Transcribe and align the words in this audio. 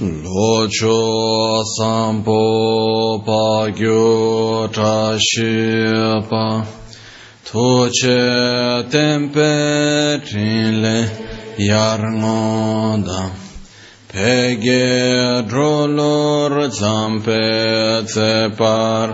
Locho 0.00 1.64
sampo 1.76 3.18
pagyo 3.26 4.70
trashipa 4.70 6.64
Toche 7.44 8.88
tempe 8.88 10.22
trinle 10.22 10.98
yarngoda 11.58 13.30
Pege 14.06 15.42
drolor 15.48 16.70
zampe 16.70 18.06
cepar 18.06 19.08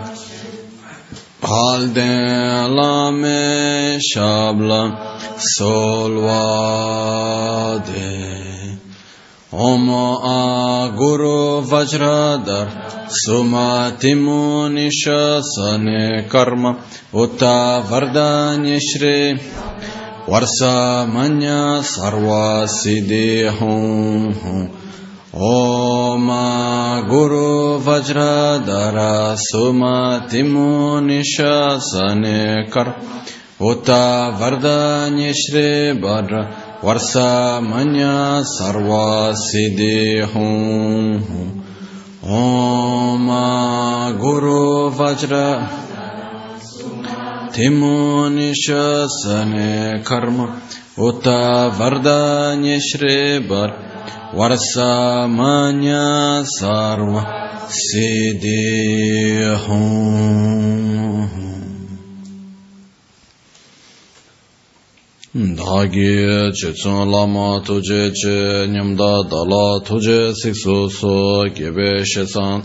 Halde 1.41 2.13
lame 2.69 3.99
shabla 4.13 4.83
solvade 5.39 6.85
Om 9.57 9.89
A 9.89 10.91
Guru 10.99 11.63
Vajradhar 11.63 12.67
Sumatimu 13.07 14.67
Nishasane 14.67 16.29
Karma 16.29 16.83
Uta 17.15 17.81
Vardanya 17.87 18.81
Shri 18.81 19.39
Varsa 20.27 21.07
Manya 21.07 21.83
Sarva 21.87 22.67
Siddhi 22.67 23.47
Hum 23.57 24.71
Om 25.33 26.29
Guru 27.09 27.79
Vajradhara 27.79 29.37
Sumatimu 29.39 30.99
Nishasane 30.99 32.69
Karma 32.73 33.23
Uta 33.61 34.35
Vardanya 34.37 35.33
वर्षमन्य 36.87 38.07
सर्वसिदे 38.49 39.97
हूँ 40.33 41.45
ॐ 42.39 43.29
गुरु 44.21 44.61
वज्र 44.99 45.41
थिमोनिशसने 47.57 48.83
कर्म 50.09 50.39
उत 51.07 51.27
वरदान्यश्रेबर 51.81 53.75
वर्षमन्य 54.41 55.97
सर्व 56.55 57.19
सिदे 57.81 58.61
dhāgī 65.35 66.53
chīcū 66.55 66.91
lāma 67.11 67.47
tujī 67.67 68.03
chī 68.15 68.35
nyamdā 68.71 69.27
dālā 69.27 69.83
tujī 69.83 70.31
sikṣu 70.31 70.77
sū 70.95 71.15
gībē 71.57 71.89
shēsān. 72.07 72.63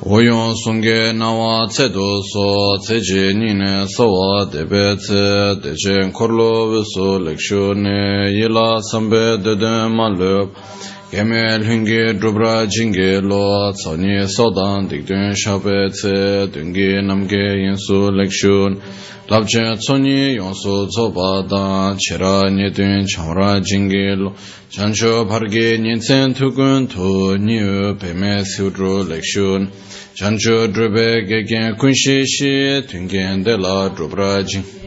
Wūyōng 0.00 0.54
sūngē 0.62 1.12
nāwā 1.12 1.68
cēdū 1.76 2.08
sū 2.30 2.46
cējī 2.88 3.36
nīne 3.36 3.84
sāwā 3.92 4.48
dēbē 4.54 4.84
cē 5.04 5.26
dēchēn 5.66 6.16
kōrlō 6.16 6.50
wīsū 6.72 7.10
likṣū 7.26 7.62
nē 7.84 8.00
yīlā 8.38 8.66
sāmbē 8.88 9.24
dēdēn 9.44 9.92
mālūp. 10.00 10.56
Yeme 11.14 11.58
lhingi 11.62 12.18
dhubra 12.20 12.66
jingi 12.66 13.22
lo 13.22 13.72
tsani 13.72 14.26
sodan 14.26 14.88
dikdun 14.90 15.32
shabe 15.32 15.88
tse 15.92 16.50
dungi 16.52 16.90
namge 17.06 17.44
yinsu 17.62 18.10
lekshun. 18.18 18.82
Labche 19.28 19.76
tsoni 19.78 20.34
yonsu 20.34 20.88
tsoba 20.90 21.48
dan 21.48 21.96
chira 21.98 22.50
nidun 22.50 23.06
chamra 23.06 23.60
jingi 23.62 24.16
lo. 24.18 24.32
Chancho 24.68 25.24
pargi 25.28 25.78
nintsen 25.78 26.34
tukun 26.34 26.88
tu 26.88 27.38
niyu 27.38 27.96
peme 27.96 28.42
siudru 28.42 29.06
lekshun. 29.06 29.70
Chancho 30.16 30.66
dhrupe 30.66 31.28
gegen 31.28 31.76
kunshi 31.76 32.26
shi 32.26 32.82
tungen 32.88 33.44
dela 33.44 33.88
dhubra 33.96 34.42
jingi 34.42 34.82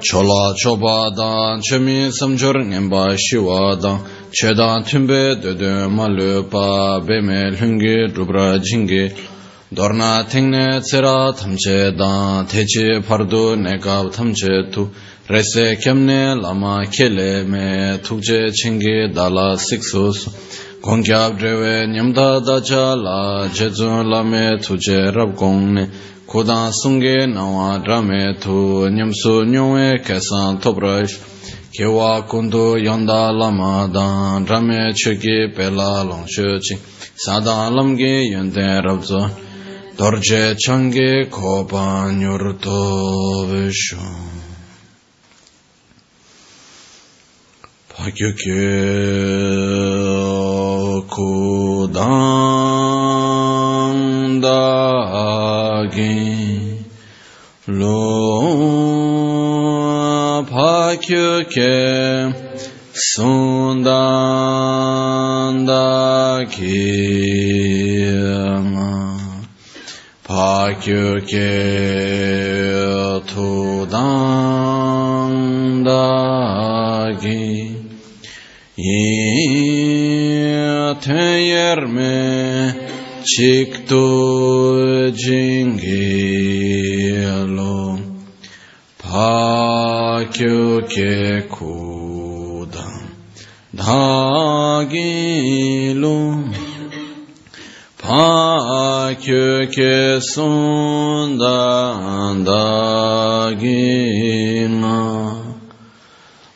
chola 0.00 0.54
choba 0.54 1.10
dan 1.16 1.60
chemi 1.60 2.12
samchor 2.12 2.54
ngenpa 2.62 3.16
shiwa 3.18 3.82
dan. 3.82 3.98
chedan 4.34 4.82
tumbe 4.82 5.40
dede 5.42 5.88
malu 5.88 6.42
pa 6.50 7.00
beme 7.06 7.40
lungi 7.58 7.96
rubra 8.16 8.58
jingi 8.58 9.04
dorna 9.72 10.24
tengne 10.30 10.80
tsera 10.80 11.32
tamche 11.32 11.96
dan 11.96 12.46
techi 12.46 13.00
pardu 13.08 13.54
nekab 13.64 14.10
tamche 14.12 14.72
tu 14.72 14.90
rese 15.28 15.76
kemne 15.82 16.34
lama 16.42 16.84
kele 16.94 17.44
me 17.52 17.98
tukje 18.02 18.50
chingi 18.58 19.14
dala 19.14 19.56
siksus 19.56 20.18
gongyab 20.82 21.38
drewe 21.38 21.86
nyamda 21.94 22.40
dacha 22.44 22.96
la 23.04 23.48
jezun 23.56 24.10
lame 24.12 24.58
tuje 24.64 25.14
rab 25.14 25.36
gongne 25.36 25.84
kudan 26.26 26.72
sunge 26.72 27.26
nawa 27.26 27.78
drame 27.84 28.34
tu 28.42 28.90
nyamsu 28.90 29.44
nyungwe 29.52 30.02
kesan 30.06 30.58
tobrash 30.58 31.33
Kewa 31.74 32.22
kundu 32.22 32.78
yonda 32.78 33.32
lama 33.36 33.90
dan 33.92 34.46
rame 34.46 34.92
chuki 34.94 35.52
pela 35.52 36.04
long 36.04 36.24
shuchi 36.24 36.78
sada 37.16 37.68
lamgi 37.68 38.30
yonde 38.30 38.80
rabzo 38.80 39.28
dorje 39.96 40.54
changi 40.54 41.26
kopa 41.28 42.12
nyurto 42.14 43.46
vishu. 43.50 43.98
Pakyukyu 47.90 48.70
kudan 51.10 52.38
dagi 54.40 56.14
long 57.66 58.73
pakyukye 60.94 61.74
sundan 63.10 64.06
dagi 65.66 66.94
pakyuke 70.22 71.54
tudandagi 73.26 74.14
yatayerme 80.78 82.14
chiktu 83.26 84.06
jingilo 85.20 86.43
pakyuke 90.14 91.42
kudan 91.50 93.02
dagilo 93.74 94.86
pa 97.98 99.10
kyo 99.18 99.66
ke 99.74 100.22
sundan 100.22 102.46
da 102.46 103.50
gina 103.58 105.02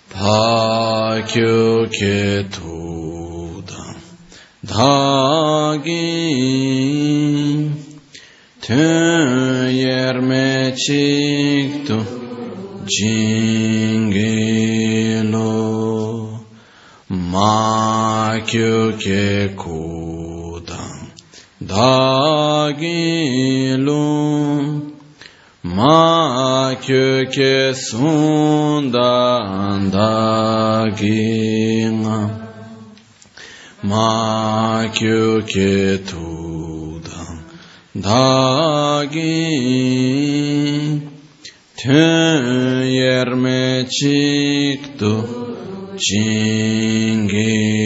pa 0.06 1.18
kyo 1.26 1.90
ke 1.90 2.46
tudan 2.54 3.98
da 4.62 5.82
gin 5.82 7.74
tön 8.62 9.66
yerme 9.82 10.78
çıktı 10.78 12.17
jingilo 12.94 14.14
ma 17.32 17.56
kyo 18.48 18.76
ke 19.02 19.26
kudan 19.62 20.98
dagilum 21.60 22.88
ma 25.76 26.74
köke 26.86 27.56
sundan 27.74 29.90
dagina 29.92 32.18
ma 33.82 34.88
köke 34.98 35.74
tudan 36.08 37.36
dagin 38.06 39.68
tön 41.82 42.82
yerme 42.82 43.86
çıktı 43.90 45.12
cingelo 45.98 47.77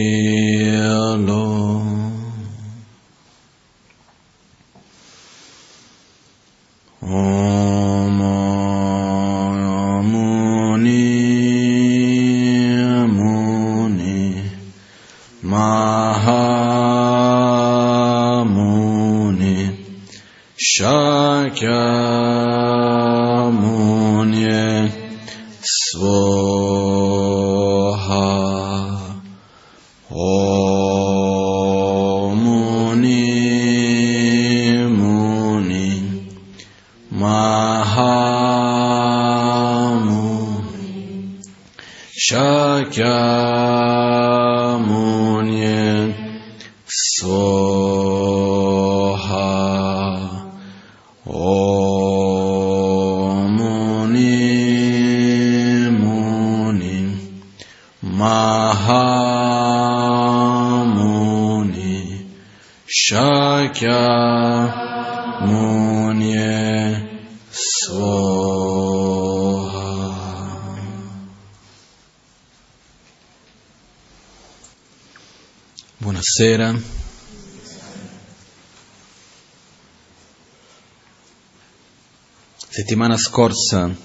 Settimana 82.92 83.16
scorsa 83.16 83.96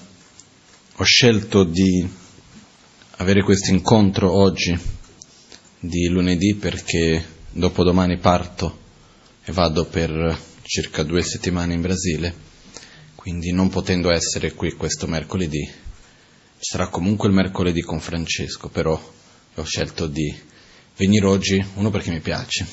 ho 0.96 1.04
scelto 1.04 1.64
di 1.64 2.08
avere 3.18 3.42
questo 3.42 3.70
incontro 3.70 4.32
oggi, 4.32 4.74
di 5.78 6.08
lunedì, 6.08 6.54
perché 6.54 7.22
dopodomani 7.50 8.16
parto 8.16 8.78
e 9.44 9.52
vado 9.52 9.84
per 9.84 10.40
circa 10.62 11.02
due 11.02 11.20
settimane 11.20 11.74
in 11.74 11.82
Brasile, 11.82 12.34
quindi 13.14 13.52
non 13.52 13.68
potendo 13.68 14.10
essere 14.10 14.54
qui 14.54 14.72
questo 14.72 15.06
mercoledì, 15.06 15.68
ci 15.68 16.58
sarà 16.58 16.88
comunque 16.88 17.28
il 17.28 17.34
mercoledì 17.34 17.82
con 17.82 18.00
Francesco, 18.00 18.70
però 18.70 18.98
ho 19.54 19.64
scelto 19.64 20.06
di 20.06 20.34
venire 20.96 21.26
oggi, 21.26 21.62
uno 21.74 21.90
perché 21.90 22.10
mi 22.10 22.20
piace, 22.20 22.66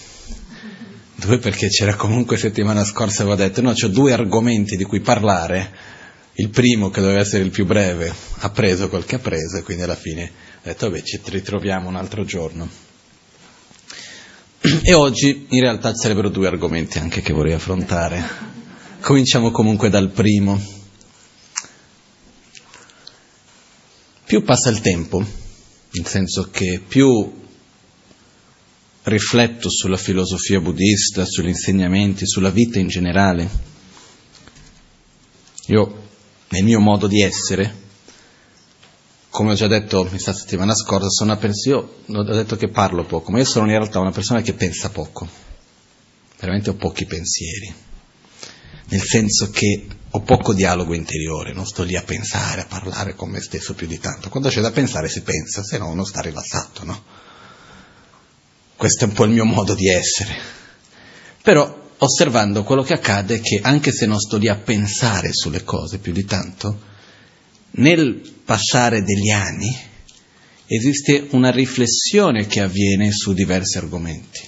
due 1.16 1.40
perché 1.40 1.68
c'era 1.68 1.96
comunque 1.96 2.38
settimana 2.38 2.86
scorsa 2.86 3.24
avevo 3.24 3.36
detto 3.36 3.60
no, 3.62 3.72
ho 3.72 3.88
due 3.90 4.14
argomenti 4.14 4.78
di 4.78 4.86
cui 4.86 5.02
parlare, 5.02 5.75
il 6.38 6.50
primo 6.50 6.90
che 6.90 7.02
doveva 7.02 7.20
essere 7.20 7.44
il 7.44 7.50
più 7.50 7.66
breve 7.66 8.14
ha 8.40 8.50
preso 8.50 8.90
quel 8.90 9.06
che 9.06 9.16
ha 9.16 9.20
preso 9.20 9.58
e 9.58 9.64
quindi 9.64 9.84
alla 9.84 9.96
fine 9.96 10.32
ho 10.58 10.62
detto 10.64 10.90
vabbè 10.90 11.02
ci 11.02 11.22
ritroviamo 11.24 11.88
un 11.88 11.96
altro 11.96 12.26
giorno. 12.26 12.84
E 14.82 14.94
oggi 14.94 15.46
in 15.50 15.60
realtà 15.60 15.92
ci 15.92 16.00
sarebbero 16.02 16.30
due 16.30 16.48
argomenti 16.48 16.98
anche 16.98 17.22
che 17.22 17.34
vorrei 17.34 17.54
affrontare. 17.54 18.24
Cominciamo 19.00 19.52
comunque 19.52 19.90
dal 19.90 20.10
primo. 20.10 20.60
Più 24.26 24.44
passa 24.44 24.72
il 24.72 24.82
tempo, 24.82 25.24
nel 25.92 26.08
senso 26.08 26.50
che 26.50 26.82
più 26.86 27.44
rifletto 29.04 29.70
sulla 29.70 29.98
filosofia 29.98 30.60
buddista, 30.60 31.26
sugli 31.26 31.50
insegnamenti, 31.50 32.26
sulla 32.26 32.50
vita 32.50 32.80
in 32.80 32.88
generale. 32.88 33.48
Io, 35.68 36.05
nel 36.50 36.64
mio 36.64 36.80
modo 36.80 37.08
di 37.08 37.22
essere, 37.22 37.84
come 39.30 39.52
ho 39.52 39.56
già 39.56 39.68
detto 39.68 40.06
questa 40.06 40.34
settimana 40.34 40.74
scorsa, 40.74 41.10
sono 41.10 41.32
una 41.32 41.40
persona, 41.40 41.76
io 41.76 42.20
ho 42.20 42.24
detto 42.24 42.56
che 42.56 42.70
parlo 42.70 43.04
poco, 43.04 43.32
ma 43.32 43.40
io 43.40 43.46
sono 43.46 43.66
in 43.66 43.78
realtà 43.78 44.00
una 44.00 44.12
persona 44.12 44.42
che 44.42 44.54
pensa 44.54 44.90
poco, 44.90 45.28
veramente 46.40 46.70
ho 46.70 46.76
pochi 46.76 47.06
pensieri, 47.06 47.74
nel 48.88 49.02
senso 49.02 49.50
che 49.50 49.88
ho 50.12 50.22
poco 50.22 50.54
dialogo 50.54 50.94
interiore, 50.94 51.52
non 51.52 51.66
sto 51.66 51.84
lì 51.84 51.98
a 51.98 52.04
pensare, 52.04 52.62
a 52.62 52.66
parlare 52.66 53.16
con 53.16 53.30
me 53.30 53.42
stesso 53.42 53.74
più 53.74 53.86
di 53.86 54.00
tanto. 54.00 54.30
Quando 54.30 54.48
c'è 54.48 54.62
da 54.62 54.72
pensare 54.72 55.10
si 55.10 55.22
pensa, 55.22 55.62
se 55.62 55.78
no 55.78 55.90
uno 55.90 56.06
sta 56.06 56.22
rilassato, 56.22 56.86
no? 56.86 57.04
Questo 58.78 59.04
è 59.04 59.08
un 59.08 59.14
po' 59.14 59.26
il 59.26 59.32
mio 59.32 59.44
modo 59.44 59.74
di 59.74 59.90
essere. 59.90 60.38
Però 61.42 61.75
osservando 61.98 62.64
quello 62.64 62.84
che 62.84 62.94
accade 62.94 63.40
che 63.40 63.60
anche 63.62 63.92
se 63.92 64.06
non 64.06 64.20
sto 64.20 64.38
lì 64.38 64.48
a 64.48 64.56
pensare 64.56 65.32
sulle 65.34 65.64
cose 65.64 66.00
più 66.00 66.12
di 66.12 66.26
tanto, 66.26 66.94
nel 67.72 68.22
passare 68.44 69.04
degli 69.04 69.30
anni 69.30 69.76
esiste 70.68 71.28
una 71.32 71.52
riflessione 71.52 72.48
che 72.48 72.62
avviene 72.62 73.12
su 73.12 73.34
diversi 73.34 73.78
argomenti 73.78 74.42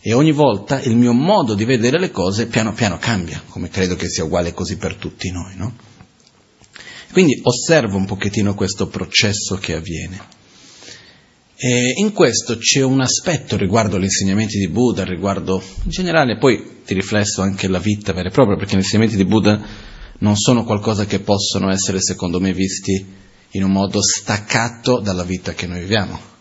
e 0.00 0.12
ogni 0.12 0.32
volta 0.32 0.82
il 0.82 0.96
mio 0.96 1.12
modo 1.12 1.54
di 1.54 1.64
vedere 1.64 1.98
le 1.98 2.10
cose 2.10 2.46
piano 2.46 2.74
piano 2.74 2.98
cambia, 2.98 3.42
come 3.48 3.70
credo 3.70 3.96
che 3.96 4.08
sia 4.10 4.24
uguale 4.24 4.52
così 4.52 4.76
per 4.76 4.96
tutti 4.96 5.30
noi, 5.30 5.56
no? 5.56 5.74
Quindi 7.10 7.40
osservo 7.42 7.96
un 7.96 8.04
pochettino 8.04 8.54
questo 8.54 8.88
processo 8.88 9.56
che 9.56 9.72
avviene. 9.72 10.20
E 11.56 11.94
in 11.96 12.12
questo 12.12 12.58
c'è 12.58 12.82
un 12.82 13.00
aspetto 13.00 13.56
riguardo 13.56 13.98
gli 13.98 14.04
insegnamenti 14.04 14.58
di 14.58 14.68
Buddha, 14.68 15.04
riguardo 15.04 15.62
in 15.84 15.90
generale, 15.90 16.36
poi 16.36 16.82
ti 16.84 16.94
riflesso 16.94 17.42
anche 17.42 17.68
la 17.68 17.78
vita 17.78 18.12
vera 18.12 18.28
e 18.28 18.32
propria, 18.32 18.56
perché 18.56 18.74
gli 18.74 18.80
insegnamenti 18.80 19.16
di 19.16 19.24
Buddha 19.24 19.60
non 20.18 20.36
sono 20.36 20.64
qualcosa 20.64 21.06
che 21.06 21.20
possono 21.20 21.70
essere, 21.70 22.00
secondo 22.00 22.40
me, 22.40 22.52
visti 22.52 23.06
in 23.52 23.62
un 23.62 23.70
modo 23.70 24.02
staccato 24.02 24.98
dalla 24.98 25.22
vita 25.22 25.54
che 25.54 25.66
noi 25.68 25.80
viviamo. 25.80 26.32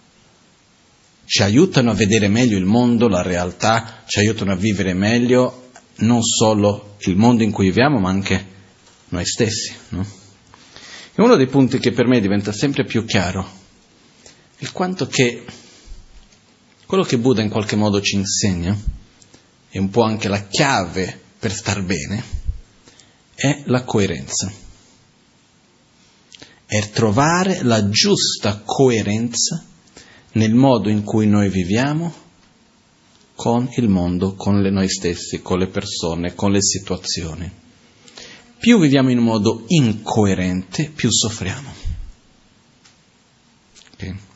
Ci 1.25 1.43
aiutano 1.43 1.91
a 1.91 1.93
vedere 1.95 2.27
meglio 2.27 2.57
il 2.57 2.65
mondo, 2.65 3.07
la 3.07 3.21
realtà, 3.21 4.03
ci 4.07 4.19
aiutano 4.19 4.51
a 4.51 4.55
vivere 4.55 4.93
meglio 4.93 5.69
non 5.97 6.23
solo 6.23 6.95
il 7.01 7.15
mondo 7.15 7.43
in 7.43 7.51
cui 7.51 7.65
viviamo, 7.65 7.99
ma 7.99 8.09
anche 8.09 8.45
noi 9.09 9.25
stessi. 9.25 9.73
No? 9.89 10.05
E 11.15 11.21
uno 11.21 11.35
dei 11.35 11.47
punti 11.47 11.77
che 11.77 11.91
per 11.91 12.07
me 12.07 12.19
diventa 12.19 12.51
sempre 12.51 12.83
più 12.83 13.05
chiaro 13.05 13.61
il 14.63 14.71
quanto 14.71 15.07
che 15.07 15.43
quello 16.85 17.03
che 17.03 17.17
Buddha 17.17 17.41
in 17.41 17.49
qualche 17.49 17.75
modo 17.75 17.99
ci 17.99 18.15
insegna, 18.15 18.77
e 19.69 19.79
un 19.79 19.89
po' 19.89 20.03
anche 20.03 20.29
la 20.29 20.47
chiave 20.47 21.19
per 21.37 21.51
star 21.51 21.83
bene, 21.83 22.23
è 23.35 23.63
la 23.65 23.83
coerenza. 23.83 24.49
È 26.65 26.89
trovare 26.91 27.61
la 27.63 27.89
giusta 27.89 28.61
coerenza 28.63 29.65
nel 30.33 30.53
modo 30.53 30.89
in 30.89 31.03
cui 31.03 31.27
noi 31.27 31.49
viviamo 31.49 32.13
con 33.35 33.69
il 33.75 33.89
mondo, 33.89 34.35
con 34.35 34.61
noi 34.61 34.87
stessi, 34.87 35.41
con 35.41 35.59
le 35.59 35.67
persone, 35.67 36.35
con 36.35 36.51
le 36.51 36.61
situazioni. 36.61 37.51
Più 38.57 38.79
viviamo 38.79 39.09
in 39.09 39.17
un 39.17 39.25
modo 39.25 39.65
incoerente, 39.67 40.89
più 40.89 41.11
soffriamo. 41.11 41.69
Okay? 43.95 44.31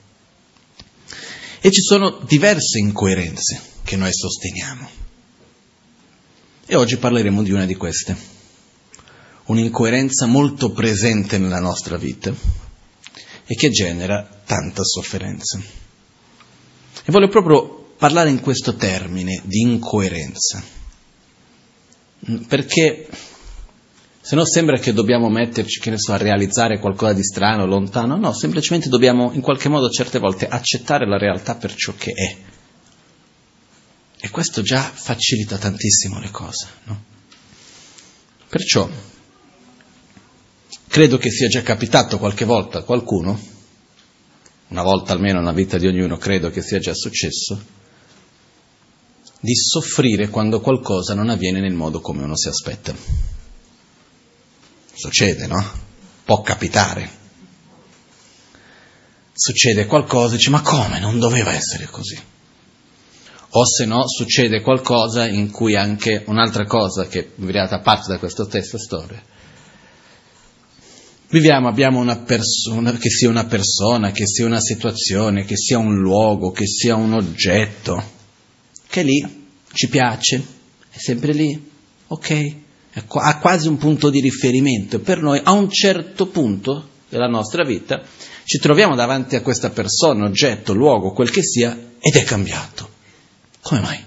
E 1.60 1.72
ci 1.72 1.82
sono 1.82 2.20
diverse 2.28 2.80
incoerenze 2.80 3.62
che 3.84 3.96
noi 3.96 4.14
sosteniamo. 4.14 4.90
E 6.66 6.76
oggi 6.76 6.98
parleremo 6.98 7.42
di 7.44 7.52
una 7.52 7.66
di 7.66 7.76
queste. 7.76 8.16
Un'incoerenza 9.46 10.26
molto 10.26 10.72
presente 10.72 11.38
nella 11.38 11.60
nostra 11.60 11.98
vita 11.98 12.34
e 13.46 13.56
che 13.56 13.70
genera 13.70 14.42
tanta 14.46 14.84
sofferenza. 14.84 15.58
E 15.58 17.12
voglio 17.12 17.30
proprio 17.30 17.94
parlare 17.98 18.30
in 18.30 18.42
questo 18.42 18.76
termine 18.76 19.42
di 19.46 19.62
incoerenza, 19.62 20.62
perché 22.48 23.08
se 24.28 24.36
no 24.36 24.44
sembra 24.44 24.78
che 24.78 24.92
dobbiamo 24.92 25.30
metterci, 25.30 25.80
che 25.80 25.90
ne 25.90 25.98
so, 25.98 26.12
a 26.12 26.18
realizzare 26.18 26.80
qualcosa 26.80 27.14
di 27.14 27.24
strano, 27.24 27.66
lontano, 27.66 28.18
no, 28.18 28.34
semplicemente 28.34 28.90
dobbiamo 28.90 29.32
in 29.32 29.40
qualche 29.40 29.70
modo 29.70 29.90
certe 29.90 30.20
volte 30.20 30.50
accettare 30.50 31.08
la 31.08 31.18
realtà 31.18 31.56
per 31.56 31.74
ciò 31.74 31.94
che 31.98 32.12
è. 32.12 32.36
E 34.20 34.30
questo 34.30 34.62
già 34.62 34.82
facilita 34.82 35.58
tantissimo 35.58 36.20
le 36.20 36.30
cose, 36.30 36.68
no? 36.84 37.04
Perciò 38.50 38.90
credo 40.90 41.18
che 41.18 41.32
sia 41.32 41.48
già 41.48 41.62
capitato 41.62 42.18
qualche 42.18 42.44
volta 42.44 42.80
a 42.80 42.84
qualcuno, 42.84 43.40
una 44.68 44.84
volta 44.84 45.14
almeno 45.14 45.40
nella 45.40 45.54
vita 45.54 45.78
di 45.78 45.88
ognuno 45.88 46.18
credo 46.18 46.50
che 46.50 46.62
sia 46.62 46.80
già 46.80 46.94
successo, 46.94 47.64
di 49.40 49.56
soffrire 49.56 50.28
quando 50.28 50.60
qualcosa 50.60 51.14
non 51.14 51.30
avviene 51.30 51.62
nel 51.62 51.76
modo 51.76 52.02
come 52.02 52.24
uno 52.24 52.36
si 52.36 52.50
aspetta. 52.50 53.37
Succede, 54.98 55.46
no? 55.46 55.64
Può 56.26 56.42
capitare. 56.42 57.08
Succede 59.32 59.86
qualcosa 59.86 60.34
e 60.34 60.38
dice 60.38 60.50
ma 60.50 60.62
come? 60.62 61.00
Non 61.00 61.20
doveva 61.20 61.54
essere 61.54 61.86
così. 61.86 62.20
o 63.50 63.66
se 63.66 63.86
no 63.86 64.08
succede 64.08 64.62
qualcosa 64.62 65.28
in 65.28 65.52
cui 65.52 65.76
anche 65.76 66.24
un'altra 66.26 66.66
cosa 66.66 67.08
che 67.08 67.32
viene 67.36 67.82
parte 67.82 68.12
da 68.12 68.18
questa 68.18 68.44
stessa 68.46 68.78
storia. 68.80 69.22
Viviamo, 71.30 71.68
abbiamo 71.68 72.00
una 72.00 72.18
persona, 72.18 72.92
che 72.94 73.10
sia 73.10 73.30
una 73.30 73.46
persona, 73.46 74.12
che 74.12 74.26
sia 74.26 74.46
una 74.46 74.60
situazione, 74.60 75.46
che 75.46 75.58
sia 75.58 75.78
un 75.78 75.96
luogo, 75.96 76.52
che 76.52 76.66
sia 76.66 76.96
un 76.96 77.14
oggetto, 77.14 78.02
che 78.88 79.04
lì 79.04 79.48
ci 79.74 79.90
piace, 79.90 80.46
è 80.90 80.98
sempre 80.98 81.34
lì, 81.34 81.72
ok, 82.08 82.56
ha 83.06 83.38
quasi 83.40 83.68
un 83.68 83.78
punto 83.78 84.10
di 84.10 84.22
riferimento 84.22 85.00
per 85.00 85.22
noi, 85.22 85.40
a 85.44 85.52
un 85.52 85.70
certo 85.70 86.28
punto 86.28 86.90
della 87.10 87.28
nostra 87.28 87.64
vita 87.64 88.02
ci 88.44 88.60
troviamo 88.60 88.96
davanti 88.96 89.36
a 89.36 89.42
questa 89.42 89.70
persona, 89.70 90.26
oggetto, 90.26 90.74
luogo, 90.74 91.12
quel 91.12 91.30
che 91.30 91.44
sia, 91.44 91.78
ed 92.00 92.16
è 92.16 92.24
cambiato. 92.24 92.90
Come 93.62 93.82
mai? 93.82 94.06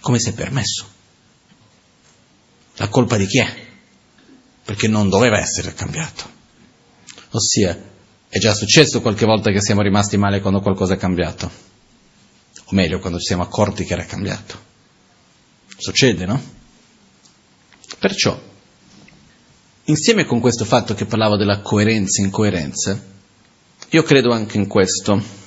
Come 0.00 0.18
si 0.18 0.28
è 0.28 0.32
permesso? 0.34 0.86
La 2.76 2.88
colpa 2.88 3.16
di 3.16 3.26
chi 3.26 3.38
è? 3.38 3.68
Perché 4.64 4.86
non 4.86 5.08
doveva 5.08 5.38
essere 5.38 5.72
cambiato. 5.72 6.28
Ossia, 7.30 7.88
è 8.28 8.38
già 8.38 8.54
successo 8.54 9.00
qualche 9.00 9.24
volta 9.24 9.50
che 9.50 9.62
siamo 9.62 9.80
rimasti 9.80 10.16
male 10.16 10.40
quando 10.40 10.60
qualcosa 10.60 10.94
è 10.94 10.98
cambiato. 10.98 11.50
O 12.64 12.74
meglio, 12.74 12.98
quando 12.98 13.18
ci 13.18 13.26
siamo 13.26 13.42
accorti 13.42 13.84
che 13.84 13.94
era 13.94 14.04
cambiato. 14.04 14.58
Succede, 15.76 16.26
no? 16.26 16.59
Perciò, 17.98 18.40
insieme 19.84 20.24
con 20.24 20.40
questo 20.40 20.64
fatto 20.64 20.94
che 20.94 21.06
parlavo 21.06 21.36
della 21.36 21.60
coerenza 21.60 22.20
e 22.20 22.24
incoerenza, 22.24 23.02
io 23.90 24.02
credo 24.02 24.32
anche 24.32 24.56
in 24.56 24.66
questo 24.66 25.38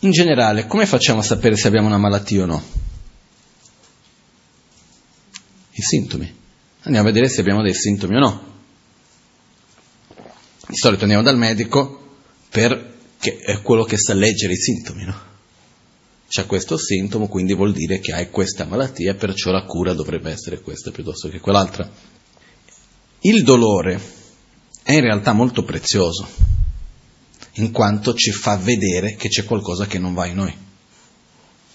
in 0.00 0.10
generale, 0.10 0.66
come 0.66 0.86
facciamo 0.86 1.20
a 1.20 1.22
sapere 1.22 1.56
se 1.56 1.68
abbiamo 1.68 1.86
una 1.86 1.98
malattia 1.98 2.42
o 2.42 2.46
no? 2.46 2.62
I 5.72 5.82
sintomi. 5.82 6.34
Andiamo 6.82 7.08
a 7.08 7.12
vedere 7.12 7.28
se 7.28 7.40
abbiamo 7.40 7.62
dei 7.62 7.74
sintomi 7.74 8.16
o 8.16 8.18
no. 8.18 8.54
Di 10.68 10.76
solito 10.76 11.02
andiamo 11.02 11.22
dal 11.22 11.36
medico 11.36 12.18
perché 12.50 13.38
è 13.38 13.60
quello 13.62 13.84
che 13.84 13.98
sa 13.98 14.14
leggere 14.14 14.52
i 14.52 14.56
sintomi, 14.56 15.04
no? 15.04 15.25
C'è 16.28 16.46
questo 16.46 16.76
sintomo, 16.76 17.28
quindi 17.28 17.54
vuol 17.54 17.72
dire 17.72 18.00
che 18.00 18.12
hai 18.12 18.30
questa 18.30 18.64
malattia 18.64 19.14
perciò 19.14 19.52
la 19.52 19.64
cura 19.64 19.94
dovrebbe 19.94 20.30
essere 20.30 20.60
questa 20.60 20.90
piuttosto 20.90 21.28
che 21.28 21.38
quell'altra. 21.38 21.88
Il 23.20 23.42
dolore 23.42 24.00
è 24.82 24.92
in 24.92 25.00
realtà 25.00 25.32
molto 25.32 25.62
prezioso 25.64 26.26
in 27.54 27.70
quanto 27.70 28.14
ci 28.14 28.32
fa 28.32 28.56
vedere 28.56 29.14
che 29.14 29.28
c'è 29.28 29.44
qualcosa 29.44 29.86
che 29.86 29.98
non 29.98 30.14
va 30.14 30.26
in 30.26 30.34
noi. 30.34 30.54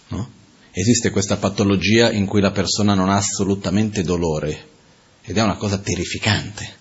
No? 0.09 0.29
Esiste 0.71 1.09
questa 1.09 1.37
patologia 1.37 2.11
in 2.11 2.25
cui 2.25 2.41
la 2.41 2.51
persona 2.51 2.93
non 2.93 3.09
ha 3.09 3.15
assolutamente 3.15 4.03
dolore 4.03 4.69
ed 5.23 5.37
è 5.37 5.41
una 5.41 5.55
cosa 5.55 5.77
terrificante. 5.77 6.79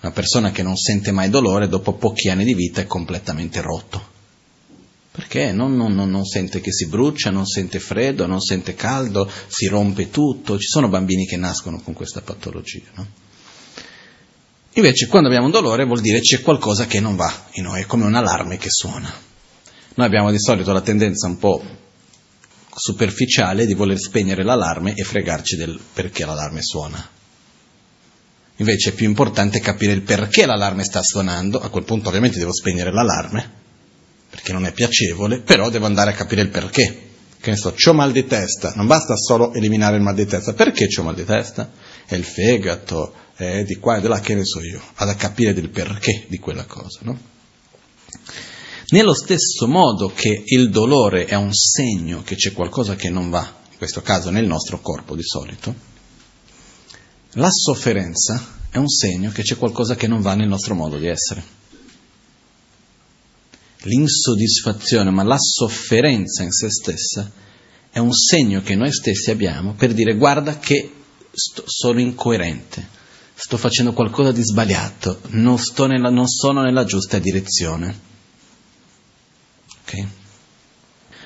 Una 0.00 0.12
persona 0.12 0.50
che 0.50 0.62
non 0.62 0.76
sente 0.76 1.12
mai 1.12 1.28
dolore 1.28 1.68
dopo 1.68 1.94
pochi 1.94 2.30
anni 2.30 2.44
di 2.44 2.54
vita 2.54 2.80
è 2.80 2.86
completamente 2.86 3.60
rotto. 3.60 4.18
Perché 5.20 5.52
non, 5.52 5.76
non, 5.76 5.94
non, 5.94 6.24
sente 6.24 6.62
che 6.62 6.72
si 6.72 6.86
brucia, 6.86 7.28
non 7.28 7.44
sente 7.44 7.78
freddo, 7.78 8.26
non 8.26 8.40
sente 8.40 8.74
caldo, 8.74 9.30
si 9.48 9.66
rompe 9.66 10.08
tutto. 10.08 10.58
Ci 10.58 10.66
sono 10.66 10.88
bambini 10.88 11.26
che 11.26 11.36
nascono 11.36 11.78
con 11.82 11.92
questa 11.92 12.22
patologia. 12.22 12.86
No? 12.94 13.06
Invece 14.72 15.08
quando 15.08 15.28
abbiamo 15.28 15.44
un 15.44 15.52
dolore 15.52 15.84
vuol 15.84 16.00
dire 16.00 16.20
c'è 16.20 16.40
qualcosa 16.40 16.86
che 16.86 17.00
non 17.00 17.16
va 17.16 17.48
in 17.52 17.64
noi, 17.64 17.82
è 17.82 17.86
come 17.86 18.06
un 18.06 18.14
allarme 18.14 18.56
che 18.56 18.70
suona. 18.70 19.12
Noi 19.94 20.06
abbiamo 20.06 20.30
di 20.30 20.40
solito 20.40 20.72
la 20.72 20.80
tendenza 20.80 21.26
un 21.26 21.36
po' 21.36 21.62
superficiale 22.74 23.66
di 23.66 23.74
voler 23.74 23.98
spegnere 23.98 24.42
l'allarme 24.42 24.94
e 24.94 25.04
fregarci 25.04 25.56
del 25.56 25.78
perché 25.92 26.24
l'allarme 26.24 26.62
suona. 26.62 27.06
Invece 28.56 28.90
è 28.90 28.94
più 28.94 29.06
importante 29.06 29.60
capire 29.60 29.92
il 29.92 30.00
perché 30.00 30.46
l'allarme 30.46 30.82
sta 30.82 31.02
suonando, 31.02 31.60
a 31.60 31.68
quel 31.68 31.84
punto 31.84 32.08
ovviamente 32.08 32.38
devo 32.38 32.54
spegnere 32.54 32.90
l'allarme, 32.90 33.59
perché 34.30 34.52
non 34.52 34.64
è 34.64 34.72
piacevole, 34.72 35.40
però 35.40 35.68
devo 35.68 35.86
andare 35.86 36.12
a 36.12 36.14
capire 36.14 36.42
il 36.42 36.48
perché. 36.48 37.08
Che 37.40 37.50
ne 37.50 37.56
so, 37.56 37.74
ho 37.74 37.92
mal 37.92 38.12
di 38.12 38.26
testa, 38.26 38.72
non 38.76 38.86
basta 38.86 39.16
solo 39.16 39.52
eliminare 39.54 39.96
il 39.96 40.02
mal 40.02 40.14
di 40.14 40.26
testa, 40.26 40.52
perché 40.52 40.88
ho 40.96 41.02
mal 41.02 41.14
di 41.14 41.24
testa? 41.24 41.70
È 42.04 42.14
il 42.14 42.24
fegato, 42.24 43.14
eh, 43.36 43.64
di 43.64 43.76
qua 43.76 43.96
e 43.96 44.00
di 44.00 44.08
là, 44.08 44.20
che 44.20 44.34
ne 44.34 44.44
so 44.44 44.60
io, 44.60 44.80
vado 44.96 45.10
a 45.10 45.14
capire 45.14 45.54
del 45.54 45.70
perché 45.70 46.26
di 46.28 46.38
quella 46.38 46.64
cosa, 46.64 47.00
no? 47.02 47.18
Nello 48.90 49.14
stesso 49.14 49.66
modo 49.68 50.12
che 50.14 50.42
il 50.44 50.68
dolore 50.68 51.24
è 51.24 51.34
un 51.34 51.54
segno 51.54 52.22
che 52.22 52.34
c'è 52.34 52.52
qualcosa 52.52 52.94
che 52.96 53.08
non 53.08 53.30
va, 53.30 53.58
in 53.70 53.78
questo 53.78 54.02
caso 54.02 54.30
nel 54.30 54.46
nostro 54.46 54.80
corpo 54.80 55.14
di 55.16 55.22
solito, 55.22 55.74
la 57.34 57.50
sofferenza 57.50 58.58
è 58.68 58.76
un 58.76 58.88
segno 58.88 59.30
che 59.30 59.42
c'è 59.42 59.56
qualcosa 59.56 59.94
che 59.94 60.08
non 60.08 60.20
va 60.20 60.34
nel 60.34 60.48
nostro 60.48 60.74
modo 60.74 60.98
di 60.98 61.06
essere. 61.06 61.59
L'insoddisfazione, 63.82 65.10
ma 65.10 65.22
la 65.22 65.38
sofferenza 65.38 66.42
in 66.42 66.52
se 66.52 66.70
stessa 66.70 67.30
è 67.90 67.98
un 67.98 68.12
segno 68.12 68.62
che 68.62 68.76
noi 68.76 68.92
stessi 68.92 69.30
abbiamo 69.30 69.74
per 69.74 69.92
dire 69.94 70.14
guarda 70.14 70.58
che 70.58 70.92
sto, 71.32 71.64
sono 71.66 72.00
incoerente, 72.00 72.88
sto 73.34 73.56
facendo 73.56 73.92
qualcosa 73.92 74.32
di 74.32 74.42
sbagliato, 74.42 75.20
non, 75.30 75.58
nella, 75.88 76.10
non 76.10 76.28
sono 76.28 76.62
nella 76.62 76.84
giusta 76.84 77.18
direzione. 77.18 78.08
Okay? 79.82 80.08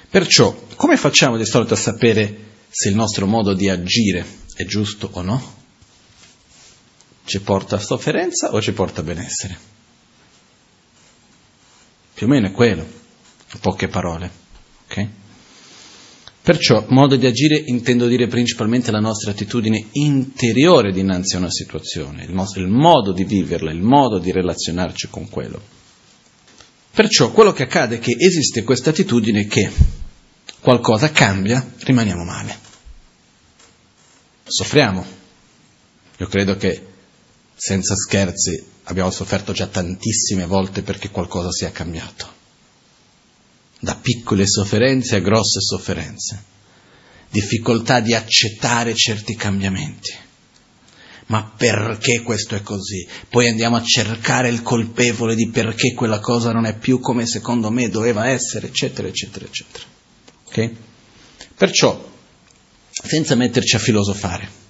Perciò, 0.08 0.54
come 0.76 0.96
facciamo 0.96 1.36
di 1.36 1.44
solito 1.44 1.74
a 1.74 1.78
sapere 1.78 2.52
se 2.70 2.88
il 2.88 2.94
nostro 2.94 3.26
modo 3.26 3.52
di 3.52 3.68
agire 3.68 4.24
è 4.54 4.64
giusto 4.64 5.08
o 5.12 5.22
no? 5.22 5.62
Ci 7.24 7.40
porta 7.40 7.76
a 7.76 7.80
sofferenza 7.80 8.52
o 8.52 8.60
ci 8.60 8.72
porta 8.72 9.00
a 9.00 9.04
benessere? 9.04 9.73
Più 12.24 12.32
o 12.32 12.36
meno 12.36 12.46
è 12.46 12.52
quello, 12.52 12.80
in 13.52 13.60
poche 13.60 13.86
parole. 13.88 14.30
Okay? 14.86 15.10
Perciò 16.40 16.86
modo 16.88 17.16
di 17.16 17.26
agire 17.26 17.62
intendo 17.66 18.06
dire 18.06 18.28
principalmente 18.28 18.90
la 18.90 18.98
nostra 18.98 19.32
attitudine 19.32 19.88
interiore 19.92 20.90
dinanzi 20.90 21.34
a 21.34 21.40
una 21.40 21.50
situazione, 21.50 22.24
il, 22.24 22.32
nostro, 22.32 22.62
il 22.62 22.68
modo 22.68 23.12
di 23.12 23.24
viverla, 23.24 23.70
il 23.70 23.82
modo 23.82 24.18
di 24.18 24.32
relazionarci 24.32 25.08
con 25.10 25.28
quello. 25.28 25.60
Perciò 26.92 27.30
quello 27.30 27.52
che 27.52 27.64
accade 27.64 27.96
è 27.96 27.98
che 27.98 28.16
esiste 28.18 28.62
questa 28.62 28.88
attitudine 28.88 29.46
che 29.46 29.70
qualcosa 30.60 31.10
cambia, 31.10 31.74
rimaniamo 31.80 32.24
male. 32.24 32.58
Soffriamo. 34.44 35.04
Io 36.16 36.26
credo 36.26 36.56
che 36.56 36.93
senza 37.54 37.94
scherzi 37.94 38.62
abbiamo 38.84 39.10
sofferto 39.10 39.52
già 39.52 39.66
tantissime 39.66 40.46
volte 40.46 40.82
perché 40.82 41.10
qualcosa 41.10 41.50
sia 41.50 41.70
cambiato 41.70 42.34
da 43.84 43.94
piccole 43.94 44.48
sofferenze 44.48 45.16
a 45.16 45.20
grosse 45.20 45.60
sofferenze, 45.60 46.42
difficoltà 47.30 48.00
di 48.00 48.14
accettare 48.14 48.94
certi 48.94 49.36
cambiamenti. 49.36 50.12
Ma 51.26 51.52
perché 51.56 52.22
questo 52.22 52.54
è 52.54 52.62
così? 52.62 53.06
Poi 53.28 53.48
andiamo 53.48 53.76
a 53.76 53.82
cercare 53.82 54.48
il 54.48 54.62
colpevole 54.62 55.34
di 55.34 55.48
perché 55.48 55.94
quella 55.94 56.18
cosa 56.18 56.52
non 56.52 56.66
è 56.66 56.76
più 56.76 56.98
come 56.98 57.26
secondo 57.26 57.70
me 57.70 57.88
doveva 57.88 58.28
essere, 58.28 58.66
eccetera, 58.66 59.08
eccetera, 59.08 59.44
eccetera. 59.44 59.84
Okay? 60.46 60.76
Perciò, 61.54 62.12
senza 62.90 63.34
metterci 63.34 63.76
a 63.76 63.78
filosofare, 63.78 64.62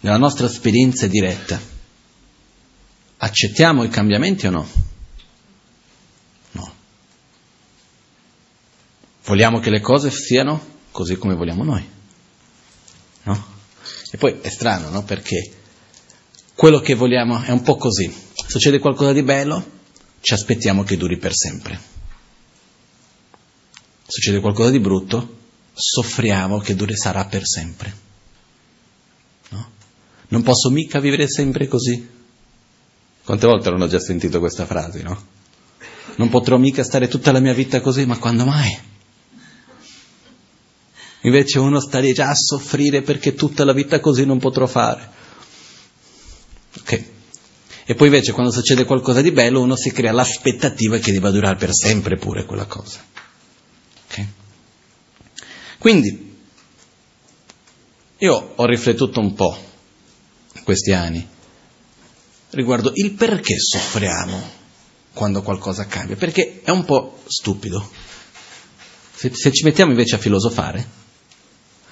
nella 0.00 0.18
nostra 0.18 0.46
esperienza 0.46 1.06
diretta, 1.06 1.60
accettiamo 3.18 3.82
i 3.84 3.88
cambiamenti 3.88 4.46
o 4.46 4.50
no? 4.50 4.84
Vogliamo 9.26 9.58
che 9.58 9.70
le 9.70 9.80
cose 9.80 10.10
siano 10.10 10.74
così 10.92 11.16
come 11.16 11.34
vogliamo 11.34 11.64
noi. 11.64 11.84
No? 13.24 13.46
E 14.12 14.16
poi 14.16 14.38
è 14.40 14.48
strano, 14.48 14.88
no? 14.88 15.02
Perché 15.02 15.52
quello 16.54 16.78
che 16.78 16.94
vogliamo 16.94 17.42
è 17.42 17.50
un 17.50 17.62
po' 17.62 17.76
così. 17.76 18.10
Succede 18.46 18.78
qualcosa 18.78 19.12
di 19.12 19.24
bello, 19.24 19.72
ci 20.20 20.32
aspettiamo 20.32 20.84
che 20.84 20.96
duri 20.96 21.18
per 21.18 21.34
sempre. 21.34 21.78
Succede 24.06 24.38
qualcosa 24.38 24.70
di 24.70 24.78
brutto, 24.78 25.38
soffriamo 25.74 26.58
che 26.60 26.76
duri 26.76 26.96
sarà 26.96 27.24
per 27.24 27.44
sempre. 27.44 27.94
No? 29.48 29.70
Non 30.28 30.42
posso 30.42 30.70
mica 30.70 31.00
vivere 31.00 31.28
sempre 31.28 31.66
così. 31.66 32.14
Quante 33.26 33.48
volte 33.48 33.70
ho 33.70 33.88
già 33.88 33.98
sentito 33.98 34.38
questa 34.38 34.66
frase, 34.66 35.02
no? 35.02 35.20
Non 36.14 36.28
potrò 36.28 36.58
mica 36.58 36.84
stare 36.84 37.08
tutta 37.08 37.32
la 37.32 37.40
mia 37.40 37.52
vita 37.52 37.80
così, 37.80 38.06
ma 38.06 38.18
quando 38.18 38.44
mai? 38.44 38.78
Invece 41.22 41.58
uno 41.58 41.80
sta 41.80 41.98
lì 41.98 42.12
già 42.12 42.28
a 42.28 42.36
soffrire 42.36 43.02
perché 43.02 43.34
tutta 43.34 43.64
la 43.64 43.72
vita 43.72 43.98
così 43.98 44.24
non 44.24 44.38
potrò 44.38 44.68
fare. 44.68 45.10
Ok. 46.78 47.04
E 47.84 47.94
poi 47.96 48.06
invece 48.06 48.30
quando 48.30 48.52
succede 48.52 48.84
qualcosa 48.84 49.22
di 49.22 49.32
bello 49.32 49.60
uno 49.60 49.74
si 49.74 49.90
crea 49.90 50.12
l'aspettativa 50.12 50.98
che 50.98 51.10
debba 51.10 51.32
durare 51.32 51.56
per 51.56 51.74
sempre 51.74 52.18
pure 52.18 52.44
quella 52.44 52.66
cosa. 52.66 53.04
Ok? 54.08 54.24
Quindi, 55.78 56.36
io 58.18 58.52
ho 58.54 58.66
riflettuto 58.66 59.18
un 59.18 59.34
po' 59.34 59.58
in 60.54 60.62
questi 60.62 60.92
anni 60.92 61.34
riguardo 62.56 62.90
il 62.94 63.12
perché 63.12 63.58
soffriamo 63.58 64.64
quando 65.12 65.42
qualcosa 65.42 65.86
cambia, 65.86 66.16
perché 66.16 66.60
è 66.62 66.70
un 66.70 66.84
po' 66.84 67.20
stupido. 67.26 67.88
Se, 69.14 69.32
se 69.34 69.52
ci 69.52 69.64
mettiamo 69.64 69.92
invece 69.92 70.16
a 70.16 70.18
filosofare, 70.18 70.86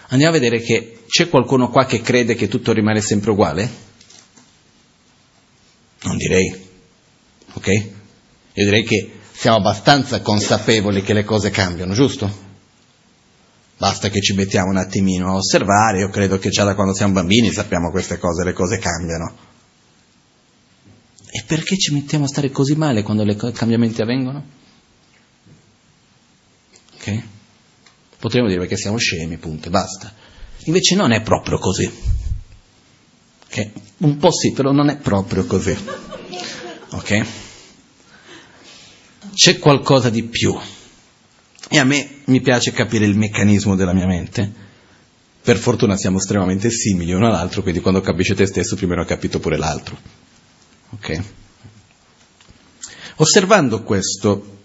andiamo 0.08 0.36
a 0.36 0.38
vedere 0.38 0.60
che 0.60 1.04
c'è 1.06 1.28
qualcuno 1.28 1.70
qua 1.70 1.86
che 1.86 2.02
crede 2.02 2.34
che 2.34 2.48
tutto 2.48 2.72
rimane 2.72 3.00
sempre 3.00 3.30
uguale? 3.30 3.70
Non 6.02 6.16
direi, 6.18 6.54
ok? 7.54 7.68
Io 7.68 8.64
direi 8.64 8.84
che 8.84 9.10
siamo 9.32 9.56
abbastanza 9.56 10.20
consapevoli 10.20 11.02
che 11.02 11.14
le 11.14 11.24
cose 11.24 11.50
cambiano, 11.50 11.94
giusto? 11.94 12.42
Basta 13.78 14.08
che 14.08 14.20
ci 14.20 14.34
mettiamo 14.34 14.70
un 14.70 14.76
attimino 14.76 15.30
a 15.30 15.36
osservare, 15.36 16.00
io 16.00 16.08
credo 16.08 16.38
che 16.38 16.50
già 16.50 16.64
da 16.64 16.74
quando 16.74 16.94
siamo 16.94 17.14
bambini 17.14 17.50
sappiamo 17.50 17.90
queste 17.90 18.18
cose, 18.18 18.44
le 18.44 18.52
cose 18.52 18.78
cambiano. 18.78 19.43
E 21.36 21.42
perché 21.44 21.76
ci 21.76 21.92
mettiamo 21.92 22.26
a 22.26 22.28
stare 22.28 22.52
così 22.52 22.76
male 22.76 23.02
quando 23.02 23.24
i 23.24 23.52
cambiamenti 23.52 24.00
avvengono? 24.00 24.44
Ok? 26.94 27.22
Potremmo 28.20 28.46
dire 28.46 28.68
che 28.68 28.76
siamo 28.76 28.98
scemi, 28.98 29.36
punto, 29.38 29.66
e 29.66 29.70
basta. 29.72 30.14
Invece 30.66 30.94
non 30.94 31.10
è 31.10 31.22
proprio 31.22 31.58
così. 31.58 31.90
Okay? 33.46 33.72
Un 33.96 34.16
po' 34.18 34.30
sì, 34.30 34.52
però 34.52 34.70
non 34.70 34.90
è 34.90 34.96
proprio 34.96 35.44
così. 35.44 35.76
Ok? 36.90 37.26
C'è 39.34 39.58
qualcosa 39.58 40.10
di 40.10 40.22
più. 40.22 40.56
E 41.68 41.78
a 41.80 41.82
me 41.82 42.18
mi 42.26 42.40
piace 42.42 42.70
capire 42.70 43.06
il 43.06 43.16
meccanismo 43.16 43.74
della 43.74 43.92
mia 43.92 44.06
mente. 44.06 44.52
Per 45.42 45.56
fortuna 45.56 45.96
siamo 45.96 46.18
estremamente 46.18 46.70
simili 46.70 47.12
uno 47.12 47.26
all'altro, 47.26 47.62
quindi 47.62 47.80
quando 47.80 48.00
capisce 48.00 48.36
te 48.36 48.46
stesso, 48.46 48.76
prima 48.76 48.94
ho 49.00 49.04
capito 49.04 49.40
pure 49.40 49.56
l'altro. 49.56 50.22
Ok? 50.94 51.22
Osservando 53.16 53.82
questo, 53.82 54.58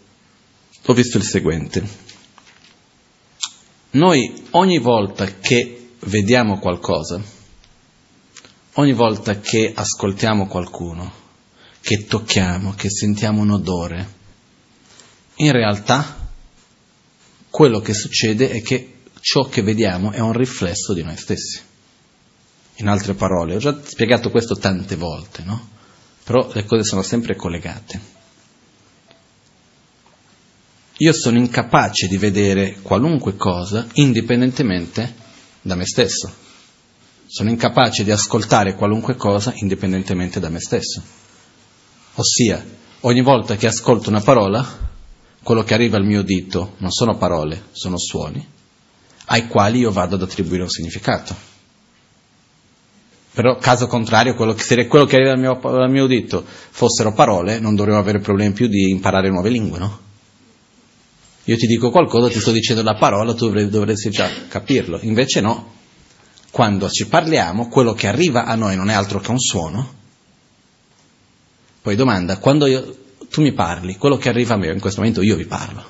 ho 0.85 0.93
visto 0.93 1.17
il 1.17 1.23
seguente. 1.23 2.07
Noi 3.91 4.47
ogni 4.51 4.77
volta 4.77 5.25
che 5.39 5.91
vediamo 6.01 6.59
qualcosa, 6.59 7.21
ogni 8.73 8.93
volta 8.93 9.39
che 9.39 9.71
ascoltiamo 9.75 10.47
qualcuno, 10.47 11.11
che 11.81 12.05
tocchiamo, 12.05 12.73
che 12.73 12.89
sentiamo 12.89 13.41
un 13.41 13.51
odore, 13.51 14.17
in 15.35 15.51
realtà 15.51 16.29
quello 17.49 17.79
che 17.79 17.93
succede 17.93 18.51
è 18.51 18.61
che 18.61 19.01
ciò 19.19 19.47
che 19.47 19.63
vediamo 19.63 20.11
è 20.11 20.19
un 20.19 20.33
riflesso 20.33 20.93
di 20.93 21.01
noi 21.01 21.17
stessi. 21.17 21.59
In 22.75 22.87
altre 22.87 23.15
parole, 23.15 23.55
ho 23.55 23.59
già 23.59 23.77
spiegato 23.83 24.29
questo 24.29 24.55
tante 24.55 24.95
volte, 24.95 25.43
no? 25.43 25.77
Però 26.29 26.47
le 26.53 26.63
cose 26.63 26.83
sono 26.83 27.01
sempre 27.01 27.35
collegate. 27.35 27.99
Io 30.97 31.11
sono 31.11 31.39
incapace 31.39 32.07
di 32.07 32.17
vedere 32.17 32.81
qualunque 32.83 33.35
cosa 33.35 33.87
indipendentemente 33.93 35.11
da 35.59 35.73
me 35.73 35.87
stesso. 35.87 36.31
Sono 37.25 37.49
incapace 37.49 38.03
di 38.03 38.11
ascoltare 38.11 38.75
qualunque 38.75 39.15
cosa 39.15 39.53
indipendentemente 39.55 40.39
da 40.39 40.49
me 40.49 40.59
stesso. 40.59 41.01
Ossia, 42.13 42.63
ogni 42.99 43.23
volta 43.23 43.55
che 43.55 43.65
ascolto 43.65 44.09
una 44.09 44.21
parola, 44.21 44.63
quello 45.41 45.63
che 45.63 45.73
arriva 45.73 45.97
al 45.97 46.05
mio 46.05 46.21
dito 46.21 46.75
non 46.77 46.91
sono 46.91 47.17
parole, 47.17 47.69
sono 47.71 47.97
suoni, 47.97 48.47
ai 49.25 49.47
quali 49.47 49.79
io 49.79 49.91
vado 49.91 50.13
ad 50.13 50.21
attribuire 50.21 50.61
un 50.61 50.69
significato. 50.69 51.58
Però, 53.39 53.55
caso 53.55 53.87
contrario, 53.87 54.35
quello 54.35 54.53
che, 54.53 54.63
se 54.63 54.85
quello 54.87 55.05
che 55.05 55.15
arriva 55.15 55.31
al 55.31 55.39
mio, 55.39 55.57
al 55.61 55.89
mio 55.89 56.07
dito 56.07 56.43
fossero 56.45 57.13
parole, 57.13 57.57
non 57.61 57.73
dovremmo 57.73 57.97
avere 57.97 58.19
problemi 58.19 58.51
più 58.51 58.67
di 58.67 58.89
imparare 58.89 59.29
nuove 59.29 59.49
lingue, 59.49 59.79
no? 59.79 59.99
Io 61.45 61.55
ti 61.55 61.65
dico 61.65 61.89
qualcosa, 61.89 62.27
ti 62.27 62.41
sto 62.41 62.51
dicendo 62.51 62.83
la 62.83 62.95
parola, 62.95 63.33
tu 63.33 63.49
dovresti 63.69 64.09
già 64.09 64.29
capirlo. 64.49 64.99
Invece 65.03 65.39
no. 65.39 65.71
Quando 66.51 66.89
ci 66.89 67.07
parliamo, 67.07 67.69
quello 67.69 67.93
che 67.93 68.07
arriva 68.07 68.43
a 68.43 68.55
noi 68.55 68.75
non 68.75 68.89
è 68.89 68.93
altro 68.93 69.21
che 69.21 69.31
un 69.31 69.39
suono. 69.39 69.93
Poi 71.81 71.95
domanda, 71.95 72.39
quando 72.39 72.65
io, 72.65 72.97
tu 73.29 73.41
mi 73.41 73.53
parli, 73.53 73.95
quello 73.95 74.17
che 74.17 74.27
arriva 74.27 74.55
a 74.55 74.57
me, 74.57 74.69
in 74.69 74.81
questo 74.81 74.99
momento 74.99 75.21
io 75.21 75.37
vi 75.37 75.45
parlo, 75.45 75.81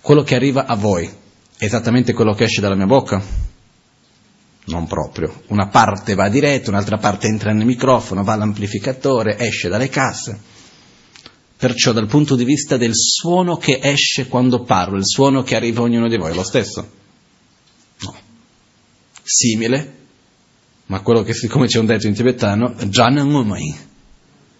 quello 0.00 0.24
che 0.24 0.34
arriva 0.34 0.66
a 0.66 0.74
voi 0.74 1.08
è 1.56 1.64
esattamente 1.64 2.12
quello 2.12 2.34
che 2.34 2.42
esce 2.42 2.60
dalla 2.60 2.74
mia 2.74 2.86
bocca? 2.86 3.51
Non 4.64 4.86
proprio. 4.86 5.42
Una 5.48 5.68
parte 5.68 6.14
va 6.14 6.28
diretto, 6.28 6.70
un'altra 6.70 6.98
parte 6.98 7.26
entra 7.26 7.52
nel 7.52 7.66
microfono, 7.66 8.22
va 8.22 8.34
all'amplificatore, 8.34 9.36
esce 9.38 9.68
dalle 9.68 9.88
casse. 9.88 10.38
Perciò 11.56 11.92
dal 11.92 12.06
punto 12.06 12.36
di 12.36 12.44
vista 12.44 12.76
del 12.76 12.94
suono 12.94 13.56
che 13.56 13.78
esce 13.82 14.28
quando 14.28 14.62
parlo, 14.62 14.96
il 14.96 15.06
suono 15.06 15.42
che 15.42 15.56
arriva 15.56 15.80
a 15.80 15.84
ognuno 15.84 16.08
di 16.08 16.16
voi 16.16 16.32
è 16.32 16.34
lo 16.34 16.44
stesso? 16.44 16.90
No. 18.00 18.16
Simile, 19.22 19.96
ma 20.86 21.00
quello 21.00 21.22
che 21.22 21.34
siccome 21.34 21.66
c'è 21.66 21.78
un 21.78 21.86
detto 21.86 22.06
in 22.06 22.14
tibetano, 22.14 22.74
Janangumai, 22.74 23.76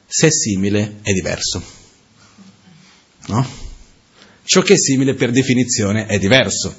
se 0.07 0.29
è 0.29 0.31
simile 0.31 0.99
è 1.03 1.13
diverso. 1.13 1.63
No? 3.27 3.47
Ciò 4.45 4.63
che 4.63 4.75
è 4.75 4.79
simile 4.79 5.15
per 5.15 5.31
definizione 5.31 6.07
è 6.07 6.19
diverso. 6.19 6.75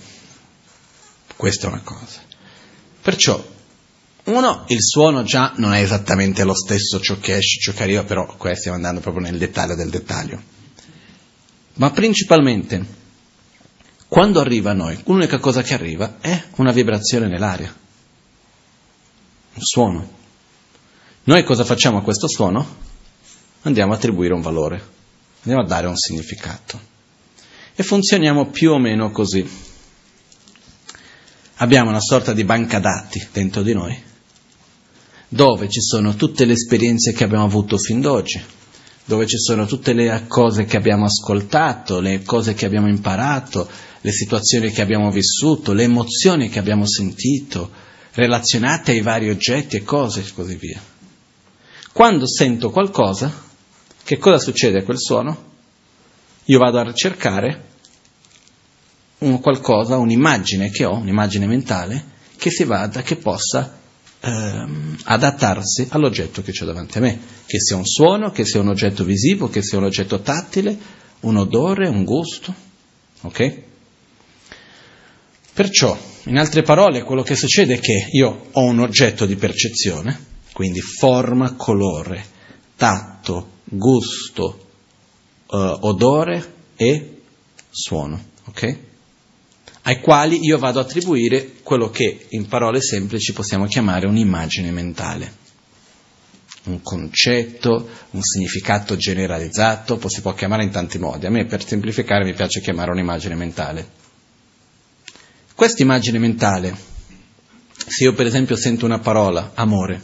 Questa 1.36 1.68
è 1.68 1.72
una 1.72 1.82
cosa. 1.82 2.22
Perciò, 3.04 3.52
uno, 4.24 4.63
il 4.70 4.82
suono 4.82 5.22
già 5.22 5.54
non 5.58 5.74
è 5.74 5.82
esattamente 5.82 6.44
lo 6.44 6.56
stesso 6.56 7.00
ciò 7.00 7.20
che 7.20 7.38
esce, 7.38 7.60
ciò 7.60 7.74
che 7.74 7.84
arriva, 7.84 8.04
però 8.04 8.26
qua 8.26 8.56
stiamo 8.56 8.78
andando 8.78 9.02
proprio 9.02 9.24
nel 9.24 9.38
dettaglio 9.38 9.76
del 9.76 9.92
dettaglio. 9.92 10.42
Ma 11.76 11.92
principalmente, 11.92 12.86
quando 14.08 14.39
arriva 14.39 14.72
a 14.72 14.76
noi, 14.76 15.00
l'unica 15.06 15.38
cosa 15.38 15.62
che 15.62 15.76
arriva 15.76 16.18
è 16.20 16.44
una 16.56 16.72
vibrazione 16.72 17.28
nell'aria, 17.28 17.72
un 19.54 19.62
suono. 19.62 20.22
Noi 21.26 21.44
cosa 21.44 21.63
facciamo 21.63 22.00
a 22.00 22.02
questo 22.02 22.28
suono? 22.28 22.82
Andiamo 23.62 23.94
a 23.94 23.96
attribuire 23.96 24.34
un 24.34 24.42
valore 24.42 25.02
andiamo 25.44 25.63
a 25.63 25.66
dare 25.66 25.88
un 25.88 25.98
significato. 25.98 26.92
E 27.76 27.84
funzioniamo 27.84 28.48
più 28.48 28.72
o 28.72 28.80
meno 28.80 29.12
così. 29.12 29.48
Abbiamo 31.58 31.89
una 31.89 32.02
sorta 32.02 32.34
di 32.34 32.44
banca 32.44 32.80
dati 32.80 33.28
dentro 33.32 33.62
di 33.62 33.74
noi, 33.74 33.96
dove 35.28 35.70
ci 35.70 35.82
sono 35.82 36.16
tutte 36.16 36.46
le 36.46 36.54
esperienze 36.54 37.13
che 37.13 37.24
abbiamo 37.24 37.46
avuto 37.46 37.78
fin 37.78 38.02
d'oggi, 38.02 38.42
dove 39.06 39.28
ci 39.28 39.38
sono 39.38 39.66
tutte 39.66 39.94
le 39.94 40.26
cose 40.28 40.66
che 40.66 40.78
abbiamo 40.78 41.06
ascoltato, 41.06 42.00
le 42.00 42.24
cose 42.24 42.54
che 42.54 42.66
abbiamo 42.66 42.88
imparato, 42.88 43.70
le 44.02 44.12
situazioni 44.12 44.72
che 44.72 44.82
abbiamo 44.82 45.12
vissuto, 45.12 45.74
le 45.74 45.84
emozioni 45.84 46.50
che 46.50 46.60
abbiamo 46.60 46.88
sentito, 46.88 47.70
relazionate 48.13 48.92
ai 48.92 49.02
vari 49.02 49.30
oggetti 49.30 49.76
e 49.76 49.84
cose 49.84 50.22
e 50.22 50.32
così 50.34 50.56
via. 50.56 50.82
Quando 51.92 52.28
sento 52.28 52.72
qualcosa, 52.72 53.32
che 54.04 54.18
cosa 54.18 54.39
succede 54.39 54.80
a 54.80 54.84
quel 54.84 55.00
suono? 55.00 55.52
Io 56.46 56.58
vado 56.60 56.80
a 56.80 56.94
cercare 56.94 57.72
un 59.24 59.40
qualcosa, 59.40 59.98
un'immagine 59.98 60.70
che 60.70 60.86
ho, 60.86 60.96
un'immagine 60.96 61.46
mentale, 61.46 62.12
che 62.38 62.50
si 62.50 62.64
vada, 62.64 63.02
che 63.02 63.16
possa 63.16 63.80
ehm, 64.20 64.98
adattarsi 65.04 65.88
all'oggetto 65.90 66.42
che 66.42 66.52
c'è 66.52 66.66
davanti 66.66 66.98
a 66.98 67.02
me, 67.02 67.20
che 67.46 67.60
sia 67.60 67.76
un 67.76 67.86
suono, 67.86 68.32
che 68.32 68.46
sia 68.46 68.60
un 68.60 68.70
oggetto 68.70 69.04
visivo, 69.04 69.50
che 69.50 69.62
sia 69.62 69.78
un 69.78 69.86
oggetto 69.86 70.22
tattile, 70.22 70.78
un 71.22 71.38
odore, 71.38 71.88
un 71.88 72.04
gusto. 72.04 72.54
Ok? 73.22 73.62
Perciò, 75.54 75.98
in 76.26 76.38
altre 76.38 76.64
parole, 76.64 77.04
quello 77.04 77.24
che 77.24 77.36
succede 77.36 77.76
è 77.76 77.80
che 77.80 78.08
io 78.12 78.48
ho 78.52 78.64
un 78.64 78.80
oggetto 78.80 79.26
di 79.26 79.36
percezione, 79.36 80.32
quindi 80.52 80.80
forma, 80.80 81.54
colore, 81.54 82.26
tatto, 82.76 83.50
gusto, 83.64 84.68
uh, 85.48 85.78
odore 85.82 86.54
e 86.76 87.22
suono, 87.70 88.22
ok? 88.46 88.78
Ai 89.86 90.00
quali 90.00 90.39
io 90.43 90.58
vado 90.58 90.80
ad 90.80 90.86
attribuire 90.86 91.56
quello 91.62 91.89
che 91.89 92.28
in 92.30 92.48
parole 92.48 92.82
semplici 92.82 93.34
possiamo 93.34 93.65
chiamare 93.65 94.08
un'immagine 94.08 94.72
mentale, 94.72 95.41
un 96.63 96.82
concetto, 96.82 97.89
un 98.12 98.22
significato 98.22 98.96
generalizzato, 98.96 100.00
si 100.08 100.22
può 100.22 100.34
chiamare 100.34 100.63
in 100.63 100.72
tanti 100.72 100.98
modi. 101.00 101.26
A 101.26 101.30
me 101.30 101.46
per 101.46 101.65
semplificare 101.65 102.24
mi 102.24 102.34
piace 102.34 102.62
chiamare 102.62 102.91
un'immagine 102.91 103.36
mentale. 103.36 104.02
Questa 105.54 105.82
immagine 105.82 106.17
mentale, 106.17 106.76
se 107.74 108.06
io 108.06 108.13
per 108.13 108.26
esempio 108.26 108.56
sento 108.56 108.86
una 108.86 109.00
parola, 109.00 109.52
amore, 109.54 110.02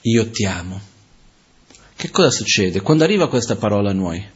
io 0.00 0.30
ti 0.30 0.46
amo, 0.46 0.80
che 1.94 2.10
cosa 2.10 2.30
succede? 2.30 2.80
Quando 2.80 3.04
arriva 3.04 3.28
questa 3.28 3.56
parola 3.56 3.90
a 3.90 3.94
noi, 3.94 4.33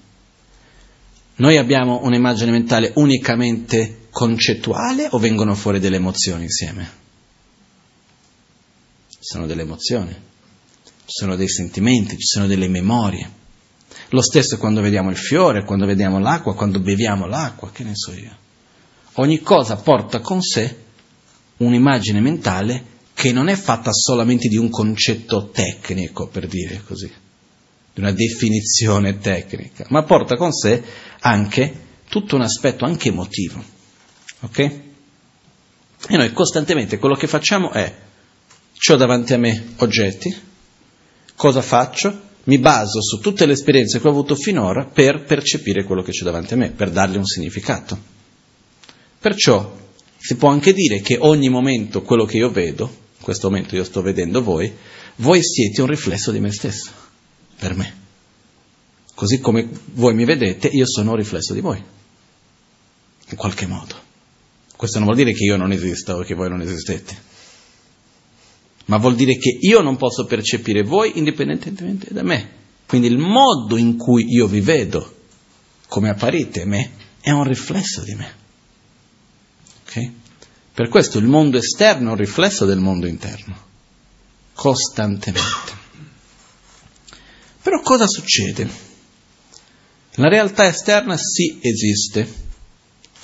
noi 1.38 1.56
abbiamo 1.56 2.00
un'immagine 2.02 2.50
mentale 2.50 2.92
unicamente 2.96 4.06
concettuale 4.10 5.08
o 5.10 5.18
vengono 5.18 5.54
fuori 5.54 5.78
delle 5.78 5.96
emozioni 5.96 6.44
insieme? 6.44 6.90
Ci 9.08 9.18
sono 9.20 9.46
delle 9.46 9.62
emozioni, 9.62 10.10
ci 10.10 11.04
sono 11.06 11.36
dei 11.36 11.48
sentimenti, 11.48 12.16
ci 12.16 12.26
sono 12.26 12.46
delle 12.46 12.68
memorie. 12.68 13.36
Lo 14.10 14.20
stesso 14.20 14.58
quando 14.58 14.80
vediamo 14.80 15.10
il 15.10 15.16
fiore, 15.16 15.64
quando 15.64 15.86
vediamo 15.86 16.18
l'acqua, 16.18 16.54
quando 16.54 16.80
beviamo 16.80 17.26
l'acqua, 17.26 17.70
che 17.70 17.84
ne 17.84 17.94
so 17.94 18.12
io. 18.12 18.36
Ogni 19.14 19.40
cosa 19.40 19.76
porta 19.76 20.20
con 20.20 20.42
sé 20.42 20.76
un'immagine 21.58 22.20
mentale 22.20 22.96
che 23.14 23.32
non 23.32 23.48
è 23.48 23.54
fatta 23.54 23.92
solamente 23.92 24.48
di 24.48 24.56
un 24.56 24.70
concetto 24.70 25.50
tecnico, 25.50 26.26
per 26.28 26.46
dire 26.46 26.82
così, 26.84 27.10
di 27.98 28.04
una 28.04 28.12
definizione 28.12 29.18
tecnica, 29.18 29.84
ma 29.88 30.04
porta 30.04 30.36
con 30.36 30.52
sé 30.52 30.82
anche 31.20 31.86
tutto 32.08 32.36
un 32.36 32.42
aspetto 32.42 32.84
anche 32.84 33.08
emotivo. 33.08 33.62
Ok? 34.40 34.58
E 34.58 36.16
noi 36.16 36.32
costantemente 36.32 36.98
quello 36.98 37.16
che 37.16 37.26
facciamo 37.26 37.72
è, 37.72 37.92
ho 38.88 38.96
davanti 38.96 39.34
a 39.34 39.38
me 39.38 39.74
oggetti, 39.78 40.34
cosa 41.34 41.60
faccio? 41.60 42.26
Mi 42.44 42.58
baso 42.58 43.02
su 43.02 43.18
tutte 43.18 43.44
le 43.44 43.52
esperienze 43.52 44.00
che 44.00 44.06
ho 44.06 44.10
avuto 44.10 44.36
finora 44.36 44.86
per 44.86 45.24
percepire 45.24 45.82
quello 45.82 46.02
che 46.02 46.12
c'è 46.12 46.24
davanti 46.24 46.54
a 46.54 46.56
me, 46.56 46.70
per 46.70 46.90
dargli 46.90 47.16
un 47.16 47.26
significato. 47.26 47.98
Perciò 49.18 49.76
si 50.16 50.36
può 50.36 50.50
anche 50.50 50.72
dire 50.72 51.00
che 51.00 51.18
ogni 51.20 51.48
momento 51.48 52.02
quello 52.02 52.24
che 52.24 52.36
io 52.36 52.50
vedo, 52.50 52.84
in 53.18 53.24
questo 53.24 53.50
momento 53.50 53.74
io 53.74 53.84
sto 53.84 54.00
vedendo 54.00 54.40
voi, 54.40 54.72
voi 55.16 55.42
siete 55.42 55.82
un 55.82 55.88
riflesso 55.88 56.30
di 56.30 56.38
me 56.38 56.52
stesso, 56.52 57.06
per 57.58 57.74
me. 57.74 57.96
Così 59.14 59.40
come 59.40 59.68
voi 59.94 60.14
mi 60.14 60.24
vedete, 60.24 60.68
io 60.68 60.86
sono 60.86 61.10
un 61.10 61.16
riflesso 61.16 61.52
di 61.52 61.60
voi, 61.60 61.82
in 63.30 63.36
qualche 63.36 63.66
modo. 63.66 64.06
Questo 64.76 64.98
non 64.98 65.06
vuol 65.06 65.18
dire 65.18 65.32
che 65.32 65.42
io 65.44 65.56
non 65.56 65.72
esista 65.72 66.14
o 66.14 66.22
che 66.22 66.34
voi 66.34 66.48
non 66.48 66.60
esistete, 66.60 67.20
ma 68.84 68.96
vuol 68.98 69.16
dire 69.16 69.36
che 69.36 69.58
io 69.60 69.80
non 69.80 69.96
posso 69.96 70.24
percepire 70.24 70.82
voi 70.82 71.18
indipendentemente 71.18 72.12
da 72.12 72.22
me. 72.22 72.56
Quindi 72.86 73.08
il 73.08 73.18
modo 73.18 73.76
in 73.76 73.96
cui 73.96 74.24
io 74.28 74.46
vi 74.46 74.60
vedo, 74.60 75.16
come 75.88 76.10
apparite 76.10 76.64
me, 76.64 76.92
è 77.20 77.30
un 77.30 77.44
riflesso 77.44 78.02
di 78.02 78.14
me. 78.14 78.34
Okay? 79.82 80.14
Per 80.72 80.88
questo 80.88 81.18
il 81.18 81.26
mondo 81.26 81.58
esterno 81.58 82.08
è 82.08 82.12
un 82.12 82.16
riflesso 82.16 82.64
del 82.64 82.78
mondo 82.78 83.06
interno, 83.06 83.56
costantemente. 84.54 85.77
Però 87.68 87.82
cosa 87.82 88.06
succede? 88.06 88.66
La 90.14 90.30
realtà 90.30 90.66
esterna 90.66 91.18
sì 91.18 91.58
esiste, 91.60 92.26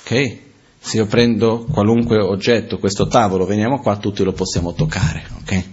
ok? 0.01 0.37
Se 0.77 0.97
io 0.97 1.07
prendo 1.07 1.65
qualunque 1.65 2.21
oggetto, 2.21 2.77
questo 2.77 3.07
tavolo, 3.07 3.47
veniamo 3.47 3.79
qua, 3.79 3.97
tutti 3.97 4.23
lo 4.23 4.33
possiamo 4.33 4.75
toccare, 4.75 5.27
ok? 5.41 5.63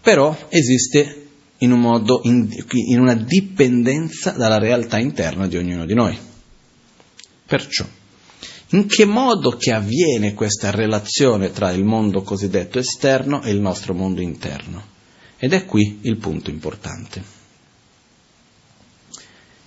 Però 0.00 0.34
esiste 0.48 1.28
in 1.58 1.72
un 1.72 1.80
modo, 1.80 2.22
in, 2.24 2.48
in 2.88 2.98
una 2.98 3.14
dipendenza 3.14 4.30
dalla 4.30 4.58
realtà 4.58 4.98
interna 4.98 5.46
di 5.46 5.58
ognuno 5.58 5.84
di 5.84 5.92
noi. 5.92 6.18
Perciò, 7.44 7.84
in 8.68 8.86
che 8.86 9.04
modo 9.04 9.58
che 9.58 9.72
avviene 9.72 10.32
questa 10.32 10.70
relazione 10.70 11.52
tra 11.52 11.70
il 11.70 11.84
mondo 11.84 12.22
cosiddetto 12.22 12.78
esterno 12.78 13.42
e 13.42 13.50
il 13.50 13.60
nostro 13.60 13.92
mondo 13.92 14.22
interno? 14.22 14.89
Ed 15.42 15.54
è 15.54 15.64
qui 15.64 16.00
il 16.02 16.18
punto 16.18 16.50
importante. 16.50 17.24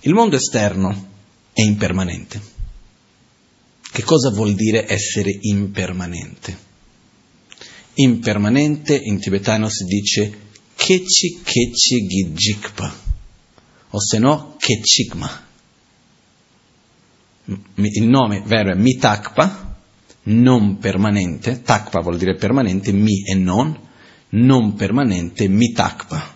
Il 0.02 0.14
mondo 0.14 0.36
esterno 0.36 1.08
è 1.52 1.62
impermanente. 1.62 2.40
Che 3.90 4.02
cosa 4.04 4.30
vuol 4.30 4.54
dire 4.54 4.88
essere 4.88 5.36
impermanente? 5.40 6.56
Impermanente 7.94 8.96
in 8.96 9.18
tibetano 9.18 9.68
si 9.68 9.84
dice 9.84 10.38
kechi 10.76 11.40
kechi 11.42 12.06
gijikpa, 12.06 12.94
o 13.90 14.00
se 14.00 14.18
no 14.18 14.54
kechigma. 14.56 15.46
Il 17.74 18.06
nome 18.06 18.42
vero 18.46 18.70
è 18.70 18.76
mitakpa, 18.76 19.76
non 20.24 20.78
permanente, 20.78 21.62
takpa 21.62 22.00
vuol 22.00 22.16
dire 22.16 22.36
permanente, 22.36 22.92
mi 22.92 23.24
e 23.24 23.34
non, 23.34 23.76
non 24.34 24.74
permanente, 24.74 25.48
mitakpa. 25.48 26.32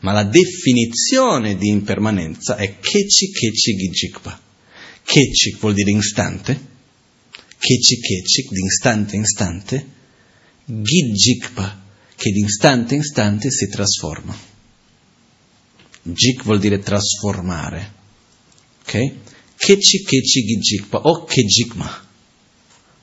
Ma 0.00 0.12
la 0.12 0.24
definizione 0.24 1.56
di 1.56 1.68
impermanenza 1.68 2.56
è 2.56 2.78
kechi 2.78 3.30
kechi 3.30 3.76
gijikpa. 3.76 4.40
Kechi 5.04 5.56
vuol 5.60 5.74
dire 5.74 5.90
istante, 5.90 6.68
Kechik 7.60 8.00
Kechik, 8.00 8.50
di 8.50 8.64
istante 8.64 9.16
in 9.16 9.22
istante, 9.22 9.86
Gidjikpa, 10.64 11.82
che 12.16 12.30
di 12.30 12.40
istante 12.40 12.94
in 12.94 13.00
istante 13.00 13.50
si 13.50 13.68
trasforma. 13.68 14.34
Jik 16.02 16.42
vuol 16.44 16.58
dire 16.58 16.78
trasformare. 16.78 17.92
Ok? 18.80 19.12
Kechi 19.56 20.02
Kechi 20.02 20.44
Gidjikpa 20.46 21.00
o 21.00 21.24
Kejikma, 21.24 22.08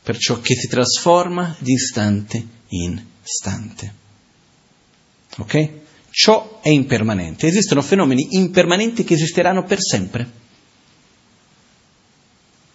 perciò 0.01 0.39
che 0.41 0.55
si 0.55 0.67
trasforma 0.67 1.55
di 1.59 1.73
istante 1.73 2.47
in 2.69 2.99
istante. 3.23 4.05
Ok? 5.37 5.69
Ciò 6.09 6.59
è 6.61 6.69
impermanente. 6.69 7.47
Esistono 7.47 7.81
fenomeni 7.81 8.27
impermanenti 8.31 9.03
che 9.03 9.13
esisteranno 9.13 9.63
per 9.63 9.81
sempre. 9.81 10.29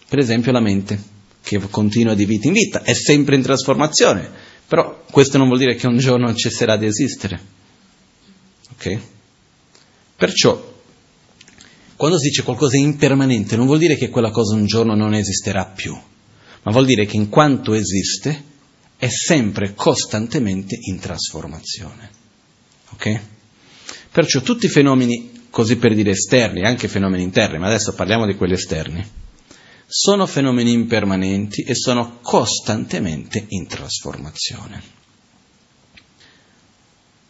Per 0.07 0.19
esempio 0.19 0.51
la 0.51 0.61
mente 0.61 1.11
che 1.43 1.59
continua 1.69 2.13
di 2.13 2.25
vita 2.25 2.47
in 2.47 2.53
vita, 2.53 2.83
è 2.83 2.93
sempre 2.93 3.35
in 3.35 3.41
trasformazione, 3.41 4.29
però 4.65 5.03
questo 5.11 5.37
non 5.37 5.47
vuol 5.47 5.59
dire 5.59 5.75
che 5.75 5.87
un 5.87 5.97
giorno 5.97 6.33
cesserà 6.33 6.77
di 6.77 6.85
esistere. 6.85 7.39
Ok? 8.71 8.99
Perciò, 10.15 10.73
quando 11.97 12.17
si 12.17 12.29
dice 12.29 12.43
qualcosa 12.43 12.77
di 12.77 12.83
impermanente, 12.83 13.57
non 13.57 13.65
vuol 13.65 13.79
dire 13.79 13.97
che 13.97 14.09
quella 14.09 14.31
cosa 14.31 14.55
un 14.55 14.65
giorno 14.65 14.95
non 14.95 15.13
esisterà 15.13 15.65
più, 15.65 15.93
ma 16.63 16.71
vuol 16.71 16.85
dire 16.85 17.05
che 17.05 17.17
in 17.17 17.27
quanto 17.27 17.73
esiste 17.73 18.51
è 18.95 19.09
sempre 19.09 19.73
costantemente 19.73 20.77
in 20.79 20.97
trasformazione. 20.97 22.21
Ok? 22.93 23.19
Perciò 24.11 24.41
tutti 24.41 24.67
i 24.67 24.69
fenomeni, 24.69 25.47
così 25.49 25.77
per 25.77 25.93
dire 25.93 26.11
esterni, 26.11 26.63
anche 26.63 26.87
fenomeni 26.87 27.23
interni, 27.23 27.57
ma 27.57 27.67
adesso 27.67 27.93
parliamo 27.93 28.25
di 28.25 28.35
quelli 28.35 28.53
esterni, 28.53 29.05
sono 29.85 30.25
fenomeni 30.25 30.71
impermanenti 30.71 31.63
e 31.63 31.75
sono 31.75 32.19
costantemente 32.21 33.45
in 33.49 33.67
trasformazione. 33.67 34.81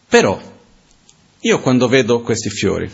Però, 0.08 0.40
io 1.40 1.60
quando 1.60 1.88
vedo 1.88 2.20
questi 2.20 2.50
fiori, 2.50 2.90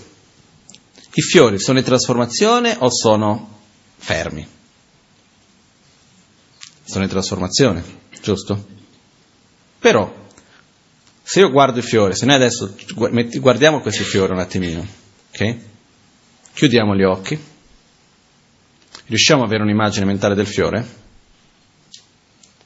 i 1.13 1.23
fiori 1.23 1.59
sono 1.59 1.79
in 1.79 1.85
trasformazione 1.85 2.77
o 2.79 2.89
sono 2.91 3.59
fermi? 3.97 4.47
Sono 6.85 7.05
in 7.05 7.11
trasformazione, 7.11 7.85
giusto? 8.23 8.67
Però, 9.79 10.29
se 11.31 11.41
io 11.41 11.51
guardo 11.51 11.79
i 11.79 11.83
fiori, 11.83 12.15
se 12.17 12.27
noi 12.27 12.37
adesso 12.37 12.75
guardiamo 13.39 13.81
questi 13.81 14.03
fiori 14.03 14.33
un 14.33 14.39
attimino, 14.41 14.87
ok? 15.33 15.57
Chiudiamo 16.53 16.97
gli 16.97 17.05
occhi 17.05 17.39
Riusciamo 19.11 19.43
ad 19.43 19.49
avere 19.49 19.65
un'immagine 19.65 20.05
mentale 20.05 20.37
del 20.37 20.47
fiore? 20.47 20.87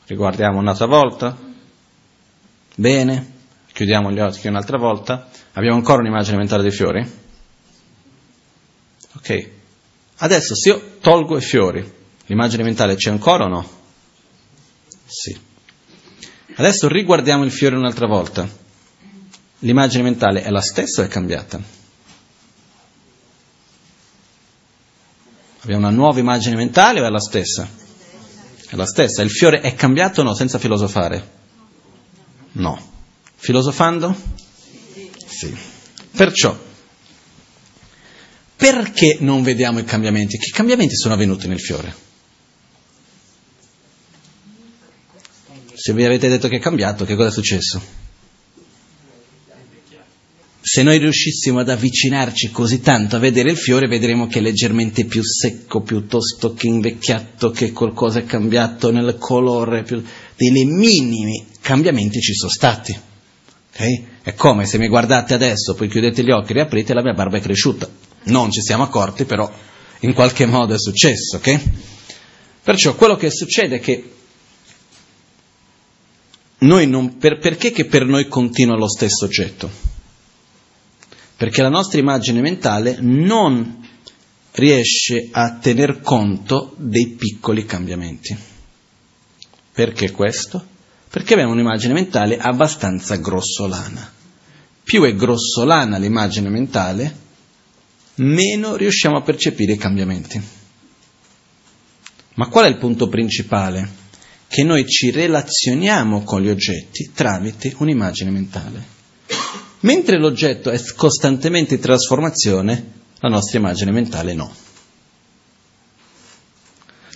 Riguardiamo 0.05 0.59
un'altra 0.59 0.85
volta? 0.85 1.35
Bene, 2.75 3.33
chiudiamo 3.73 4.13
gli 4.13 4.21
occhi 4.21 4.49
un'altra 4.49 4.77
volta. 4.77 5.31
Abbiamo 5.53 5.77
ancora 5.77 6.01
un'immagine 6.01 6.37
mentale 6.37 6.63
dei 6.63 6.71
fiori? 6.71 7.11
Ok. 9.15 9.51
Adesso 10.17 10.55
se 10.55 10.69
io 10.69 10.97
tolgo 11.01 11.39
i 11.39 11.41
fiori, 11.41 11.83
l'immagine 12.27 12.63
mentale 12.63 12.97
c'è 12.97 13.09
ancora 13.09 13.45
o 13.45 13.49
no? 13.49 13.71
Sì. 15.07 15.39
Adesso 16.57 16.89
riguardiamo 16.89 17.45
il 17.45 17.51
fiore 17.51 17.77
un'altra 17.77 18.07
volta. 18.07 18.49
L'immagine 19.61 20.03
mentale 20.03 20.43
è 20.43 20.51
la 20.51 20.61
stessa 20.61 21.03
o 21.03 21.05
è 21.05 21.09
cambiata? 21.09 21.61
Abbiamo 25.63 25.87
una 25.87 25.95
nuova 25.95 26.21
immagine 26.21 26.55
mentale 26.57 27.01
o 27.01 27.07
è 27.07 27.11
la 27.11 27.19
stessa? 27.19 27.69
È 28.69 28.77
la 28.77 28.87
stessa. 28.87 29.23
Il 29.23 29.31
fiore 29.31 29.61
è 29.61 29.75
cambiato 29.75 30.21
o 30.21 30.25
no 30.25 30.35
senza 30.35 30.59
filosofare? 30.59 31.31
No. 32.53 32.93
Filosofando? 33.37 34.15
Sì. 35.27 35.57
Perciò, 36.15 36.57
perché 38.57 39.17
non 39.21 39.43
vediamo 39.43 39.79
i 39.79 39.85
cambiamenti? 39.85 40.39
Che 40.39 40.51
cambiamenti 40.53 40.95
sono 40.95 41.15
avvenuti 41.15 41.49
nel 41.49 41.61
fiore? 41.61 41.95
Se 45.85 45.93
vi 45.93 46.03
avete 46.03 46.31
detto 46.31 46.49
che 46.49 46.57
è 46.57 46.61
cambiato, 46.61 47.05
che 47.05 47.15
cosa 47.15 47.29
è 47.29 47.31
successo? 47.31 47.79
se 50.63 50.83
noi 50.83 50.97
riuscissimo 50.97 51.59
ad 51.59 51.69
avvicinarci 51.69 52.51
così 52.51 52.81
tanto 52.81 53.17
a 53.17 53.19
vedere 53.19 53.51
il 53.51 53.59
fiore, 53.59 53.87
vedremo 53.87 54.27
che 54.27 54.39
è 54.39 54.43
leggermente 54.43 55.05
più 55.05 55.23
secco 55.23 55.83
piuttosto 55.83 56.55
che 56.55 56.69
invecchiato, 56.69 57.51
che 57.51 57.73
qualcosa 57.73 58.21
è 58.21 58.25
cambiato 58.25 58.91
nel 58.91 59.17
colore, 59.19 59.83
più... 59.83 60.03
dei 60.37 60.65
minimi 60.65 61.45
cambiamenti 61.61 62.19
ci 62.21 62.33
sono 62.33 62.51
stati. 62.51 62.99
Okay? 63.75 64.07
È 64.23 64.33
come 64.33 64.65
se 64.65 64.79
mi 64.79 64.89
guardate 64.89 65.35
adesso, 65.35 65.75
poi 65.75 65.89
chiudete 65.89 66.25
gli 66.25 66.31
occhi, 66.31 66.55
riaprite, 66.55 66.95
la 66.95 67.03
mia 67.03 67.13
barba 67.13 67.37
è 67.37 67.43
cresciuta. 67.43 67.87
Non 68.23 68.51
ci 68.51 68.63
siamo 68.63 68.85
accorti, 68.85 69.27
però 69.27 69.53
in 70.01 70.15
qualche 70.15 70.47
modo 70.47 70.73
è 70.73 70.79
successo, 70.79 71.37
ok? 71.37 71.61
Perciò 72.63 72.95
quello 72.95 73.17
che 73.17 73.29
succede 73.29 73.77
è 73.77 73.81
che 73.81 74.13
non, 76.67 77.17
per, 77.17 77.39
perché 77.39 77.71
che 77.71 77.87
per 77.87 78.05
noi 78.05 78.29
continua 78.29 78.77
lo 78.77 78.89
stesso 78.89 79.25
oggetto? 79.25 79.93
perché 81.37 81.63
la 81.63 81.69
nostra 81.69 81.99
immagine 81.99 82.41
mentale 82.41 82.97
non 83.01 83.87
riesce 84.53 85.29
a 85.33 85.59
tener 85.59 86.01
conto 86.01 86.75
dei 86.79 87.09
piccoli 87.19 87.65
cambiamenti. 87.65 88.37
Perché 89.73 90.13
questo? 90.13 90.65
Perché 91.11 91.35
abbiamo 91.35 91.53
un'immagine 91.53 91.93
mentale 91.93 92.39
abbastanza 92.39 93.17
grossolana. 93.17 94.13
Più 94.85 95.03
è 95.03 95.15
grossolana 95.15 95.99
l'immagine 95.99 96.49
mentale, 96.49 97.23
meno 98.17 98.77
riusciamo 98.77 99.17
a 99.17 99.23
percepire 99.23 99.73
i 99.73 99.79
cambiamenti. 99.79 100.41
Ma 102.35 102.49
qual 102.49 102.67
è 102.67 102.69
il 102.69 102.79
punto 102.79 103.09
principale? 103.09 104.03
Che 104.55 104.63
noi 104.63 104.87
ci 104.87 105.11
relazioniamo 105.11 106.23
con 106.23 106.41
gli 106.41 106.49
oggetti 106.49 107.11
tramite 107.13 107.75
un'immagine 107.79 108.31
mentale. 108.31 108.85
Mentre 109.81 110.17
l'oggetto 110.17 110.71
è 110.71 110.81
costantemente 110.95 111.75
in 111.75 111.81
trasformazione, 111.81 112.91
la 113.19 113.31
nostra 113.31 113.59
immagine 113.59 113.91
mentale 113.91 114.33
no. 114.33 114.55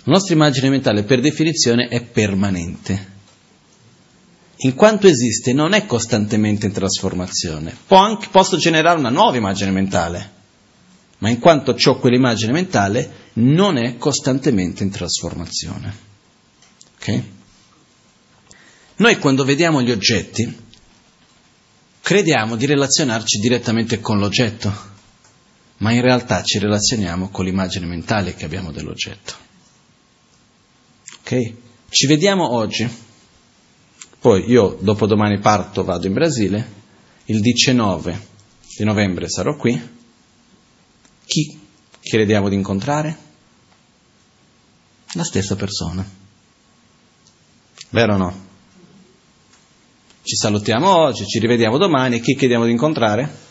La 0.03 0.11
nostra 0.11 0.33
immagine 0.33 0.69
mentale 0.69 1.03
per 1.03 1.21
definizione 1.21 1.87
è 1.87 2.03
permanente. 2.03 3.07
In 4.57 4.75
quanto 4.75 5.07
esiste 5.07 5.53
non 5.53 5.71
è 5.71 5.85
costantemente 5.85 6.65
in 6.65 6.73
trasformazione. 6.73 7.73
Anche, 7.87 8.27
posso 8.31 8.57
generare 8.57 8.99
una 8.99 9.11
nuova 9.11 9.37
immagine 9.37 9.71
mentale, 9.71 10.29
ma 11.19 11.29
in 11.29 11.39
quanto 11.39 11.73
ho 11.81 11.99
quell'immagine 11.99 12.51
mentale 12.51 13.11
non 13.35 13.77
è 13.77 13.95
costantemente 13.95 14.83
in 14.83 14.89
trasformazione. 14.89 16.07
Ok? 16.99 17.23
Noi 18.97 19.17
quando 19.17 19.45
vediamo 19.45 19.81
gli 19.81 19.91
oggetti 19.91 20.67
crediamo 22.01 22.57
di 22.57 22.65
relazionarci 22.65 23.39
direttamente 23.39 24.01
con 24.01 24.19
l'oggetto, 24.19 24.87
ma 25.77 25.93
in 25.93 26.01
realtà 26.01 26.43
ci 26.43 26.59
relazioniamo 26.59 27.29
con 27.29 27.45
l'immagine 27.45 27.85
mentale 27.85 28.35
che 28.35 28.43
abbiamo 28.43 28.71
dell'oggetto. 28.71 29.35
Ok? 31.21 31.53
Ci 31.87 32.07
vediamo 32.07 32.51
oggi, 32.51 32.89
poi 34.19 34.49
io 34.49 34.77
dopodomani 34.81 35.39
parto, 35.39 35.85
vado 35.85 36.05
in 36.05 36.13
Brasile, 36.13 36.77
il 37.25 37.39
19 37.39 38.27
di 38.77 38.83
novembre 38.83 39.29
sarò 39.29 39.55
qui. 39.55 39.97
Chi 41.25 41.59
crediamo 42.01 42.49
di 42.49 42.55
incontrare? 42.55 43.17
La 45.13 45.23
stessa 45.23 45.55
persona. 45.55 46.18
Vero 47.89 48.13
o 48.13 48.17
no? 48.17 48.47
Ci 50.21 50.35
salutiamo 50.35 50.95
oggi, 50.95 51.25
ci 51.25 51.39
rivediamo 51.39 51.77
domani 51.77 52.17
e 52.17 52.19
chi 52.19 52.35
chiediamo 52.35 52.65
di 52.65 52.71
incontrare? 52.71 53.47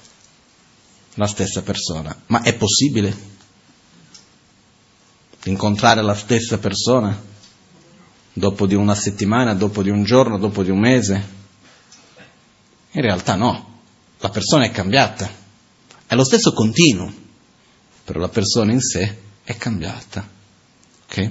La 1.14 1.26
stessa 1.26 1.62
persona. 1.62 2.16
Ma 2.26 2.42
è 2.42 2.54
possibile 2.54 3.36
incontrare 5.44 6.02
la 6.02 6.14
stessa 6.14 6.58
persona 6.58 7.20
dopo 8.32 8.66
di 8.66 8.74
una 8.74 8.94
settimana, 8.94 9.54
dopo 9.54 9.82
di 9.82 9.90
un 9.90 10.04
giorno, 10.04 10.38
dopo 10.38 10.62
di 10.62 10.70
un 10.70 10.78
mese? 10.78 11.36
In 12.92 13.00
realtà 13.00 13.34
no, 13.34 13.80
la 14.18 14.28
persona 14.28 14.64
è 14.64 14.70
cambiata, 14.70 15.28
è 16.06 16.14
lo 16.14 16.24
stesso 16.24 16.52
continuo, 16.52 17.12
però 18.04 18.20
la 18.20 18.28
persona 18.28 18.70
in 18.70 18.80
sé 18.80 19.18
è 19.42 19.56
cambiata. 19.56 20.26
Ok? 21.08 21.30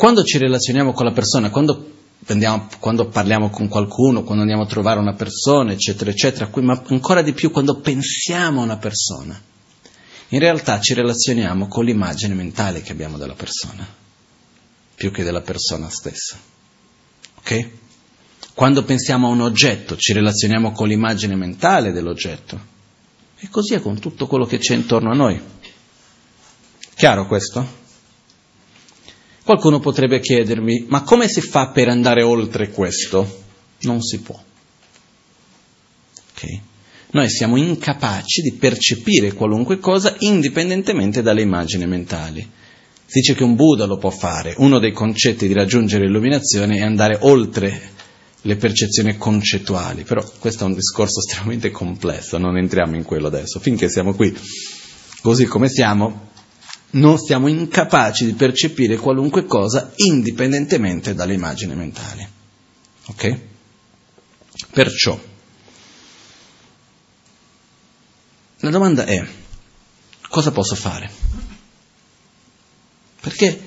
Quando 0.00 0.24
ci 0.24 0.38
relazioniamo 0.38 0.94
con 0.94 1.04
la 1.04 1.12
persona, 1.12 1.50
quando 1.50 1.92
andiamo, 2.28 2.68
quando 2.78 3.08
parliamo 3.08 3.50
con 3.50 3.68
qualcuno, 3.68 4.22
quando 4.22 4.40
andiamo 4.40 4.62
a 4.62 4.66
trovare 4.66 4.98
una 4.98 5.12
persona, 5.12 5.72
eccetera, 5.72 6.10
eccetera, 6.10 6.48
ma 6.62 6.82
ancora 6.86 7.20
di 7.20 7.34
più 7.34 7.50
quando 7.50 7.80
pensiamo 7.80 8.62
a 8.62 8.64
una 8.64 8.78
persona. 8.78 9.38
In 10.28 10.38
realtà 10.38 10.80
ci 10.80 10.94
relazioniamo 10.94 11.68
con 11.68 11.84
l'immagine 11.84 12.32
mentale 12.32 12.80
che 12.80 12.92
abbiamo 12.92 13.18
della 13.18 13.34
persona, 13.34 13.86
più 14.94 15.10
che 15.10 15.22
della 15.22 15.42
persona 15.42 15.90
stessa. 15.90 16.38
Ok? 17.36 17.68
Quando 18.54 18.82
pensiamo 18.84 19.26
a 19.26 19.32
un 19.32 19.42
oggetto, 19.42 19.98
ci 19.98 20.14
relazioniamo 20.14 20.72
con 20.72 20.88
l'immagine 20.88 21.36
mentale 21.36 21.92
dell'oggetto. 21.92 22.58
E 23.38 23.50
così 23.50 23.74
è 23.74 23.82
con 23.82 24.00
tutto 24.00 24.26
quello 24.26 24.46
che 24.46 24.56
c'è 24.56 24.74
intorno 24.74 25.10
a 25.10 25.14
noi. 25.14 25.38
Chiaro 26.94 27.26
questo? 27.26 27.79
Qualcuno 29.50 29.80
potrebbe 29.80 30.20
chiedermi, 30.20 30.84
ma 30.86 31.02
come 31.02 31.26
si 31.26 31.40
fa 31.40 31.70
per 31.70 31.88
andare 31.88 32.22
oltre 32.22 32.70
questo? 32.70 33.42
Non 33.80 34.00
si 34.00 34.20
può. 34.20 34.40
Okay? 36.30 36.60
Noi 37.10 37.28
siamo 37.28 37.56
incapaci 37.56 38.42
di 38.42 38.52
percepire 38.52 39.32
qualunque 39.32 39.80
cosa 39.80 40.14
indipendentemente 40.20 41.20
dalle 41.20 41.42
immagini 41.42 41.84
mentali. 41.88 42.48
Si 43.04 43.18
dice 43.18 43.34
che 43.34 43.42
un 43.42 43.56
Buddha 43.56 43.86
lo 43.86 43.98
può 43.98 44.10
fare, 44.10 44.54
uno 44.58 44.78
dei 44.78 44.92
concetti 44.92 45.48
di 45.48 45.52
raggiungere 45.52 46.04
l'illuminazione 46.06 46.76
è 46.76 46.82
andare 46.82 47.18
oltre 47.22 47.90
le 48.42 48.54
percezioni 48.54 49.16
concettuali, 49.16 50.04
però 50.04 50.24
questo 50.38 50.62
è 50.62 50.68
un 50.68 50.74
discorso 50.74 51.18
estremamente 51.26 51.72
complesso, 51.72 52.38
non 52.38 52.56
entriamo 52.56 52.94
in 52.94 53.02
quello 53.02 53.26
adesso. 53.26 53.58
Finché 53.58 53.88
siamo 53.88 54.14
qui 54.14 54.32
così 55.20 55.46
come 55.46 55.68
siamo, 55.68 56.29
non 56.92 57.18
siamo 57.18 57.48
incapaci 57.48 58.24
di 58.24 58.32
percepire 58.32 58.96
qualunque 58.96 59.44
cosa 59.44 59.92
indipendentemente 59.96 61.14
dalle 61.14 61.34
immagini 61.34 61.74
mentali. 61.74 62.26
Ok? 63.06 63.40
Perciò, 64.72 65.18
la 68.58 68.70
domanda 68.70 69.04
è, 69.04 69.24
cosa 70.28 70.50
posso 70.50 70.74
fare? 70.74 71.10
Perché 73.20 73.62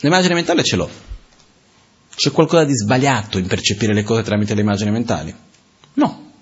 l'immagine 0.00 0.34
mentale 0.34 0.62
ce 0.62 0.76
l'ho. 0.76 0.90
C'è 2.14 2.30
qualcosa 2.30 2.64
di 2.64 2.74
sbagliato 2.74 3.38
in 3.38 3.46
percepire 3.46 3.94
le 3.94 4.02
cose 4.02 4.22
tramite 4.22 4.54
le 4.54 4.60
immagini 4.62 4.90
mentali? 4.90 5.34
No. 5.94 6.32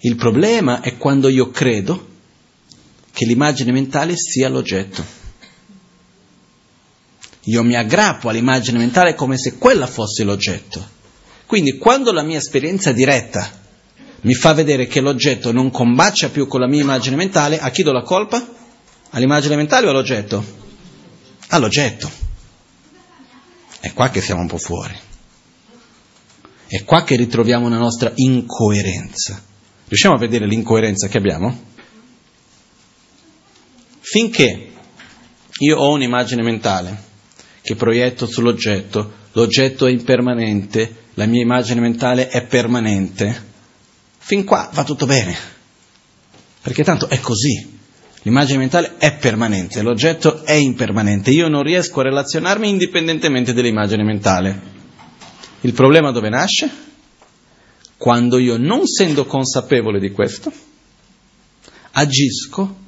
Il 0.00 0.16
problema 0.16 0.80
è 0.80 0.96
quando 0.96 1.28
io 1.28 1.50
credo 1.50 2.12
che 3.14 3.24
l'immagine 3.24 3.70
mentale 3.70 4.16
sia 4.16 4.48
l'oggetto. 4.48 5.22
Io 7.44 7.62
mi 7.62 7.76
aggrappo 7.76 8.28
all'immagine 8.28 8.78
mentale 8.78 9.14
come 9.14 9.38
se 9.38 9.56
quella 9.56 9.86
fosse 9.86 10.24
l'oggetto. 10.24 10.84
Quindi 11.46 11.78
quando 11.78 12.10
la 12.10 12.24
mia 12.24 12.38
esperienza 12.38 12.90
diretta 12.90 13.48
mi 14.22 14.34
fa 14.34 14.52
vedere 14.52 14.88
che 14.88 15.00
l'oggetto 15.00 15.52
non 15.52 15.70
combacia 15.70 16.30
più 16.30 16.48
con 16.48 16.58
la 16.58 16.66
mia 16.66 16.82
immagine 16.82 17.14
mentale, 17.14 17.60
a 17.60 17.70
chi 17.70 17.84
do 17.84 17.92
la 17.92 18.02
colpa? 18.02 18.44
All'immagine 19.10 19.54
mentale 19.54 19.86
o 19.86 19.90
all'oggetto? 19.90 20.44
All'oggetto. 21.48 22.10
È 23.78 23.92
qua 23.92 24.08
che 24.08 24.22
siamo 24.22 24.40
un 24.40 24.48
po' 24.48 24.58
fuori. 24.58 24.98
È 26.66 26.82
qua 26.82 27.04
che 27.04 27.14
ritroviamo 27.14 27.66
una 27.66 27.78
nostra 27.78 28.10
incoerenza. 28.16 29.40
Riusciamo 29.86 30.16
a 30.16 30.18
vedere 30.18 30.46
l'incoerenza 30.46 31.06
che 31.06 31.18
abbiamo? 31.18 31.72
Finché 34.14 34.68
io 35.58 35.76
ho 35.76 35.92
un'immagine 35.92 36.40
mentale 36.40 36.96
che 37.62 37.74
proietto 37.74 38.26
sull'oggetto, 38.26 39.12
l'oggetto 39.32 39.86
è 39.86 39.90
impermanente, 39.90 41.06
la 41.14 41.26
mia 41.26 41.42
immagine 41.42 41.80
mentale 41.80 42.28
è 42.28 42.46
permanente, 42.46 43.42
fin 44.18 44.44
qua 44.44 44.70
va 44.72 44.84
tutto 44.84 45.06
bene, 45.06 45.36
perché 46.62 46.84
tanto 46.84 47.08
è 47.08 47.18
così. 47.18 47.76
L'immagine 48.22 48.58
mentale 48.58 48.98
è 48.98 49.16
permanente, 49.16 49.82
l'oggetto 49.82 50.44
è 50.44 50.52
impermanente, 50.52 51.32
io 51.32 51.48
non 51.48 51.64
riesco 51.64 51.98
a 51.98 52.04
relazionarmi 52.04 52.68
indipendentemente 52.68 53.52
dall'immagine 53.52 54.04
mentale. 54.04 54.60
Il 55.62 55.72
problema 55.72 56.12
dove 56.12 56.28
nasce? 56.28 56.70
Quando 57.96 58.38
io, 58.38 58.58
non 58.58 58.82
essendo 58.82 59.24
consapevole 59.26 59.98
di 59.98 60.12
questo, 60.12 60.52
agisco 61.90 62.82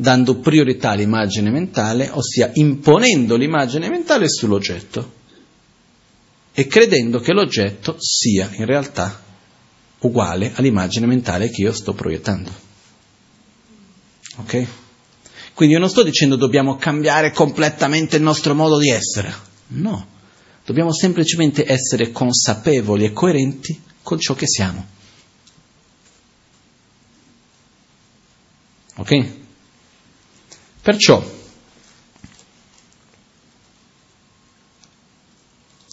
dando 0.00 0.36
priorità 0.36 0.90
all'immagine 0.90 1.50
mentale, 1.50 2.08
ossia 2.12 2.52
imponendo 2.54 3.34
l'immagine 3.34 3.88
mentale 3.88 4.28
sull'oggetto 4.28 5.16
e 6.52 6.66
credendo 6.68 7.18
che 7.18 7.32
l'oggetto 7.32 7.96
sia 7.98 8.48
in 8.52 8.64
realtà 8.64 9.20
uguale 9.98 10.52
all'immagine 10.54 11.06
mentale 11.06 11.50
che 11.50 11.62
io 11.62 11.72
sto 11.72 11.94
proiettando. 11.94 12.50
Ok? 14.36 14.66
Quindi 15.52 15.74
io 15.74 15.80
non 15.80 15.90
sto 15.90 16.04
dicendo 16.04 16.36
dobbiamo 16.36 16.76
cambiare 16.76 17.32
completamente 17.32 18.14
il 18.14 18.22
nostro 18.22 18.54
modo 18.54 18.78
di 18.78 18.90
essere. 18.90 19.34
No, 19.68 20.06
dobbiamo 20.64 20.92
semplicemente 20.92 21.68
essere 21.68 22.12
consapevoli 22.12 23.04
e 23.04 23.12
coerenti 23.12 23.82
con 24.00 24.20
ciò 24.20 24.34
che 24.34 24.46
siamo. 24.46 24.86
Ok? 28.94 29.46
Perciò, 30.88 31.22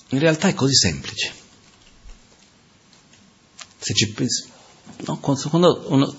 in 0.08 0.19
realtà 0.19 0.47
è 0.47 0.53
così 0.53 0.73
semplice. 0.73 1.34
Se 3.77 3.93
ci 3.93 4.13
pensi, 4.13 4.45
no, 4.99 5.19
quando 5.19 5.84
uno 5.89 6.15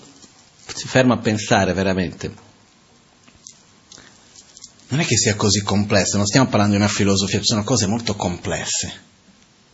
si 0.67 0.87
ferma 0.87 1.15
a 1.15 1.17
pensare 1.17 1.73
veramente, 1.73 2.31
non 4.89 4.99
è 4.99 5.05
che 5.05 5.17
sia 5.17 5.35
così 5.35 5.63
complesso, 5.63 6.17
non 6.17 6.27
stiamo 6.27 6.47
parlando 6.47 6.75
di 6.75 6.79
una 6.79 6.87
filosofia, 6.87 7.39
sono 7.41 7.63
cose 7.63 7.87
molto 7.87 8.15
complesse, 8.15 8.93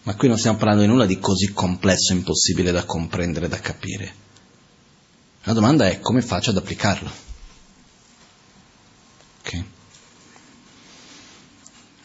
ma 0.04 0.16
qui 0.16 0.30
non 0.30 0.38
stiamo 0.38 0.58
parlando 0.58 0.84
di 0.84 0.88
nulla 0.88 1.06
di 1.06 1.20
così 1.20 1.52
complesso, 1.52 2.14
impossibile 2.14 2.72
da 2.72 2.86
comprendere, 2.86 3.50
da 3.50 3.60
capire. 3.60 4.16
La 5.44 5.52
domanda 5.52 5.90
è 5.90 6.00
come 6.00 6.22
faccio 6.22 6.52
ad 6.52 6.56
applicarlo? 6.56 7.33
Okay. 9.46 9.64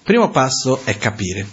Primo 0.02 0.30
passo 0.30 0.84
è 0.84 0.96
capire. 0.98 1.46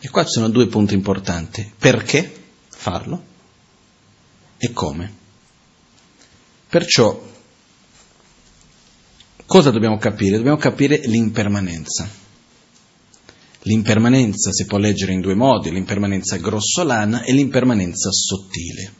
E 0.00 0.08
qua 0.10 0.24
ci 0.24 0.32
sono 0.32 0.48
due 0.48 0.66
punti 0.66 0.94
importanti. 0.94 1.72
Perché 1.78 2.44
farlo 2.68 3.24
e 4.58 4.72
come? 4.72 5.16
Perciò 6.68 7.28
Cosa 9.48 9.70
dobbiamo 9.70 9.96
capire? 9.96 10.36
Dobbiamo 10.36 10.58
capire 10.58 11.00
l'impermanenza. 11.06 12.06
L'impermanenza 13.62 14.52
si 14.52 14.66
può 14.66 14.76
leggere 14.76 15.14
in 15.14 15.22
due 15.22 15.34
modi, 15.34 15.70
l'impermanenza 15.70 16.36
grossolana 16.36 17.22
e 17.22 17.32
l'impermanenza 17.32 18.10
sottile. 18.12 18.92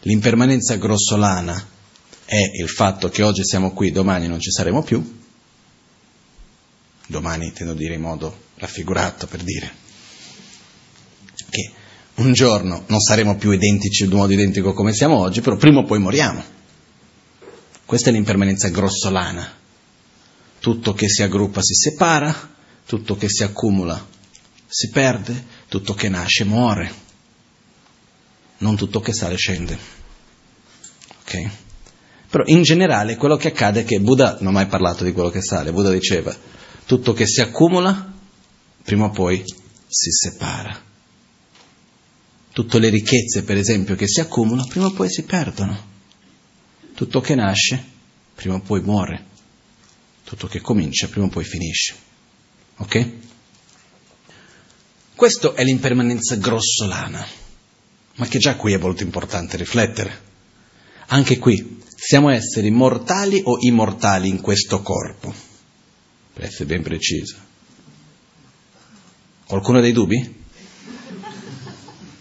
L'impermanenza 0.00 0.76
grossolana 0.76 1.62
è 2.30 2.38
il 2.60 2.68
fatto 2.68 3.08
che 3.08 3.24
oggi 3.24 3.44
siamo 3.44 3.72
qui, 3.72 3.90
domani 3.90 4.28
non 4.28 4.38
ci 4.38 4.52
saremo 4.52 4.84
più. 4.84 5.18
Domani 7.08 7.46
intendo 7.46 7.74
dire 7.74 7.94
in 7.94 8.00
modo 8.00 8.44
raffigurato 8.54 9.26
per 9.26 9.42
dire 9.42 9.72
che 11.50 11.72
un 12.14 12.32
giorno 12.32 12.84
non 12.86 13.00
saremo 13.00 13.34
più 13.34 13.50
identici 13.50 14.04
in 14.04 14.10
modo 14.10 14.32
identico 14.32 14.72
come 14.74 14.92
siamo 14.92 15.18
oggi, 15.18 15.40
però 15.40 15.56
prima 15.56 15.80
o 15.80 15.84
poi 15.84 15.98
moriamo. 15.98 16.44
Questa 17.84 18.10
è 18.10 18.12
l'impermanenza 18.12 18.68
grossolana. 18.68 19.58
Tutto 20.60 20.92
che 20.92 21.08
si 21.08 21.24
aggruppa 21.24 21.62
si 21.62 21.74
separa, 21.74 22.54
tutto 22.86 23.16
che 23.16 23.28
si 23.28 23.42
accumula 23.42 24.06
si 24.72 24.88
perde, 24.90 25.46
tutto 25.66 25.94
che 25.94 26.08
nasce 26.08 26.44
muore. 26.44 26.94
Non 28.58 28.76
tutto 28.76 29.00
che 29.00 29.12
sale 29.12 29.34
scende. 29.34 29.76
Ok? 31.22 31.50
Però 32.30 32.44
in 32.46 32.62
generale 32.62 33.16
quello 33.16 33.36
che 33.36 33.48
accade 33.48 33.80
è 33.80 33.84
che 33.84 34.00
Buddha 34.00 34.38
non 34.40 34.54
ha 34.54 34.58
mai 34.60 34.66
parlato 34.66 35.02
di 35.02 35.12
quello 35.12 35.30
che 35.30 35.42
sale, 35.42 35.72
Buddha 35.72 35.90
diceva 35.90 36.34
tutto 36.86 37.12
che 37.12 37.26
si 37.26 37.40
accumula 37.40 38.12
prima 38.82 39.06
o 39.06 39.10
poi 39.10 39.42
si 39.88 40.10
separa. 40.10 40.88
Tutte 42.52 42.78
le 42.78 42.88
ricchezze, 42.88 43.44
per 43.44 43.56
esempio, 43.56 43.94
che 43.94 44.08
si 44.08 44.20
accumulano 44.20 44.66
prima 44.66 44.86
o 44.86 44.92
poi 44.92 45.08
si 45.10 45.22
perdono. 45.24 45.88
Tutto 46.94 47.20
che 47.20 47.34
nasce, 47.34 47.84
prima 48.34 48.56
o 48.56 48.60
poi 48.60 48.80
muore. 48.80 49.26
Tutto 50.24 50.46
che 50.46 50.60
comincia, 50.60 51.08
prima 51.08 51.26
o 51.26 51.30
poi 51.30 51.44
finisce. 51.44 51.94
Ok? 52.76 53.10
Questo 55.14 55.54
è 55.54 55.64
l'impermanenza 55.64 56.36
grossolana, 56.36 57.26
ma 58.16 58.26
che 58.26 58.38
già 58.38 58.56
qui 58.56 58.72
è 58.72 58.78
molto 58.78 59.02
importante 59.02 59.56
riflettere. 59.56 60.28
Anche 61.06 61.38
qui, 61.38 61.79
siamo 62.02 62.30
esseri 62.30 62.70
mortali 62.70 63.42
o 63.44 63.58
immortali 63.60 64.30
in 64.30 64.40
questo 64.40 64.80
corpo? 64.80 65.34
Per 66.32 66.44
essere 66.44 66.64
ben 66.64 66.82
preciso. 66.82 67.36
Qualcuno 69.46 69.82
dei 69.82 69.92
dubbi? 69.92 70.38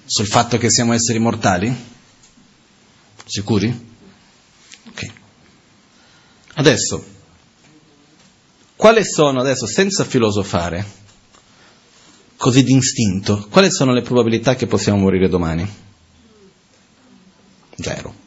Sul 0.06 0.28
fatto 0.28 0.58
che 0.58 0.70
siamo 0.70 0.92
esseri 0.92 1.20
mortali? 1.20 1.74
Sicuri? 3.26 3.88
Adesso, 6.56 7.06
quali 8.76 9.06
sono, 9.06 9.40
adesso 9.40 9.66
senza 9.66 10.04
filosofare, 10.04 10.86
così 12.36 12.64
d'istinto, 12.64 13.48
quali 13.50 13.72
sono 13.72 13.94
le 13.94 14.02
probabilità 14.02 14.56
che 14.56 14.68
possiamo 14.68 14.98
morire 15.00 15.30
domani? 15.30 15.66
Zero. 17.78 18.19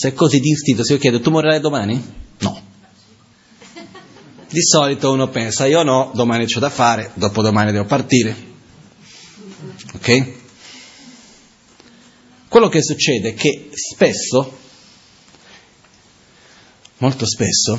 Se 0.00 0.08
è 0.08 0.14
così 0.14 0.40
d'istinto, 0.40 0.82
se 0.82 0.94
io 0.94 0.98
chiedo, 0.98 1.20
tu 1.20 1.28
morirai 1.28 1.60
domani? 1.60 2.02
No. 2.38 2.62
Di 4.48 4.62
solito 4.62 5.12
uno 5.12 5.28
pensa, 5.28 5.66
io 5.66 5.82
no, 5.82 6.10
domani 6.14 6.46
c'ho 6.46 6.58
da 6.58 6.70
fare, 6.70 7.10
dopodomani 7.12 7.70
devo 7.70 7.84
partire. 7.84 8.34
Ok? 9.92 10.32
Quello 12.48 12.68
che 12.70 12.82
succede 12.82 13.28
è 13.28 13.34
che 13.34 13.68
spesso 13.74 14.56
molto 16.96 17.26
spesso 17.26 17.78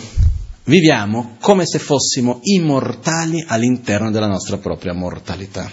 viviamo 0.65 1.38
come 1.39 1.65
se 1.65 1.79
fossimo 1.79 2.38
immortali 2.43 3.43
all'interno 3.47 4.12
della 4.12 4.27
nostra 4.27 4.60
propria 4.60 4.93
mortalità. 4.93 5.71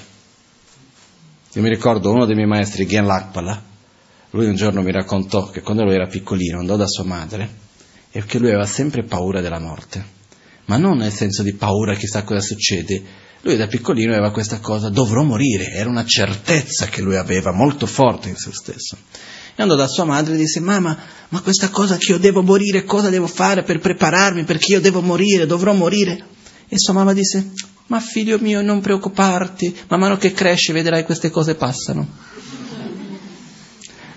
Io 1.53 1.61
mi 1.61 1.69
ricordo 1.69 2.11
uno 2.11 2.25
dei 2.25 2.35
miei 2.35 2.49
maestri, 2.49 2.87
Gyan 2.87 3.05
Lakpala, 3.05 3.69
lui 4.31 4.47
un 4.47 4.55
giorno 4.55 4.83
mi 4.83 4.93
raccontò 4.93 5.51
che 5.51 5.61
quando 5.63 5.85
lui 5.85 5.95
era 5.95 6.07
piccolino 6.07 6.59
andò 6.59 6.77
da 6.77 6.87
sua 6.87 7.05
madre 7.05 7.67
e 8.11 8.25
che 8.25 8.39
lui 8.39 8.49
aveva 8.49 8.67
sempre 8.67 9.05
paura 9.05 9.41
della 9.41 9.59
morte, 9.61 10.05
ma 10.67 10.77
non 10.77 10.99
nel 10.99 11.13
senso 11.13 11.43
di 11.43 11.55
paura 11.55 11.95
chissà 11.95 12.25
cosa 12.25 12.41
succede, 12.41 13.03
lui 13.43 13.57
da 13.57 13.67
piccolino 13.69 14.13
aveva 14.13 14.33
questa 14.33 14.59
cosa, 14.59 14.89
dovrò 14.89 15.23
morire, 15.23 15.71
era 15.71 15.89
una 15.89 16.05
certezza 16.05 16.87
che 16.87 17.01
lui 17.01 17.17
aveva 17.17 17.53
molto 17.53 17.87
forte 17.87 18.29
in 18.29 18.37
se 18.37 18.51
stesso. 18.53 18.97
E 19.55 19.63
andò 19.63 19.75
da 19.77 19.87
sua 19.87 20.05
madre 20.05 20.35
e 20.35 20.37
disse, 20.37 20.61
mamma, 20.61 20.97
ma 21.31 21.41
questa 21.41 21.69
cosa 21.69 21.97
che 21.97 22.13
io 22.13 22.19
devo 22.19 22.43
morire, 22.43 22.85
cosa 22.85 23.11
devo 23.11 23.27
fare 23.27 23.63
per 23.63 23.79
prepararmi? 23.79 24.45
Perché 24.45 24.73
io 24.73 24.81
devo 24.81 25.01
morire, 25.01 25.47
dovrò 25.47 25.73
morire? 25.73 26.25
E 26.69 26.79
sua 26.79 26.93
mamma 26.95 27.13
disse, 27.13 27.53
ma 27.87 28.01
figlio 28.01 28.39
mio, 28.41 28.61
non 28.61 28.81
preoccuparti, 28.81 29.75
man 29.89 30.01
mano 30.01 30.17
che 30.17 30.33
cresci 30.33 30.73
vedrai 30.73 31.05
queste 31.05 31.31
cose 31.31 31.55
passano. 31.55 32.07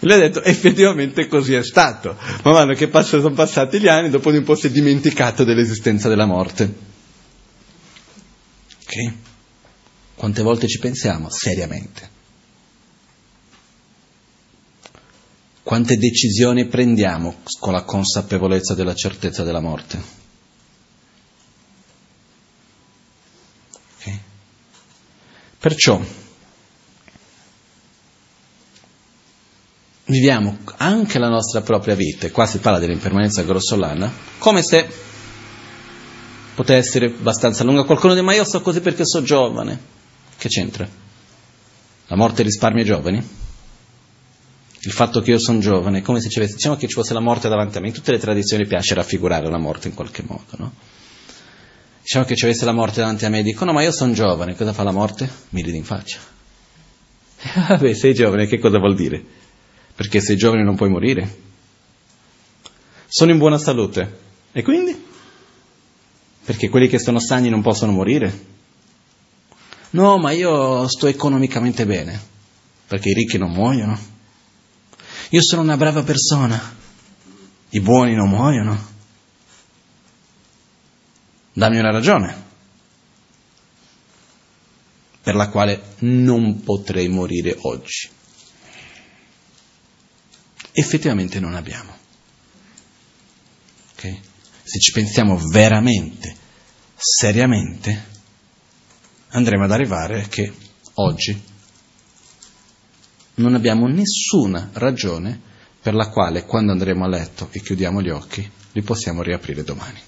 Lui 0.01 0.13
ha 0.13 0.17
detto, 0.17 0.41
effettivamente 0.43 1.27
così 1.27 1.53
è 1.53 1.63
stato. 1.63 2.17
Man 2.43 2.53
mano 2.53 2.73
che 2.73 2.87
pass- 2.87 3.09
sono 3.09 3.33
passati 3.33 3.79
gli 3.79 3.87
anni, 3.87 4.09
dopo 4.09 4.29
un 4.29 4.43
po' 4.43 4.55
si 4.55 4.67
è 4.67 4.71
dimenticato 4.71 5.43
dell'esistenza 5.43 6.07
della 6.07 6.25
morte. 6.25 6.73
Ok? 8.83 9.13
Quante 10.15 10.41
volte 10.43 10.67
ci 10.67 10.79
pensiamo? 10.79 11.29
Seriamente. 11.29 12.19
Quante 15.63 15.97
decisioni 15.97 16.65
prendiamo 16.67 17.37
con 17.59 17.73
la 17.73 17.83
consapevolezza 17.83 18.73
della 18.73 18.95
certezza 18.95 19.43
della 19.43 19.61
morte? 19.61 20.19
Okay. 23.99 24.19
Perciò 25.59 26.01
viviamo 30.11 30.59
anche 30.77 31.17
la 31.17 31.29
nostra 31.29 31.61
propria 31.61 31.95
vita, 31.95 32.27
e 32.27 32.31
qua 32.31 32.45
si 32.45 32.59
parla 32.59 32.79
dell'impermanenza 32.79 33.41
grossolana, 33.43 34.11
come 34.37 34.61
se 34.61 34.87
potesse 36.53 36.87
essere 36.87 37.05
abbastanza 37.07 37.63
lunga. 37.63 37.83
Qualcuno 37.83 38.13
dice, 38.13 38.25
ma 38.25 38.33
io 38.33 38.43
so 38.43 38.61
così 38.61 38.81
perché 38.81 39.05
sono 39.05 39.25
giovane. 39.25 39.79
Che 40.37 40.49
c'entra? 40.49 40.87
La 42.07 42.15
morte 42.15 42.43
risparmia 42.43 42.83
i 42.83 42.85
giovani? 42.85 43.39
il 44.83 44.91
fatto 44.91 45.21
che 45.21 45.29
io 45.29 45.37
sono 45.37 45.59
giovane, 45.59 45.99
è 45.99 46.01
come 46.01 46.19
se 46.19 46.29
ci 46.29 46.39
avesse, 46.39 46.55
diciamo 46.55 46.75
che 46.75 46.87
ci 46.87 46.93
fosse 46.95 47.13
la 47.13 47.19
morte 47.19 47.47
davanti 47.47 47.77
a 47.77 47.81
me, 47.81 47.87
in 47.87 47.93
tutte 47.93 48.11
le 48.11 48.17
tradizioni 48.17 48.65
piace 48.65 48.95
raffigurare 48.95 49.47
la 49.47 49.59
morte 49.59 49.87
in 49.89 49.93
qualche 49.93 50.23
modo, 50.25 50.51
no? 50.57 50.73
Diciamo 52.01 52.25
che 52.25 52.35
ci 52.35 52.45
avesse 52.45 52.65
la 52.65 52.71
morte 52.71 52.99
davanti 52.99 53.25
a 53.25 53.29
me 53.29 53.39
e 53.39 53.43
dico, 53.43 53.63
no 53.63 53.73
ma 53.73 53.83
io 53.83 53.91
sono 53.91 54.11
giovane, 54.13 54.55
cosa 54.55 54.73
fa 54.73 54.81
la 54.81 54.91
morte? 54.91 55.29
Mi 55.49 55.61
ride 55.61 55.77
in 55.77 55.83
faccia. 55.83 56.17
Vabbè, 57.67 57.93
sei 57.93 58.15
giovane, 58.15 58.47
che 58.47 58.57
cosa 58.57 58.79
vuol 58.79 58.95
dire? 58.95 59.23
Perché 60.01 60.19
sei 60.19 60.35
giovane 60.35 60.63
non 60.63 60.75
puoi 60.75 60.89
morire. 60.89 61.37
Sono 63.07 63.29
in 63.29 63.37
buona 63.37 63.59
salute. 63.59 64.19
E 64.51 64.63
quindi? 64.63 64.99
Perché 66.43 66.69
quelli 66.69 66.87
che 66.87 66.97
sono 66.97 67.19
sani 67.19 67.49
non 67.49 67.61
possono 67.61 67.91
morire? 67.91 68.45
No, 69.91 70.17
ma 70.17 70.31
io 70.31 70.87
sto 70.87 71.05
economicamente 71.05 71.85
bene. 71.85 72.19
perché 72.87 73.09
i 73.09 73.13
ricchi 73.13 73.37
non 73.37 73.51
muoiono. 73.51 73.95
Io 75.29 75.41
sono 75.43 75.61
una 75.61 75.77
brava 75.77 76.01
persona, 76.01 76.59
i 77.69 77.79
buoni 77.79 78.15
non 78.15 78.27
muoiono. 78.27 78.89
Dammi 81.53 81.77
una 81.77 81.91
ragione 81.91 82.35
per 85.21 85.35
la 85.35 85.49
quale 85.49 85.93
non 85.99 86.63
potrei 86.63 87.07
morire 87.07 87.55
oggi. 87.61 88.09
Effettivamente 90.71 91.39
non 91.39 91.55
abbiamo. 91.55 91.93
Okay? 93.93 94.19
Se 94.63 94.79
ci 94.79 94.91
pensiamo 94.91 95.37
veramente, 95.37 96.35
seriamente, 96.95 98.09
andremo 99.29 99.65
ad 99.65 99.71
arrivare 99.71 100.27
che 100.29 100.53
oggi 100.95 101.49
non 103.35 103.55
abbiamo 103.55 103.87
nessuna 103.87 104.69
ragione 104.73 105.39
per 105.81 105.93
la 105.93 106.09
quale 106.09 106.45
quando 106.45 106.71
andremo 106.71 107.05
a 107.05 107.07
letto 107.07 107.49
e 107.51 107.61
chiudiamo 107.61 108.01
gli 108.01 108.09
occhi 108.09 108.49
li 108.73 108.81
possiamo 108.81 109.21
riaprire 109.21 109.63
domani. 109.63 109.99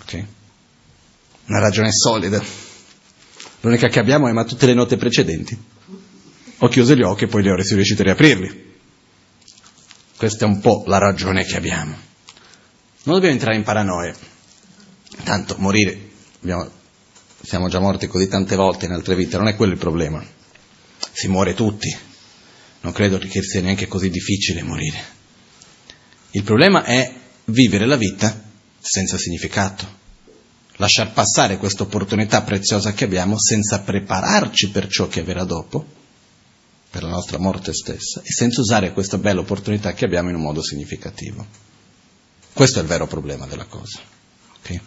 Ok? 0.00 0.24
Una 1.46 1.60
ragione 1.60 1.92
solida. 1.92 2.42
L'unica 3.60 3.88
che 3.88 3.98
abbiamo 3.98 4.28
è 4.28 4.32
ma 4.32 4.44
tutte 4.44 4.66
le 4.66 4.74
note 4.74 4.96
precedenti. 4.96 5.58
Ho 6.62 6.68
chiuso 6.68 6.94
gli 6.94 7.02
occhi 7.02 7.24
e 7.24 7.26
poi 7.26 7.42
li 7.42 7.50
ho 7.50 7.54
riuscito 7.54 8.02
a 8.02 8.04
riaprirli. 8.04 8.68
Questa 10.16 10.44
è 10.44 10.48
un 10.48 10.60
po' 10.60 10.84
la 10.86 10.98
ragione 10.98 11.44
che 11.44 11.56
abbiamo. 11.56 11.96
Non 13.02 13.14
dobbiamo 13.14 13.34
entrare 13.34 13.56
in 13.56 13.62
paranoia. 13.62 14.14
Tanto 15.24 15.56
morire, 15.58 16.10
abbiamo 16.40 16.78
siamo 17.42 17.68
già 17.68 17.80
morti 17.80 18.06
così 18.06 18.28
tante 18.28 18.54
volte 18.54 18.84
in 18.84 18.92
altre 18.92 19.14
vite, 19.14 19.38
non 19.38 19.48
è 19.48 19.56
quello 19.56 19.72
il 19.72 19.78
problema. 19.78 20.22
Si 21.12 21.28
muore 21.28 21.54
tutti. 21.54 21.94
Non 22.82 22.92
credo 22.92 23.18
che 23.18 23.42
sia 23.42 23.60
neanche 23.62 23.86
così 23.86 24.10
difficile 24.10 24.62
morire. 24.62 25.18
Il 26.32 26.42
problema 26.42 26.84
è 26.84 27.12
vivere 27.46 27.86
la 27.86 27.96
vita 27.96 28.42
senza 28.78 29.18
significato. 29.18 29.98
Lasciar 30.76 31.12
passare 31.12 31.58
questa 31.58 31.82
opportunità 31.82 32.42
preziosa 32.42 32.92
che 32.92 33.04
abbiamo 33.04 33.38
senza 33.38 33.80
prepararci 33.80 34.70
per 34.70 34.86
ciò 34.88 35.08
che 35.08 35.20
avverrà 35.20 35.44
dopo, 35.44 35.84
per 36.90 37.04
la 37.04 37.10
nostra 37.10 37.38
morte 37.38 37.72
stessa, 37.72 38.20
e 38.20 38.32
senza 38.32 38.60
usare 38.60 38.92
questa 38.92 39.16
bella 39.16 39.40
opportunità 39.40 39.92
che 39.92 40.04
abbiamo 40.04 40.28
in 40.28 40.34
un 40.34 40.42
modo 40.42 40.62
significativo. 40.62 41.46
Questo 42.52 42.80
è 42.80 42.82
il 42.82 42.88
vero 42.88 43.06
problema 43.06 43.46
della 43.46 43.66
cosa. 43.66 44.00
Okay? 44.58 44.80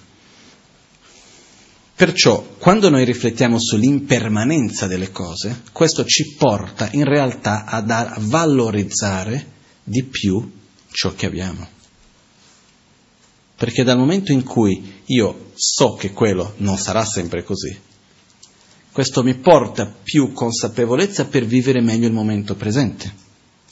Perciò, 1.96 2.56
quando 2.58 2.90
noi 2.90 3.06
riflettiamo 3.06 3.58
sull'impermanenza 3.58 4.88
delle 4.88 5.12
cose, 5.12 5.62
questo 5.72 6.04
ci 6.06 6.36
porta 6.36 6.90
in 6.92 7.06
realtà 7.06 7.64
a, 7.64 7.80
dar, 7.82 8.08
a 8.08 8.18
valorizzare 8.20 9.52
di 9.84 10.04
più 10.04 10.52
ciò 10.92 11.14
che 11.16 11.26
abbiamo. 11.26 11.66
Perché 13.56 13.84
dal 13.84 13.98
momento 13.98 14.34
in 14.34 14.44
cui 14.44 15.02
io 15.06 15.52
so 15.54 15.94
che 15.94 16.12
quello 16.12 16.56
non 16.58 16.78
sarà 16.78 17.06
sempre 17.06 17.44
così, 17.44 17.80
questo 18.94 19.24
mi 19.24 19.34
porta 19.34 19.92
più 20.04 20.32
consapevolezza 20.34 21.26
per 21.26 21.46
vivere 21.46 21.82
meglio 21.82 22.08
il 22.08 22.14
momento 22.14 22.56
presente. 22.56 23.22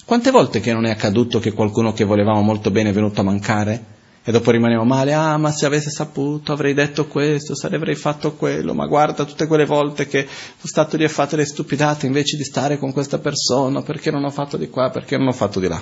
Quante 0.03 0.31
volte 0.31 0.59
che 0.59 0.73
non 0.73 0.85
è 0.85 0.89
accaduto 0.89 1.39
che 1.39 1.53
qualcuno 1.53 1.93
che 1.93 2.03
volevamo 2.03 2.41
molto 2.41 2.71
bene 2.71 2.89
è 2.89 2.93
venuto 2.93 3.21
a 3.21 3.23
mancare 3.23 3.85
e 4.23 4.31
dopo 4.31 4.49
rimaniamo 4.49 4.83
male, 4.83 5.13
ah 5.13 5.37
ma 5.37 5.51
se 5.51 5.67
avessi 5.67 5.91
saputo 5.91 6.51
avrei 6.51 6.73
detto 6.73 7.05
questo, 7.05 7.55
se 7.55 7.67
avrei 7.67 7.95
fatto 7.95 8.33
quello, 8.33 8.73
ma 8.73 8.87
guarda 8.87 9.23
tutte 9.23 9.45
quelle 9.45 9.65
volte 9.65 10.07
che 10.07 10.27
sono 10.27 10.57
stato 10.61 10.97
lì 10.97 11.03
a 11.03 11.09
fare 11.09 11.37
le 11.37 11.45
stupidate 11.45 12.07
invece 12.07 12.35
di 12.35 12.43
stare 12.43 12.79
con 12.79 12.91
questa 12.91 13.19
persona, 13.19 13.83
perché 13.83 14.09
non 14.09 14.23
ho 14.23 14.31
fatto 14.31 14.57
di 14.57 14.69
qua, 14.69 14.89
perché 14.89 15.17
non 15.17 15.27
ho 15.27 15.33
fatto 15.33 15.59
di 15.59 15.67
là. 15.67 15.81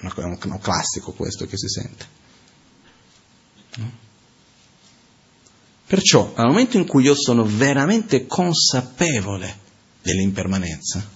È 0.00 0.22
un, 0.22 0.58
classico 0.60 1.12
questo 1.12 1.46
che 1.46 1.56
si 1.56 1.68
sente. 1.68 2.06
Perciò, 5.86 6.32
al 6.34 6.46
momento 6.46 6.76
in 6.78 6.86
cui 6.86 7.04
io 7.04 7.14
sono 7.14 7.44
veramente 7.44 8.26
consapevole 8.26 9.62
dell'impermanenza, 10.02 11.06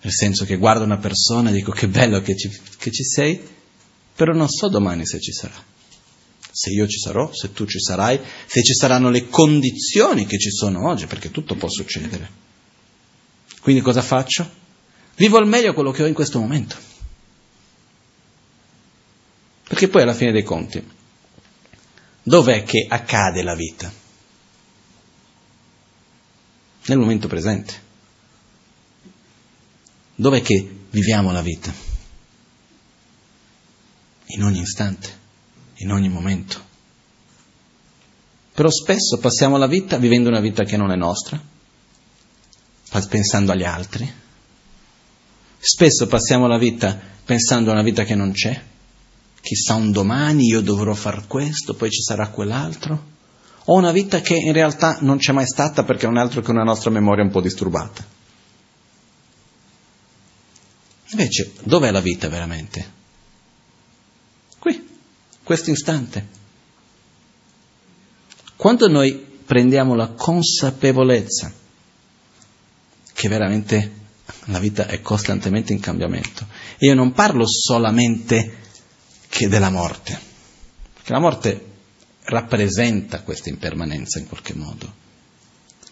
nel 0.00 0.12
senso 0.12 0.44
che 0.44 0.56
guardo 0.56 0.84
una 0.84 0.98
persona 0.98 1.50
e 1.50 1.52
dico 1.52 1.70
che 1.70 1.88
bello 1.88 2.20
che 2.20 2.36
ci, 2.36 2.50
che 2.78 2.90
ci 2.90 3.04
sei, 3.04 3.40
però 4.14 4.32
non 4.32 4.48
so 4.48 4.68
domani 4.68 5.06
se 5.06 5.20
ci 5.20 5.32
sarà. 5.32 5.54
Se 6.50 6.70
io 6.70 6.88
ci 6.88 6.98
sarò, 6.98 7.32
se 7.32 7.52
tu 7.52 7.66
ci 7.66 7.78
sarai, 7.78 8.18
se 8.46 8.62
ci 8.62 8.74
saranno 8.74 9.10
le 9.10 9.28
condizioni 9.28 10.26
che 10.26 10.38
ci 10.38 10.50
sono 10.50 10.88
oggi, 10.88 11.06
perché 11.06 11.30
tutto 11.30 11.54
può 11.54 11.68
succedere. 11.68 12.44
Quindi 13.60 13.82
cosa 13.82 14.00
faccio? 14.00 14.48
Vivo 15.16 15.38
al 15.38 15.46
meglio 15.46 15.74
quello 15.74 15.90
che 15.90 16.02
ho 16.02 16.06
in 16.06 16.14
questo 16.14 16.38
momento. 16.38 16.76
Perché 19.68 19.88
poi 19.88 20.02
alla 20.02 20.14
fine 20.14 20.32
dei 20.32 20.44
conti, 20.44 20.82
dov'è 22.26 22.64
che 22.64 22.86
accade 22.88 23.42
la 23.42 23.54
vita? 23.54 23.92
Nel 26.86 26.98
momento 26.98 27.28
presente. 27.28 27.84
Dov'è 30.14 30.42
che 30.42 30.86
viviamo 30.90 31.30
la 31.30 31.42
vita? 31.42 31.86
in 34.26 34.42
ogni 34.42 34.60
istante, 34.60 35.08
in 35.76 35.92
ogni 35.92 36.08
momento. 36.08 36.64
Però 38.52 38.70
spesso 38.70 39.18
passiamo 39.18 39.56
la 39.58 39.66
vita 39.66 39.98
vivendo 39.98 40.28
una 40.28 40.40
vita 40.40 40.64
che 40.64 40.76
non 40.76 40.90
è 40.90 40.96
nostra, 40.96 41.40
pensando 43.08 43.52
agli 43.52 43.64
altri. 43.64 44.10
Spesso 45.58 46.06
passiamo 46.06 46.46
la 46.46 46.58
vita 46.58 46.98
pensando 47.24 47.70
a 47.70 47.74
una 47.74 47.82
vita 47.82 48.04
che 48.04 48.14
non 48.14 48.32
c'è. 48.32 48.62
Chissà 49.46 49.74
un 49.74 49.92
domani 49.92 50.46
io 50.46 50.60
dovrò 50.60 50.92
far 50.92 51.28
questo, 51.28 51.74
poi 51.74 51.88
ci 51.88 52.02
sarà 52.02 52.30
quell'altro. 52.30 53.14
O 53.66 53.76
una 53.76 53.92
vita 53.92 54.20
che 54.20 54.34
in 54.34 54.52
realtà 54.52 54.98
non 55.02 55.18
c'è 55.18 55.30
mai 55.30 55.46
stata 55.46 55.84
perché 55.84 56.06
non 56.06 56.18
è 56.18 56.20
altro 56.20 56.40
che 56.40 56.50
una 56.50 56.64
nostra 56.64 56.90
memoria 56.90 57.22
un 57.22 57.30
po' 57.30 57.40
disturbata. 57.40 58.04
Invece, 61.10 61.52
dov'è 61.62 61.92
la 61.92 62.00
vita 62.00 62.28
veramente? 62.28 62.94
questo 65.46 65.70
istante. 65.70 66.26
Quando 68.56 68.88
noi 68.88 69.14
prendiamo 69.14 69.94
la 69.94 70.08
consapevolezza 70.08 71.52
che 73.12 73.28
veramente 73.28 73.92
la 74.46 74.58
vita 74.58 74.88
è 74.88 75.00
costantemente 75.02 75.72
in 75.72 75.78
cambiamento, 75.78 76.48
e 76.78 76.86
io 76.86 76.94
non 76.96 77.12
parlo 77.12 77.44
solamente 77.46 78.64
che 79.28 79.48
della 79.48 79.70
morte, 79.70 80.18
perché 80.94 81.12
la 81.12 81.20
morte 81.20 81.64
rappresenta 82.24 83.22
questa 83.22 83.48
impermanenza 83.48 84.18
in 84.18 84.26
qualche 84.26 84.54
modo, 84.54 84.94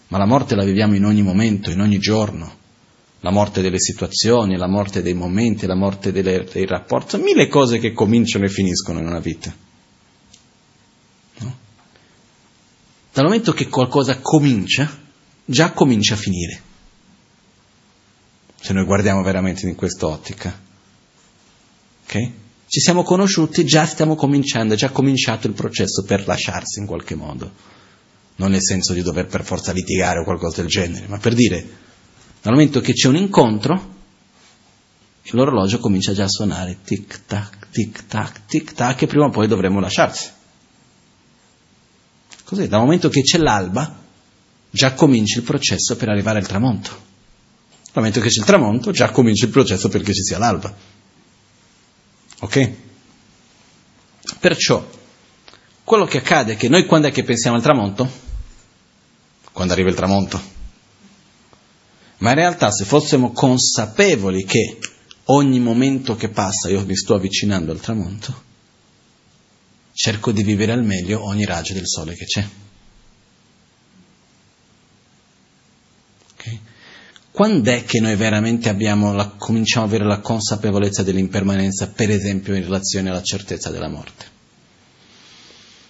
ma 0.08 0.18
la 0.18 0.26
morte 0.26 0.54
la 0.54 0.64
viviamo 0.64 0.94
in 0.94 1.04
ogni 1.04 1.22
momento, 1.22 1.70
in 1.70 1.80
ogni 1.80 1.98
giorno 1.98 2.62
la 3.24 3.30
morte 3.30 3.62
delle 3.62 3.78
situazioni, 3.78 4.54
la 4.56 4.68
morte 4.68 5.00
dei 5.00 5.14
momenti, 5.14 5.64
la 5.64 5.74
morte 5.74 6.12
delle, 6.12 6.44
dei 6.44 6.66
rapporti, 6.66 7.12
sono 7.12 7.24
mille 7.24 7.48
cose 7.48 7.78
che 7.78 7.94
cominciano 7.94 8.44
e 8.44 8.50
finiscono 8.50 8.98
in 8.98 9.06
una 9.06 9.18
vita. 9.18 9.54
No? 11.38 11.56
Dal 13.10 13.24
momento 13.24 13.54
che 13.54 13.68
qualcosa 13.68 14.18
comincia, 14.20 14.94
già 15.42 15.72
comincia 15.72 16.12
a 16.12 16.18
finire. 16.18 16.60
Se 18.60 18.74
noi 18.74 18.84
guardiamo 18.84 19.22
veramente 19.22 19.66
in 19.66 19.74
quest'ottica. 19.74 20.60
Ok? 22.04 22.30
Ci 22.74 22.80
siamo 22.80 23.04
conosciuti, 23.04 23.64
già 23.64 23.86
stiamo 23.86 24.16
cominciando, 24.16 24.74
è 24.74 24.76
già 24.76 24.90
cominciato 24.90 25.46
il 25.46 25.52
processo 25.52 26.02
per 26.02 26.26
lasciarsi 26.26 26.80
in 26.80 26.86
qualche 26.86 27.14
modo. 27.14 27.52
Non 28.34 28.50
nel 28.50 28.62
senso 28.62 28.92
di 28.92 29.00
dover 29.00 29.26
per 29.26 29.44
forza 29.44 29.70
litigare 29.70 30.18
o 30.18 30.24
qualcosa 30.24 30.60
del 30.60 30.68
genere, 30.68 31.06
ma 31.06 31.18
per 31.18 31.34
dire 31.34 31.64
dal 32.42 32.52
momento 32.52 32.80
che 32.80 32.92
c'è 32.92 33.06
un 33.06 33.14
incontro, 33.14 33.94
l'orologio 35.30 35.78
comincia 35.78 36.14
già 36.14 36.24
a 36.24 36.28
suonare 36.28 36.78
tic 36.82 37.26
tac, 37.26 37.68
tic 37.70 38.06
tac, 38.08 38.40
tic 38.46 38.72
tac, 38.72 39.02
e 39.02 39.06
prima 39.06 39.26
o 39.26 39.30
poi 39.30 39.46
dovremo 39.46 39.78
lasciarsi. 39.78 40.28
Così, 42.42 42.66
dal 42.66 42.80
momento 42.80 43.08
che 43.08 43.22
c'è 43.22 43.38
l'alba, 43.38 44.00
già 44.68 44.94
comincia 44.94 45.38
il 45.38 45.44
processo 45.44 45.94
per 45.94 46.08
arrivare 46.08 46.40
al 46.40 46.46
tramonto. 46.48 46.90
Dal 46.90 48.02
momento 48.02 48.18
che 48.18 48.30
c'è 48.30 48.40
il 48.40 48.46
tramonto, 48.46 48.90
già 48.90 49.12
comincia 49.12 49.44
il 49.44 49.52
processo 49.52 49.88
perché 49.88 50.12
ci 50.12 50.24
sia 50.24 50.38
l'alba. 50.38 50.93
Ok? 52.44 52.70
Perciò, 54.38 54.86
quello 55.82 56.04
che 56.04 56.18
accade 56.18 56.52
è 56.52 56.56
che 56.56 56.68
noi 56.68 56.84
quando 56.84 57.08
è 57.08 57.10
che 57.10 57.24
pensiamo 57.24 57.56
al 57.56 57.62
tramonto? 57.62 58.06
Quando 59.50 59.72
arriva 59.72 59.88
il 59.88 59.94
tramonto. 59.94 60.52
Ma 62.18 62.30
in 62.30 62.36
realtà 62.36 62.70
se 62.70 62.84
fossimo 62.84 63.32
consapevoli 63.32 64.44
che 64.44 64.78
ogni 65.24 65.58
momento 65.58 66.16
che 66.16 66.28
passa 66.28 66.68
io 66.68 66.84
mi 66.84 66.94
sto 66.94 67.14
avvicinando 67.14 67.72
al 67.72 67.80
tramonto, 67.80 68.42
cerco 69.94 70.30
di 70.30 70.42
vivere 70.42 70.72
al 70.72 70.84
meglio 70.84 71.24
ogni 71.24 71.46
raggio 71.46 71.72
del 71.72 71.86
sole 71.86 72.14
che 72.14 72.26
c'è. 72.26 72.48
Quando 77.34 77.68
è 77.68 77.82
che 77.82 77.98
noi 77.98 78.14
veramente 78.14 78.72
la, 78.72 79.34
cominciamo 79.36 79.86
ad 79.86 79.90
avere 79.90 80.08
la 80.08 80.20
consapevolezza 80.20 81.02
dell'impermanenza, 81.02 81.88
per 81.88 82.08
esempio 82.10 82.54
in 82.54 82.62
relazione 82.62 83.10
alla 83.10 83.24
certezza 83.24 83.70
della 83.70 83.88
morte? 83.88 84.24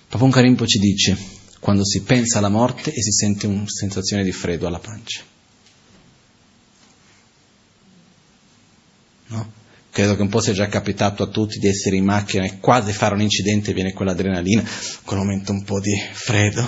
Papun 0.09 0.31
Karimpo 0.31 0.67
ci 0.67 0.79
dice, 0.79 1.15
quando 1.61 1.85
si 1.85 2.01
pensa 2.01 2.39
alla 2.39 2.49
morte 2.49 2.95
e 2.95 3.03
si 3.03 3.13
sente 3.13 3.47
una 3.47 3.65
sensazione 3.67 4.25
di 4.25 4.33
freddo 4.33 4.67
alla 4.67 4.79
pancia. 4.79 5.23
No? 9.27 9.53
Credo 9.91 10.17
che 10.17 10.23
un 10.23 10.31
po' 10.31 10.41
sia 10.41 10.55
già 10.55 10.69
capitato 10.69 11.23
a 11.23 11.27
tutti 11.27 11.59
di 11.59 11.69
essere 11.69 11.97
in 11.97 12.07
macchina 12.07 12.45
e 12.45 12.59
quasi 12.59 12.91
fare 12.93 13.13
un 13.13 13.21
incidente 13.21 13.75
viene 13.75 13.93
quell'adrenalina, 13.93 14.67
quel 15.05 15.19
momento 15.19 15.53
un 15.53 15.63
po' 15.63 15.79
di 15.79 15.93
freddo. 16.11 16.67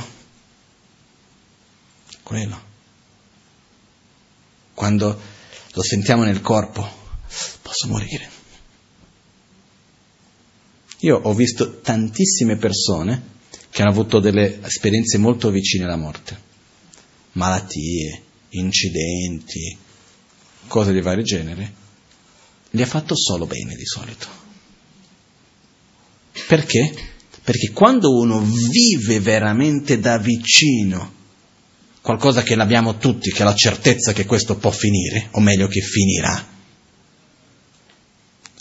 Quello 2.23 2.66
quando 4.77 5.19
lo 5.73 5.83
sentiamo 5.83 6.23
nel 6.23 6.43
corpo, 6.43 6.87
posso 7.63 7.89
morire. 7.89 8.29
Io 10.99 11.17
ho 11.17 11.33
visto 11.33 11.81
tantissime 11.81 12.57
persone 12.57 13.35
che 13.71 13.81
hanno 13.81 13.91
avuto 13.91 14.21
delle 14.21 14.63
esperienze 14.63 15.17
molto 15.17 15.49
vicine 15.49 15.85
alla 15.85 15.97
morte, 15.97 16.39
malattie, 17.33 18.23
incidenti, 18.51 19.79
cose 20.67 20.93
di 20.93 21.01
vario 21.01 21.23
genere, 21.23 21.73
li 22.71 22.83
ha 22.83 22.87
fatto 22.87 23.17
solo 23.17 23.47
bene 23.47 23.75
di 23.75 23.87
solito. 23.87 24.29
Perché? 26.47 26.95
Perché 27.43 27.71
quando 27.71 28.15
uno 28.15 28.41
vive 28.41 29.21
veramente 29.21 29.99
da 29.99 30.19
vicino 30.19 31.15
qualcosa 32.07 32.45
che 32.45 32.55
l'abbiamo 32.55 32.99
tutti, 32.99 33.33
che 33.33 33.43
è 33.43 33.45
la 33.45 33.57
certezza 33.57 34.13
che 34.13 34.27
questo 34.27 34.57
può 34.59 34.71
finire, 34.71 35.27
o 35.33 35.41
meglio 35.41 35.67
che 35.67 35.81
finirà, 35.81 36.47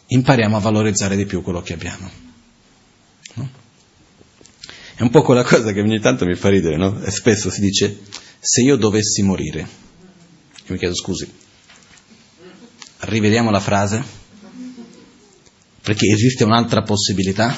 impariamo 0.07 0.57
a 0.57 0.59
valorizzare 0.59 1.15
di 1.15 1.27
più 1.27 1.43
quello 1.43 1.61
che 1.61 1.73
abbiamo. 1.73 2.09
No? 3.35 3.49
È 4.95 5.03
un 5.03 5.11
po' 5.11 5.21
quella 5.21 5.43
cosa 5.43 5.73
che 5.73 5.79
ogni 5.79 5.99
tanto 5.99 6.25
mi 6.25 6.33
fa 6.33 6.49
ridere, 6.49 6.75
no? 6.75 6.99
E 7.03 7.11
spesso 7.11 7.51
si 7.51 7.61
dice, 7.61 7.99
se 8.39 8.61
io 8.61 8.77
dovessi 8.77 9.21
morire, 9.21 9.59
io 9.59 10.73
mi 10.73 10.79
chiedo 10.79 10.95
scusi, 10.95 11.31
rivediamo 13.01 13.51
la 13.51 13.59
frase, 13.59 14.03
perché 15.83 16.07
esiste 16.07 16.43
un'altra 16.45 16.81
possibilità? 16.81 17.55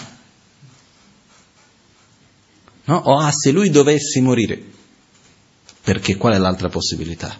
No? 2.84 2.98
O 2.98 3.20
ah, 3.20 3.32
se 3.32 3.52
lui 3.52 3.70
dovessi 3.70 4.20
morire, 4.20 4.76
perché 5.88 6.18
qual 6.18 6.34
è 6.34 6.38
l'altra 6.38 6.68
possibilità? 6.68 7.40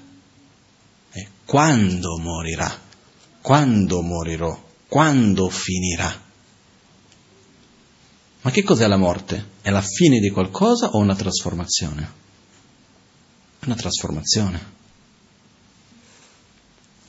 Eh, 1.12 1.28
quando 1.44 2.18
morirà? 2.18 2.80
Quando 3.42 4.02
morirò? 4.02 4.58
Quando 4.88 5.50
finirà? 5.50 6.24
Ma 8.40 8.50
che 8.50 8.64
cos'è 8.64 8.88
la 8.88 8.96
morte? 8.96 9.50
È 9.60 9.70
la 9.70 9.82
fine 9.82 10.20
di 10.20 10.30
qualcosa 10.30 10.92
o 10.92 11.00
una 11.00 11.14
trasformazione? 11.14 12.12
Una 13.66 13.76
trasformazione. 13.76 14.66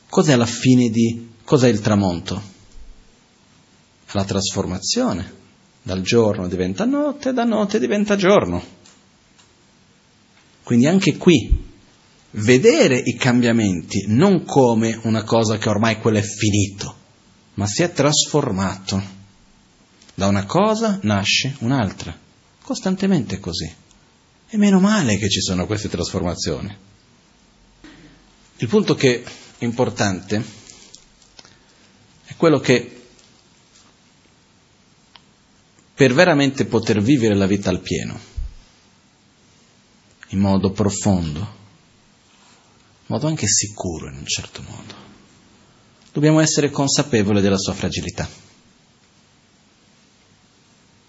Cos'è 0.09 0.34
la 0.34 0.45
fine 0.45 0.91
di... 0.91 1.34
cos'è 1.45 1.68
il 1.68 1.78
tramonto? 1.78 2.43
È 4.07 4.11
la 4.11 4.24
trasformazione. 4.24 5.36
Dal 5.82 6.01
giorno 6.01 6.49
diventa 6.49 6.84
notte, 6.84 7.32
da 7.32 7.45
notte 7.45 7.78
diventa 7.78 8.16
giorno. 8.16 8.78
Quindi 10.69 10.85
anche 10.85 11.16
qui 11.16 11.64
vedere 12.33 12.99
i 12.99 13.14
cambiamenti 13.14 14.05
non 14.09 14.45
come 14.45 15.01
una 15.05 15.23
cosa 15.23 15.57
che 15.57 15.71
ormai 15.71 15.99
quello 15.99 16.19
è 16.19 16.23
finito, 16.23 16.95
ma 17.55 17.66
si 17.66 17.83
è 17.83 17.91
trasformato. 17.91 19.03
Da 20.12 20.27
una 20.27 20.45
cosa 20.45 20.99
nasce 21.05 21.57
un'altra, 21.61 22.14
costantemente 22.62 23.41
così. 23.41 23.75
E 24.47 24.57
meno 24.59 24.79
male 24.79 25.16
che 25.16 25.31
ci 25.31 25.41
sono 25.41 25.64
queste 25.64 25.89
trasformazioni. 25.89 26.77
Il 28.59 28.69
punto 28.69 28.95
che 28.95 29.25
è 29.57 29.64
importante 29.64 30.45
è 32.27 32.35
quello 32.37 32.59
che 32.59 33.05
per 35.95 36.12
veramente 36.12 36.66
poter 36.66 37.01
vivere 37.01 37.35
la 37.35 37.47
vita 37.47 37.71
al 37.71 37.81
pieno, 37.81 38.37
in 40.29 40.39
modo 40.39 40.70
profondo, 40.70 41.39
in 41.41 41.47
modo 43.07 43.26
anche 43.26 43.47
sicuro 43.47 44.09
in 44.09 44.16
un 44.16 44.26
certo 44.26 44.62
modo. 44.62 44.95
Dobbiamo 46.12 46.41
essere 46.41 46.70
consapevoli 46.70 47.41
della 47.41 47.59
sua 47.59 47.74
fragilità. 47.74 48.29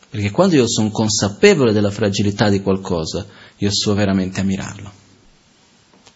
Perché 0.10 0.32
quando 0.32 0.56
io 0.56 0.68
sono 0.68 0.90
consapevole 0.90 1.72
della 1.72 1.92
fragilità 1.92 2.50
di 2.50 2.62
qualcosa, 2.62 3.28
io 3.58 3.70
so 3.72 3.94
veramente 3.94 4.40
ammirarlo. 4.40 4.92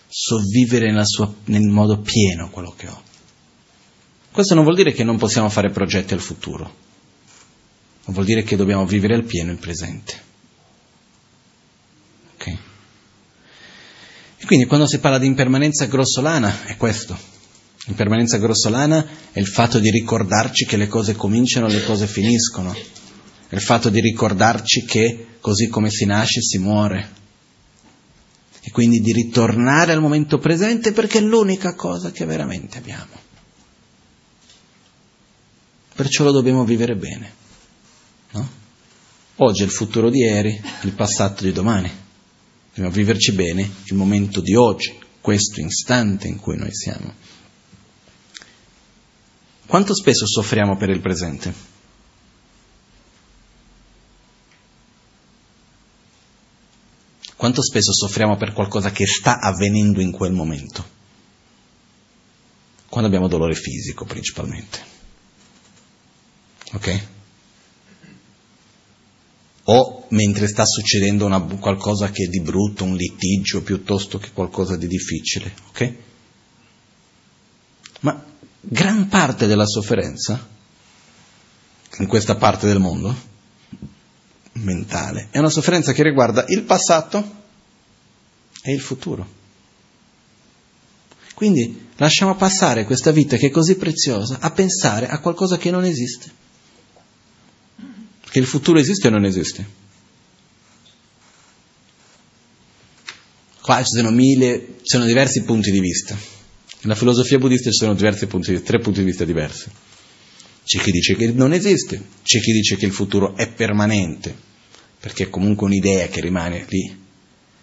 So 0.08 0.39
vivere 0.39 0.91
sua, 1.06 1.32
nel 1.45 1.68
modo 1.68 1.99
pieno 1.99 2.49
quello 2.49 2.74
che 2.76 2.88
ho. 2.88 3.01
Questo 4.32 4.56
non 4.56 4.64
vuol 4.64 4.76
dire 4.76 4.93
che 4.93 5.04
non 5.04 5.18
possiamo 5.18 5.47
fare 5.47 5.70
progetti 5.70 6.14
al 6.16 6.20
futuro, 6.20 6.64
ma 8.06 8.14
vuol 8.14 8.26
dire 8.26 8.41
che 8.41 8.56
dobbiamo 8.56 8.84
vivere 8.86 9.14
al 9.14 9.26
pieno 9.26 9.51
il 9.51 9.58
presente. 9.58 10.22
Ok? 12.34 12.47
E 12.47 12.58
quindi 14.46 14.66
quando 14.66 14.88
si 14.88 15.00
parla 15.00 15.20
di 15.20 15.28
impermanenza 15.28 15.86
grossolana 15.86 16.66
è 16.66 16.76
questo. 16.76 17.32
Impermanenza 17.88 18.38
grossolana 18.38 19.06
è 19.32 19.39
il 19.39 19.48
fatto 19.48 19.80
di 19.80 19.89
ricordarci 19.89 20.66
che 20.66 20.78
le 20.78 20.88
cose 20.88 21.16
cominciano 21.16 21.68
e 21.68 21.74
le 21.74 21.84
cose 21.84 22.08
finiscono. 22.08 22.74
È 22.74 23.56
il 23.56 23.62
fatto 23.62 23.89
di 23.89 24.00
ricordarci 24.00 24.86
che 24.86 25.28
così 25.39 25.68
come 25.68 25.89
si 25.89 26.06
nasce 26.06 26.41
si 26.41 26.58
muore. 26.58 27.22
E 28.62 28.72
quindi 28.72 29.00
di 29.00 29.12
ritornare 29.12 29.91
al 29.91 30.00
momento 30.00 30.38
presente 30.38 30.94
perché 30.94 31.18
è 31.18 31.22
l'unica 31.22 31.76
cosa 31.76 32.12
che 32.12 32.26
veramente 32.26 32.78
abbiamo. 32.78 33.22
Perciò 35.94 36.24
lo 36.24 36.32
dobbiamo 36.32 36.64
vivere 36.64 36.96
bene. 36.96 37.34
No? 38.32 38.50
Oggi 39.38 39.62
è 39.62 39.66
il 39.66 39.72
futuro 39.72 40.10
di 40.10 40.20
ieri, 40.20 40.62
il 40.84 40.94
passato 40.94 41.44
di 41.44 41.52
domani. 41.52 42.03
Dobbiamo 42.74 42.96
viverci 42.96 43.34
bene 43.34 43.70
il 43.84 43.96
momento 43.96 44.42
di 44.42 44.56
oggi, 44.56 44.98
questo 45.22 45.62
istante 45.62 46.28
in 46.28 46.40
cui 46.40 46.58
noi 46.58 46.74
siamo. 46.74 47.14
Quanto 49.68 49.94
spesso 49.94 50.26
soffriamo 50.26 50.76
per 50.76 50.90
il 50.90 51.00
presente? 51.00 51.54
Quanto 57.36 57.62
spesso 57.62 57.94
soffriamo 57.94 58.38
per 58.38 58.54
qualcosa 58.54 58.92
che 58.92 59.06
sta 59.06 59.40
avvenendo 59.40 60.02
in 60.02 60.10
quel 60.10 60.32
momento? 60.32 60.84
Quando 62.90 63.08
abbiamo 63.08 63.28
dolore 63.28 63.54
fisico 63.54 64.04
principalmente. 64.06 64.80
Ok? 66.72 67.08
O 69.66 70.05
mentre 70.09 70.47
sta 70.47 70.66
succedendo 70.66 71.26
una, 71.26 71.41
qualcosa 71.41 72.09
che 72.11 72.26
è 72.26 72.28
di 72.28 72.41
brutto, 72.41 72.84
un 72.84 72.95
litigio 72.95 73.61
piuttosto 73.61 74.18
che 74.18 74.32
qualcosa 74.34 74.76
di 74.76 74.88
difficile, 74.88 75.53
ok? 75.70 75.93
Ma 78.01 78.26
gran 78.59 79.07
parte 79.07 79.47
della 79.47 79.66
sofferenza 79.66 80.49
in 81.99 82.07
questa 82.07 82.36
parte 82.36 82.68
del 82.68 82.80
mondo 82.80 83.32
mentale 84.53 85.28
è 85.32 85.39
una 85.39 85.49
sofferenza 85.49 85.93
che 85.93 86.03
riguarda 86.03 86.45
il 86.49 86.64
passato 86.64 87.41
e 88.61 88.74
il 88.74 88.82
futuro. 88.82 89.41
Quindi 91.34 91.89
lasciamo 91.97 92.36
passare 92.36 92.86
questa 92.86 93.11
vita 93.11 93.38
che 93.38 93.47
è 93.47 93.51
così 93.51 93.76
preziosa 93.76 94.38
a 94.39 94.51
pensare 94.51 95.07
a 95.07 95.20
qualcosa 95.20 95.57
che 95.57 95.72
non 95.72 95.84
esiste. 95.84 96.41
Che 98.34 98.40
il 98.40 98.48
futuro 98.48 98.80
esiste 98.80 99.10
o 99.10 99.12
non 99.12 99.26
esiste? 99.26 99.64
Qua 103.62 103.84
ci 103.84 103.96
sono 103.96 104.10
mille, 104.10 104.78
ci 104.78 104.90
sono 104.90 105.06
diversi 105.06 105.44
punti 105.44 105.70
di 105.70 105.80
vista. 105.80 106.18
Nella 106.82 106.96
filosofia 106.96 107.38
buddista 107.38 107.70
ci 107.70 107.78
sono 107.78 107.94
diversi 107.94 108.26
punti 108.26 108.48
di 108.48 108.56
vista, 108.56 108.72
tre 108.72 108.80
punti 108.80 109.02
di 109.02 109.06
vista 109.06 109.24
diversi. 109.24 109.70
C'è 110.64 110.80
chi 110.80 110.90
dice 110.90 111.16
che 111.16 111.32
non 111.32 111.54
esiste, 111.54 112.02
c'è 112.24 112.40
chi 112.40 112.54
dice 112.54 112.76
che 112.76 112.88
il 112.88 112.92
futuro 112.92 113.38
è 113.38 113.54
permanente, 113.54 114.36
perché 115.00 115.26
è 115.26 115.30
comunque 115.30 115.68
un'idea 115.68 116.08
che 116.08 116.20
rimane 116.20 116.66
lì, 116.70 117.02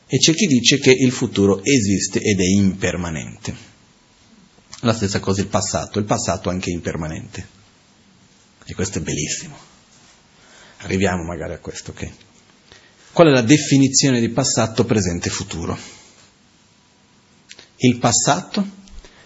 e 0.07 0.18
c'è 0.18 0.33
chi 0.35 0.47
dice 0.47 0.79
che 0.79 0.93
il 0.93 1.11
futuro 1.11 1.64
esiste 1.64 2.21
ed 2.21 2.39
è 2.39 2.47
impermanente. 2.47 3.57
La 4.83 4.95
stessa 4.95 5.18
cosa 5.18 5.41
il 5.41 5.49
passato, 5.49 5.99
il 5.99 6.05
passato 6.05 6.49
anche 6.49 6.71
è 6.71 6.75
impermanente. 6.75 7.49
E 8.64 8.73
questo 8.73 8.99
è 8.99 9.01
bellissimo. 9.01 9.70
Arriviamo 10.83 11.22
magari 11.24 11.53
a 11.53 11.59
questo, 11.59 11.91
ok? 11.91 12.11
Qual 13.12 13.28
è 13.28 13.31
la 13.31 13.43
definizione 13.43 14.20
di 14.20 14.28
passato, 14.28 14.85
presente 14.85 15.28
e 15.28 15.33
futuro? 15.33 15.76
Il 17.76 17.99
passato 17.99 18.78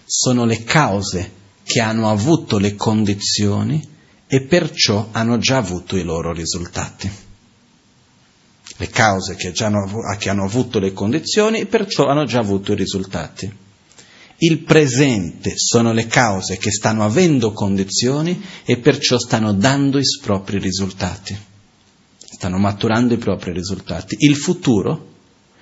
sono 0.05 0.45
le 0.45 0.63
cause 0.63 1.43
che 1.63 1.81
hanno 1.81 2.09
avuto 2.09 2.57
le 2.57 2.75
condizioni 2.75 3.81
e 4.27 4.41
perciò 4.41 5.09
hanno 5.11 5.37
già 5.37 5.57
avuto 5.57 5.97
i 5.97 6.03
loro 6.03 6.33
risultati. 6.33 7.09
Le 8.77 8.89
cause 8.89 9.35
che, 9.35 9.53
hanno, 9.63 9.87
che 10.17 10.29
hanno 10.29 10.43
avuto 10.43 10.79
le 10.79 10.91
condizioni 10.93 11.59
e 11.59 11.65
perciò 11.65 12.07
hanno 12.07 12.25
già 12.25 12.39
avuto 12.39 12.73
i 12.73 12.75
risultati. 12.75 13.63
Il 14.37 14.59
presente 14.63 15.53
sono 15.55 15.93
le 15.93 16.07
cause 16.07 16.57
che 16.57 16.71
stanno 16.71 17.05
avendo 17.05 17.53
condizioni 17.53 18.41
e 18.65 18.77
perciò 18.77 19.17
stanno 19.17 19.53
dando 19.53 19.97
i 19.97 20.03
propri 20.21 20.59
risultati, 20.59 21.37
stanno 22.17 22.57
maturando 22.57 23.13
i 23.13 23.17
propri 23.17 23.53
risultati. 23.53 24.17
Il 24.19 24.35
futuro 24.35 25.13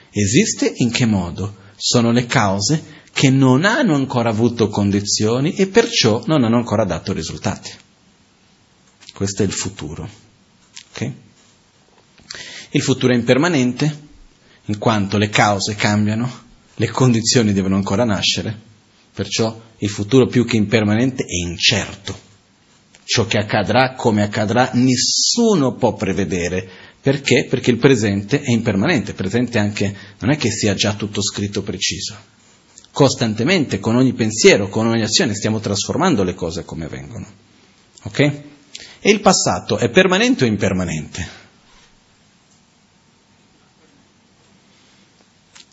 esiste 0.09 0.73
in 0.77 0.89
che 0.89 1.05
modo? 1.05 1.61
Sono 1.75 2.11
le 2.11 2.25
cause 2.25 3.01
che 3.13 3.29
non 3.29 3.63
hanno 3.63 3.93
ancora 3.93 4.29
avuto 4.29 4.69
condizioni 4.69 5.53
e 5.53 5.67
perciò 5.67 6.23
non 6.25 6.43
hanno 6.43 6.57
ancora 6.57 6.83
dato 6.83 7.13
risultati. 7.13 7.71
Questo 9.13 9.43
è 9.43 9.45
il 9.45 9.51
futuro. 9.51 10.09
Okay? 10.91 11.13
Il 12.71 12.81
futuro 12.81 13.13
è 13.13 13.15
impermanente, 13.15 14.01
in 14.65 14.79
quanto 14.79 15.19
le 15.19 15.29
cause 15.29 15.75
cambiano, 15.75 16.41
le 16.75 16.89
condizioni 16.89 17.53
devono 17.53 17.75
ancora 17.75 18.03
nascere, 18.03 18.57
perciò 19.13 19.59
il 19.77 19.89
futuro 19.89 20.27
più 20.27 20.45
che 20.45 20.57
impermanente 20.57 21.23
è 21.23 21.45
incerto. 21.45 22.31
Ciò 23.05 23.25
che 23.25 23.37
accadrà, 23.37 23.93
come 23.93 24.23
accadrà, 24.23 24.71
nessuno 24.73 25.75
può 25.75 25.93
prevedere. 25.93 26.67
Perché? 27.01 27.45
Perché 27.49 27.69
il 27.69 27.77
presente 27.77 28.41
è 28.41 28.49
impermanente, 28.49 29.11
il 29.11 29.17
presente 29.17 29.59
anche 29.59 29.93
non 30.19 30.31
è 30.31 30.37
che 30.37 30.49
sia 30.49 30.73
già 30.73 30.93
tutto 30.93 31.21
scritto 31.21 31.61
preciso. 31.61 32.15
Costantemente, 32.91 33.79
con 33.79 33.95
ogni 33.95 34.13
pensiero, 34.13 34.69
con 34.69 34.87
ogni 34.87 35.03
azione, 35.03 35.35
stiamo 35.35 35.59
trasformando 35.59 36.23
le 36.23 36.33
cose 36.33 36.63
come 36.63 36.87
vengono. 36.87 37.27
Ok? 38.03 38.19
E 38.19 39.11
il 39.11 39.19
passato 39.19 39.77
è 39.77 39.89
permanente 39.89 40.45
o 40.45 40.47
impermanente? 40.47 41.42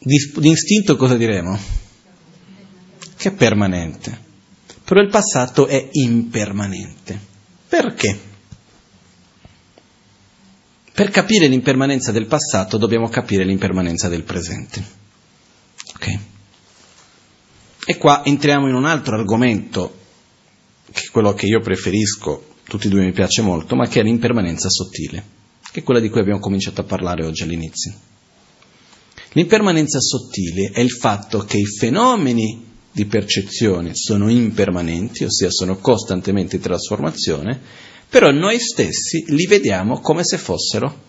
Di, 0.02 0.16
di 0.36 0.50
istinto 0.50 0.96
cosa 0.96 1.14
diremo? 1.14 1.58
Che 3.16 3.28
è 3.28 3.32
permanente. 3.32 4.28
Però 4.82 4.98
il 5.00 5.10
passato 5.10 5.66
è 5.66 5.88
impermanente. 5.92 7.18
Perché? 7.68 8.18
Per 10.92 11.10
capire 11.10 11.46
l'impermanenza 11.48 12.12
del 12.12 12.26
passato 12.26 12.78
dobbiamo 12.78 13.08
capire 13.08 13.44
l'impermanenza 13.44 14.08
del 14.08 14.22
presente. 14.22 14.84
Ok? 15.94 16.18
E 17.84 17.96
qua 17.98 18.24
entriamo 18.24 18.68
in 18.68 18.74
un 18.74 18.86
altro 18.86 19.16
argomento, 19.16 19.98
che 20.90 21.02
è 21.08 21.10
quello 21.10 21.34
che 21.34 21.46
io 21.46 21.60
preferisco, 21.60 22.54
tutti 22.64 22.86
e 22.86 22.90
due 22.90 23.04
mi 23.04 23.12
piace 23.12 23.42
molto, 23.42 23.76
ma 23.76 23.86
che 23.86 24.00
è 24.00 24.02
l'impermanenza 24.02 24.70
sottile, 24.70 25.24
che 25.70 25.80
è 25.80 25.82
quella 25.82 26.00
di 26.00 26.08
cui 26.08 26.20
abbiamo 26.20 26.40
cominciato 26.40 26.80
a 26.80 26.84
parlare 26.84 27.24
oggi 27.24 27.42
all'inizio. 27.42 27.94
L'impermanenza 29.32 30.00
sottile 30.00 30.70
è 30.72 30.80
il 30.80 30.90
fatto 30.90 31.40
che 31.40 31.58
i 31.58 31.66
fenomeni 31.66 32.66
di 32.92 33.06
percezione 33.06 33.94
sono 33.94 34.28
impermanenti, 34.28 35.24
ossia 35.24 35.50
sono 35.50 35.76
costantemente 35.76 36.56
in 36.56 36.62
trasformazione, 36.62 37.60
però 38.08 38.30
noi 38.30 38.58
stessi 38.58 39.24
li 39.28 39.46
vediamo 39.46 40.00
come 40.00 40.24
se 40.24 40.36
fossero 40.36 41.08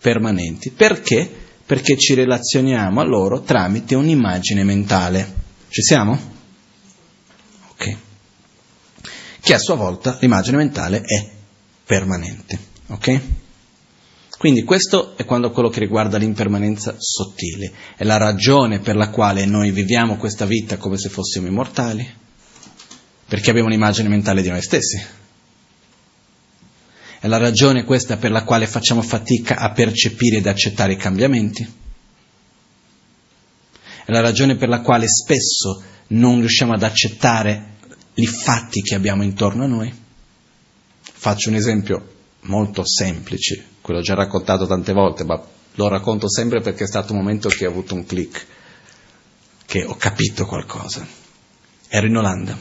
permanenti. 0.00 0.70
Perché? 0.70 1.30
Perché 1.64 1.96
ci 1.96 2.14
relazioniamo 2.14 3.00
a 3.00 3.04
loro 3.04 3.42
tramite 3.42 3.94
un'immagine 3.94 4.64
mentale. 4.64 5.34
Ci 5.68 5.82
siamo? 5.82 6.18
Ok. 7.70 7.96
Che 9.40 9.54
a 9.54 9.58
sua 9.58 9.76
volta 9.76 10.18
l'immagine 10.20 10.56
mentale 10.56 11.02
è 11.02 11.30
permanente. 11.84 12.58
Ok? 12.88 13.20
Quindi 14.38 14.62
questo 14.62 15.16
è 15.16 15.24
quando 15.24 15.50
quello 15.50 15.68
che 15.68 15.80
riguarda 15.80 16.16
l'impermanenza 16.16 16.94
sottile, 16.96 17.72
è 17.96 18.04
la 18.04 18.18
ragione 18.18 18.78
per 18.78 18.94
la 18.94 19.10
quale 19.10 19.44
noi 19.46 19.72
viviamo 19.72 20.16
questa 20.16 20.46
vita 20.46 20.76
come 20.76 20.96
se 20.96 21.08
fossimo 21.08 21.48
immortali, 21.48 22.08
perché 23.26 23.50
abbiamo 23.50 23.66
un'immagine 23.66 24.08
mentale 24.08 24.40
di 24.40 24.48
noi 24.48 24.62
stessi. 24.62 25.04
È 27.18 27.26
la 27.26 27.36
ragione 27.36 27.82
questa 27.82 28.16
per 28.16 28.30
la 28.30 28.44
quale 28.44 28.68
facciamo 28.68 29.02
fatica 29.02 29.56
a 29.56 29.72
percepire 29.72 30.36
ed 30.36 30.46
accettare 30.46 30.92
i 30.92 30.96
cambiamenti. 30.96 31.74
È 34.04 34.12
la 34.12 34.20
ragione 34.20 34.54
per 34.54 34.68
la 34.68 34.82
quale 34.82 35.08
spesso 35.08 35.82
non 36.08 36.38
riusciamo 36.38 36.74
ad 36.74 36.84
accettare 36.84 37.74
i 38.14 38.26
fatti 38.26 38.82
che 38.82 38.94
abbiamo 38.94 39.24
intorno 39.24 39.64
a 39.64 39.66
noi. 39.66 39.92
Faccio 41.00 41.48
un 41.48 41.56
esempio 41.56 42.12
molto 42.48 42.84
semplice, 42.84 43.64
quello 43.80 44.00
già 44.00 44.14
raccontato 44.14 44.66
tante 44.66 44.92
volte, 44.92 45.24
ma 45.24 45.40
lo 45.74 45.88
racconto 45.88 46.28
sempre 46.28 46.60
perché 46.60 46.84
è 46.84 46.86
stato 46.86 47.12
un 47.12 47.18
momento 47.18 47.48
che 47.48 47.66
ho 47.66 47.70
avuto 47.70 47.94
un 47.94 48.04
click, 48.04 48.46
che 49.64 49.84
ho 49.84 49.94
capito 49.96 50.44
qualcosa. 50.44 51.06
Ero 51.88 52.06
in 52.06 52.16
Olanda, 52.16 52.58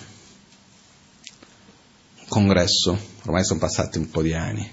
un 2.19 2.25
congresso, 2.27 2.97
ormai 3.23 3.43
sono 3.43 3.59
passati 3.59 3.97
un 3.97 4.09
po' 4.09 4.21
di 4.21 4.33
anni, 4.33 4.71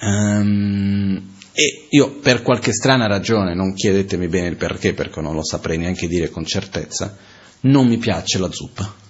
um, 0.00 1.30
e 1.52 1.86
io 1.90 2.18
per 2.18 2.42
qualche 2.42 2.72
strana 2.72 3.06
ragione, 3.06 3.54
non 3.54 3.74
chiedetemi 3.74 4.26
bene 4.26 4.48
il 4.48 4.56
perché, 4.56 4.94
perché 4.94 5.20
non 5.20 5.34
lo 5.34 5.44
saprei 5.44 5.76
neanche 5.76 6.08
dire 6.08 6.30
con 6.30 6.44
certezza, 6.44 7.16
non 7.60 7.86
mi 7.86 7.98
piace 7.98 8.38
la 8.38 8.50
zuppa. 8.50 9.00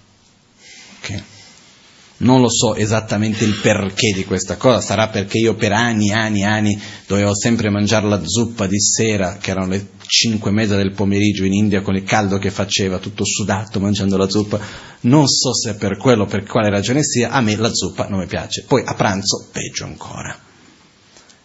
Okay 0.98 1.40
non 2.22 2.40
lo 2.40 2.48
so 2.48 2.74
esattamente 2.74 3.44
il 3.44 3.58
perché 3.60 4.12
di 4.12 4.24
questa 4.24 4.56
cosa, 4.56 4.80
sarà 4.80 5.08
perché 5.08 5.38
io 5.38 5.54
per 5.54 5.72
anni, 5.72 6.12
anni, 6.12 6.44
anni 6.44 6.80
dovevo 7.06 7.34
sempre 7.34 7.70
mangiare 7.70 8.08
la 8.08 8.24
zuppa 8.24 8.66
di 8.66 8.80
sera, 8.80 9.38
che 9.40 9.50
erano 9.50 9.68
le 9.68 9.88
5 10.04 10.50
e 10.50 10.52
mezza 10.52 10.76
del 10.76 10.92
pomeriggio 10.92 11.44
in 11.44 11.52
India 11.52 11.80
con 11.80 11.96
il 11.96 12.04
caldo 12.04 12.38
che 12.38 12.50
faceva, 12.50 12.98
tutto 12.98 13.24
sudato 13.24 13.80
mangiando 13.80 14.16
la 14.16 14.28
zuppa. 14.28 14.60
Non 15.00 15.26
so 15.26 15.54
se 15.54 15.74
per 15.74 15.96
quello 15.96 16.26
per 16.26 16.44
quale 16.44 16.70
ragione 16.70 17.02
sia, 17.02 17.30
a 17.30 17.40
me 17.40 17.56
la 17.56 17.72
zuppa 17.72 18.08
non 18.08 18.20
mi 18.20 18.26
piace. 18.26 18.64
Poi 18.66 18.82
a 18.84 18.94
pranzo 18.94 19.48
peggio 19.50 19.84
ancora. 19.84 20.38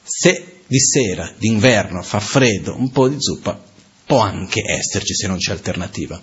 Se 0.04 0.62
di 0.68 0.80
sera, 0.80 1.32
d'inverno, 1.38 2.02
fa 2.02 2.20
freddo, 2.20 2.76
un 2.78 2.92
po' 2.92 3.08
di 3.08 3.16
zuppa 3.20 3.60
può 4.06 4.20
anche 4.20 4.64
esserci 4.66 5.14
se 5.14 5.28
non 5.28 5.38
c'è 5.38 5.52
alternativa. 5.52 6.22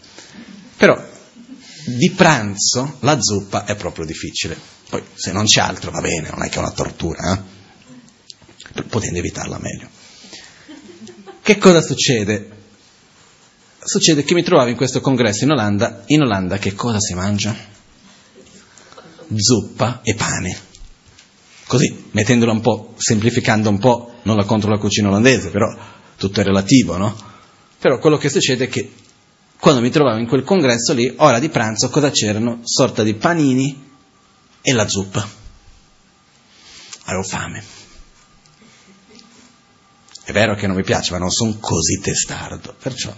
Però 0.76 1.12
di 1.84 2.10
pranzo 2.10 2.96
la 3.00 3.20
zuppa 3.20 3.64
è 3.64 3.76
proprio 3.76 4.04
difficile. 4.04 4.56
Poi 4.88 5.02
se 5.14 5.32
non 5.32 5.44
c'è 5.44 5.60
altro 5.60 5.90
va 5.90 6.00
bene, 6.00 6.30
non 6.30 6.42
è 6.42 6.48
che 6.48 6.56
è 6.56 6.58
una 6.58 6.70
tortura, 6.70 7.34
eh? 7.34 8.82
potendo 8.82 9.18
evitarla 9.18 9.58
meglio. 9.58 9.88
Che 11.42 11.58
cosa 11.58 11.80
succede? 11.80 12.50
Succede 13.82 14.24
che 14.24 14.34
mi 14.34 14.42
trovavo 14.42 14.70
in 14.70 14.76
questo 14.76 15.00
congresso 15.00 15.44
in 15.44 15.50
Olanda, 15.50 16.04
in 16.06 16.22
Olanda 16.22 16.56
che 16.58 16.74
cosa 16.74 17.00
si 17.00 17.12
mangia? 17.14 17.54
Zuppa 19.34 20.00
e 20.02 20.14
pane. 20.14 20.58
Così, 21.66 22.08
mettendola 22.12 22.52
un 22.52 22.60
po', 22.60 22.94
semplificando 22.96 23.68
un 23.68 23.78
po', 23.78 24.20
non 24.22 24.36
la 24.36 24.44
contro 24.44 24.70
la 24.70 24.78
cucina 24.78 25.08
olandese, 25.08 25.50
però 25.50 25.66
tutto 26.16 26.40
è 26.40 26.44
relativo, 26.44 26.96
no? 26.96 27.14
Però 27.78 27.98
quello 27.98 28.16
che 28.16 28.30
succede 28.30 28.64
è 28.64 28.68
che 28.68 28.92
quando 29.64 29.80
mi 29.80 29.88
trovavo 29.88 30.18
in 30.18 30.26
quel 30.26 30.44
congresso 30.44 30.92
lì, 30.92 31.10
ora 31.16 31.38
di 31.38 31.48
pranzo, 31.48 31.88
cosa 31.88 32.10
c'erano? 32.10 32.60
Sorta 32.64 33.02
di 33.02 33.14
panini 33.14 33.92
e 34.60 34.72
la 34.74 34.86
zuppa. 34.86 35.26
Avevo 37.04 37.22
fame. 37.22 37.64
È 40.22 40.32
vero 40.32 40.54
che 40.54 40.66
non 40.66 40.76
mi 40.76 40.82
piace, 40.82 41.12
ma 41.12 41.18
non 41.18 41.30
sono 41.30 41.56
così 41.60 41.98
testardo. 41.98 42.74
Perciò 42.78 43.10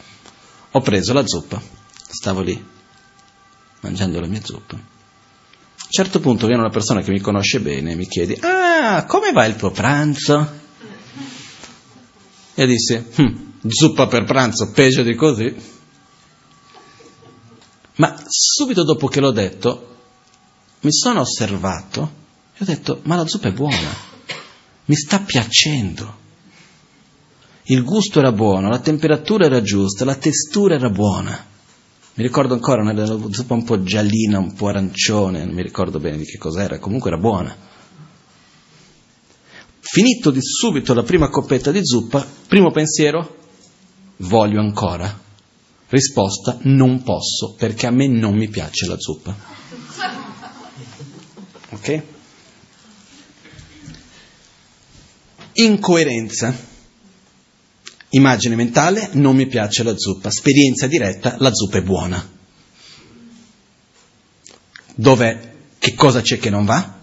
ho 0.71 0.81
preso 0.83 1.13
la 1.13 1.27
zuppa, 1.27 1.61
stavo 2.07 2.43
lì, 2.43 2.65
mangiando 3.81 4.21
la 4.21 4.29
mia 4.29 4.45
zuppa. 4.45 4.77
A 4.77 4.79
un 4.79 5.91
certo 5.91 6.21
punto 6.21 6.47
viene 6.47 6.63
una 6.63 6.71
persona 6.71 7.03
che 7.03 7.11
mi 7.11 7.19
conosce 7.19 7.59
bene 7.59 7.91
e 7.91 7.97
mi 7.97 8.07
chiede, 8.07 8.39
ah, 8.39 9.05
come 9.07 9.33
va 9.33 9.47
il 9.47 9.57
tuo 9.57 9.73
pranzo? 9.73 10.61
E 12.55 12.67
disse, 12.69 13.05
hm, 13.17 13.55
zuppa 13.67 14.07
per 14.07 14.23
pranzo, 14.23 14.71
peggio 14.71 15.03
di 15.03 15.17
così. 15.17 15.75
Ma 17.97 18.23
subito 18.27 18.85
dopo 18.85 19.07
che 19.09 19.21
l'ho 19.21 19.31
detto, 19.31 19.97
mi 20.81 20.93
sono 20.93 21.21
osservato 21.21 22.25
e 22.55 22.63
ho 22.63 22.65
detto, 22.65 23.01
ma 23.05 23.17
la 23.17 23.27
zuppa 23.27 23.49
è 23.49 23.53
buona, 23.53 23.95
mi 24.87 24.95
sta 24.95 25.21
piacendo. 25.21 26.25
Il 27.65 27.83
gusto 27.83 28.19
era 28.19 28.33
buono, 28.33 28.69
la 28.69 28.79
temperatura 28.79 29.47
era 29.47 29.61
giusta, 29.63 30.05
la 30.05 30.15
testura 30.15 30.75
era 30.75 30.89
buona. 30.89 31.55
Mi 32.15 32.23
ricordo 32.23 32.55
ancora 32.55 32.83
una 32.83 33.05
zuppa 33.31 33.55
un 33.55 33.65
po' 33.65 33.83
giallina, 33.83 34.39
un 34.39 34.55
po' 34.55 34.69
arancione, 34.69 35.45
non 35.45 35.55
mi 35.55 35.63
ricordo 35.63 35.99
bene 35.99 36.19
di 36.19 36.25
che 36.25 36.39
cos'era, 36.39 36.79
comunque 36.79 37.11
era 37.11 37.19
buona. 37.19 37.55
Finito 39.81 40.31
di 40.31 40.41
subito 40.41 40.95
la 40.95 41.03
prima 41.03 41.29
coppetta 41.29 41.71
di 41.71 41.85
zuppa, 41.85 42.27
primo 42.47 42.71
pensiero, 42.71 43.37
voglio 44.19 44.61
ancora. 44.61 45.25
Risposta, 45.89 46.59
non 46.63 47.03
posso 47.03 47.55
perché 47.55 47.87
a 47.87 47.91
me 47.91 48.09
non 48.09 48.35
mi 48.35 48.49
piace 48.49 48.87
la 48.87 48.99
zuppa. 48.99 49.37
Ok? 51.71 52.03
Incoerenza. 55.53 56.75
Immagine 58.11 58.57
mentale, 58.57 59.11
non 59.13 59.37
mi 59.37 59.47
piace 59.47 59.83
la 59.83 59.97
zuppa. 59.97 60.29
Esperienza 60.29 60.87
diretta, 60.87 61.37
la 61.39 61.53
zuppa 61.53 61.79
è 61.79 61.83
buona. 61.83 62.35
Dove, 64.95 65.55
che 65.79 65.95
cosa 65.95 66.21
c'è 66.21 66.39
che 66.39 66.51
non 66.51 66.65
va? 66.65 66.95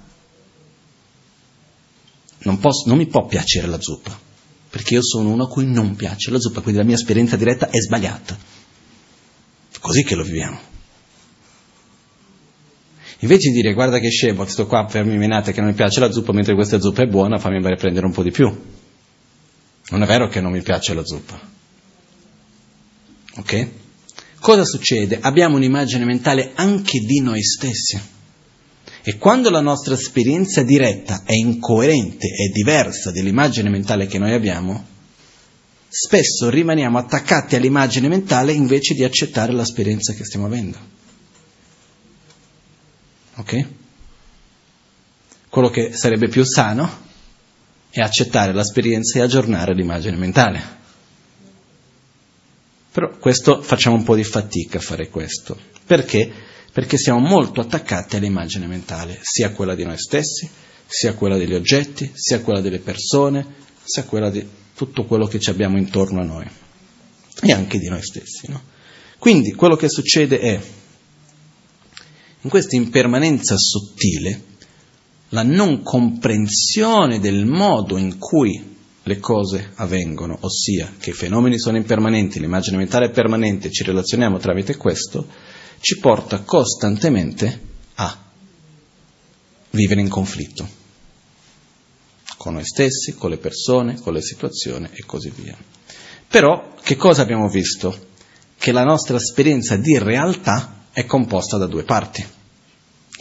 Non, 2.40 2.60
posso, 2.60 2.90
non 2.90 2.98
mi 2.98 3.08
può 3.08 3.26
piacere 3.26 3.68
la 3.68 3.80
zuppa, 3.80 4.18
perché 4.70 4.96
io 4.96 5.04
sono 5.04 5.30
uno 5.30 5.44
a 5.44 5.48
cui 5.48 5.66
non 5.66 5.96
piace 5.96 6.32
la 6.32 6.40
zuppa, 6.40 6.62
quindi 6.62 6.82
la 6.82 6.86
mia 6.86 6.96
esperienza 6.96 7.38
diretta 7.38 7.70
è 7.70 7.80
sbagliata. 7.80 8.53
Così 9.84 10.06
che 10.06 10.16
lo 10.16 10.24
viviamo. 10.24 10.58
Invece 13.20 13.50
di 13.50 13.56
dire 13.56 13.74
guarda 13.74 14.00
che 14.00 14.10
scemo, 14.10 14.46
sto 14.46 14.66
qua 14.66 14.86
per 14.86 15.04
menate 15.04 15.52
che 15.52 15.60
non 15.60 15.72
mi 15.72 15.76
piace 15.76 16.00
la 16.00 16.10
zuppa, 16.10 16.32
mentre 16.32 16.56
questa 16.56 16.80
zuppa 16.80 17.04
è 17.04 17.06
buona, 17.06 17.38
fammi 17.38 17.60
prendere 17.76 18.06
un 18.06 18.14
po' 18.14 18.24
di 18.24 18.32
più. 18.32 18.46
Non 19.90 20.02
è 20.02 20.06
vero 20.06 20.30
che 20.30 20.40
non 20.40 20.54
mi 20.54 20.62
piace 20.62 20.94
la 20.94 21.04
zuppa. 21.04 21.38
Ok? 23.36 23.68
Cosa 24.40 24.64
succede? 24.64 25.18
Abbiamo 25.20 25.58
un'immagine 25.58 26.06
mentale 26.06 26.54
anche 26.56 27.00
di 27.00 27.20
noi 27.20 27.44
stessi. 27.44 28.00
E 29.02 29.18
quando 29.18 29.50
la 29.50 29.60
nostra 29.60 29.96
esperienza 29.96 30.64
diretta 30.64 31.24
è 31.26 31.34
incoerente, 31.34 32.28
è 32.28 32.50
diversa 32.54 33.12
dell'immagine 33.12 33.70
mentale 33.70 34.08
che 34.08 34.18
noi 34.18 34.32
abbiamo, 34.32 34.92
spesso 35.96 36.50
rimaniamo 36.50 36.98
attaccati 36.98 37.56
all'immagine 37.56 38.08
mentale 38.08 38.52
invece 38.52 38.96
di 38.96 39.04
accettare 39.04 39.54
l'esperienza 39.54 40.14
che 40.14 40.26
stiamo 40.26 40.48
avendo. 40.48 40.78
Ok? 43.36 43.68
Quello 45.50 45.70
che 45.70 45.94
sarebbe 45.94 46.30
più 46.30 46.44
sano 46.44 47.02
è 47.92 48.02
accettare 48.02 48.54
l'esperienza 48.54 49.20
e 49.20 49.22
aggiornare 49.22 49.76
l'immagine 49.76 50.18
mentale. 50.18 50.82
Però 52.92 53.18
questo 53.18 53.62
facciamo 53.62 53.96
un 53.96 54.04
po' 54.04 54.16
di 54.16 54.24
fatica 54.24 54.80
a 54.80 54.82
fare 54.82 55.10
questo. 55.10 55.56
Perché? 55.86 56.52
perché 56.74 56.98
siamo 56.98 57.20
molto 57.20 57.62
attaccati 57.62 58.16
all'immagine 58.16 58.66
mentale, 58.66 59.20
sia 59.22 59.52
quella 59.52 59.76
di 59.76 59.84
noi 59.84 60.00
stessi, 60.00 60.50
sia 60.88 61.14
quella 61.14 61.38
degli 61.38 61.54
oggetti, 61.54 62.12
sia 62.16 62.42
quella 62.42 62.62
delle 62.62 62.80
persone, 62.80 63.46
sia 63.84 64.04
quella 64.06 64.32
di 64.32 64.44
tutto 64.76 65.06
quello 65.06 65.28
che 65.28 65.40
ci 65.40 65.50
abbiamo 65.50 65.78
intorno 65.78 66.22
a 66.22 66.26
noi 66.26 66.48
e 67.42 67.52
anche 67.52 67.78
di 67.78 67.90
noi 67.90 68.02
stessi. 68.02 68.50
No? 68.50 68.62
Quindi 69.18 69.54
quello 69.54 69.76
che 69.76 69.90
succede 69.90 70.40
è, 70.40 70.62
in 72.42 72.50
questa 72.50 72.76
impermanenza 72.76 73.56
sottile, 73.58 74.52
la 75.30 75.44
non 75.44 75.82
comprensione 75.82 77.20
del 77.20 77.46
modo 77.46 77.98
in 77.98 78.18
cui 78.18 78.72
le 79.02 79.20
cose 79.20 79.72
avvengono, 79.76 80.38
ossia 80.42 80.94
che 80.98 81.10
i 81.12 81.14
fenomeni 81.14 81.60
sono 81.60 81.78
impermanenti, 81.78 82.40
l'immagine 82.40 82.78
mentale 82.78 83.08
è 83.08 83.12
permanente, 83.12 83.72
ci 83.72 83.84
relazioniamo 83.84 84.38
tramite 84.38 84.78
questo, 84.78 85.28
ci 85.80 86.00
porta 86.00 86.42
costantemente 86.42 87.62
a 87.96 88.18
vivere 89.72 90.02
in 90.02 90.10
conflitto 90.10 90.82
con 92.44 92.56
noi 92.56 92.66
stessi, 92.66 93.16
con 93.16 93.30
le 93.30 93.38
persone, 93.38 93.98
con 94.02 94.12
le 94.12 94.22
situazioni 94.22 94.90
e 94.92 95.06
così 95.06 95.32
via. 95.34 95.56
Però 96.28 96.74
che 96.84 96.98
cosa 96.98 97.22
abbiamo 97.22 97.48
visto? 97.48 97.98
Che 98.58 98.74
la 98.74 98.84
nostra 98.84 99.16
esperienza 99.16 99.78
di 99.78 99.98
realtà 99.98 100.88
è 100.92 101.06
composta 101.06 101.56
da 101.56 101.68
due 101.68 101.84
parti. 101.84 102.22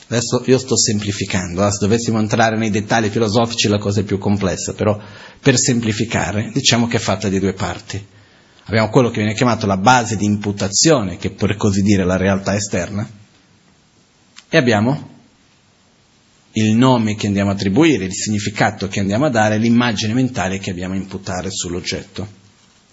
Adesso 0.09 0.43
io 0.47 0.59
sto 0.59 0.77
semplificando, 0.77 1.65
eh? 1.65 1.71
se 1.71 1.79
dovessimo 1.79 2.19
entrare 2.19 2.57
nei 2.57 2.71
dettagli 2.71 3.11
filosofici 3.11 3.69
la 3.69 3.79
cosa 3.79 4.01
è 4.01 4.03
più 4.03 4.19
complessa, 4.19 4.73
però 4.73 4.99
per 5.39 5.57
semplificare 5.57 6.51
diciamo 6.53 6.89
che 6.89 6.97
è 6.97 7.01
fatta 7.01 7.29
di 7.29 7.39
due 7.39 7.53
parti. 7.53 8.05
Abbiamo 8.65 8.89
quello 8.89 9.11
che 9.11 9.19
viene 9.19 9.35
chiamato 9.35 9.67
la 9.67 9.77
base 9.77 10.17
di 10.17 10.25
imputazione, 10.25 11.17
che 11.17 11.31
per 11.31 11.55
così 11.55 11.83
dire 11.83 12.03
è 12.03 12.07
la 12.07 12.17
realtà 12.17 12.57
esterna, 12.57 13.09
e 14.49 14.57
abbiamo 14.57 15.11
il 16.53 16.75
nome 16.75 17.15
che 17.15 17.27
andiamo 17.27 17.51
a 17.51 17.55
attribuire, 17.55 18.05
il 18.05 18.15
significato 18.15 18.89
che 18.89 19.01
andiamo 19.01 19.27
a 19.27 19.31
dare, 19.31 19.59
l'immagine 19.59 20.13
mentale 20.13 20.59
che 20.59 20.71
abbiamo 20.71 20.95
a 20.95 20.99
imputare 20.99 21.51
sull'oggetto. 21.51 22.41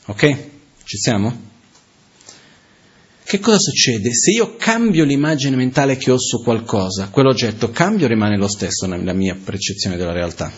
Ok? 0.05 0.37
Ci 0.83 0.97
siamo? 0.97 1.47
Che 3.23 3.39
cosa 3.39 3.59
succede? 3.59 4.13
Se 4.13 4.31
io 4.31 4.55
cambio 4.55 5.03
l'immagine 5.03 5.55
mentale 5.55 5.97
che 5.97 6.09
ho 6.09 6.17
su 6.17 6.41
qualcosa, 6.41 7.09
quell'oggetto 7.09 7.69
cambia 7.69 8.05
o 8.05 8.09
rimane 8.09 8.37
lo 8.37 8.47
stesso 8.47 8.87
nella 8.87 9.13
mia 9.13 9.35
percezione 9.35 9.97
della 9.97 10.13
realtà? 10.13 10.51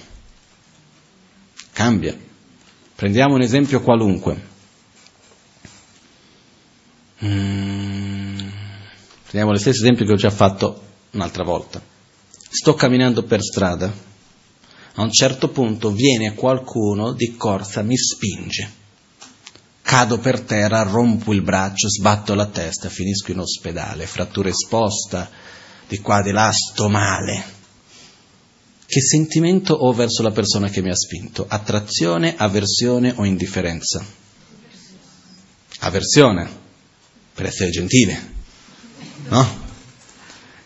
Cambia. 1.73 2.15
Prendiamo 2.95 3.33
un 3.33 3.41
esempio 3.41 3.81
qualunque. 3.81 4.49
Mm. 7.25 8.39
Prendiamo 9.23 9.51
lo 9.51 9.57
stesso 9.57 9.81
esempio 9.81 10.05
che 10.05 10.13
ho 10.13 10.17
già 10.17 10.29
fatto 10.29 10.81
un'altra 11.11 11.43
volta. 11.43 11.90
Sto 12.53 12.73
camminando 12.73 13.23
per 13.23 13.41
strada, 13.41 13.89
a 14.95 15.01
un 15.01 15.09
certo 15.09 15.47
punto 15.47 15.89
viene 15.91 16.33
qualcuno 16.33 17.13
di 17.13 17.37
corsa, 17.37 17.81
mi 17.81 17.95
spinge. 17.95 18.79
Cado 19.81 20.19
per 20.19 20.41
terra, 20.41 20.83
rompo 20.83 21.33
il 21.33 21.43
braccio, 21.43 21.87
sbatto 21.87 22.33
la 22.33 22.47
testa, 22.47 22.89
finisco 22.89 23.31
in 23.31 23.39
ospedale, 23.39 24.05
frattura 24.05 24.49
esposta, 24.49 25.29
di 25.87 25.99
qua 26.01 26.21
di 26.21 26.31
là, 26.31 26.51
sto 26.51 26.89
male. 26.89 27.59
Che 28.85 28.99
sentimento 28.99 29.73
ho 29.73 29.93
verso 29.93 30.21
la 30.21 30.31
persona 30.31 30.67
che 30.67 30.81
mi 30.81 30.89
ha 30.89 30.95
spinto? 30.95 31.45
Attrazione, 31.47 32.35
avversione 32.35 33.13
o 33.15 33.23
indifferenza? 33.23 34.05
Avversione 35.79 36.49
per 37.33 37.45
essere 37.45 37.69
gentile, 37.69 38.33
no? 39.29 39.60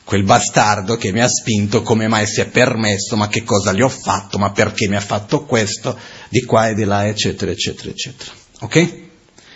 Quel 0.06 0.24
bastardo 0.24 0.98
che 0.98 1.12
mi 1.12 1.20
ha 1.20 1.28
spinto, 1.28 1.82
come 1.82 2.08
mai 2.08 2.28
si 2.28 2.40
è 2.40 2.48
permesso, 2.48 3.16
ma 3.16 3.28
che 3.28 3.42
cosa 3.42 3.74
gli 3.74 3.82
ho 3.82 3.90
fatto, 3.90 4.38
ma 4.38 4.52
perché 4.52 4.88
mi 4.88 4.96
ha 4.96 5.02
fatto 5.02 5.46
questo, 5.46 5.98
di 6.30 6.44
qua 6.44 6.70
e 6.70 6.76
di 6.76 6.84
là, 6.84 7.08
eccetera, 7.08 7.50
eccetera, 7.50 7.90
eccetera. 7.90 8.32
Ok? 8.60 9.04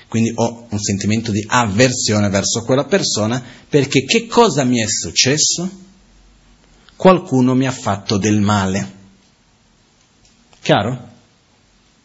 Quindi 0.07 0.31
ho 0.33 0.65
un 0.67 0.79
sentimento 0.79 1.31
di 1.31 1.45
avversione 1.47 2.29
verso 2.29 2.63
quella 2.63 2.85
persona 2.85 3.43
perché 3.69 4.05
che 4.05 4.25
cosa 4.25 4.63
mi 4.63 4.81
è 4.81 4.87
successo? 4.87 5.69
Qualcuno 6.95 7.53
mi 7.53 7.67
ha 7.67 7.71
fatto 7.71 8.17
del 8.17 8.41
male. 8.41 8.93
Chiaro? 10.63 11.09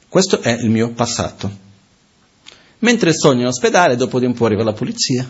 Questo 0.06 0.42
è 0.42 0.52
il 0.52 0.68
mio 0.68 0.90
passato. 0.90 1.62
Mentre 2.80 3.14
sogno 3.14 3.40
in 3.40 3.46
ospedale, 3.46 3.96
dopo 3.96 4.18
di 4.18 4.26
un 4.26 4.34
po' 4.34 4.44
arriva 4.44 4.64
la 4.64 4.74
polizia 4.74 5.26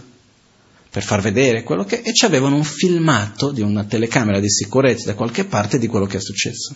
per 0.94 1.02
far 1.02 1.20
vedere 1.20 1.64
quello 1.64 1.82
che... 1.82 2.02
e 2.02 2.12
ci 2.12 2.24
avevano 2.24 2.54
un 2.54 2.62
filmato 2.62 3.50
di 3.50 3.62
una 3.62 3.82
telecamera 3.82 4.38
di 4.38 4.48
sicurezza 4.48 5.06
da 5.06 5.16
qualche 5.16 5.44
parte 5.44 5.76
di 5.76 5.88
quello 5.88 6.06
che 6.06 6.18
è 6.18 6.20
successo. 6.20 6.72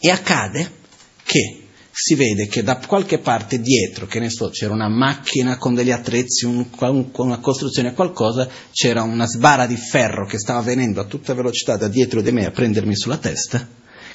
E 0.00 0.10
accade 0.10 0.78
che 1.22 1.68
si 1.92 2.16
vede 2.16 2.48
che 2.48 2.64
da 2.64 2.78
qualche 2.78 3.18
parte 3.18 3.60
dietro, 3.60 4.06
che 4.06 4.18
ne 4.18 4.30
so, 4.30 4.48
c'era 4.48 4.72
una 4.72 4.88
macchina 4.88 5.58
con 5.58 5.74
degli 5.74 5.92
attrezzi, 5.92 6.44
un, 6.44 6.66
una 7.12 7.38
costruzione, 7.38 7.94
qualcosa, 7.94 8.48
c'era 8.72 9.02
una 9.02 9.26
sbarra 9.26 9.68
di 9.68 9.76
ferro 9.76 10.26
che 10.26 10.40
stava 10.40 10.60
venendo 10.60 11.00
a 11.00 11.04
tutta 11.04 11.34
velocità 11.34 11.76
da 11.76 11.86
dietro 11.86 12.20
di 12.20 12.32
me 12.32 12.46
a 12.46 12.50
prendermi 12.50 12.96
sulla 12.96 13.18
testa. 13.18 13.64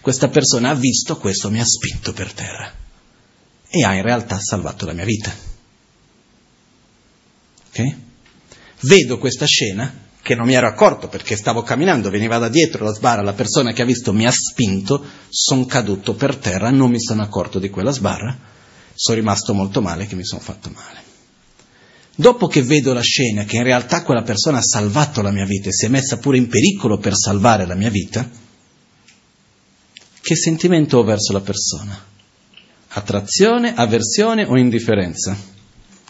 Questa 0.02 0.28
persona 0.28 0.72
ha 0.72 0.76
visto 0.76 1.16
questo, 1.16 1.50
mi 1.50 1.62
ha 1.62 1.66
spinto 1.66 2.12
per 2.12 2.34
terra 2.34 2.70
e 3.70 3.82
ha 3.86 3.96
in 3.96 4.02
realtà 4.02 4.38
salvato 4.42 4.86
la 4.86 4.92
mia 4.92 5.06
vita. 5.06 5.34
Okay? 7.70 8.05
Vedo 8.82 9.18
questa 9.18 9.46
scena 9.46 10.04
che 10.22 10.34
non 10.34 10.48
mi 10.48 10.56
ero 10.56 10.68
accorto 10.68 11.08
perché 11.08 11.36
stavo 11.36 11.62
camminando, 11.62 12.10
veniva 12.10 12.40
da 12.40 12.50
dietro 12.50 12.84
la 12.84 12.94
sbarra, 12.94 13.22
la 13.22 13.34
persona 13.34 13.74
che 13.74 13.84
ha 13.84 13.86
visto 13.86 14.12
mi 14.12 14.26
ha 14.26 14.32
spinto, 14.32 15.04
sono 15.30 15.66
caduto 15.66 16.16
per 16.16 16.36
terra, 16.36 16.72
non 16.72 16.90
mi 16.90 17.00
sono 17.00 17.22
accorto 17.22 17.60
di 17.60 17.70
quella 17.70 17.92
sbarra, 17.92 18.36
sono 18.96 19.18
rimasto 19.18 19.54
molto 19.54 19.82
male 19.82 20.08
che 20.08 20.16
mi 20.16 20.26
sono 20.26 20.42
fatto 20.42 20.72
male. 20.74 21.04
Dopo 22.16 22.48
che 22.48 22.64
vedo 22.64 22.94
la 22.94 23.02
scena 23.02 23.44
che 23.44 23.58
in 23.58 23.64
realtà 23.64 24.02
quella 24.02 24.24
persona 24.24 24.58
ha 24.58 24.64
salvato 24.64 25.22
la 25.22 25.32
mia 25.32 25.46
vita 25.46 25.70
e 25.70 25.74
si 25.74 25.86
è 25.86 25.90
messa 25.90 26.18
pure 26.18 26.38
in 26.38 26.48
pericolo 26.48 26.98
per 26.98 27.16
salvare 27.16 27.68
la 27.68 27.76
mia 27.76 27.92
vita, 27.92 28.28
che 30.22 30.36
sentimento 30.36 30.98
ho 30.98 31.04
verso 31.04 31.34
la 31.34 31.42
persona? 31.42 32.04
Attrazione, 32.88 33.76
avversione 33.76 34.44
o 34.44 34.58
indifferenza? 34.58 35.38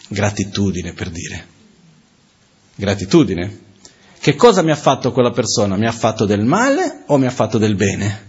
Gratitudine 0.08 0.94
per 0.94 1.10
dire. 1.10 1.54
Gratitudine. 2.76 3.64
Che 4.20 4.34
cosa 4.36 4.62
mi 4.62 4.70
ha 4.70 4.76
fatto 4.76 5.10
quella 5.10 5.32
persona? 5.32 5.76
Mi 5.76 5.86
ha 5.86 5.92
fatto 5.92 6.24
del 6.24 6.44
male 6.44 7.02
o 7.06 7.18
mi 7.18 7.26
ha 7.26 7.30
fatto 7.30 7.58
del 7.58 7.74
bene? 7.74 8.26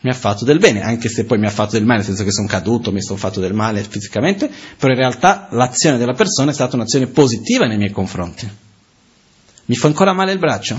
mi 0.00 0.10
ha 0.10 0.14
fatto 0.14 0.44
del 0.44 0.58
bene, 0.58 0.82
anche 0.82 1.08
se 1.08 1.24
poi 1.24 1.38
mi 1.38 1.46
ha 1.46 1.50
fatto 1.50 1.72
del 1.72 1.84
male, 1.84 1.98
nel 1.98 2.06
senso 2.06 2.22
che 2.22 2.30
sono 2.30 2.46
caduto, 2.46 2.92
mi 2.92 3.02
sono 3.02 3.18
fatto 3.18 3.40
del 3.40 3.52
male 3.52 3.82
fisicamente, 3.82 4.48
però 4.78 4.92
in 4.92 4.98
realtà 4.98 5.48
l'azione 5.50 5.98
della 5.98 6.12
persona 6.12 6.52
è 6.52 6.54
stata 6.54 6.76
un'azione 6.76 7.08
positiva 7.08 7.66
nei 7.66 7.78
miei 7.78 7.90
confronti. 7.90 8.48
Mi 9.64 9.74
fa 9.74 9.88
ancora 9.88 10.12
male 10.12 10.32
il 10.32 10.38
braccio? 10.38 10.78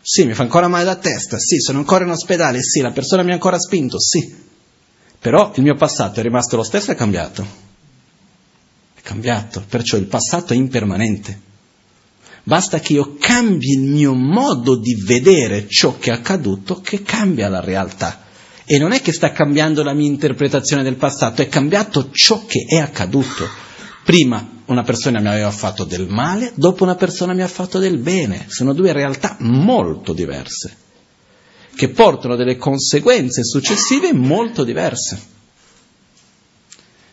Sì, 0.00 0.24
mi 0.24 0.34
fa 0.34 0.42
ancora 0.42 0.68
male 0.68 0.84
la 0.84 0.96
testa, 0.96 1.38
sì, 1.38 1.58
sono 1.58 1.78
ancora 1.78 2.04
in 2.04 2.10
ospedale, 2.10 2.62
sì, 2.62 2.80
la 2.80 2.92
persona 2.92 3.22
mi 3.22 3.30
ha 3.30 3.34
ancora 3.34 3.58
spinto, 3.58 4.00
sì. 4.00 4.46
Però 5.18 5.52
il 5.56 5.62
mio 5.62 5.74
passato 5.74 6.20
è 6.20 6.22
rimasto 6.22 6.56
lo 6.56 6.62
stesso 6.62 6.92
e 6.92 6.94
è 6.94 6.96
cambiato. 6.96 7.67
Cambiato, 9.08 9.64
perciò 9.66 9.96
il 9.96 10.04
passato 10.04 10.52
è 10.52 10.56
impermanente. 10.56 11.40
Basta 12.42 12.78
che 12.78 12.92
io 12.92 13.16
cambi 13.18 13.70
il 13.70 13.80
mio 13.80 14.12
modo 14.12 14.76
di 14.76 15.02
vedere 15.02 15.66
ciò 15.66 15.96
che 15.96 16.10
è 16.10 16.12
accaduto 16.12 16.82
che 16.82 17.00
cambia 17.00 17.48
la 17.48 17.60
realtà. 17.60 18.26
E 18.66 18.76
non 18.76 18.92
è 18.92 19.00
che 19.00 19.14
sta 19.14 19.32
cambiando 19.32 19.82
la 19.82 19.94
mia 19.94 20.08
interpretazione 20.08 20.82
del 20.82 20.96
passato, 20.96 21.40
è 21.40 21.48
cambiato 21.48 22.10
ciò 22.10 22.44
che 22.44 22.66
è 22.68 22.76
accaduto. 22.76 23.48
Prima 24.04 24.46
una 24.66 24.82
persona 24.82 25.20
mi 25.20 25.28
aveva 25.28 25.52
fatto 25.52 25.84
del 25.84 26.06
male, 26.06 26.52
dopo 26.54 26.84
una 26.84 26.96
persona 26.96 27.32
mi 27.32 27.40
ha 27.40 27.48
fatto 27.48 27.78
del 27.78 27.96
bene. 27.96 28.44
Sono 28.48 28.74
due 28.74 28.92
realtà 28.92 29.38
molto 29.40 30.12
diverse, 30.12 30.76
che 31.74 31.88
portano 31.88 32.36
delle 32.36 32.58
conseguenze 32.58 33.42
successive 33.42 34.12
molto 34.12 34.64
diverse. 34.64 35.36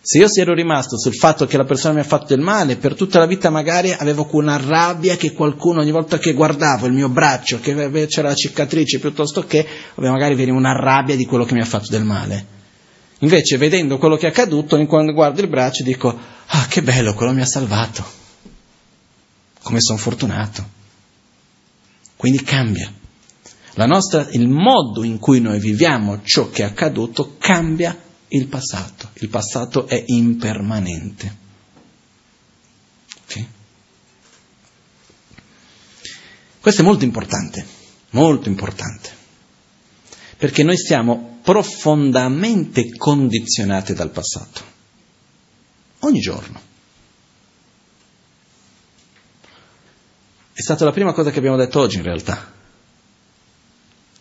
Se 0.08 0.20
io 0.20 0.28
si 0.28 0.40
ero 0.40 0.54
rimasto 0.54 1.00
sul 1.00 1.16
fatto 1.16 1.48
che 1.48 1.58
la 1.58 1.64
persona 1.64 1.96
mi 1.96 2.02
ha 2.02 2.04
fatto 2.04 2.28
del 2.28 2.40
male, 2.40 2.76
per 2.76 2.94
tutta 2.94 3.18
la 3.18 3.26
vita 3.26 3.50
magari 3.50 3.92
avevo 3.92 4.28
una 4.34 4.56
rabbia 4.56 5.16
che 5.16 5.32
qualcuno 5.32 5.82
ogni 5.82 5.90
volta 5.90 6.20
che 6.20 6.34
guardavo 6.34 6.86
il 6.86 6.94
mio 6.94 7.10
braccio, 7.10 7.60
che 7.60 7.74
c'era 8.06 8.28
la 8.28 8.36
cicatrice 8.36 9.00
piuttosto 9.00 9.48
che, 9.48 9.66
magari 9.96 10.36
veniva 10.36 10.58
una 10.58 10.80
rabbia 10.80 11.16
di 11.16 11.26
quello 11.26 11.44
che 11.44 11.56
mi 11.56 11.62
ha 11.62 11.66
fatto 11.66 11.88
del 11.90 12.04
male. 12.04 12.46
Invece 13.22 13.58
vedendo 13.58 13.98
quello 13.98 14.16
che 14.16 14.28
è 14.28 14.30
accaduto, 14.30 14.78
quando 14.86 15.12
guardo 15.12 15.42
il 15.42 15.48
braccio 15.48 15.82
dico, 15.82 16.16
ah 16.46 16.68
che 16.68 16.84
bello, 16.84 17.16
quello 17.16 17.34
mi 17.34 17.42
ha 17.42 17.48
salvato. 17.48 18.06
Come 19.64 19.82
sono 19.82 19.98
fortunato. 19.98 20.64
Quindi 22.16 22.44
cambia. 22.44 22.94
Nostra, 23.74 24.28
il 24.34 24.48
modo 24.50 25.04
in 25.04 25.18
cui 25.18 25.42
noi 25.42 25.58
viviamo 25.58 26.22
ciò 26.22 26.52
che 26.52 26.62
è 26.62 26.66
accaduto 26.68 27.38
cambia 27.40 28.04
il 28.36 28.48
passato. 28.48 29.12
Il 29.16 29.30
passato 29.30 29.88
è 29.88 30.04
impermanente. 30.08 31.38
Okay? 33.24 33.48
Questo 36.60 36.82
è 36.82 36.84
molto 36.84 37.06
importante, 37.06 37.66
molto 38.12 38.50
importante, 38.50 39.10
perché 40.38 40.64
noi 40.64 40.78
siamo 40.78 41.40
profondamente 41.42 42.90
condizionati 42.96 43.94
dal 43.94 44.10
passato, 44.10 44.64
ogni 46.00 46.20
giorno. 46.20 46.74
È 50.52 50.62
stata 50.62 50.86
la 50.86 50.92
prima 50.92 51.14
cosa 51.14 51.32
che 51.32 51.38
abbiamo 51.38 51.58
detto 51.58 51.80
oggi 51.80 51.98
in 51.98 52.04
realtà. 52.04 52.54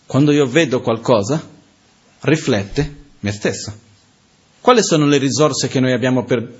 Quando 0.04 0.32
io 0.32 0.46
vedo 0.46 0.80
qualcosa, 0.82 1.48
riflette 2.20 3.02
me 3.20 3.32
stesso. 3.32 3.83
Quali 4.64 4.82
sono 4.82 5.04
le 5.04 5.18
risorse 5.18 5.68
che 5.68 5.78
noi 5.78 5.92
abbiamo 5.92 6.24
per 6.24 6.50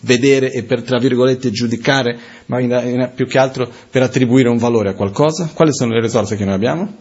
vedere 0.00 0.50
e 0.50 0.64
per, 0.64 0.82
tra 0.82 0.98
virgolette, 0.98 1.52
giudicare, 1.52 2.18
ma 2.46 2.58
in, 2.58 2.70
in, 2.70 3.12
più 3.14 3.28
che 3.28 3.38
altro 3.38 3.70
per 3.88 4.02
attribuire 4.02 4.48
un 4.48 4.58
valore 4.58 4.88
a 4.88 4.94
qualcosa? 4.94 5.52
Quali 5.54 5.72
sono 5.72 5.92
le 5.92 6.00
risorse 6.00 6.34
che 6.34 6.44
noi 6.44 6.54
abbiamo? 6.54 6.96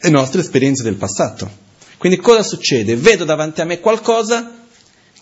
Le 0.00 0.08
nostre 0.08 0.40
esperienze 0.40 0.82
del 0.82 0.94
passato. 0.94 1.50
Quindi 1.98 2.18
cosa 2.18 2.42
succede? 2.42 2.96
Vedo 2.96 3.24
davanti 3.24 3.60
a 3.60 3.66
me 3.66 3.78
qualcosa 3.80 4.54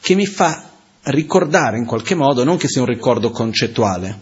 che 0.01 0.15
mi 0.15 0.27
fa 0.27 0.71
ricordare 1.03 1.77
in 1.77 1.85
qualche 1.85 2.15
modo, 2.15 2.45
non 2.45 2.57
che 2.57 2.69
sia 2.69 2.83
un 2.83 2.87
ricordo 2.87 3.31
concettuale, 3.33 4.17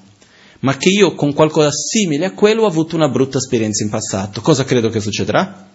ma 0.60 0.78
che 0.78 0.88
io 0.88 1.14
con 1.14 1.34
qualcosa 1.34 1.70
simile 1.70 2.24
a 2.24 2.32
quello 2.32 2.62
ho 2.62 2.66
avuto 2.66 2.96
una 2.96 3.10
brutta 3.10 3.36
esperienza 3.36 3.84
in 3.84 3.90
passato. 3.90 4.40
Cosa 4.40 4.64
credo 4.64 4.88
che 4.88 5.00
succederà? 5.00 5.68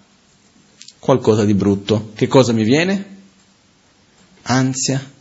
Qualcosa 0.98 1.46
di 1.46 1.54
brutto. 1.54 2.10
Che 2.16 2.26
cosa 2.26 2.52
mi 2.52 2.64
viene? 2.64 3.20
Ansia, 4.44 5.12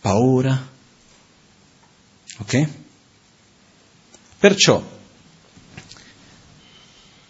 paura. 0.00 0.72
Ok? 2.38 2.68
Perciò, 4.38 4.82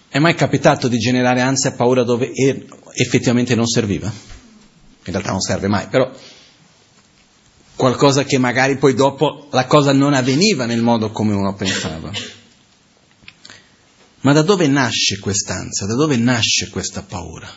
è 0.09 0.19
mai 0.19 0.35
capitato 0.35 0.89
di 0.89 0.99
generare 0.99 1.41
ansia 1.41 1.71
e 1.71 1.75
paura 1.75 2.03
dove 2.03 2.33
effettivamente 2.95 3.55
non 3.55 3.67
serviva? 3.67 4.07
In 4.07 5.13
realtà 5.13 5.31
non 5.31 5.41
serve 5.41 5.69
mai, 5.69 5.87
però 5.89 6.11
qualcosa 7.77 8.25
che 8.25 8.39
magari 8.39 8.79
poi 8.79 8.95
dopo 8.95 9.49
la 9.51 9.67
cosa 9.67 9.93
non 9.93 10.15
avveniva 10.15 10.67
nel 10.67 10.83
modo 10.83 11.11
come 11.11 11.35
uno 11.35 11.55
pensava. 11.55 12.11
Ma 14.21 14.33
da 14.33 14.43
dove 14.43 14.67
nasce 14.69 15.19
quest'ansia? 15.19 15.87
Da 15.87 15.95
dove 15.95 16.17
nasce 16.17 16.71
questa 16.71 17.03
paura? 17.03 17.49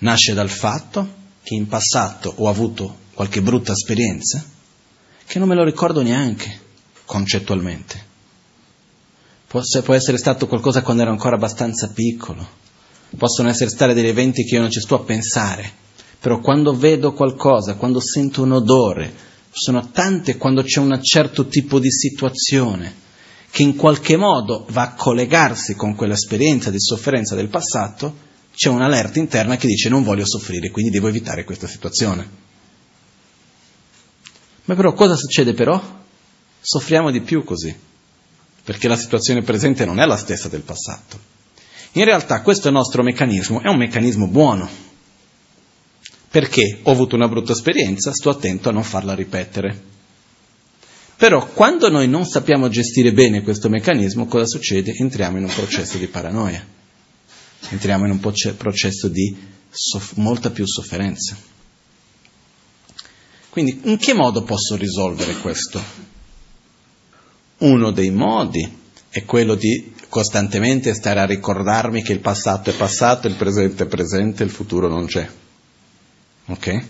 Nasce 0.00 0.34
dal 0.34 0.50
fatto 0.50 1.20
che 1.42 1.54
in 1.54 1.66
passato 1.66 2.32
ho 2.36 2.48
avuto 2.48 2.98
qualche 3.14 3.42
brutta 3.42 3.72
esperienza, 3.72 4.44
che 5.26 5.38
non 5.38 5.48
me 5.48 5.54
lo 5.54 5.64
ricordo 5.64 6.02
neanche 6.02 6.60
concettualmente. 7.04 8.10
Può, 9.46 9.60
può 9.84 9.94
essere 9.94 10.16
stato 10.16 10.46
qualcosa 10.46 10.82
quando 10.82 11.02
ero 11.02 11.10
ancora 11.10 11.36
abbastanza 11.36 11.88
piccolo, 11.88 12.46
possono 13.16 13.48
essere 13.48 13.70
stati 13.70 13.92
degli 13.92 14.06
eventi 14.06 14.44
che 14.44 14.54
io 14.54 14.60
non 14.60 14.70
ci 14.70 14.80
sto 14.80 14.96
a 14.96 15.04
pensare, 15.04 15.70
però 16.18 16.40
quando 16.40 16.74
vedo 16.74 17.12
qualcosa, 17.12 17.74
quando 17.74 18.00
sento 18.00 18.42
un 18.42 18.52
odore, 18.52 19.12
sono 19.50 19.90
tante 19.90 20.38
quando 20.38 20.62
c'è 20.62 20.80
un 20.80 20.98
certo 21.02 21.46
tipo 21.46 21.78
di 21.78 21.90
situazione 21.90 23.00
che 23.50 23.62
in 23.62 23.76
qualche 23.76 24.16
modo 24.16 24.66
va 24.70 24.82
a 24.82 24.94
collegarsi 24.94 25.74
con 25.74 25.94
quell'esperienza 25.94 26.70
di 26.70 26.80
sofferenza 26.80 27.34
del 27.34 27.48
passato, 27.48 28.30
c'è 28.54 28.68
un'allerta 28.68 29.18
interna 29.18 29.56
che 29.56 29.66
dice 29.66 29.88
non 29.88 30.02
voglio 30.02 30.26
soffrire, 30.26 30.70
quindi 30.70 30.90
devo 30.90 31.08
evitare 31.08 31.44
questa 31.44 31.66
situazione. 31.66 32.50
Ma 34.64 34.74
però 34.74 34.92
cosa 34.92 35.16
succede 35.16 35.54
però? 35.54 36.00
Soffriamo 36.60 37.10
di 37.10 37.20
più 37.20 37.42
così, 37.44 37.74
perché 38.62 38.88
la 38.88 38.96
situazione 38.96 39.42
presente 39.42 39.84
non 39.84 39.98
è 39.98 40.06
la 40.06 40.16
stessa 40.16 40.48
del 40.48 40.60
passato. 40.60 41.30
In 41.92 42.04
realtà 42.04 42.40
questo 42.42 42.70
nostro 42.70 43.02
meccanismo 43.02 43.60
è 43.60 43.68
un 43.68 43.78
meccanismo 43.78 44.28
buono, 44.28 44.68
perché 46.30 46.80
ho 46.82 46.90
avuto 46.90 47.16
una 47.16 47.28
brutta 47.28 47.52
esperienza, 47.52 48.12
sto 48.12 48.30
attento 48.30 48.68
a 48.68 48.72
non 48.72 48.84
farla 48.84 49.14
ripetere. 49.14 49.90
Però 51.16 51.46
quando 51.48 51.88
noi 51.88 52.08
non 52.08 52.24
sappiamo 52.24 52.68
gestire 52.68 53.12
bene 53.12 53.42
questo 53.42 53.68
meccanismo, 53.68 54.26
cosa 54.26 54.46
succede? 54.46 54.92
Entriamo 54.96 55.38
in 55.38 55.44
un 55.44 55.52
processo 55.52 55.98
di 55.98 56.06
paranoia 56.06 56.80
entriamo 57.70 58.04
in 58.04 58.12
un 58.12 58.20
processo 58.20 59.08
di 59.08 59.36
soff- 59.70 60.16
molta 60.16 60.50
più 60.50 60.66
sofferenza. 60.66 61.36
Quindi 63.48 63.80
in 63.84 63.98
che 63.98 64.14
modo 64.14 64.42
posso 64.44 64.76
risolvere 64.76 65.36
questo? 65.36 65.82
Uno 67.58 67.90
dei 67.90 68.10
modi 68.10 68.80
è 69.08 69.24
quello 69.24 69.54
di 69.54 69.92
costantemente 70.08 70.94
stare 70.94 71.20
a 71.20 71.26
ricordarmi 71.26 72.02
che 72.02 72.12
il 72.12 72.20
passato 72.20 72.70
è 72.70 72.74
passato, 72.74 73.26
il 73.28 73.34
presente 73.34 73.84
è 73.84 73.86
presente, 73.86 74.42
il 74.42 74.50
futuro 74.50 74.88
non 74.88 75.06
c'è. 75.06 75.28
Ok? 76.46 76.86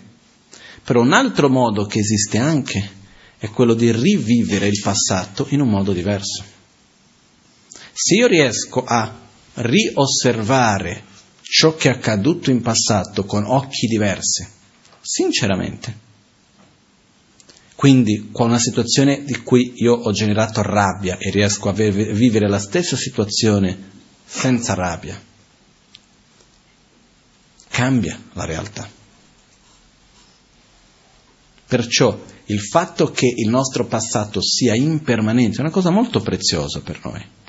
Però 0.83 1.01
un 1.01 1.13
altro 1.13 1.49
modo 1.49 1.85
che 1.85 1.99
esiste 1.99 2.37
anche 2.37 3.01
è 3.37 3.49
quello 3.49 3.73
di 3.73 3.91
rivivere 3.91 4.67
il 4.67 4.79
passato 4.81 5.47
in 5.49 5.61
un 5.61 5.69
modo 5.69 5.91
diverso. 5.91 6.43
Se 7.91 8.15
io 8.15 8.27
riesco 8.27 8.83
a 8.85 9.22
riosservare 9.55 11.03
ciò 11.41 11.75
che 11.75 11.89
è 11.89 11.91
accaduto 11.91 12.49
in 12.49 12.61
passato 12.61 13.25
con 13.25 13.45
occhi 13.45 13.85
diversi, 13.87 14.47
sinceramente. 15.01 16.01
Quindi, 17.75 18.29
con 18.31 18.47
una 18.47 18.59
situazione 18.59 19.23
di 19.23 19.41
cui 19.41 19.73
io 19.75 19.93
ho 19.93 20.11
generato 20.11 20.61
rabbia 20.61 21.17
e 21.17 21.29
riesco 21.29 21.69
a 21.69 21.73
vivere 21.73 22.47
la 22.47 22.59
stessa 22.59 22.95
situazione 22.95 23.91
senza 24.25 24.73
rabbia, 24.73 25.21
cambia 27.67 28.19
la 28.33 28.45
realtà. 28.45 28.89
Perciò 31.67 32.19
il 32.45 32.61
fatto 32.61 33.11
che 33.11 33.25
il 33.25 33.49
nostro 33.49 33.85
passato 33.85 34.41
sia 34.41 34.75
impermanente 34.75 35.57
è 35.57 35.61
una 35.61 35.69
cosa 35.69 35.89
molto 35.89 36.19
preziosa 36.19 36.81
per 36.81 36.99
noi 37.03 37.41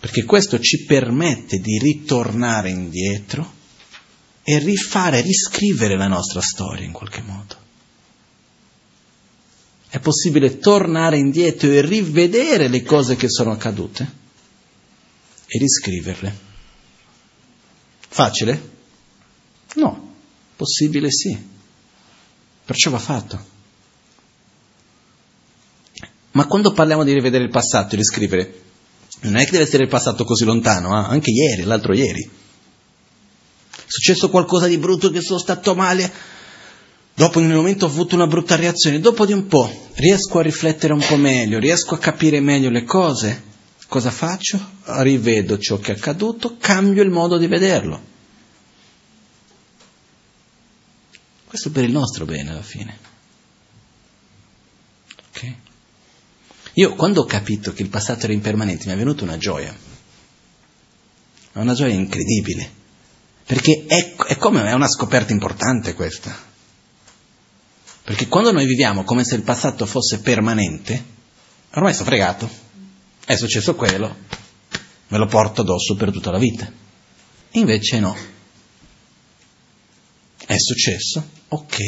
perché 0.00 0.24
questo 0.24 0.58
ci 0.58 0.84
permette 0.86 1.58
di 1.58 1.78
ritornare 1.78 2.70
indietro 2.70 3.58
e 4.42 4.58
rifare, 4.58 5.20
riscrivere 5.20 5.94
la 5.96 6.08
nostra 6.08 6.40
storia 6.40 6.86
in 6.86 6.92
qualche 6.92 7.20
modo. 7.20 7.54
È 9.90 9.98
possibile 10.00 10.58
tornare 10.58 11.18
indietro 11.18 11.70
e 11.70 11.82
rivedere 11.82 12.68
le 12.68 12.82
cose 12.82 13.16
che 13.16 13.28
sono 13.28 13.52
accadute 13.52 14.18
e 15.46 15.58
riscriverle. 15.58 16.48
Facile? 18.08 18.70
No, 19.74 20.14
possibile 20.56 21.10
sì. 21.10 21.36
Perciò 22.64 22.90
va 22.90 22.98
fatto. 22.98 23.44
Ma 26.32 26.46
quando 26.46 26.72
parliamo 26.72 27.04
di 27.04 27.12
rivedere 27.12 27.44
il 27.44 27.50
passato 27.50 27.94
e 27.94 27.98
riscrivere, 27.98 28.62
non 29.22 29.36
è 29.36 29.44
che 29.44 29.50
deve 29.50 29.64
essere 29.64 29.86
passato 29.86 30.24
così 30.24 30.44
lontano, 30.44 30.90
eh? 30.90 31.12
anche 31.12 31.30
ieri, 31.30 31.62
l'altro 31.62 31.92
ieri. 31.92 32.22
È 33.70 33.84
successo 33.86 34.30
qualcosa 34.30 34.66
di 34.66 34.78
brutto 34.78 35.10
che 35.10 35.20
sono 35.20 35.38
stato 35.38 35.74
male, 35.74 36.10
dopo 37.14 37.38
in 37.40 37.46
un 37.46 37.56
momento 37.56 37.84
ho 37.84 37.88
avuto 37.88 38.14
una 38.14 38.26
brutta 38.26 38.56
reazione, 38.56 39.00
dopo 39.00 39.26
di 39.26 39.32
un 39.32 39.46
po' 39.46 39.88
riesco 39.94 40.38
a 40.38 40.42
riflettere 40.42 40.92
un 40.92 41.04
po' 41.06 41.16
meglio, 41.16 41.58
riesco 41.58 41.94
a 41.94 41.98
capire 41.98 42.40
meglio 42.40 42.70
le 42.70 42.84
cose, 42.84 43.42
cosa 43.88 44.10
faccio? 44.10 44.58
Rivedo 44.84 45.58
ciò 45.58 45.78
che 45.78 45.92
è 45.92 45.96
accaduto, 45.96 46.56
cambio 46.58 47.02
il 47.02 47.10
modo 47.10 47.36
di 47.36 47.46
vederlo. 47.46 48.08
Questo 51.46 51.70
per 51.72 51.84
il 51.84 51.90
nostro 51.90 52.24
bene 52.24 52.50
alla 52.50 52.62
fine. 52.62 52.98
Ok? 55.28 55.54
Io 56.74 56.94
quando 56.94 57.22
ho 57.22 57.24
capito 57.24 57.72
che 57.72 57.82
il 57.82 57.88
passato 57.88 58.24
era 58.24 58.32
impermanente 58.32 58.86
mi 58.86 58.92
è 58.92 58.96
venuta 58.96 59.24
una 59.24 59.36
gioia, 59.36 59.76
una 61.52 61.74
gioia 61.74 61.94
incredibile, 61.94 62.70
perché 63.44 63.84
è, 63.86 64.14
è 64.14 64.36
come 64.36 64.64
è 64.64 64.72
una 64.72 64.88
scoperta 64.88 65.32
importante 65.32 65.94
questa. 65.94 66.48
Perché 68.02 68.28
quando 68.28 68.52
noi 68.52 68.66
viviamo 68.66 69.04
come 69.04 69.24
se 69.24 69.34
il 69.34 69.42
passato 69.42 69.86
fosse 69.86 70.20
permanente, 70.20 71.04
ormai 71.72 71.92
sto 71.92 72.04
fregato, 72.04 72.48
è 73.24 73.36
successo 73.36 73.74
quello, 73.74 74.16
me 75.08 75.18
lo 75.18 75.26
porto 75.26 75.60
addosso 75.62 75.96
per 75.96 76.10
tutta 76.10 76.30
la 76.30 76.38
vita. 76.38 76.70
Invece 77.52 77.98
no. 77.98 78.16
È 80.46 80.56
successo, 80.56 81.28
ok, 81.48 81.78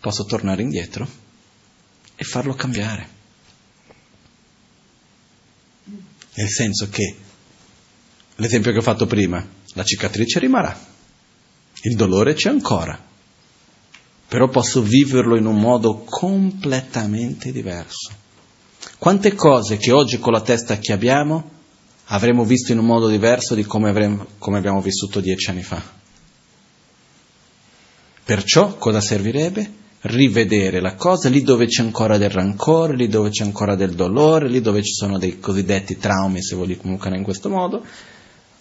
posso 0.00 0.24
tornare 0.24 0.62
indietro 0.62 1.08
e 2.14 2.24
farlo 2.24 2.54
cambiare. 2.54 3.16
Nel 6.38 6.48
senso 6.48 6.88
che, 6.88 7.16
l'esempio 8.36 8.70
che 8.70 8.78
ho 8.78 8.82
fatto 8.82 9.06
prima, 9.06 9.44
la 9.74 9.82
cicatrice 9.82 10.38
rimarrà, 10.38 10.78
il 11.82 11.96
dolore 11.96 12.34
c'è 12.34 12.48
ancora, 12.48 12.96
però 14.28 14.46
posso 14.46 14.80
viverlo 14.80 15.36
in 15.36 15.46
un 15.46 15.58
modo 15.58 16.04
completamente 16.04 17.50
diverso. 17.50 18.12
Quante 18.98 19.34
cose 19.34 19.78
che 19.78 19.90
oggi 19.90 20.20
con 20.20 20.32
la 20.32 20.40
testa 20.40 20.78
che 20.78 20.92
abbiamo 20.92 21.50
avremmo 22.04 22.44
visto 22.44 22.70
in 22.70 22.78
un 22.78 22.86
modo 22.86 23.08
diverso 23.08 23.56
di 23.56 23.64
come, 23.64 23.88
avremmo, 23.88 24.24
come 24.38 24.58
abbiamo 24.58 24.80
vissuto 24.80 25.18
dieci 25.18 25.50
anni 25.50 25.64
fa. 25.64 25.82
Perciò 28.22 28.76
cosa 28.76 29.00
servirebbe? 29.00 29.72
Rivedere 30.02 30.80
la 30.80 30.94
cosa 30.94 31.28
lì 31.28 31.42
dove 31.42 31.66
c'è 31.66 31.82
ancora 31.82 32.18
del 32.18 32.30
rancore, 32.30 32.94
lì 32.94 33.08
dove 33.08 33.30
c'è 33.30 33.44
ancora 33.44 33.74
del 33.74 33.94
dolore, 33.94 34.48
lì 34.48 34.60
dove 34.60 34.82
ci 34.82 34.92
sono 34.92 35.18
dei 35.18 35.40
cosiddetti 35.40 35.98
traumi, 35.98 36.42
se 36.42 36.54
vogliamo 36.54 36.80
comunicare 36.80 37.16
in 37.16 37.24
questo 37.24 37.48
modo, 37.48 37.84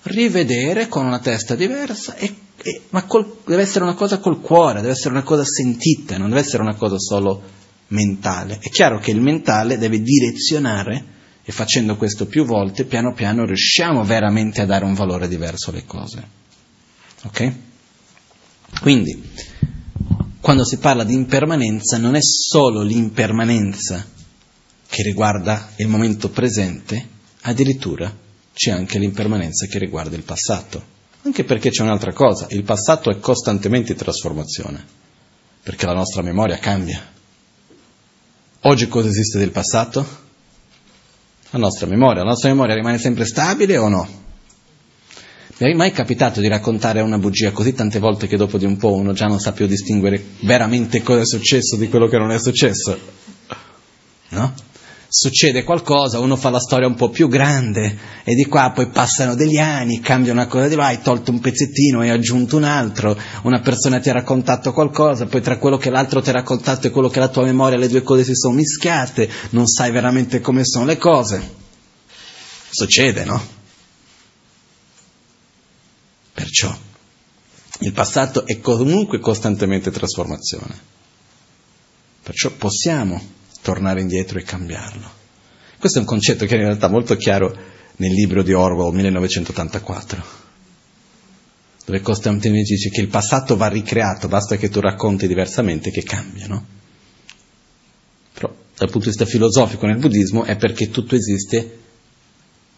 rivedere 0.03 0.87
con 0.87 1.05
una 1.05 1.19
testa 1.19 1.55
diversa, 1.55 2.15
e, 2.15 2.33
e, 2.57 2.81
ma 2.89 3.03
col, 3.03 3.37
deve 3.45 3.61
essere 3.61 3.83
una 3.83 3.93
cosa 3.93 4.19
col 4.19 4.41
cuore, 4.41 4.81
deve 4.81 4.93
essere 4.93 5.09
una 5.09 5.23
cosa 5.23 5.43
sentita, 5.43 6.17
non 6.17 6.29
deve 6.29 6.41
essere 6.41 6.63
una 6.63 6.75
cosa 6.75 6.97
solo 6.97 7.41
mentale. 7.89 8.57
È 8.59 8.69
chiaro 8.69 8.99
che 8.99 9.11
il 9.11 9.21
mentale 9.21 9.77
deve 9.77 10.01
direzionare 10.01 11.15
e 11.43 11.51
facendo 11.51 11.95
questo 11.95 12.25
più 12.25 12.45
volte, 12.45 12.83
piano 12.83 13.13
piano 13.13 13.45
riusciamo 13.45 14.03
veramente 14.03 14.61
a 14.61 14.65
dare 14.65 14.85
un 14.85 14.93
valore 14.93 15.27
diverso 15.27 15.69
alle 15.69 15.85
cose. 15.85 16.27
Ok? 17.23 17.53
Quindi, 18.81 19.21
quando 20.47 20.63
si 20.63 20.77
parla 20.77 21.03
di 21.03 21.13
impermanenza 21.13 21.97
non 21.97 22.15
è 22.15 22.21
solo 22.21 22.81
l'impermanenza 22.81 24.05
che 24.87 25.03
riguarda 25.03 25.71
il 25.75 25.89
momento 25.89 26.29
presente, 26.29 27.05
addirittura 27.41 28.09
c'è 28.53 28.71
anche 28.71 28.97
l'impermanenza 28.97 29.65
che 29.65 29.77
riguarda 29.77 30.15
il 30.15 30.23
passato. 30.23 30.81
Anche 31.23 31.43
perché 31.43 31.69
c'è 31.69 31.83
un'altra 31.83 32.13
cosa, 32.13 32.47
il 32.51 32.63
passato 32.63 33.09
è 33.09 33.19
costantemente 33.19 33.91
in 33.91 33.97
trasformazione, 33.97 34.85
perché 35.63 35.85
la 35.85 35.95
nostra 35.95 36.21
memoria 36.21 36.59
cambia. 36.59 37.05
Oggi 38.61 38.87
cosa 38.87 39.09
esiste 39.09 39.39
del 39.39 39.51
passato? 39.51 40.07
La 41.49 41.59
nostra 41.59 41.87
memoria. 41.87 42.23
La 42.23 42.29
nostra 42.29 42.47
memoria 42.47 42.73
rimane 42.73 42.99
sempre 42.99 43.25
stabile 43.25 43.75
o 43.75 43.89
no? 43.89 44.26
Mi 45.59 45.71
è 45.71 45.73
mai 45.73 45.91
capitato 45.91 46.39
di 46.39 46.47
raccontare 46.47 47.01
una 47.01 47.17
bugia 47.17 47.49
così 47.49 47.73
tante 47.73 47.97
volte 47.97 48.27
che 48.27 48.37
dopo 48.37 48.59
di 48.59 48.65
un 48.65 48.77
po' 48.77 48.93
uno 48.93 49.13
già 49.13 49.25
non 49.25 49.39
sa 49.39 49.53
più 49.53 49.65
distinguere 49.65 50.23
veramente 50.41 51.01
cosa 51.01 51.21
è 51.21 51.25
successo 51.25 51.77
di 51.77 51.89
quello 51.89 52.05
che 52.05 52.19
non 52.19 52.29
è 52.29 52.37
successo? 52.37 52.95
No? 54.29 54.53
Succede 55.09 55.63
qualcosa, 55.63 56.19
uno 56.19 56.35
fa 56.35 56.51
la 56.51 56.59
storia 56.59 56.85
un 56.85 56.93
po' 56.93 57.09
più 57.09 57.27
grande 57.27 57.97
e 58.23 58.35
di 58.35 58.45
qua 58.45 58.69
poi 58.69 58.89
passano 58.89 59.33
degli 59.33 59.57
anni, 59.57 59.99
cambia 59.99 60.31
una 60.31 60.45
cosa 60.45 60.67
di 60.67 60.75
là, 60.75 60.87
hai 60.87 61.01
tolto 61.01 61.31
un 61.31 61.39
pezzettino 61.39 62.03
e 62.03 62.09
hai 62.09 62.15
aggiunto 62.15 62.55
un 62.55 62.63
altro, 62.63 63.17
una 63.41 63.59
persona 63.59 63.99
ti 63.99 64.11
ha 64.11 64.13
raccontato 64.13 64.71
qualcosa, 64.73 65.25
poi 65.25 65.41
tra 65.41 65.57
quello 65.57 65.77
che 65.77 65.89
l'altro 65.89 66.21
ti 66.21 66.29
ha 66.29 66.33
raccontato 66.33 66.85
e 66.85 66.91
quello 66.91 67.09
che 67.09 67.19
la 67.19 67.29
tua 67.29 67.45
memoria, 67.45 67.79
le 67.79 67.87
due 67.87 68.03
cose 68.03 68.23
si 68.23 68.35
sono 68.35 68.53
mischiate, 68.53 69.27
non 69.51 69.65
sai 69.65 69.89
veramente 69.89 70.39
come 70.39 70.63
sono 70.63 70.85
le 70.85 70.99
cose. 70.99 71.41
Succede, 72.69 73.25
no? 73.25 73.56
Perciò 76.47 76.73
il 77.81 77.91
passato 77.91 78.45
è 78.45 78.61
comunque 78.61 79.19
costantemente 79.19 79.91
trasformazione. 79.91 80.79
Perciò 82.23 82.51
possiamo 82.51 83.21
tornare 83.61 83.99
indietro 83.99 84.39
e 84.39 84.43
cambiarlo. 84.43 85.11
Questo 85.77 85.97
è 85.97 86.01
un 86.01 86.07
concetto 86.07 86.45
che 86.45 86.55
è 86.55 86.57
in 86.57 86.63
realtà 86.63 86.87
molto 86.87 87.17
chiaro 87.17 87.53
nel 87.97 88.13
libro 88.13 88.43
di 88.43 88.53
Orwell 88.53 88.93
1984, 88.93 90.25
dove 91.85 91.99
costantemente 91.99 92.73
dice 92.75 92.89
che 92.91 93.01
il 93.01 93.09
passato 93.09 93.57
va 93.57 93.67
ricreato, 93.67 94.29
basta 94.29 94.55
che 94.55 94.69
tu 94.69 94.79
racconti 94.79 95.27
diversamente 95.27 95.91
che 95.91 96.03
cambia, 96.03 96.47
no? 96.47 96.65
Però 98.33 98.47
dal 98.47 98.89
punto 98.89 99.09
di 99.09 99.15
vista 99.15 99.25
filosofico 99.25 99.85
nel 99.85 99.97
buddismo 99.97 100.45
è 100.45 100.55
perché 100.55 100.89
tutto 100.89 101.15
esiste 101.15 101.79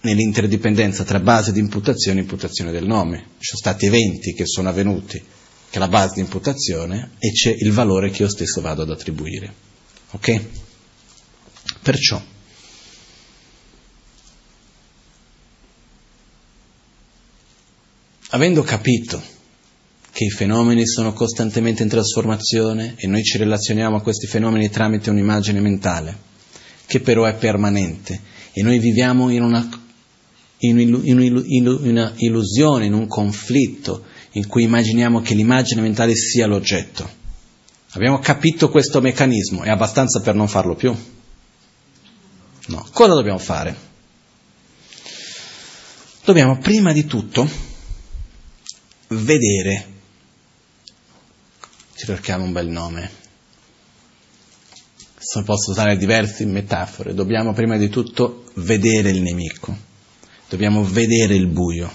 nell'interdipendenza 0.02 1.04
tra 1.04 1.20
base 1.20 1.52
di 1.52 1.60
imputazione 1.60 2.20
e 2.20 2.24
imputazione 2.24 2.72
del 2.72 2.86
nome. 2.86 3.18
Ci 3.39 3.56
sono 3.56 3.60
stati 3.60 3.86
eventi 3.86 4.34
che 4.34 4.45
sono 4.45 4.70
avvenuti, 4.70 5.18
che 5.18 5.76
è 5.76 5.80
la 5.80 5.88
base 5.88 6.16
di 6.16 6.22
imputazione, 6.22 7.12
e 7.20 7.32
c'è 7.32 7.54
il 7.58 7.72
valore 7.72 8.10
che 8.10 8.24
io 8.24 8.30
stesso 8.30 8.62
vado 8.62 8.84
ad 8.84 8.89
attribuire. 8.89 9.54
Ok? 10.12 10.41
Perciò, 11.82 12.22
avendo 18.30 18.64
capito 18.64 19.22
che 20.12 20.26
i 20.26 20.30
fenomeni 20.30 20.86
sono 20.88 21.14
costantemente 21.14 21.84
in 21.84 21.89
trasformazione 21.89 22.95
e 22.97 23.08
noi 23.08 23.24
ci 23.24 23.38
relazioniamo 23.38 23.97
a 23.97 24.02
questi 24.02 24.28
fenomeni 24.28 24.70
tramite 24.70 25.10
un'immagine 25.10 25.60
mentale, 25.60 26.18
che 26.86 27.00
però 27.00 27.26
è 27.26 27.36
permanente, 27.36 28.20
e 28.52 28.64
noi 28.64 28.80
viviamo 28.80 29.30
in 29.30 29.43
una 29.43 29.70
in 30.60 30.93
una 30.93 32.14
illusione, 32.18 32.86
in 32.86 32.93
un 32.93 33.07
conflitto 33.07 34.05
in 34.34 34.47
cui 34.47 34.64
immaginiamo 34.64 35.22
che 35.22 35.34
l'immagine 35.34 35.82
mentale 35.82 36.16
sia 36.16 36.45
l'oggetto. 36.45 37.18
Abbiamo 37.91 38.20
capito 38.20 38.70
questo 38.70 39.01
meccanismo, 39.01 39.64
è 39.64 39.70
abbastanza 39.70 40.22
per 40.22 40.36
non 40.36 40.47
farlo 40.47 40.76
più? 40.76 40.95
No. 42.68 42.88
Cosa 42.91 43.14
dobbiamo 43.14 43.39
fare? 43.39 43.88
Dobbiamo 46.24 46.60
prima 46.60 46.91
di 46.91 47.05
tutto 47.05 47.49
vedere, 49.07 49.88
cerchiamo 51.95 52.43
un 52.43 52.51
bel 52.51 52.68
nome, 52.68 53.10
posso 55.43 55.72
usare 55.72 55.97
diverse 55.97 56.45
metafore, 56.45 57.16
dobbiamo 57.16 57.53
prima 57.53 57.78
di 57.78 57.89
tutto 57.89 58.43
vedere 58.55 59.10
il 59.10 59.24
nemico 59.24 59.89
dobbiamo 60.50 60.84
vedere 60.84 61.36
il 61.36 61.47
buio, 61.47 61.91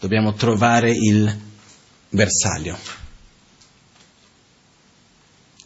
dobbiamo 0.00 0.34
trovare 0.34 0.90
il 0.90 1.40
bersaglio. 2.10 2.76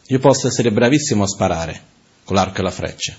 Io 0.07 0.19
posso 0.19 0.47
essere 0.47 0.71
bravissimo 0.71 1.23
a 1.23 1.27
sparare 1.27 1.83
con 2.23 2.35
l'arco 2.35 2.59
e 2.59 2.63
la 2.63 2.71
freccia, 2.71 3.15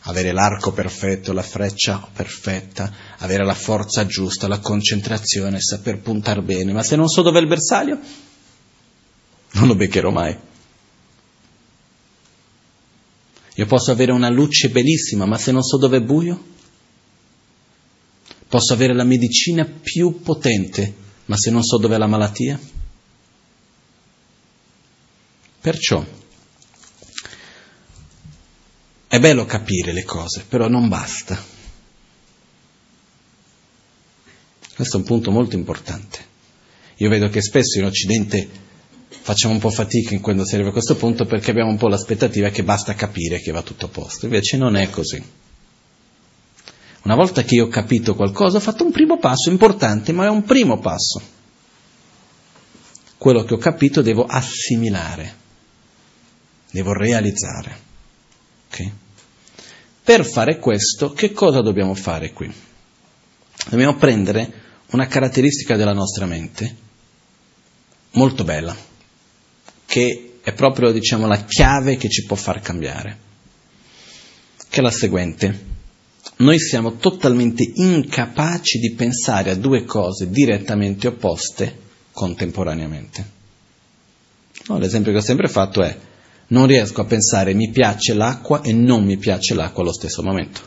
avere 0.00 0.32
l'arco 0.32 0.72
perfetto, 0.72 1.32
la 1.32 1.42
freccia 1.42 2.08
perfetta, 2.12 2.92
avere 3.18 3.44
la 3.44 3.54
forza 3.54 4.06
giusta, 4.06 4.48
la 4.48 4.58
concentrazione, 4.58 5.60
saper 5.60 6.00
puntare 6.00 6.42
bene, 6.42 6.72
ma 6.72 6.82
se 6.82 6.96
non 6.96 7.08
so 7.08 7.22
dove 7.22 7.38
è 7.38 7.42
il 7.42 7.48
bersaglio, 7.48 7.98
non 9.52 9.66
lo 9.66 9.74
beccherò 9.74 10.10
mai. 10.10 10.36
Io 13.54 13.66
posso 13.66 13.90
avere 13.90 14.12
una 14.12 14.28
luce 14.28 14.70
bellissima, 14.70 15.26
ma 15.26 15.36
se 15.36 15.52
non 15.52 15.62
so 15.62 15.78
dove 15.78 15.96
è 15.96 16.02
buio, 16.02 16.56
posso 18.48 18.72
avere 18.72 18.94
la 18.94 19.04
medicina 19.04 19.64
più 19.64 20.20
potente, 20.22 21.06
Ma 21.26 21.36
se 21.36 21.50
non 21.50 21.62
so 21.62 21.76
dov'è 21.76 21.98
la 21.98 22.06
malattia? 22.06 22.58
Perciò 25.60 26.02
è 29.08 29.18
bello 29.18 29.44
capire 29.44 29.92
le 29.92 30.04
cose, 30.04 30.44
però 30.48 30.68
non 30.68 30.88
basta. 30.88 31.42
Questo 34.74 34.96
è 34.96 35.00
un 35.00 35.06
punto 35.06 35.30
molto 35.30 35.56
importante. 35.56 36.26
Io 36.96 37.08
vedo 37.08 37.28
che 37.28 37.42
spesso 37.42 37.78
in 37.78 37.84
Occidente 37.84 38.48
facciamo 39.08 39.54
un 39.54 39.60
po' 39.60 39.70
fatica 39.70 40.14
in 40.14 40.20
quando 40.20 40.44
si 40.44 40.54
arriva 40.54 40.70
a 40.70 40.72
questo 40.72 40.96
punto 40.96 41.24
perché 41.24 41.50
abbiamo 41.50 41.70
un 41.70 41.76
po' 41.76 41.88
l'aspettativa 41.88 42.50
che 42.50 42.62
basta 42.62 42.94
capire 42.94 43.40
che 43.40 43.50
va 43.50 43.62
tutto 43.62 43.86
a 43.86 43.88
posto. 43.88 44.26
Invece 44.26 44.56
non 44.56 44.76
è 44.76 44.88
così. 44.90 45.22
Una 47.08 47.16
volta 47.16 47.42
che 47.42 47.54
io 47.54 47.64
ho 47.64 47.68
capito 47.68 48.14
qualcosa, 48.14 48.58
ho 48.58 48.60
fatto 48.60 48.84
un 48.84 48.92
primo 48.92 49.16
passo 49.16 49.48
importante, 49.48 50.12
ma 50.12 50.26
è 50.26 50.28
un 50.28 50.42
primo 50.42 50.78
passo. 50.78 51.22
Quello 53.16 53.44
che 53.44 53.54
ho 53.54 53.56
capito 53.56 54.02
devo 54.02 54.26
assimilare, 54.26 55.34
devo 56.70 56.92
realizzare. 56.92 57.78
Okay? 58.66 58.92
Per 60.04 60.22
fare 60.26 60.58
questo, 60.58 61.12
che 61.12 61.32
cosa 61.32 61.62
dobbiamo 61.62 61.94
fare 61.94 62.34
qui? 62.34 62.52
Dobbiamo 63.70 63.96
prendere 63.96 64.52
una 64.90 65.06
caratteristica 65.06 65.76
della 65.76 65.94
nostra 65.94 66.26
mente 66.26 66.76
molto 68.10 68.44
bella, 68.44 68.76
che 69.86 70.40
è 70.42 70.52
proprio 70.52 70.92
diciamo, 70.92 71.26
la 71.26 71.42
chiave 71.42 71.96
che 71.96 72.10
ci 72.10 72.26
può 72.26 72.36
far 72.36 72.60
cambiare, 72.60 73.18
che 74.68 74.80
è 74.80 74.82
la 74.82 74.90
seguente 74.90 75.76
noi 76.38 76.58
siamo 76.60 76.96
totalmente 76.96 77.68
incapaci 77.74 78.78
di 78.78 78.92
pensare 78.92 79.50
a 79.50 79.56
due 79.56 79.84
cose 79.84 80.30
direttamente 80.30 81.08
opposte 81.08 81.86
contemporaneamente. 82.12 83.36
No, 84.66 84.78
l'esempio 84.78 85.12
che 85.12 85.18
ho 85.18 85.22
sempre 85.22 85.48
fatto 85.48 85.82
è 85.82 85.96
non 86.48 86.66
riesco 86.66 87.00
a 87.00 87.04
pensare 87.04 87.54
mi 87.54 87.70
piace 87.70 88.14
l'acqua 88.14 88.62
e 88.62 88.72
non 88.72 89.04
mi 89.04 89.16
piace 89.16 89.54
l'acqua 89.54 89.82
allo 89.82 89.92
stesso 89.92 90.22
momento. 90.22 90.60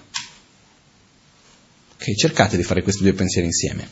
Ok, 1.95 2.15
cercate 2.15 2.57
di 2.57 2.63
fare 2.63 2.83
questi 2.83 3.03
due 3.03 3.13
pensieri 3.13 3.47
insieme. 3.47 3.87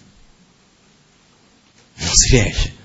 Non 1.96 2.14
si 2.14 2.32
riesce. 2.32 2.78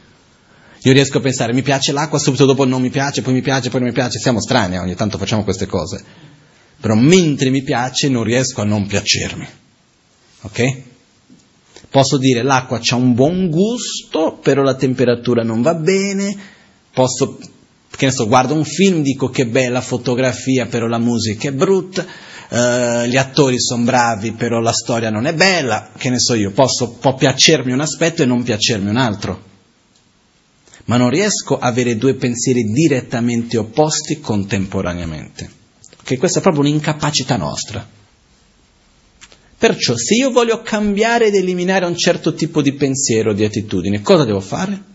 Io 0.83 0.93
riesco 0.93 1.19
a 1.19 1.21
pensare 1.21 1.53
mi 1.53 1.63
piace 1.63 1.93
l'acqua, 1.93 2.19
subito 2.19 2.45
dopo 2.45 2.65
non 2.65 2.81
mi 2.81 2.91
piace, 2.91 3.23
poi 3.23 3.33
mi 3.33 3.43
piace, 3.43 3.71
poi 3.71 3.81
non 3.81 3.89
mi 3.89 3.95
piace. 3.95 4.19
Siamo 4.19 4.41
strani, 4.41 4.77
eh, 4.77 4.79
ogni 4.79 4.95
tanto 4.95 5.19
facciamo 5.19 5.43
queste 5.43 5.67
cose 5.67 6.33
però 6.85 6.97
mentre 6.97 7.49
mi 7.49 7.63
piace 7.63 8.11
non 8.11 8.25
riesco 8.25 8.61
a 8.61 8.65
non 8.67 8.87
piacermi. 8.87 9.49
Ok? 10.43 10.77
Posso 11.89 12.19
dire 12.19 12.43
l'acqua 12.43 12.79
ha 12.87 12.95
un 12.97 13.15
buon 13.15 13.49
gusto, 13.49 14.39
però 14.43 14.61
la 14.61 14.75
temperatura 14.75 15.43
non 15.43 15.63
va 15.63 15.73
bene, 15.73 16.37
posso, 16.93 17.39
che 17.89 18.05
ne 18.05 18.13
so, 18.13 18.27
guardo 18.27 18.53
un 18.53 18.67
film, 18.67 19.01
dico 19.01 19.31
che 19.31 19.47
bella 19.47 19.81
fotografia, 19.81 20.67
però 20.67 20.87
la 20.87 20.99
musica 20.99 21.49
è 21.49 21.53
brutta, 21.53 22.03
uh, 22.03 23.07
gli 23.07 23.17
attori 23.17 23.59
sono 23.59 23.85
bravi, 23.85 24.33
però 24.33 24.61
la 24.61 24.75
storia 24.75 25.09
non 25.09 25.25
è 25.25 25.33
bella, 25.33 25.89
che 25.97 26.11
ne 26.11 26.19
so 26.19 26.35
io, 26.35 26.51
posso, 26.51 26.97
può 27.01 27.15
piacermi 27.15 27.73
un 27.73 27.81
aspetto 27.81 28.23
e 28.23 28.27
non 28.27 28.43
piacermi 28.43 28.91
un 28.91 28.99
altro. 28.99 29.43
Ma 30.85 30.99
non 30.99 31.09
riesco 31.09 31.57
a 31.57 31.67
avere 31.67 31.97
due 31.97 32.13
pensieri 32.17 32.65
direttamente 32.65 33.57
opposti 33.57 34.21
contemporaneamente 34.21 35.63
che 36.05 36.19
questa 36.19 36.39
è 36.39 36.43
proprio 36.43 36.63
un'incapacità 36.63 37.37
nostra. 37.37 37.87
Perciò 39.57 39.97
se 39.97 40.15
io 40.15 40.31
voglio 40.31 40.61
cambiare 40.61 41.27
ed 41.27 41.35
eliminare 41.35 41.87
un 41.87 41.97
certo 41.97 42.35
tipo 42.35 42.61
di 42.61 42.75
pensiero, 42.75 43.33
di 43.33 43.45
attitudine, 43.45 44.03
cosa 44.03 44.25
devo 44.25 44.41
fare? 44.41 44.93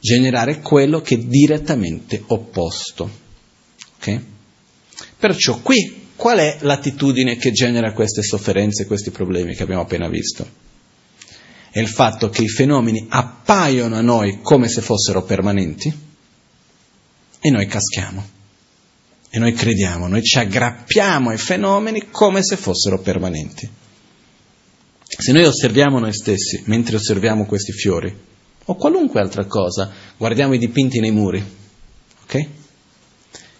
Generare 0.00 0.60
quello 0.60 1.00
che 1.00 1.14
è 1.14 1.18
direttamente 1.18 2.22
opposto. 2.26 3.08
Okay? 3.98 4.24
Perciò 5.16 5.60
qui 5.60 6.08
qual 6.16 6.38
è 6.38 6.58
l'attitudine 6.62 7.36
che 7.36 7.52
genera 7.52 7.92
queste 7.92 8.22
sofferenze, 8.22 8.86
questi 8.86 9.10
problemi 9.10 9.54
che 9.54 9.62
abbiamo 9.62 9.82
appena 9.82 10.08
visto? 10.08 10.68
È 11.70 11.78
il 11.78 11.88
fatto 11.88 12.28
che 12.28 12.42
i 12.42 12.48
fenomeni 12.48 13.06
appaiono 13.08 13.94
a 13.94 14.00
noi 14.00 14.40
come 14.42 14.68
se 14.68 14.80
fossero 14.80 15.22
permanenti 15.22 15.94
e 17.38 17.50
noi 17.50 17.66
caschiamo. 17.66 18.38
E 19.32 19.38
noi 19.38 19.52
crediamo, 19.52 20.08
noi 20.08 20.24
ci 20.24 20.38
aggrappiamo 20.38 21.30
ai 21.30 21.38
fenomeni 21.38 22.08
come 22.10 22.42
se 22.42 22.56
fossero 22.56 22.98
permanenti. 22.98 23.68
Se 25.04 25.30
noi 25.30 25.44
osserviamo 25.44 26.00
noi 26.00 26.12
stessi 26.12 26.64
mentre 26.66 26.96
osserviamo 26.96 27.46
questi 27.46 27.70
fiori, 27.70 28.12
o 28.64 28.74
qualunque 28.74 29.20
altra 29.20 29.44
cosa, 29.44 29.88
guardiamo 30.16 30.54
i 30.54 30.58
dipinti 30.58 30.98
nei 30.98 31.12
muri, 31.12 31.42
ok? 32.24 32.48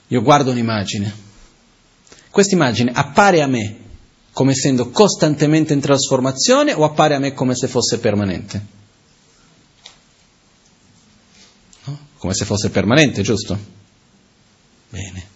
Io 0.09 0.23
guardo 0.23 0.51
un'immagine, 0.51 1.15
questa 2.31 2.55
immagine 2.57 2.91
appare 2.93 3.41
a 3.41 3.47
me 3.47 3.77
come 4.33 4.53
essendo 4.53 4.91
costantemente 4.91 5.73
in 5.73 5.81
trasformazione 5.81 6.73
o 6.73 6.83
appare 6.83 7.15
a 7.15 7.21
me 7.21 7.33
come 7.33 7.55
se 7.55 7.69
fosse 7.69 8.01
permanente? 8.01 8.67
No? 11.85 11.99
Come 12.17 12.35
se 12.35 12.45
fosse 12.45 12.71
permanente, 12.71 13.23
giusto? 13.23 13.57
Bene 14.89 15.30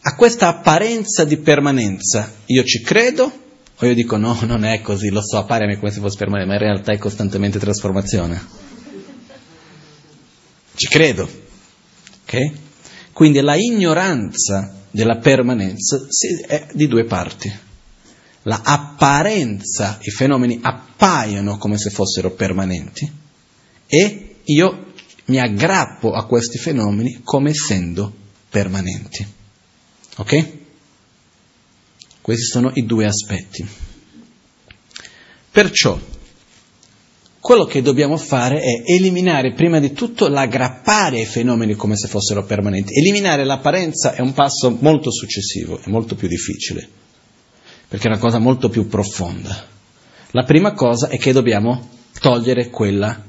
a 0.00 0.14
questa 0.14 0.48
apparenza 0.48 1.24
di 1.24 1.38
permanenza 1.38 2.32
io 2.46 2.64
ci 2.64 2.80
credo 2.82 3.46
o 3.80 3.86
io 3.86 3.94
dico 3.94 4.16
no, 4.16 4.36
non 4.42 4.64
è 4.64 4.80
così, 4.80 5.08
lo 5.08 5.22
so, 5.22 5.38
appare 5.38 5.64
a 5.64 5.66
me 5.68 5.78
come 5.78 5.92
se 5.92 6.00
fosse 6.00 6.16
permanente, 6.16 6.48
ma 6.48 6.58
in 6.58 6.64
realtà 6.64 6.92
è 6.92 6.98
costantemente 6.98 7.60
trasformazione. 7.60 8.44
Ci 10.74 10.88
credo. 10.88 11.28
Ok? 12.22 12.52
Quindi 13.12 13.40
la 13.40 13.54
ignoranza 13.54 14.74
della 14.90 15.18
permanenza 15.18 16.00
è 16.46 16.66
di 16.72 16.88
due 16.88 17.04
parti. 17.04 17.52
La 18.42 18.62
apparenza, 18.64 19.98
i 20.02 20.10
fenomeni 20.10 20.58
appaiono 20.60 21.56
come 21.56 21.78
se 21.78 21.90
fossero 21.90 22.32
permanenti 22.32 23.10
e 23.86 24.36
io 24.42 24.86
mi 25.26 25.38
aggrappo 25.38 26.12
a 26.12 26.26
questi 26.26 26.58
fenomeni 26.58 27.20
come 27.22 27.50
essendo 27.50 28.12
permanenti. 28.48 29.36
Ok? 30.18 30.56
Questi 32.20 32.44
sono 32.44 32.70
i 32.74 32.84
due 32.84 33.06
aspetti. 33.06 33.66
Perciò, 35.50 35.98
quello 37.40 37.64
che 37.64 37.82
dobbiamo 37.82 38.16
fare 38.16 38.60
è 38.60 38.82
eliminare 38.84 39.54
prima 39.54 39.78
di 39.80 39.92
tutto 39.92 40.28
l'aggrappare 40.28 41.18
ai 41.18 41.24
fenomeni 41.24 41.74
come 41.74 41.96
se 41.96 42.08
fossero 42.08 42.44
permanenti. 42.44 42.94
Eliminare 42.94 43.44
l'apparenza 43.44 44.14
è 44.14 44.20
un 44.20 44.32
passo 44.34 44.76
molto 44.80 45.10
successivo, 45.10 45.80
è 45.80 45.88
molto 45.88 46.14
più 46.14 46.28
difficile, 46.28 46.86
perché 47.88 48.06
è 48.06 48.10
una 48.10 48.20
cosa 48.20 48.38
molto 48.38 48.68
più 48.68 48.86
profonda. 48.88 49.66
La 50.32 50.42
prima 50.42 50.72
cosa 50.72 51.08
è 51.08 51.16
che 51.16 51.32
dobbiamo 51.32 51.88
togliere 52.20 52.68
quella, 52.68 53.24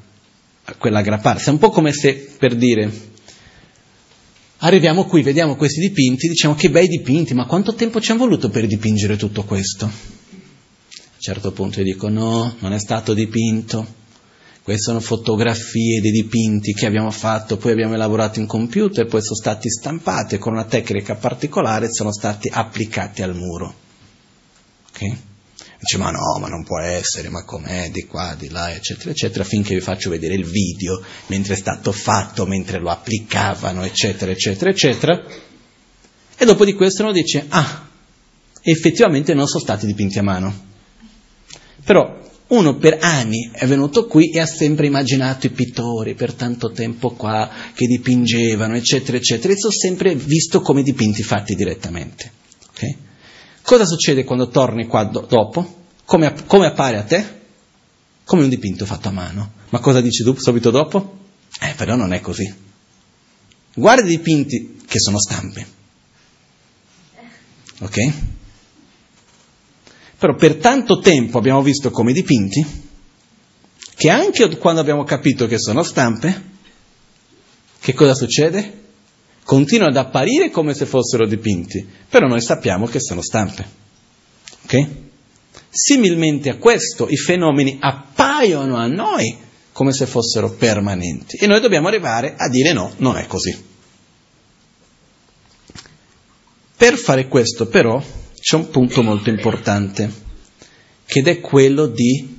quella 0.78 1.00
aggrapparsi. 1.00 1.50
È 1.50 1.52
un 1.52 1.60
po' 1.60 1.70
come 1.70 1.94
se, 1.94 2.34
per 2.38 2.56
dire, 2.56 2.92
Arriviamo 4.62 5.06
qui, 5.06 5.22
vediamo 5.22 5.56
questi 5.56 5.80
dipinti, 5.80 6.28
diciamo 6.28 6.54
che 6.54 6.70
bei 6.70 6.88
dipinti, 6.88 7.34
ma 7.34 7.46
quanto 7.46 7.76
tempo 7.76 8.02
ci 8.02 8.12
hanno 8.12 8.22
voluto 8.22 8.50
per 8.50 8.68
dipingere 8.68 9.16
tutto 9.16 9.46
questo? 9.46 9.86
A 9.86 9.90
un 9.90 11.20
certo 11.20 11.54
punto 11.54 11.80
io 11.80 11.86
dico 11.86 12.10
no, 12.10 12.56
non 12.60 12.74
è 12.74 12.80
stato 12.80 13.14
dipinto, 13.14 13.96
queste 14.62 14.84
sono 14.84 15.00
fotografie 15.00 16.02
dei 16.02 16.12
dipinti 16.12 16.74
che 16.74 16.86
abbiamo 16.86 17.10
fatto, 17.10 17.56
poi 17.56 17.72
abbiamo 17.72 17.94
elaborato 17.94 18.40
in 18.40 18.48
computer, 18.48 19.06
poi 19.06 19.22
sono 19.22 19.36
stati 19.36 19.70
stampati 19.70 20.36
e 20.36 20.38
con 20.40 20.52
una 20.52 20.66
tecnica 20.66 21.16
particolare 21.16 21.90
sono 21.90 22.12
stati 22.12 22.50
applicati 22.52 23.22
al 23.22 23.36
muro. 23.36 23.74
Okay? 24.90 25.18
Dice, 25.80 25.98
ma 25.98 26.12
no, 26.12 26.38
ma 26.40 26.50
non 26.50 26.66
può 26.66 26.78
essere, 26.80 27.30
ma 27.30 27.46
com'è, 27.46 27.90
di 27.90 28.04
qua, 28.04 28.36
di 28.38 28.50
là, 28.50 28.74
eccetera, 28.74 29.12
eccetera, 29.12 29.46
finché 29.46 29.76
vi 29.76 29.80
faccio 29.80 30.10
vedere 30.10 30.34
il 30.34 30.44
video, 30.44 31.02
mentre 31.28 31.54
è 31.54 31.58
stato 31.58 31.94
fatto, 31.94 32.46
mentre 32.46 32.80
lo 32.80 32.90
applicavano, 32.90 33.86
eccetera, 33.86 34.30
eccetera, 34.30 34.70
eccetera. 34.72 35.24
E 36.38 36.46
dopo 36.46 36.66
di 36.66 36.74
questo 36.74 37.04
uno 37.04 37.14
dice, 37.14 37.46
ah, 37.48 37.88
effettivamente 38.62 39.34
non 39.34 39.48
sono 39.48 39.64
stati 39.64 39.86
dipinti 39.86 40.20
a 40.20 40.24
mano. 40.24 40.68
Però 41.86 42.28
uno 42.48 42.76
per 42.76 42.98
anni 43.00 43.50
è 43.54 43.66
venuto 43.66 44.06
qui 44.06 44.32
e 44.32 44.42
ha 44.42 44.46
sempre 44.46 44.88
immaginato 44.88 45.48
i 45.48 45.52
pittori 45.52 46.14
per 46.14 46.34
tanto 46.34 46.72
tempo 46.72 47.12
qua 47.12 47.50
che 47.74 47.86
dipingevano, 47.88 48.76
eccetera, 48.76 49.16
eccetera, 49.16 49.54
e 49.54 49.58
sono 49.58 49.72
sempre 49.72 50.14
visto 50.14 50.60
come 50.60 50.84
dipinti 50.84 51.24
fatti 51.24 51.56
direttamente. 51.56 52.32
Okay? 52.72 53.08
Cosa 53.70 53.86
succede 53.86 54.24
quando 54.24 54.48
torni 54.48 54.88
qua 54.88 55.04
do- 55.04 55.28
dopo? 55.30 55.84
Come, 56.04 56.34
come, 56.48 56.66
appare 56.66 56.98
a 56.98 57.04
te? 57.04 57.42
Come 58.24 58.42
un 58.42 58.50
dipinto 58.50 58.84
fatto 58.84 59.10
a 59.10 59.12
mano. 59.12 59.52
Ma 59.70 59.78
cosa 59.78 60.02
dici 60.02 60.24
tu 60.24 60.36
subito 60.36 60.72
dopo? 60.72 61.20
Eh, 61.62 61.76
però 61.76 61.96
non 61.96 62.12
è 62.12 62.20
così. 62.20 62.52
Guarda 63.76 64.02
i 64.02 64.08
dipinti 64.08 64.82
che 64.88 64.98
sono 64.98 65.20
stampe. 65.20 65.68
Ok? 67.82 68.14
Però 70.18 70.34
per 70.34 70.56
tanto 70.56 70.98
tempo 70.98 71.38
abbiamo 71.38 71.62
visto 71.62 71.92
come 71.92 72.12
dipinti, 72.12 72.66
che 73.94 74.10
anche 74.10 74.58
quando 74.58 74.82
abbiamo 74.82 75.04
capito 75.04 75.46
che 75.46 75.60
sono 75.60 75.84
stampe, 75.84 76.44
che 77.80 77.94
cosa 77.94 78.16
succede? 78.16 78.89
Continuano 79.50 79.90
ad 79.90 79.98
apparire 79.98 80.52
come 80.52 80.76
se 80.76 80.86
fossero 80.86 81.26
dipinti, 81.26 81.84
però 82.08 82.28
noi 82.28 82.40
sappiamo 82.40 82.86
che 82.86 83.00
sono 83.00 83.24
stampe. 83.24 83.68
Ok? 84.66 84.88
Similmente 85.72 86.52
a 86.52 86.58
questo, 86.58 87.10
i 87.10 87.18
fenomeni 87.18 87.80
appaiono 87.82 88.76
a 88.76 88.86
noi 88.86 89.36
come 89.72 89.92
se 89.92 90.06
fossero 90.06 90.52
permanenti 90.52 91.38
e 91.38 91.48
noi 91.48 91.62
dobbiamo 91.62 91.88
arrivare 91.88 92.36
a 92.38 92.48
dire 92.48 92.74
no, 92.74 92.94
non 92.98 93.18
è 93.18 93.26
così. 93.26 93.60
Per 96.78 96.96
fare 96.98 97.28
questo 97.28 97.66
però 97.66 98.00
c'è 98.40 98.56
un 98.56 98.70
punto 98.70 99.02
molto 99.02 99.32
importante, 99.32 100.12
che 101.08 101.22
è 101.22 101.40
quello 101.40 101.88
di 101.88 102.39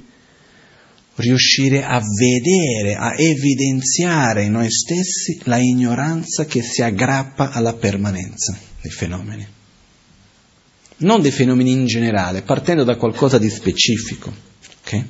riuscire 1.16 1.84
a 1.84 2.00
vedere, 2.00 2.94
a 2.94 3.14
evidenziare 3.16 4.44
in 4.44 4.52
noi 4.52 4.70
stessi 4.70 5.40
la 5.44 5.58
ignoranza 5.58 6.44
che 6.46 6.62
si 6.62 6.82
aggrappa 6.82 7.50
alla 7.50 7.74
permanenza 7.74 8.56
dei 8.80 8.90
fenomeni. 8.90 9.46
Non 10.98 11.22
dei 11.22 11.30
fenomeni 11.30 11.72
in 11.72 11.86
generale, 11.86 12.42
partendo 12.42 12.84
da 12.84 12.96
qualcosa 12.96 13.38
di 13.38 13.48
specifico. 13.48 14.32
Okay? 14.82 15.04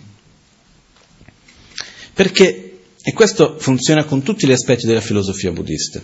Perché, 2.12 2.80
e 3.02 3.12
questo 3.12 3.58
funziona 3.58 4.04
con 4.04 4.22
tutti 4.22 4.46
gli 4.46 4.52
aspetti 4.52 4.86
della 4.86 5.00
filosofia 5.00 5.52
buddista, 5.52 6.00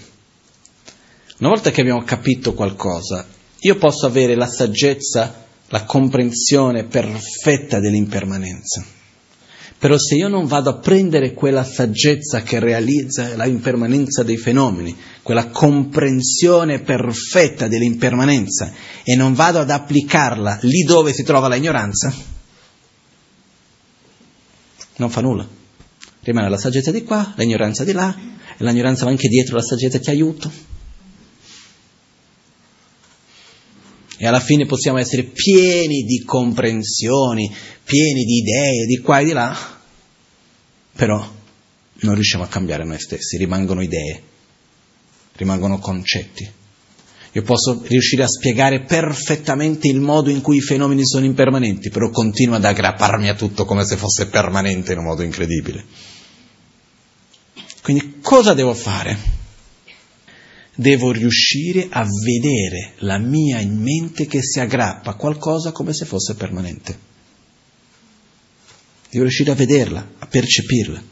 una 1.39 1.51
volta 1.51 1.71
che 1.71 1.83
abbiamo 1.83 2.03
capito 2.03 2.55
qualcosa, 2.55 3.27
io 3.59 3.77
posso 3.77 4.07
avere 4.07 4.35
la 4.35 4.47
saggezza, 4.47 5.45
la 5.69 5.85
comprensione 5.85 6.85
perfetta 6.85 7.79
dell'impermanenza. 7.79 8.85
Però 9.79 9.97
se 9.99 10.15
io 10.15 10.29
non 10.29 10.47
vado 10.47 10.71
a 10.71 10.79
prendere 10.79 11.33
quella 11.33 11.65
saggezza 11.65 12.43
che 12.43 12.59
realizza 12.59 13.35
l'impermanenza 13.45 14.23
dei 14.23 14.37
fenomeni, 14.37 14.97
quella 15.23 15.49
comprensione 15.49 16.81
perfetta 16.81 17.69
dell'impermanenza, 17.69 18.73
e 19.03 19.15
non 19.17 19.35
vado 19.35 19.59
ad 19.59 19.71
applicarla 19.71 20.59
lì 20.63 20.83
dove 20.83 21.13
si 21.13 21.23
trova 21.25 21.49
la 21.49 21.57
ignoranza, 21.57 22.15
non 24.97 25.11
fa 25.11 25.21
nulla. 25.21 25.47
Rimane 26.21 26.49
la 26.49 26.59
saggezza 26.59 26.91
di 26.91 27.05
qua, 27.05 27.35
l'ignoranza 27.37 27.85
di 27.85 27.93
là, 27.93 28.15
e 28.57 28.65
l'ignoranza 28.65 29.05
va 29.05 29.11
anche 29.11 29.29
dietro 29.29 29.57
la 29.57 29.63
saggezza 29.63 29.99
ti 29.99 30.11
aiuto. 30.11 30.75
E 34.19 34.27
alla 34.27 34.41
fine 34.41 34.65
possiamo 34.65 34.99
essere 34.99 35.25
pieni 35.25 36.03
di 36.03 36.23
comprensioni, 36.25 37.53
pieni 37.85 38.25
di 38.25 38.37
idee 38.39 38.87
di 38.87 38.99
qua 38.99 39.21
e 39.21 39.25
di 39.25 39.33
là, 39.33 39.81
però 40.95 41.35
non 42.01 42.15
riusciamo 42.15 42.45
a 42.45 42.49
cambiare 42.49 42.85
noi 42.85 42.99
stessi, 42.99 43.37
rimangono 43.37 43.83
idee, 43.83 44.23
rimangono 45.35 45.79
concetti. 45.79 46.51
Io 47.33 47.43
posso 47.43 47.83
riuscire 47.87 48.23
a 48.23 48.29
spiegare 48.29 48.85
perfettamente 48.85 49.89
il 49.89 50.01
modo 50.01 50.31
in 50.31 50.41
cui 50.41 50.57
i 50.57 50.63
fenomeni 50.63 51.05
sono 51.05 51.27
impermanenti, 51.27 51.91
però 51.91 52.09
continuo 52.09 52.57
ad 52.57 52.65
aggrapparmi 52.65 53.29
a 53.29 53.35
tutto 53.35 53.67
come 53.67 53.85
se 53.85 53.97
fosse 53.97 54.29
permanente 54.29 54.93
in 54.93 54.99
un 54.99 55.05
modo 55.05 55.23
incredibile. 55.23 55.85
Quindi 57.83 58.21
cosa 58.23 58.55
devo 58.55 58.73
fare? 58.73 59.36
Devo 60.77 61.11
riuscire 61.11 61.89
a 61.91 62.05
vedere 62.05 62.93
la 62.99 63.17
mia 63.19 63.59
mente 63.67 64.27
che 64.27 64.43
si 64.43 64.61
aggrappa 64.61 65.11
a 65.11 65.17
qualcosa 65.17 65.73
come 65.73 65.95
se 65.95 66.05
fosse 66.05 66.35
permanente. 66.35 67.15
Devo 69.09 69.25
riuscire 69.25 69.51
a 69.51 69.55
vederla, 69.55 70.07
a 70.19 70.27
percepirla. 70.27 71.03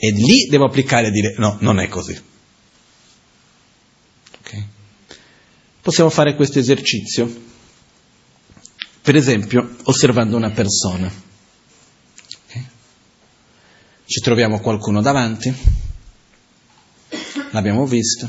E 0.00 0.10
lì 0.12 0.46
devo 0.48 0.64
applicare 0.64 1.08
e 1.08 1.10
dire 1.10 1.34
no, 1.36 1.58
non 1.60 1.78
è 1.80 1.88
così. 1.88 2.18
Okay. 4.40 4.66
Possiamo 5.82 6.08
fare 6.08 6.34
questo 6.34 6.58
esercizio, 6.58 7.46
per 9.02 9.16
esempio, 9.16 9.76
osservando 9.82 10.36
una 10.36 10.50
persona. 10.50 11.12
Okay. 12.46 12.66
Ci 14.06 14.20
troviamo 14.20 14.60
qualcuno 14.60 15.02
davanti 15.02 15.86
l'abbiamo 17.50 17.86
vista, 17.86 18.28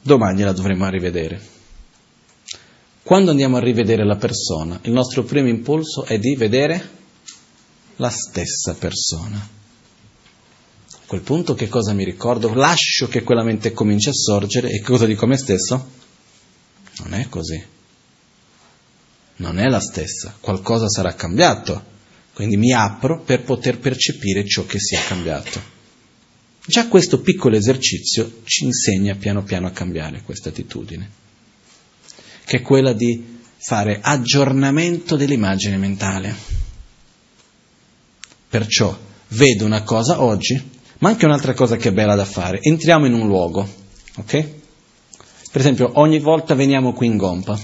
domani 0.00 0.42
la 0.42 0.52
dovremo 0.52 0.88
rivedere. 0.88 1.50
Quando 3.02 3.30
andiamo 3.30 3.56
a 3.56 3.60
rivedere 3.60 4.04
la 4.04 4.16
persona, 4.16 4.78
il 4.82 4.92
nostro 4.92 5.24
primo 5.24 5.48
impulso 5.48 6.04
è 6.04 6.18
di 6.18 6.36
vedere 6.36 7.00
la 7.96 8.10
stessa 8.10 8.74
persona. 8.74 9.36
A 9.38 10.98
quel 11.06 11.20
punto 11.20 11.54
che 11.54 11.68
cosa 11.68 11.92
mi 11.92 12.04
ricordo? 12.04 12.54
Lascio 12.54 13.08
che 13.08 13.22
quella 13.22 13.42
mente 13.42 13.72
cominci 13.72 14.08
a 14.08 14.14
sorgere 14.14 14.70
e 14.70 14.80
cosa 14.80 15.04
dico 15.04 15.24
a 15.24 15.28
me 15.28 15.36
stesso? 15.36 15.90
Non 16.98 17.14
è 17.14 17.28
così. 17.28 17.62
Non 19.36 19.58
è 19.58 19.68
la 19.68 19.80
stessa, 19.80 20.36
qualcosa 20.38 20.88
sarà 20.88 21.14
cambiato. 21.14 21.90
Quindi 22.32 22.56
mi 22.56 22.72
apro 22.72 23.20
per 23.20 23.42
poter 23.42 23.78
percepire 23.78 24.46
ciò 24.46 24.64
che 24.64 24.78
sia 24.78 25.02
cambiato. 25.02 25.71
Già 26.64 26.86
questo 26.86 27.20
piccolo 27.20 27.56
esercizio 27.56 28.40
ci 28.44 28.64
insegna 28.64 29.16
piano 29.16 29.42
piano 29.42 29.66
a 29.66 29.72
cambiare 29.72 30.22
questa 30.22 30.50
attitudine, 30.50 31.10
che 32.44 32.58
è 32.58 32.62
quella 32.62 32.92
di 32.92 33.40
fare 33.58 33.98
aggiornamento 34.00 35.16
dell'immagine 35.16 35.76
mentale. 35.76 36.34
Perciò 38.48 38.96
vedo 39.28 39.64
una 39.64 39.82
cosa 39.82 40.22
oggi, 40.22 40.70
ma 40.98 41.08
anche 41.08 41.24
un'altra 41.24 41.52
cosa 41.52 41.76
che 41.76 41.88
è 41.88 41.92
bella 41.92 42.14
da 42.14 42.24
fare. 42.24 42.60
Entriamo 42.60 43.06
in 43.06 43.14
un 43.14 43.26
luogo, 43.26 43.68
ok? 44.16 44.48
Per 45.50 45.60
esempio, 45.60 45.90
ogni 45.94 46.20
volta 46.20 46.54
veniamo 46.54 46.92
qui 46.92 47.06
in 47.08 47.16
Gompa. 47.16 47.58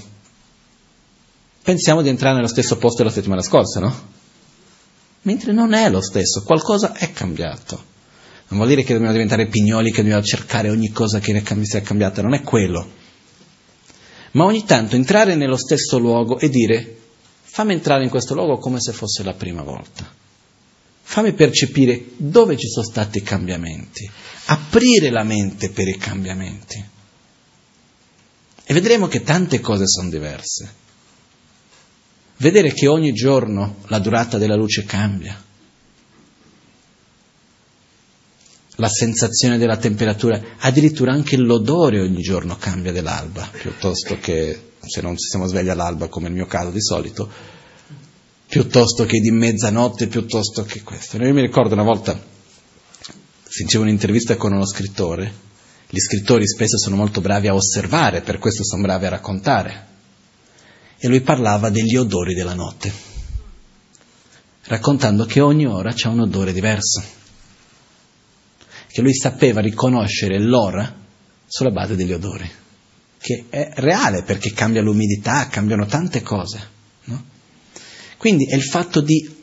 Pensiamo 1.63 2.03
di 2.03 2.09
entrare 2.09 2.35
nello 2.35 2.49
stesso 2.49 2.79
posto 2.79 3.03
della 3.03 3.15
settimana 3.15 3.43
scorsa, 3.43 3.79
no? 3.79 4.17
Mentre 5.23 5.53
non 5.53 5.73
è 5.73 5.89
lo 5.89 6.01
stesso, 6.01 6.43
qualcosa 6.43 6.95
è 6.95 7.13
cambiato. 7.13 7.97
Non 8.49 8.61
vuol 8.61 8.69
dire 8.69 8.83
che 8.83 8.95
dobbiamo 8.95 9.13
diventare 9.13 9.47
pignoli, 9.47 9.91
che 9.91 10.01
dobbiamo 10.01 10.23
cercare 10.23 10.71
ogni 10.71 10.91
cosa 10.91 11.19
che 11.19 11.43
sia 11.63 11.83
cambiata, 11.83 12.23
non 12.23 12.33
è 12.33 12.43
quello. 12.43 12.93
Ma 14.33 14.45
ogni 14.45 14.65
tanto 14.65 14.97
entrare 14.97 15.35
nello 15.35 15.59
stesso 15.59 15.99
luogo 15.99 16.39
e 16.39 16.49
dire 16.49 16.97
fammi 17.43 17.75
entrare 17.75 18.05
in 18.05 18.11
questo 18.11 18.35
luogo 18.35 18.57
come 18.59 18.81
se 18.81 18.93
fosse 18.93 19.23
la 19.23 19.35
prima 19.35 19.63
volta. 19.63 20.11
Fammi 21.03 21.33
percepire 21.33 22.07
dove 22.17 22.57
ci 22.57 22.69
sono 22.69 22.87
stati 22.87 23.19
i 23.19 23.23
cambiamenti, 23.23 24.09
aprire 24.47 25.11
la 25.11 25.25
mente 25.25 25.69
per 25.71 25.89
i 25.89 25.99
cambiamenti. 25.99 26.85
E 28.65 28.75
vedremo 28.75 29.09
che 29.09 29.23
tante 29.23 29.61
cose 29.61 29.87
sono 29.87 30.09
diverse. 30.09 30.75
Vedere 32.39 32.73
che 32.73 32.87
ogni 32.87 33.13
giorno 33.13 33.77
la 33.89 33.99
durata 33.99 34.39
della 34.39 34.55
luce 34.55 34.85
cambia 34.85 35.47
la 38.81 38.89
sensazione 38.89 39.59
della 39.59 39.77
temperatura, 39.77 40.41
addirittura 40.59 41.13
anche 41.13 41.37
l'odore 41.37 42.01
ogni 42.01 42.23
giorno 42.23 42.57
cambia 42.57 42.93
dell'alba, 42.93 43.49
piuttosto 43.51 44.19
che 44.21 44.73
se 44.81 45.01
non 45.01 45.17
ci 45.17 45.29
siamo 45.29 45.47
svegli 45.47 45.69
all'alba 45.69 46.07
come 46.07 46.29
nel 46.29 46.37
mio 46.37 46.47
caso 46.47 46.71
di 46.71 46.81
solito, 46.81 47.29
piuttosto 48.47 49.05
che 49.05 49.19
di 49.19 49.33
mezzanotte, 49.33 50.07
piuttosto 50.07 50.63
che 50.63 50.83
questo. 50.83 51.17
Io 51.17 51.35
mi 51.35 51.41
ricordo 51.41 51.75
una 51.75 51.83
volta, 51.83 52.21
sentivo 53.43 53.83
un'intervista 53.83 54.37
con 54.37 54.53
uno 54.53 54.67
scrittore, 54.67 55.47
gli 55.89 55.99
scrittori 55.99 56.47
spesso 56.47 56.79
sono 56.79 56.95
molto 56.95 57.21
bravi 57.21 57.49
a 57.49 57.55
osservare, 57.55 58.21
per 58.21 58.39
questo 58.39 58.63
sono 58.63 58.83
bravi 58.83 59.07
a 59.07 59.11
raccontare, 59.11 59.87
e 60.99 61.09
lui 61.09 61.21
parlava 61.21 61.69
degli 61.69 61.97
odori 61.97 62.35
della 62.35 62.55
notte, 62.55 62.93
raccontando 64.67 65.25
che 65.25 65.41
ogni 65.41 65.67
ora 65.67 65.93
c'è 65.93 66.07
un 66.07 66.21
odore 66.21 66.53
diverso 66.53 67.17
che 68.91 69.03
lui 69.03 69.15
sapeva 69.15 69.61
riconoscere 69.61 70.41
l'ora 70.41 70.95
sulla 71.47 71.71
base 71.71 71.97
degli 71.97 72.13
odori, 72.13 72.51
che 73.19 73.45
è 73.49 73.71
reale 73.77 74.23
perché 74.23 74.53
cambia 74.53 74.83
l'umidità, 74.83 75.49
cambiano 75.49 75.87
tante 75.87 76.23
cose. 76.23 76.77
No? 77.05 77.25
Quindi 78.17 78.47
è 78.47 78.55
il 78.55 78.63
fatto 78.63 79.01
di 79.01 79.37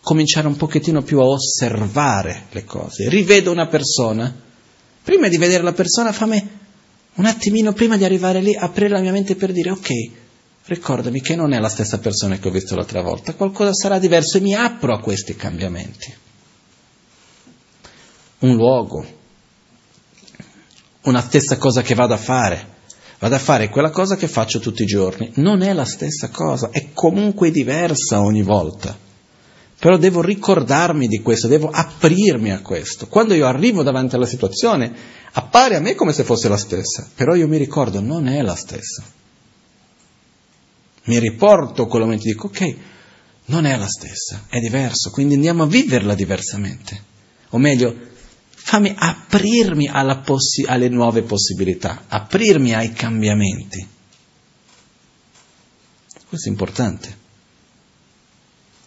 cominciare 0.00 0.46
un 0.46 0.56
pochettino 0.56 1.02
più 1.02 1.18
a 1.18 1.26
osservare 1.26 2.44
le 2.52 2.64
cose. 2.64 3.08
Rivedo 3.08 3.50
una 3.50 3.66
persona, 3.66 4.34
prima 5.02 5.28
di 5.28 5.36
vedere 5.36 5.62
la 5.62 5.72
persona 5.72 6.12
fammi 6.12 6.48
un 7.14 7.24
attimino, 7.24 7.72
prima 7.72 7.96
di 7.96 8.04
arrivare 8.04 8.40
lì, 8.40 8.54
aprire 8.54 8.90
la 8.90 9.00
mia 9.00 9.12
mente 9.12 9.36
per 9.36 9.52
dire 9.52 9.70
ok, 9.70 9.90
ricordami 10.66 11.20
che 11.20 11.34
non 11.34 11.52
è 11.52 11.58
la 11.58 11.68
stessa 11.68 11.98
persona 11.98 12.38
che 12.38 12.48
ho 12.48 12.50
visto 12.50 12.74
l'altra 12.74 13.02
volta, 13.02 13.34
qualcosa 13.34 13.72
sarà 13.72 13.98
diverso 13.98 14.36
e 14.36 14.40
mi 14.40 14.54
apro 14.54 14.94
a 14.94 15.00
questi 15.00 15.34
cambiamenti 15.34 16.24
un 18.40 18.54
luogo, 18.54 19.04
una 21.02 21.20
stessa 21.20 21.56
cosa 21.56 21.82
che 21.82 21.94
vado 21.94 22.14
a 22.14 22.18
fare. 22.18 22.74
vado 23.18 23.34
a 23.34 23.38
fare 23.38 23.68
quella 23.70 23.90
cosa 23.90 24.16
che 24.16 24.28
faccio 24.28 24.58
tutti 24.58 24.82
i 24.82 24.86
giorni. 24.86 25.32
Non 25.36 25.62
è 25.62 25.72
la 25.72 25.84
stessa 25.84 26.28
cosa, 26.28 26.70
è 26.70 26.90
comunque 26.92 27.50
diversa 27.50 28.20
ogni 28.20 28.42
volta. 28.42 28.96
Però 29.78 29.96
devo 29.98 30.22
ricordarmi 30.22 31.06
di 31.06 31.20
questo, 31.20 31.48
devo 31.48 31.68
aprirmi 31.70 32.50
a 32.50 32.60
questo. 32.60 33.06
Quando 33.08 33.34
io 33.34 33.46
arrivo 33.46 33.82
davanti 33.82 34.14
alla 34.14 34.26
situazione, 34.26 34.92
appare 35.32 35.76
a 35.76 35.80
me 35.80 35.94
come 35.94 36.12
se 36.12 36.24
fosse 36.24 36.48
la 36.48 36.56
stessa, 36.56 37.08
però 37.14 37.34
io 37.34 37.46
mi 37.46 37.58
ricordo, 37.58 38.00
non 38.00 38.26
è 38.26 38.40
la 38.42 38.54
stessa. 38.54 39.04
Mi 41.04 41.18
riporto 41.18 41.86
quello 41.86 42.06
momento 42.06 42.26
e 42.26 42.32
dico, 42.32 42.46
ok, 42.46 42.76
non 43.46 43.64
è 43.64 43.76
la 43.76 43.86
stessa, 43.86 44.46
è 44.48 44.58
diverso, 44.58 45.10
quindi 45.10 45.34
andiamo 45.34 45.62
a 45.64 45.66
viverla 45.66 46.14
diversamente. 46.14 47.00
O 47.50 47.58
meglio, 47.58 47.94
fammi 48.66 48.92
aprirmi 48.96 49.88
possi- 50.24 50.64
alle 50.64 50.88
nuove 50.88 51.22
possibilità, 51.22 52.06
aprirmi 52.08 52.74
ai 52.74 52.92
cambiamenti. 52.92 53.86
Questo 56.28 56.48
è 56.48 56.50
importante. 56.50 57.16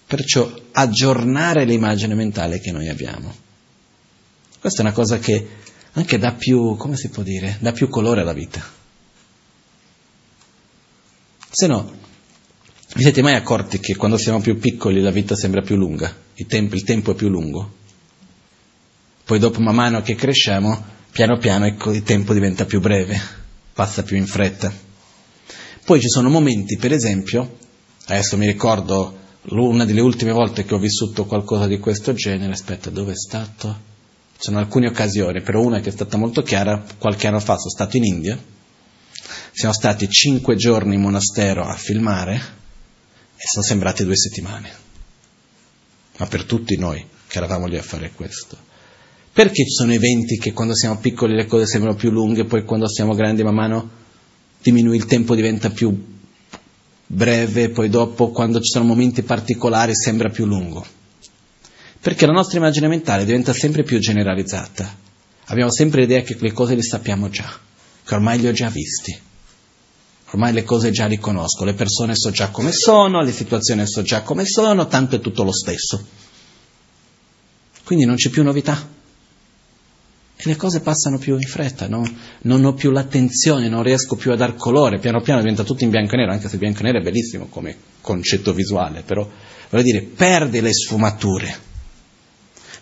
Perciò 0.06 0.54
aggiornare 0.74 1.64
l'immagine 1.64 2.14
mentale 2.14 2.60
che 2.60 2.74
noi 2.74 2.90
abbiamo. 2.90 3.34
Questa 4.60 4.80
è 4.80 4.82
una 4.82 4.92
cosa 4.92 5.18
che 5.18 5.48
anche 5.94 6.18
dà 6.18 6.34
più, 6.34 6.76
come 6.76 6.98
si 6.98 7.08
può 7.08 7.24
dire, 7.24 7.56
dà 7.62 7.72
più 7.72 7.88
colore 7.88 8.20
alla 8.20 8.34
vita. 8.34 8.62
Se 11.52 11.68
no, 11.68 11.90
vi 12.96 13.02
siete 13.02 13.22
mai 13.22 13.36
accorti 13.36 13.80
che 13.80 13.96
quando 13.96 14.18
siamo 14.18 14.42
più 14.42 14.60
piccoli 14.60 15.00
la 15.00 15.12
vita 15.12 15.38
sembra 15.38 15.62
più 15.62 15.78
lunga, 15.78 16.14
il 16.34 16.48
tempo, 16.48 16.76
il 16.76 16.84
tempo 16.84 17.14
è 17.14 17.16
più 17.16 17.30
lungo? 17.30 17.78
Poi 19.30 19.38
dopo 19.38 19.60
man 19.60 19.76
mano 19.76 20.02
che 20.02 20.16
cresciamo, 20.16 20.84
piano 21.12 21.38
piano 21.38 21.68
ecco, 21.68 21.92
il 21.92 22.02
tempo 22.02 22.34
diventa 22.34 22.66
più 22.66 22.80
breve, 22.80 23.22
passa 23.74 24.02
più 24.02 24.18
in 24.18 24.26
fretta. 24.26 24.74
Poi 25.86 26.02
ci 26.02 26.10
sono 26.10 26.30
momenti, 26.30 26.78
per 26.78 26.92
esempio, 26.92 27.60
adesso 28.06 28.38
mi 28.38 28.48
ricordo 28.48 29.20
una 29.50 29.86
delle 29.86 30.02
ultime 30.02 30.32
volte 30.32 30.66
che 30.66 30.74
ho 30.74 30.80
vissuto 30.80 31.26
qualcosa 31.26 31.68
di 31.68 31.78
questo 31.78 32.14
genere, 32.14 32.54
aspetta, 32.54 32.90
dove 32.90 33.12
è 33.12 33.16
stato? 33.16 33.80
Ci 34.32 34.46
sono 34.46 34.58
alcune 34.58 34.88
occasioni, 34.88 35.44
però 35.44 35.62
una 35.62 35.80
che 35.80 35.90
è 35.90 35.92
stata 35.92 36.18
molto 36.18 36.42
chiara, 36.42 36.84
qualche 36.98 37.28
anno 37.28 37.40
fa 37.40 37.56
sono 37.56 37.70
stato 37.70 37.98
in 37.98 38.06
India, 38.06 38.44
siamo 39.52 39.76
stati 39.76 40.10
cinque 40.10 40.56
giorni 40.56 40.96
in 40.96 41.02
monastero 41.02 41.66
a 41.66 41.76
filmare 41.76 42.34
e 43.36 43.44
sono 43.46 43.64
sembrate 43.64 44.06
due 44.06 44.18
settimane, 44.18 44.72
ma 46.18 46.26
per 46.26 46.46
tutti 46.46 46.76
noi 46.78 47.06
che 47.28 47.38
eravamo 47.38 47.68
lì 47.68 47.78
a 47.78 47.84
fare 47.84 48.12
questo. 48.16 48.69
Perché 49.40 49.64
ci 49.64 49.72
sono 49.72 49.94
eventi 49.94 50.38
che 50.38 50.52
quando 50.52 50.76
siamo 50.76 50.98
piccoli 50.98 51.34
le 51.34 51.46
cose 51.46 51.66
sembrano 51.66 51.96
più 51.96 52.12
lunghe, 52.12 52.44
poi 52.44 52.66
quando 52.66 52.90
siamo 52.90 53.16
grandi 53.16 53.42
man 53.42 53.56
mano 53.56 53.90
diminui 54.62 54.98
il 54.98 55.06
tempo, 55.06 55.34
diventa 55.34 55.70
più 55.70 55.98
breve, 57.08 57.70
poi 57.70 57.88
dopo 57.88 58.32
quando 58.32 58.60
ci 58.60 58.70
sono 58.70 58.84
momenti 58.84 59.22
particolari 59.22 59.96
sembra 59.96 60.28
più 60.28 60.46
lungo? 60.46 60.86
Perché 62.02 62.26
la 62.26 62.34
nostra 62.34 62.58
immagine 62.58 62.90
mentale 62.90 63.24
diventa 63.24 63.54
sempre 63.54 63.84
più 63.84 63.98
generalizzata. 64.00 64.94
Abbiamo 65.46 65.72
sempre 65.72 66.02
l'idea 66.02 66.20
che 66.20 66.36
le 66.38 66.52
cose 66.52 66.76
le 66.76 66.84
sappiamo 66.84 67.30
già, 67.30 67.50
che 68.04 68.14
ormai 68.14 68.42
le 68.42 68.50
ho 68.50 68.52
già 68.52 68.68
visti. 68.68 69.18
Ormai 70.32 70.52
le 70.52 70.64
cose 70.66 70.92
già 70.92 71.08
le 71.08 71.18
conosco, 71.18 71.64
le 71.64 71.76
persone 71.76 72.14
so 72.14 72.30
già 72.30 72.50
come 72.50 72.74
sono, 72.74 73.22
le 73.22 73.32
situazioni 73.32 73.88
so 73.88 74.02
già 74.02 74.22
come 74.22 74.44
sono, 74.44 74.86
tanto 74.88 75.16
è 75.16 75.22
tutto 75.22 75.46
lo 75.46 75.54
stesso. 75.54 76.06
Quindi 77.86 78.04
non 78.04 78.16
c'è 78.16 78.28
più 78.28 78.44
novità 78.44 78.98
e 80.42 80.48
le 80.48 80.56
cose 80.56 80.80
passano 80.80 81.18
più 81.18 81.36
in 81.36 81.46
fretta, 81.46 81.90
no? 81.90 82.10
non 82.44 82.64
ho 82.64 82.74
più 82.74 82.92
l'attenzione, 82.92 83.68
non 83.68 83.84
riesco 83.84 84.16
più 84.16 84.32
a 84.32 84.38
dar 84.38 84.56
colore, 84.56 84.98
piano 84.98 85.20
piano 85.20 85.42
diventa 85.42 85.66
tutto 85.66 85.84
in 85.84 85.90
bianco 85.90 86.14
e 86.14 86.18
nero, 86.20 86.32
anche 86.32 86.48
se 86.48 86.56
bianco 86.56 86.80
e 86.80 86.84
nero 86.84 87.00
è 87.00 87.02
bellissimo 87.02 87.48
come 87.48 87.76
concetto 88.00 88.54
visuale, 88.54 89.02
però 89.02 89.30
voglio 89.70 89.84
dire, 89.84 90.02
perde 90.02 90.62
le 90.62 90.72
sfumature. 90.72 91.54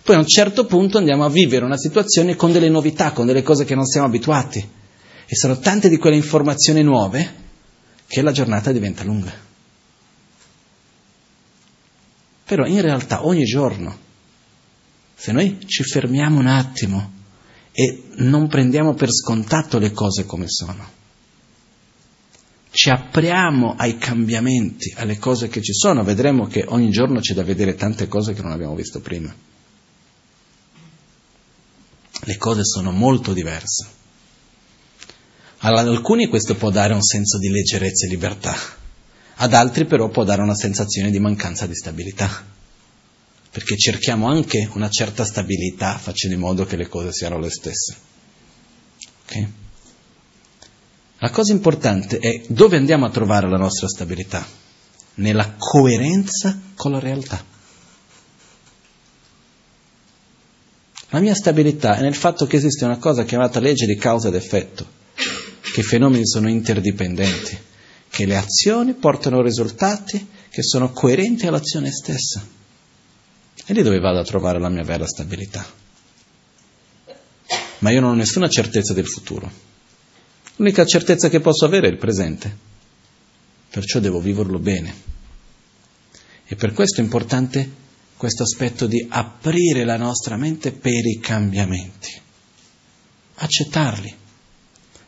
Poi 0.03 0.15
a 0.15 0.19
un 0.19 0.27
certo 0.27 0.67
punto 0.67 0.99
andiamo 0.99 1.25
a 1.25 1.29
vivere 1.29 1.65
una 1.65 1.77
situazione 1.77 2.35
con 2.35 2.51
delle 2.51 2.69
novità, 2.69 3.11
con 3.11 3.25
delle 3.25 3.41
cose 3.41 3.65
che 3.65 3.73
non 3.73 3.85
siamo 3.85 4.05
abituati. 4.05 4.59
E 5.25 5.35
sono 5.35 5.57
tante 5.57 5.89
di 5.89 5.97
quelle 5.97 6.15
informazioni 6.15 6.83
nuove 6.83 7.33
che 8.07 8.21
la 8.21 8.31
giornata 8.31 8.71
diventa 8.71 9.03
lunga. 9.03 9.33
Però 12.45 12.65
in 12.67 12.81
realtà 12.81 13.25
ogni 13.25 13.45
giorno, 13.45 13.97
se 15.15 15.31
noi 15.31 15.57
ci 15.65 15.83
fermiamo 15.83 16.39
un 16.39 16.47
attimo, 16.47 17.15
e 17.79 18.05
non 18.15 18.47
prendiamo 18.47 18.95
per 18.95 19.11
scontato 19.11 19.77
le 19.77 19.91
cose 19.91 20.25
come 20.25 20.45
sono. 20.47 20.83
Ci 22.71 22.89
apriamo 22.89 23.75
ai 23.77 23.99
cambiamenti, 23.99 24.91
alle 24.97 25.19
cose 25.19 25.47
che 25.47 25.61
ci 25.61 25.73
sono, 25.73 26.03
vedremo 26.03 26.47
che 26.47 26.65
ogni 26.69 26.89
giorno 26.89 27.19
c'è 27.19 27.35
da 27.35 27.43
vedere 27.43 27.75
tante 27.75 28.07
cose 28.07 28.33
che 28.33 28.41
non 28.41 28.51
abbiamo 28.51 28.73
visto 28.73 28.99
prima. 28.99 29.31
Le 32.19 32.37
cose 32.37 32.65
sono 32.65 32.89
molto 32.89 33.31
diverse. 33.31 33.85
Ad 35.59 35.77
alcuni 35.77 36.25
questo 36.25 36.55
può 36.55 36.71
dare 36.71 36.95
un 36.95 37.03
senso 37.03 37.37
di 37.37 37.49
leggerezza 37.49 38.07
e 38.07 38.09
libertà, 38.09 38.55
ad 39.35 39.53
altri 39.53 39.85
però 39.85 40.09
può 40.09 40.23
dare 40.23 40.41
una 40.41 40.55
sensazione 40.55 41.11
di 41.11 41.19
mancanza 41.19 41.67
di 41.67 41.75
stabilità 41.75 42.55
perché 43.51 43.77
cerchiamo 43.77 44.27
anche 44.27 44.69
una 44.73 44.89
certa 44.89 45.23
stabilità 45.25 45.97
facendo 45.97 46.35
in 46.35 46.41
modo 46.41 46.65
che 46.65 46.75
le 46.75 46.87
cose 46.87 47.11
siano 47.11 47.39
le 47.39 47.49
stesse. 47.49 47.97
Okay? 49.25 49.51
La 51.19 51.31
cosa 51.31 51.51
importante 51.51 52.19
è 52.19 52.43
dove 52.47 52.77
andiamo 52.77 53.05
a 53.05 53.09
trovare 53.09 53.49
la 53.49 53.57
nostra 53.57 53.87
stabilità? 53.87 54.45
Nella 55.15 55.55
coerenza 55.57 56.59
con 56.75 56.91
la 56.91 56.99
realtà. 56.99 57.43
La 61.09 61.19
mia 61.19 61.33
stabilità 61.33 61.97
è 61.97 62.01
nel 62.01 62.13
fatto 62.13 62.45
che 62.45 62.57
esiste 62.57 62.85
una 62.85 62.97
cosa 62.97 63.23
chiamata 63.23 63.59
legge 63.59 63.87
di 63.87 63.95
causa 63.95 64.27
ed 64.27 64.35
effetto, 64.35 64.85
che 65.73 65.79
i 65.79 65.83
fenomeni 65.83 66.27
sono 66.27 66.49
interdipendenti, 66.49 67.57
che 68.09 68.25
le 68.25 68.35
azioni 68.35 68.93
portano 68.93 69.41
risultati 69.41 70.27
che 70.49 70.61
sono 70.61 70.91
coerenti 70.91 71.47
all'azione 71.47 71.91
stessa. 71.91 72.45
È 73.65 73.73
lì 73.73 73.81
dove 73.81 73.99
vado 73.99 74.19
a 74.19 74.23
trovare 74.23 74.59
la 74.59 74.69
mia 74.69 74.83
vera 74.83 75.05
stabilità. 75.05 75.65
Ma 77.79 77.91
io 77.91 77.99
non 77.99 78.11
ho 78.11 78.15
nessuna 78.15 78.49
certezza 78.49 78.93
del 78.93 79.07
futuro. 79.07 79.51
L'unica 80.55 80.85
certezza 80.85 81.29
che 81.29 81.39
posso 81.39 81.65
avere 81.65 81.87
è 81.87 81.91
il 81.91 81.97
presente. 81.97 82.55
Perciò 83.69 83.99
devo 83.99 84.19
viverlo 84.19 84.57
bene. 84.57 84.93
E 86.45 86.55
per 86.55 86.73
questo 86.73 87.01
è 87.01 87.03
importante 87.03 87.85
questo 88.17 88.43
aspetto 88.43 88.87
di 88.87 89.05
aprire 89.07 89.83
la 89.83 89.97
nostra 89.97 90.37
mente 90.37 90.71
per 90.71 91.05
i 91.05 91.19
cambiamenti. 91.19 92.19
Accettarli. 93.35 94.15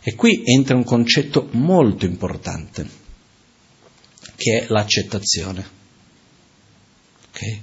E 0.01 0.15
qui 0.15 0.43
entra 0.45 0.76
un 0.76 0.84
concetto 0.84 1.47
molto 1.51 2.05
importante, 2.05 2.88
che 4.35 4.59
è 4.59 4.65
l'accettazione. 4.69 5.77
Okay? 7.30 7.61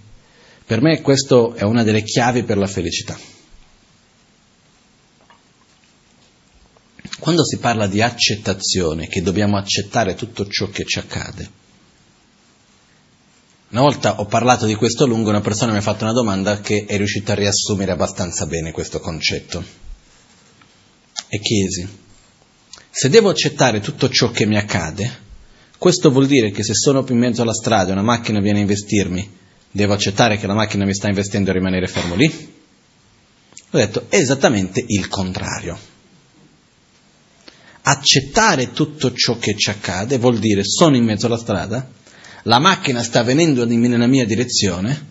Per 0.66 0.82
me 0.82 1.00
questo 1.00 1.54
è 1.54 1.62
una 1.62 1.84
delle 1.84 2.02
chiavi 2.02 2.42
per 2.42 2.58
la 2.58 2.66
felicità. 2.66 3.16
Quando 7.20 7.44
si 7.44 7.58
parla 7.58 7.86
di 7.86 8.02
accettazione, 8.02 9.06
che 9.06 9.22
dobbiamo 9.22 9.56
accettare 9.56 10.16
tutto 10.16 10.48
ciò 10.48 10.68
che 10.68 10.84
ci 10.84 10.98
accade, 10.98 11.50
una 13.68 13.80
volta 13.80 14.20
ho 14.20 14.26
parlato 14.26 14.66
di 14.66 14.74
questo 14.74 15.04
a 15.04 15.06
lungo, 15.06 15.30
una 15.30 15.40
persona 15.40 15.70
mi 15.70 15.78
ha 15.78 15.82
fatto 15.82 16.04
una 16.04 16.12
domanda 16.12 16.60
che 16.60 16.84
è 16.86 16.96
riuscita 16.96 17.32
a 17.32 17.36
riassumere 17.36 17.92
abbastanza 17.92 18.46
bene 18.46 18.72
questo 18.72 19.00
concetto. 19.00 19.62
E 21.28 21.40
chiesi, 21.40 21.86
se 22.90 23.08
devo 23.08 23.28
accettare 23.28 23.80
tutto 23.80 24.08
ciò 24.08 24.30
che 24.30 24.46
mi 24.46 24.56
accade, 24.56 25.24
questo 25.78 26.10
vuol 26.10 26.26
dire 26.26 26.50
che 26.50 26.64
se 26.64 26.74
sono 26.74 27.04
in 27.08 27.18
mezzo 27.18 27.42
alla 27.42 27.52
strada 27.52 27.90
e 27.90 27.92
una 27.92 28.02
macchina 28.02 28.40
viene 28.40 28.58
a 28.58 28.62
investirmi, 28.62 29.44
Devo 29.76 29.92
accettare 29.92 30.38
che 30.38 30.46
la 30.46 30.54
macchina 30.54 30.86
mi 30.86 30.94
sta 30.94 31.08
investendo 31.08 31.50
e 31.50 31.52
rimanere 31.52 31.86
fermo 31.86 32.14
lì? 32.14 32.26
Ho 33.72 33.76
detto 33.76 34.06
esattamente 34.08 34.82
il 34.86 35.06
contrario. 35.08 35.78
Accettare 37.82 38.72
tutto 38.72 39.12
ciò 39.12 39.36
che 39.36 39.54
ci 39.54 39.68
accade 39.68 40.16
vuol 40.16 40.38
dire 40.38 40.64
sono 40.64 40.96
in 40.96 41.04
mezzo 41.04 41.26
alla 41.26 41.36
strada, 41.36 41.86
la 42.44 42.58
macchina 42.58 43.02
sta 43.02 43.22
venendo 43.22 43.66
nella 43.66 44.06
mia 44.06 44.24
direzione, 44.24 45.08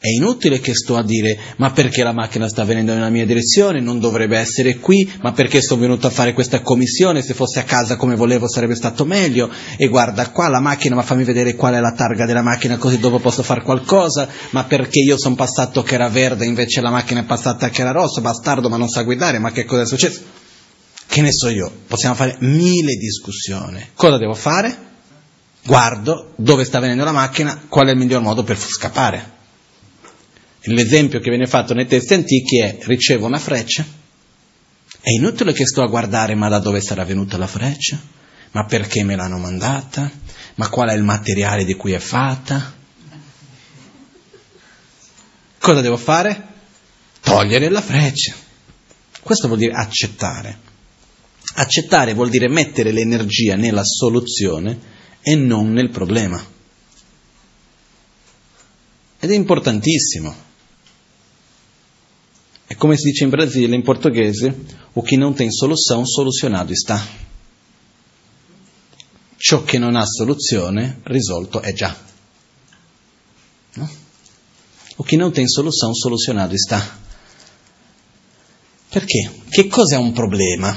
è 0.00 0.08
inutile 0.08 0.60
che 0.60 0.74
sto 0.74 0.96
a 0.96 1.02
dire 1.02 1.36
ma 1.56 1.72
perché 1.72 2.04
la 2.04 2.12
macchina 2.12 2.48
sta 2.48 2.64
venendo 2.64 2.94
nella 2.94 3.08
mia 3.08 3.26
direzione, 3.26 3.80
non 3.80 3.98
dovrebbe 3.98 4.38
essere 4.38 4.78
qui, 4.78 5.10
ma 5.22 5.32
perché 5.32 5.60
sono 5.60 5.80
venuto 5.80 6.06
a 6.06 6.10
fare 6.10 6.32
questa 6.32 6.60
commissione, 6.60 7.22
se 7.22 7.34
fosse 7.34 7.58
a 7.58 7.64
casa 7.64 7.96
come 7.96 8.14
volevo 8.14 8.48
sarebbe 8.48 8.76
stato 8.76 9.04
meglio, 9.04 9.50
e 9.76 9.88
guarda 9.88 10.30
qua 10.30 10.48
la 10.48 10.60
macchina, 10.60 10.94
ma 10.94 11.02
fammi 11.02 11.24
vedere 11.24 11.54
qual 11.54 11.74
è 11.74 11.80
la 11.80 11.92
targa 11.92 12.26
della 12.26 12.42
macchina 12.42 12.76
così 12.76 12.98
dopo 12.98 13.18
posso 13.18 13.42
fare 13.42 13.62
qualcosa, 13.62 14.28
ma 14.50 14.64
perché 14.64 15.00
io 15.00 15.18
sono 15.18 15.34
passato 15.34 15.82
che 15.82 15.94
era 15.94 16.08
verde 16.08 16.46
invece 16.46 16.80
la 16.80 16.90
macchina 16.90 17.20
è 17.20 17.24
passata 17.24 17.68
che 17.70 17.80
era 17.80 17.90
rossa, 17.90 18.20
bastardo 18.20 18.68
ma 18.68 18.76
non 18.76 18.88
sa 18.88 19.02
guidare, 19.02 19.38
ma 19.38 19.50
che 19.50 19.64
cosa 19.64 19.82
è 19.82 19.86
successo? 19.86 20.20
che 21.08 21.22
ne 21.22 21.32
so 21.32 21.48
io, 21.48 21.72
possiamo 21.88 22.14
fare 22.14 22.36
mille 22.40 22.94
discussioni. 22.94 23.88
Cosa 23.94 24.18
devo 24.18 24.34
fare? 24.34 24.86
Guardo 25.64 26.32
dove 26.36 26.64
sta 26.64 26.78
venendo 26.80 27.02
la 27.02 27.12
macchina, 27.12 27.62
qual 27.66 27.88
è 27.88 27.92
il 27.92 27.96
miglior 27.96 28.20
modo 28.20 28.44
per 28.44 28.58
scappare. 28.58 29.36
L'esempio 30.68 31.18
che 31.20 31.30
viene 31.30 31.46
fatto 31.46 31.72
nei 31.72 31.86
testi 31.86 32.12
antichi 32.12 32.60
è 32.60 32.76
ricevo 32.82 33.26
una 33.26 33.38
freccia, 33.38 33.86
è 35.00 35.10
inutile 35.10 35.54
che 35.54 35.64
sto 35.66 35.82
a 35.82 35.86
guardare 35.86 36.34
ma 36.34 36.48
da 36.48 36.58
dove 36.58 36.82
sarà 36.82 37.04
venuta 37.04 37.38
la 37.38 37.46
freccia, 37.46 37.98
ma 38.50 38.66
perché 38.66 39.02
me 39.02 39.16
l'hanno 39.16 39.38
mandata, 39.38 40.10
ma 40.56 40.68
qual 40.68 40.90
è 40.90 40.94
il 40.94 41.04
materiale 41.04 41.64
di 41.64 41.74
cui 41.74 41.92
è 41.92 41.98
fatta. 41.98 42.74
Cosa 45.58 45.80
devo 45.80 45.96
fare? 45.96 46.46
Togliere 47.20 47.70
la 47.70 47.80
freccia. 47.80 48.34
Questo 49.22 49.46
vuol 49.46 49.60
dire 49.60 49.72
accettare. 49.72 50.58
Accettare 51.54 52.12
vuol 52.12 52.28
dire 52.28 52.48
mettere 52.48 52.92
l'energia 52.92 53.56
nella 53.56 53.84
soluzione 53.84 54.78
e 55.22 55.34
non 55.34 55.72
nel 55.72 55.88
problema. 55.88 56.44
Ed 59.18 59.30
è 59.30 59.34
importantissimo. 59.34 60.47
È 62.68 62.74
come 62.74 62.98
si 62.98 63.08
dice 63.08 63.24
in 63.24 63.30
Brasile, 63.30 63.74
in 63.74 63.82
portoghese, 63.82 64.54
o 64.92 65.00
chi 65.00 65.16
non 65.16 65.34
tem 65.34 65.48
solução, 65.48 66.04
solucionado 66.04 66.70
está. 66.70 67.02
Ciò 69.38 69.64
che 69.64 69.78
non 69.78 69.96
ha 69.96 70.04
soluzione, 70.04 71.00
risolto 71.04 71.62
è 71.62 71.72
già. 71.72 71.96
No? 73.72 73.90
O 74.96 75.02
chi 75.02 75.16
non 75.16 75.32
tem 75.32 75.46
solução, 75.46 75.94
solucionado 75.94 76.52
está. 76.52 76.98
Perché? 78.90 79.32
Che 79.48 79.66
cosa 79.68 79.94
è 79.94 79.98
un 79.98 80.12
problema? 80.12 80.76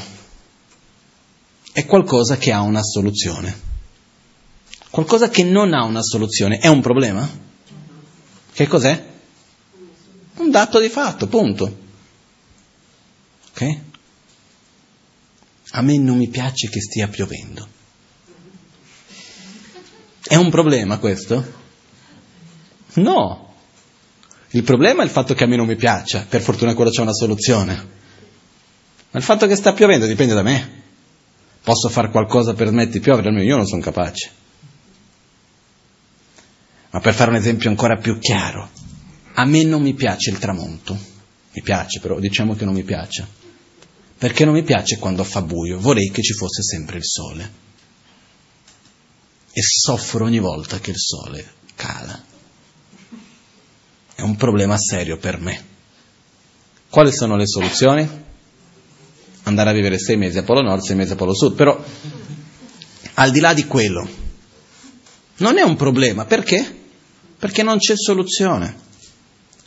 È 1.73 1.85
qualcosa 1.85 2.37
che 2.37 2.53
ha 2.53 2.61
una 2.61 2.83
soluzione. 2.83 3.69
Qualcosa 4.89 5.27
che 5.27 5.43
non 5.43 5.73
ha 5.73 5.83
una 5.83 6.03
soluzione 6.03 6.59
è 6.59 6.67
un 6.67 6.79
problema? 6.79 7.29
Che 8.53 8.67
cos'è? 8.67 9.09
Un 10.35 10.51
dato 10.51 10.79
di 10.79 10.87
fatto, 10.87 11.27
punto. 11.27 11.80
A 15.71 15.81
me 15.81 15.97
non 15.97 16.17
mi 16.17 16.27
piace 16.27 16.69
che 16.69 16.81
stia 16.81 17.07
piovendo. 17.07 17.67
È 20.23 20.35
un 20.35 20.49
problema 20.49 20.97
questo? 20.97 21.59
No. 22.93 23.53
Il 24.51 24.63
problema 24.63 25.01
è 25.01 25.05
il 25.05 25.11
fatto 25.11 25.33
che 25.33 25.43
a 25.43 25.47
me 25.47 25.55
non 25.55 25.67
mi 25.67 25.75
piaccia, 25.75 26.25
per 26.27 26.41
fortuna 26.41 26.73
quello 26.73 26.91
c'è 26.91 27.01
una 27.01 27.13
soluzione. 27.13 27.75
Ma 29.11 29.19
il 29.19 29.25
fatto 29.25 29.47
che 29.47 29.55
sta 29.55 29.73
piovendo 29.73 30.05
dipende 30.05 30.33
da 30.33 30.41
me. 30.41 30.79
Posso 31.63 31.89
fare 31.89 32.09
qualcosa 32.09 32.53
per 32.53 32.67
smettere 32.67 32.93
di 32.93 32.99
piovere, 32.99 33.27
almeno 33.27 33.45
io 33.45 33.55
non 33.55 33.67
sono 33.67 33.81
capace. 33.81 34.31
Ma 36.91 36.99
per 36.99 37.13
fare 37.13 37.29
un 37.29 37.37
esempio 37.37 37.69
ancora 37.69 37.97
più 37.97 38.17
chiaro, 38.19 38.69
a 39.33 39.45
me 39.45 39.63
non 39.63 39.81
mi 39.81 39.93
piace 39.93 40.29
il 40.29 40.39
tramonto, 40.39 40.97
mi 41.53 41.61
piace 41.61 41.99
però, 41.99 42.19
diciamo 42.19 42.55
che 42.55 42.65
non 42.65 42.73
mi 42.73 42.83
piace, 42.83 43.25
perché 44.21 44.45
non 44.45 44.53
mi 44.53 44.61
piace 44.61 44.99
quando 44.99 45.23
fa 45.23 45.41
buio, 45.41 45.79
vorrei 45.79 46.11
che 46.11 46.21
ci 46.21 46.33
fosse 46.33 46.61
sempre 46.61 46.97
il 46.97 47.03
sole. 47.03 47.51
E 49.51 49.61
soffro 49.63 50.25
ogni 50.25 50.37
volta 50.37 50.79
che 50.79 50.91
il 50.91 50.99
sole 50.99 51.53
cala. 51.73 52.23
È 54.13 54.21
un 54.21 54.35
problema 54.35 54.77
serio 54.77 55.17
per 55.17 55.39
me. 55.39 55.65
Quali 56.87 57.11
sono 57.11 57.35
le 57.35 57.47
soluzioni? 57.47 58.07
Andare 59.41 59.71
a 59.71 59.73
vivere 59.73 59.97
sei 59.97 60.17
mesi 60.17 60.37
a 60.37 60.43
Polo 60.43 60.61
Nord, 60.61 60.83
sei 60.83 60.97
mesi 60.97 61.13
a 61.13 61.15
Polo 61.15 61.33
Sud, 61.33 61.55
però 61.55 61.83
al 63.15 63.31
di 63.31 63.39
là 63.39 63.55
di 63.55 63.65
quello, 63.65 64.07
non 65.37 65.57
è 65.57 65.63
un 65.63 65.75
problema, 65.75 66.25
perché? 66.25 66.79
Perché 67.39 67.63
non 67.63 67.79
c'è 67.79 67.95
soluzione. 67.97 68.77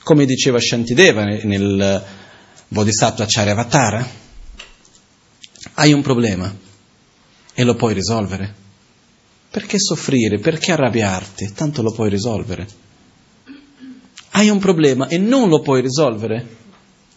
Come 0.04 0.24
diceva 0.26 0.60
Shantideva 0.60 1.24
nel 1.24 2.04
Bodhisattva 2.68 3.26
Charyavatara, 3.26 4.22
hai 5.74 5.92
un 5.92 6.02
problema 6.02 6.54
e 7.52 7.64
lo 7.64 7.74
puoi 7.74 7.94
risolvere. 7.94 8.62
Perché 9.50 9.78
soffrire? 9.78 10.38
Perché 10.38 10.72
arrabbiarti? 10.72 11.52
Tanto 11.52 11.82
lo 11.82 11.92
puoi 11.92 12.10
risolvere. 12.10 12.66
Hai 14.30 14.48
un 14.48 14.58
problema 14.58 15.06
e 15.06 15.16
non 15.18 15.48
lo 15.48 15.60
puoi 15.60 15.80
risolvere. 15.80 16.62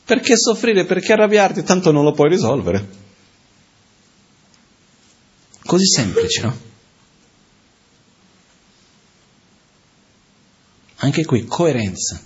Perché 0.05 0.37
soffrire? 0.37 0.85
Perché 0.85 1.13
arrabbiarti? 1.13 1.63
Tanto 1.63 1.91
non 1.91 2.03
lo 2.03 2.11
puoi 2.11 2.29
risolvere. 2.29 3.05
Così 5.65 5.85
semplice, 5.85 6.41
no? 6.41 6.57
Anche 10.97 11.25
qui 11.25 11.45
coerenza. 11.45 12.21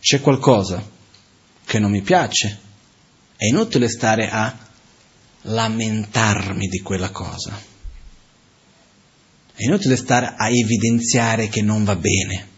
C'è 0.00 0.20
qualcosa 0.20 0.82
che 1.64 1.78
non 1.78 1.90
mi 1.90 2.00
piace. 2.00 2.66
È 3.38 3.46
inutile 3.46 3.88
stare 3.88 4.28
a 4.28 4.52
lamentarmi 5.42 6.66
di 6.66 6.80
quella 6.80 7.10
cosa. 7.10 7.56
È 9.54 9.62
inutile 9.62 9.94
stare 9.94 10.34
a 10.36 10.48
evidenziare 10.48 11.46
che 11.46 11.62
non 11.62 11.84
va 11.84 11.94
bene. 11.94 12.48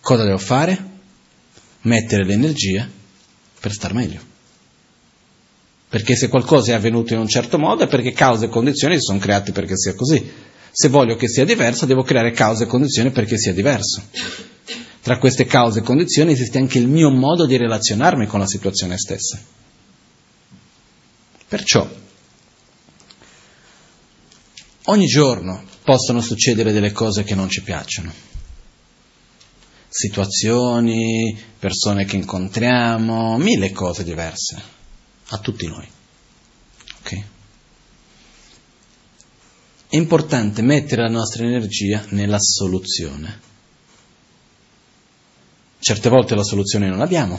Cosa 0.00 0.24
devo 0.24 0.38
fare? 0.38 0.76
Mettere 1.82 2.24
l'energia 2.24 2.90
per 3.60 3.70
star 3.70 3.94
meglio. 3.94 4.20
Perché 5.88 6.16
se 6.16 6.26
qualcosa 6.26 6.72
è 6.72 6.74
avvenuto 6.74 7.12
in 7.12 7.20
un 7.20 7.28
certo 7.28 7.56
modo 7.56 7.84
è 7.84 7.86
perché 7.86 8.10
cause 8.10 8.46
e 8.46 8.48
condizioni 8.48 8.96
si 8.96 9.02
sono 9.02 9.20
create 9.20 9.52
perché 9.52 9.76
sia 9.76 9.94
così. 9.94 10.32
Se 10.72 10.88
voglio 10.88 11.14
che 11.14 11.28
sia 11.28 11.44
diverso, 11.44 11.86
devo 11.86 12.02
creare 12.02 12.32
cause 12.32 12.64
e 12.64 12.66
condizioni 12.66 13.12
perché 13.12 13.38
sia 13.38 13.52
diverso. 13.52 14.02
Tra 15.04 15.18
queste 15.18 15.44
cause 15.44 15.80
e 15.80 15.82
condizioni 15.82 16.32
esiste 16.32 16.56
anche 16.56 16.78
il 16.78 16.88
mio 16.88 17.10
modo 17.10 17.44
di 17.44 17.58
relazionarmi 17.58 18.24
con 18.26 18.40
la 18.40 18.46
situazione 18.46 18.96
stessa. 18.96 19.38
Perciò, 21.46 21.86
ogni 24.84 25.04
giorno 25.04 25.62
possono 25.82 26.22
succedere 26.22 26.72
delle 26.72 26.92
cose 26.92 27.22
che 27.22 27.34
non 27.34 27.50
ci 27.50 27.62
piacciono. 27.62 28.10
Situazioni, 29.88 31.38
persone 31.58 32.06
che 32.06 32.16
incontriamo, 32.16 33.36
mille 33.36 33.72
cose 33.72 34.04
diverse, 34.04 34.56
a 35.28 35.36
tutti 35.36 35.66
noi. 35.66 35.86
Okay? 37.00 37.24
È 39.86 39.96
importante 39.96 40.62
mettere 40.62 41.02
la 41.02 41.10
nostra 41.10 41.44
energia 41.44 42.06
nella 42.08 42.38
soluzione. 42.40 43.52
Certe 45.84 46.08
volte 46.08 46.34
la 46.34 46.42
soluzione 46.42 46.88
non 46.88 46.96
l'abbiamo, 46.96 47.38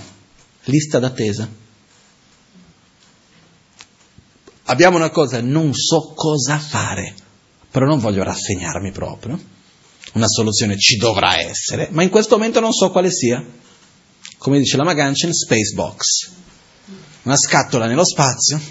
lista 0.66 1.00
d'attesa. 1.00 1.50
Abbiamo 4.66 4.98
una 4.98 5.10
cosa, 5.10 5.42
non 5.42 5.74
so 5.74 6.14
cosa 6.14 6.60
fare, 6.60 7.16
però 7.72 7.88
non 7.88 7.98
voglio 7.98 8.22
rassegnarmi 8.22 8.92
proprio. 8.92 9.42
Una 10.14 10.28
soluzione 10.28 10.78
ci 10.78 10.98
dovrà 10.98 11.40
essere, 11.40 11.88
ma 11.90 12.04
in 12.04 12.12
questo 12.12 12.38
momento 12.38 12.60
non 12.60 12.72
so 12.72 12.92
quale 12.92 13.10
sia. 13.10 13.44
Come 14.38 14.60
dice 14.60 14.78
la 14.78 14.84
Maganchen, 14.84 15.34
space 15.34 15.74
box. 15.74 16.30
Una 17.24 17.38
scatola 17.38 17.88
nello 17.88 18.06
spazio 18.06 18.62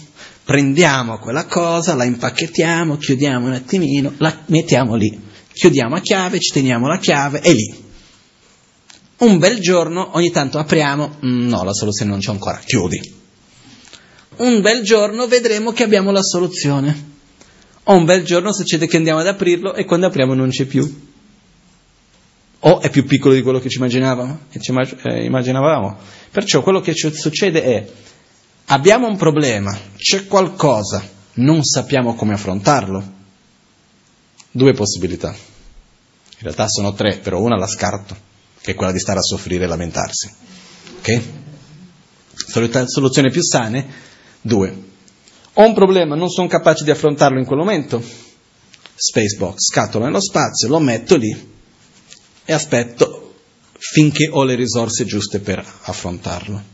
prendiamo 0.45 1.19
quella 1.19 1.47
cosa, 1.47 1.97
la 1.97 2.05
impacchettiamo, 2.05 2.97
chiudiamo 2.97 3.49
un 3.49 3.55
attimino, 3.55 4.15
la 4.19 4.45
mettiamo 4.47 4.95
lì, 4.95 5.21
chiudiamo 5.53 5.97
a 5.97 6.01
chiave, 6.01 6.39
ci 6.39 6.53
teniamo 6.53 6.87
la 6.87 6.99
chiave 7.01 7.41
e 7.41 7.53
lì. 7.53 7.84
Un 9.17 9.39
bel 9.39 9.61
giorno 9.61 10.11
ogni 10.17 10.31
tanto 10.31 10.59
apriamo, 10.59 11.17
mm, 11.25 11.49
no, 11.49 11.63
la 11.63 11.73
soluzione 11.73 12.11
non 12.11 12.21
c'è 12.21 12.31
ancora, 12.31 12.59
chiudi. 12.59 13.23
Un 14.37 14.61
bel 14.61 14.83
giorno 14.83 15.29
vedremo 15.29 15.73
che 15.73 15.85
abbiamo 15.85 16.11
la 16.11 16.23
soluzione. 16.23 17.13
O 17.85 17.97
un 17.97 18.05
bel 18.05 18.25
giorno 18.25 18.53
succede 18.53 18.87
che 18.87 18.97
andiamo 18.97 19.21
ad 19.21 19.27
aprirlo 19.27 19.75
e 19.75 19.85
quando 19.85 20.07
apriamo 20.07 20.35
non 20.35 20.49
c'è 20.49 20.65
più. 20.65 21.13
O 22.61 22.81
è 22.81 22.91
più 22.91 23.05
piccolo 23.05 23.35
di 23.35 23.43
quello 23.43 23.61
che 23.61 23.69
ci 23.69 23.77
immaginavamo. 23.77 24.41
Che 24.51 24.59
ci 24.59 24.73
eh, 25.05 25.25
immaginavamo. 25.25 25.97
Perciò 26.31 26.63
quello 26.63 26.81
che 26.81 26.95
ci 26.95 27.13
succede 27.15 27.63
è 27.63 27.89
abbiamo 28.67 29.07
un 29.07 29.17
problema, 29.17 29.77
c'è 29.97 30.27
qualcosa, 30.27 31.07
non 31.35 31.63
sappiamo 31.63 32.15
come 32.15 32.35
affrontarlo. 32.35 33.13
Due 34.51 34.73
possibilità. 34.73 35.29
In 35.31 36.41
realtà 36.41 36.69
sono 36.69 36.95
tre, 36.95 37.19
però 37.19 37.41
una 37.41 37.57
la 37.57 37.67
scarto, 37.67 38.17
che 38.65 38.71
è 38.71 38.75
quella 38.75 38.93
di 38.93 38.99
stare 38.99 39.19
a 39.19 39.23
soffrire 39.23 39.65
e 39.65 39.67
lamentarsi. 39.67 40.33
Ok? 41.01 41.21
Soluzione 42.87 43.29
più 43.29 43.43
sane, 43.43 43.87
due. 44.41 44.75
Ho 45.53 45.67
un 45.67 45.75
problema, 45.75 46.15
non 46.15 46.31
sono 46.31 46.49
capace 46.49 46.83
di 46.83 46.91
affrontarlo 46.91 47.39
in 47.39 47.45
quel 47.45 47.59
momento. 47.59 48.03
Spacebox, 48.95 49.57
scatola 49.59 50.07
nello 50.07 50.23
spazio, 50.23 50.69
lo 50.69 50.79
metto 50.79 51.17
lì 51.17 51.53
e 52.43 52.53
aspetto 52.55 53.35
finché 53.77 54.31
ho 54.31 54.45
le 54.45 54.55
risorse 54.55 55.05
giuste 55.05 55.41
per 55.41 55.63
affrontarlo 55.83 56.73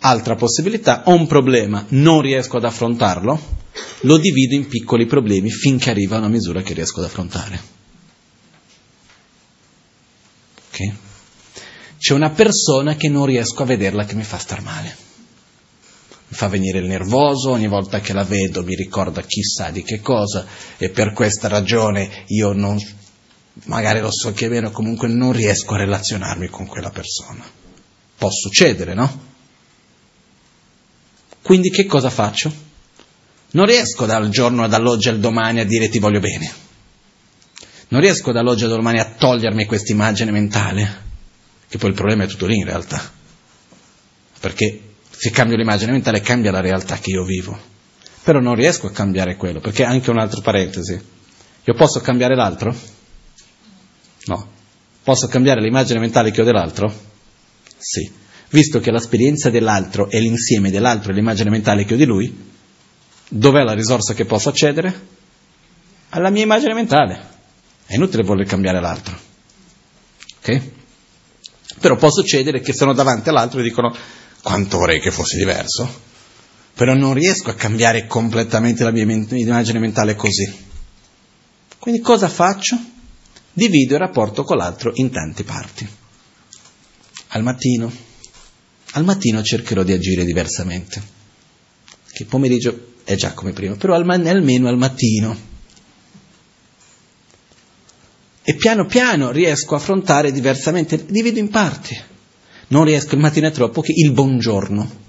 Altra 0.00 0.34
possibilità, 0.34 1.02
ho 1.04 1.12
un 1.12 1.26
problema, 1.26 1.84
non 1.90 2.22
riesco 2.22 2.56
ad 2.56 2.64
affrontarlo, 2.64 3.40
lo 4.00 4.16
divido 4.16 4.54
in 4.54 4.66
piccoli 4.66 5.04
problemi 5.04 5.50
finché 5.50 5.90
arriva 5.90 6.16
a 6.16 6.20
una 6.20 6.28
misura 6.28 6.62
che 6.62 6.72
riesco 6.72 7.00
ad 7.00 7.06
affrontare. 7.06 7.83
Ok? 10.74 10.92
C'è 11.98 12.12
una 12.12 12.30
persona 12.30 12.96
che 12.96 13.08
non 13.08 13.26
riesco 13.26 13.62
a 13.62 13.66
vederla 13.66 14.04
che 14.04 14.16
mi 14.16 14.24
fa 14.24 14.38
star 14.38 14.60
male. 14.60 14.96
Mi 16.26 16.36
fa 16.36 16.48
venire 16.48 16.78
il 16.78 16.86
nervoso, 16.86 17.50
ogni 17.50 17.68
volta 17.68 18.00
che 18.00 18.12
la 18.12 18.24
vedo 18.24 18.64
mi 18.64 18.74
ricorda 18.74 19.22
chissà 19.22 19.70
di 19.70 19.84
che 19.84 20.00
cosa 20.00 20.44
e 20.76 20.90
per 20.90 21.12
questa 21.12 21.46
ragione 21.48 22.24
io 22.26 22.52
non, 22.52 22.76
magari 23.66 24.00
lo 24.00 24.10
so 24.10 24.32
che 24.32 24.46
è 24.46 24.48
vero, 24.48 24.70
comunque 24.70 25.06
non 25.06 25.32
riesco 25.32 25.74
a 25.74 25.78
relazionarmi 25.78 26.48
con 26.48 26.66
quella 26.66 26.90
persona. 26.90 27.44
Può 28.16 28.30
succedere, 28.30 28.94
no? 28.94 29.32
Quindi 31.40 31.70
che 31.70 31.86
cosa 31.86 32.10
faccio? 32.10 32.52
Non 33.52 33.66
riesco 33.66 34.06
dal 34.06 34.28
giorno 34.30 34.66
dall'oggi 34.66 35.08
al 35.08 35.20
domani 35.20 35.60
a 35.60 35.64
dire 35.64 35.88
ti 35.88 36.00
voglio 36.00 36.20
bene. 36.20 36.63
Non 37.94 38.02
riesco 38.02 38.32
dall'oggi 38.32 38.64
al 38.64 38.70
domani 38.70 38.98
a 38.98 39.04
togliermi 39.04 39.66
questa 39.66 39.92
immagine 39.92 40.32
mentale, 40.32 41.02
che 41.68 41.78
poi 41.78 41.90
il 41.90 41.94
problema 41.94 42.24
è 42.24 42.26
tutto 42.26 42.46
lì 42.46 42.56
in 42.56 42.64
realtà. 42.64 43.00
Perché 44.40 44.80
se 45.10 45.30
cambio 45.30 45.56
l'immagine 45.56 45.92
mentale 45.92 46.20
cambia 46.20 46.50
la 46.50 46.60
realtà 46.60 46.98
che 46.98 47.10
io 47.10 47.22
vivo. 47.22 47.56
Però 48.24 48.40
non 48.40 48.56
riesco 48.56 48.88
a 48.88 48.90
cambiare 48.90 49.36
quello, 49.36 49.60
perché 49.60 49.84
anche 49.84 50.10
un'altra 50.10 50.40
parentesi. 50.40 51.00
Io 51.62 51.74
posso 51.74 52.00
cambiare 52.00 52.34
l'altro? 52.34 52.74
No. 54.24 54.50
Posso 55.04 55.28
cambiare 55.28 55.60
l'immagine 55.60 56.00
mentale 56.00 56.32
che 56.32 56.40
ho 56.40 56.44
dell'altro? 56.44 56.92
Sì 57.78 58.22
visto 58.50 58.80
che 58.80 58.90
l'esperienza 58.92 59.50
dell'altro 59.50 60.08
è 60.08 60.18
l'insieme 60.18 60.70
dell'altro 60.70 61.10
e 61.12 61.14
l'immagine 61.14 61.50
mentale 61.50 61.84
che 61.84 61.94
ho 61.94 61.96
di 61.96 62.04
lui, 62.04 62.52
dov'è 63.28 63.62
la 63.62 63.72
risorsa 63.72 64.14
che 64.14 64.24
posso 64.24 64.48
accedere? 64.48 65.06
Alla 66.10 66.30
mia 66.30 66.42
immagine 66.42 66.74
mentale. 66.74 67.33
È 67.86 67.94
inutile 67.94 68.22
voler 68.22 68.46
cambiare 68.46 68.80
l'altro. 68.80 69.18
Ok? 70.38 70.70
Però 71.80 71.96
può 71.96 72.10
succedere 72.10 72.60
che 72.60 72.72
sono 72.72 72.94
davanti 72.94 73.28
all'altro 73.28 73.60
e 73.60 73.62
dicono 73.62 73.94
quanto 74.42 74.78
vorrei 74.78 75.00
che 75.00 75.10
fosse 75.10 75.36
diverso, 75.36 76.02
però 76.74 76.94
non 76.94 77.14
riesco 77.14 77.50
a 77.50 77.54
cambiare 77.54 78.06
completamente 78.06 78.84
la 78.84 78.90
mia 78.90 79.04
immagine 79.04 79.78
mentale 79.78 80.14
così. 80.14 80.62
Quindi 81.78 82.00
cosa 82.00 82.28
faccio? 82.28 82.78
Divido 83.52 83.94
il 83.94 84.00
rapporto 84.00 84.44
con 84.44 84.56
l'altro 84.56 84.92
in 84.94 85.10
tante 85.10 85.44
parti. 85.44 85.88
Al 87.28 87.42
mattino, 87.42 87.92
al 88.92 89.04
mattino 89.04 89.42
cercherò 89.42 89.82
di 89.82 89.92
agire 89.92 90.24
diversamente. 90.24 91.02
Che 92.12 92.24
pomeriggio 92.24 92.94
è 93.04 93.14
già 93.16 93.32
come 93.32 93.52
prima, 93.52 93.76
però 93.76 93.94
almeno 93.94 94.68
al 94.68 94.78
mattino. 94.78 95.52
E 98.46 98.54
piano 98.56 98.84
piano 98.84 99.30
riesco 99.30 99.74
a 99.74 99.78
affrontare 99.78 100.30
diversamente, 100.30 101.06
divido 101.06 101.38
in 101.38 101.48
parti. 101.48 101.98
Non 102.68 102.84
riesco, 102.84 103.14
il 103.14 103.20
mattino 103.22 103.48
è 103.48 103.50
troppo, 103.50 103.80
che 103.80 103.92
il 103.96 104.12
buongiorno. 104.12 105.02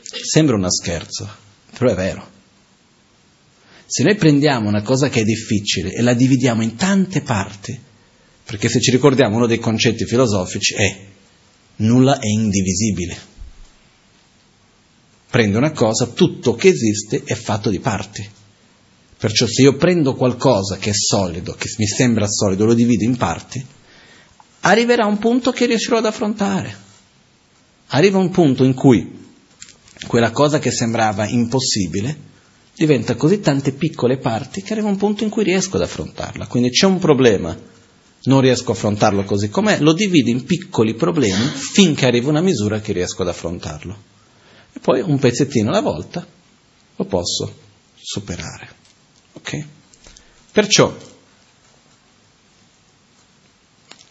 Sembra 0.00 0.56
uno 0.56 0.70
scherzo, 0.70 1.28
però 1.76 1.90
è 1.90 1.94
vero. 1.94 2.32
Se 3.84 4.02
noi 4.02 4.16
prendiamo 4.16 4.68
una 4.68 4.80
cosa 4.80 5.10
che 5.10 5.20
è 5.20 5.24
difficile 5.24 5.92
e 5.92 6.00
la 6.00 6.14
dividiamo 6.14 6.62
in 6.62 6.76
tante 6.76 7.20
parti, 7.20 7.78
perché 8.44 8.70
se 8.70 8.80
ci 8.80 8.90
ricordiamo 8.90 9.36
uno 9.36 9.46
dei 9.46 9.58
concetti 9.58 10.06
filosofici 10.06 10.74
è 10.74 11.06
nulla 11.76 12.18
è 12.20 12.26
indivisibile. 12.26 13.32
Prendo 15.28 15.58
una 15.58 15.72
cosa, 15.72 16.06
tutto 16.06 16.54
che 16.54 16.68
esiste 16.68 17.22
è 17.24 17.34
fatto 17.34 17.68
di 17.68 17.80
parti. 17.80 18.26
Perciò 19.16 19.46
se 19.46 19.62
io 19.62 19.76
prendo 19.76 20.14
qualcosa 20.14 20.76
che 20.76 20.90
è 20.90 20.94
solido, 20.94 21.54
che 21.54 21.68
mi 21.78 21.86
sembra 21.86 22.26
solido, 22.26 22.64
lo 22.64 22.74
divido 22.74 23.04
in 23.04 23.16
parti, 23.16 23.64
arriverà 24.60 25.06
un 25.06 25.18
punto 25.18 25.52
che 25.52 25.66
riuscirò 25.66 25.98
ad 25.98 26.06
affrontare. 26.06 26.82
Arriva 27.88 28.18
un 28.18 28.30
punto 28.30 28.64
in 28.64 28.74
cui 28.74 29.22
quella 30.06 30.30
cosa 30.30 30.58
che 30.58 30.70
sembrava 30.70 31.26
impossibile 31.26 32.32
diventa 32.74 33.14
così 33.14 33.40
tante 33.40 33.72
piccole 33.72 34.18
parti 34.18 34.62
che 34.62 34.72
arriva 34.72 34.88
un 34.88 34.96
punto 34.96 35.22
in 35.22 35.30
cui 35.30 35.44
riesco 35.44 35.76
ad 35.76 35.82
affrontarla. 35.82 36.46
Quindi 36.46 36.70
c'è 36.70 36.86
un 36.86 36.98
problema 36.98 37.56
non 38.24 38.40
riesco 38.40 38.70
a 38.70 38.74
affrontarlo 38.74 39.24
così 39.24 39.48
com'è, 39.48 39.80
lo 39.80 39.92
divido 39.92 40.30
in 40.30 40.44
piccoli 40.44 40.94
problemi 40.94 41.44
finché 41.46 42.06
arriva 42.06 42.30
una 42.30 42.40
misura 42.40 42.80
che 42.80 42.92
riesco 42.92 43.22
ad 43.22 43.28
affrontarlo. 43.28 43.96
E 44.72 44.80
poi 44.80 45.00
un 45.00 45.18
pezzettino 45.18 45.68
alla 45.68 45.80
volta 45.80 46.26
lo 46.96 47.04
posso 47.04 47.54
superare. 47.96 48.82
Ok? 49.44 49.64
Perciò 50.52 50.96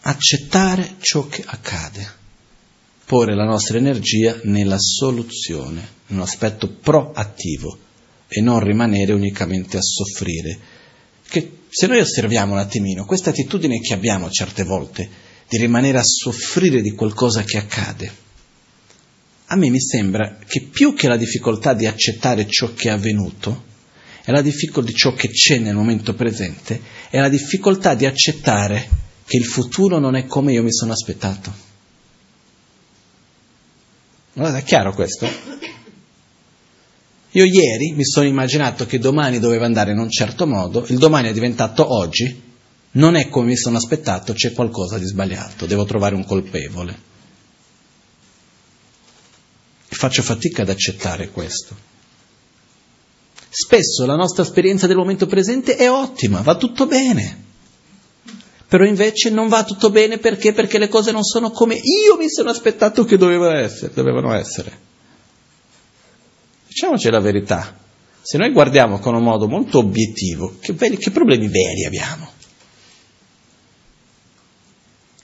accettare 0.02 0.94
ciò 1.00 1.26
che 1.26 1.42
accade, 1.44 2.08
porre 3.04 3.34
la 3.34 3.44
nostra 3.44 3.78
energia 3.78 4.38
nella 4.44 4.78
soluzione, 4.78 5.88
in 6.08 6.16
un 6.16 6.22
aspetto 6.22 6.68
proattivo 6.68 7.78
e 8.28 8.40
non 8.40 8.60
rimanere 8.60 9.12
unicamente 9.12 9.76
a 9.76 9.82
soffrire 9.82 10.58
che 11.26 11.62
se 11.68 11.88
noi 11.88 11.98
osserviamo 11.98 12.52
un 12.52 12.58
attimino 12.58 13.04
questa 13.04 13.30
attitudine 13.30 13.80
che 13.80 13.94
abbiamo 13.94 14.30
certe 14.30 14.62
volte 14.62 15.08
di 15.48 15.56
rimanere 15.56 15.98
a 15.98 16.04
soffrire 16.04 16.80
di 16.80 16.92
qualcosa 16.92 17.42
che 17.42 17.58
accade, 17.58 18.12
a 19.46 19.56
me 19.56 19.68
mi 19.68 19.80
sembra 19.80 20.38
che 20.46 20.62
più 20.62 20.94
che 20.94 21.08
la 21.08 21.16
difficoltà 21.16 21.74
di 21.74 21.86
accettare 21.86 22.46
ciò 22.46 22.72
che 22.72 22.88
è 22.88 22.92
avvenuto, 22.92 23.72
è 24.24 24.30
la 24.30 24.40
difficoltà 24.40 24.90
di 24.90 24.96
ciò 24.96 25.12
che 25.12 25.28
c'è 25.28 25.58
nel 25.58 25.74
momento 25.74 26.14
presente, 26.14 26.80
è 27.10 27.20
la 27.20 27.28
difficoltà 27.28 27.94
di 27.94 28.06
accettare 28.06 28.88
che 29.26 29.36
il 29.36 29.44
futuro 29.44 29.98
non 29.98 30.16
è 30.16 30.24
come 30.24 30.52
io 30.52 30.62
mi 30.62 30.72
sono 30.72 30.92
aspettato. 30.92 31.52
Guardate, 34.32 34.62
è 34.62 34.64
chiaro 34.66 34.94
questo? 34.94 35.28
Io 37.32 37.44
ieri 37.44 37.92
mi 37.92 38.04
sono 38.04 38.26
immaginato 38.26 38.86
che 38.86 38.98
domani 38.98 39.38
doveva 39.38 39.66
andare 39.66 39.90
in 39.92 39.98
un 39.98 40.08
certo 40.08 40.46
modo, 40.46 40.86
il 40.88 40.96
domani 40.96 41.28
è 41.28 41.32
diventato 41.34 41.92
oggi, 41.92 42.42
non 42.92 43.16
è 43.16 43.28
come 43.28 43.48
mi 43.48 43.56
sono 43.56 43.76
aspettato, 43.76 44.32
c'è 44.32 44.52
qualcosa 44.52 44.98
di 44.98 45.04
sbagliato, 45.04 45.66
devo 45.66 45.84
trovare 45.84 46.14
un 46.14 46.24
colpevole. 46.24 46.98
E 49.86 49.94
faccio 49.94 50.22
fatica 50.22 50.62
ad 50.62 50.70
accettare 50.70 51.28
questo. 51.28 51.92
Spesso 53.56 54.04
la 54.04 54.16
nostra 54.16 54.42
esperienza 54.42 54.88
del 54.88 54.96
momento 54.96 55.26
presente 55.26 55.76
è 55.76 55.88
ottima, 55.88 56.40
va 56.40 56.56
tutto 56.56 56.86
bene. 56.86 57.42
Però 58.66 58.82
invece 58.84 59.30
non 59.30 59.46
va 59.46 59.62
tutto 59.62 59.90
bene 59.90 60.18
perché? 60.18 60.52
Perché 60.52 60.76
le 60.76 60.88
cose 60.88 61.12
non 61.12 61.22
sono 61.22 61.52
come 61.52 61.76
io 61.76 62.16
mi 62.18 62.28
sono 62.28 62.50
aspettato 62.50 63.04
che 63.04 63.16
dovevano 63.16 63.56
essere. 63.56 63.92
Dovevano 63.94 64.34
essere. 64.34 64.76
Diciamoci 66.66 67.08
la 67.10 67.20
verità, 67.20 67.78
se 68.20 68.38
noi 68.38 68.50
guardiamo 68.50 68.98
con 68.98 69.14
un 69.14 69.22
modo 69.22 69.46
molto 69.46 69.78
obiettivo, 69.78 70.56
che, 70.58 70.74
che 70.74 71.10
problemi 71.12 71.46
veri 71.46 71.84
abbiamo? 71.84 72.28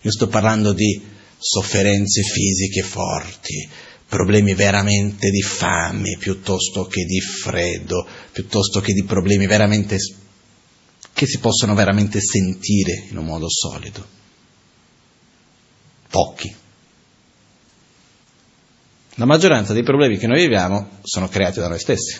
Io 0.03 0.11
sto 0.13 0.29
parlando 0.29 0.73
di 0.73 1.03
sofferenze 1.37 2.23
fisiche 2.23 2.83
forti, 2.83 3.69
problemi 4.11 4.55
veramente 4.55 5.31
di 5.31 5.41
fame 5.41 6.17
piuttosto 6.19 6.87
che 6.87 7.05
di 7.05 7.21
freddo, 7.21 8.05
piuttosto 8.33 8.81
che 8.81 8.93
di 8.93 9.05
problemi 9.05 9.47
veramente 9.47 9.99
che 11.13 11.27
si 11.27 11.39
possono 11.39 11.75
veramente 11.75 12.21
sentire 12.21 13.07
in 13.09 13.17
un 13.19 13.25
modo 13.25 13.47
solido. 13.49 14.05
Pochi. 16.09 16.53
La 19.15 19.27
maggioranza 19.27 19.73
dei 19.73 19.85
problemi 19.85 20.19
che 20.19 20.27
noi 20.27 20.41
viviamo 20.41 20.99
sono 21.03 21.29
creati 21.29 21.61
da 21.61 21.69
noi 21.69 21.79
stessi. 21.79 22.19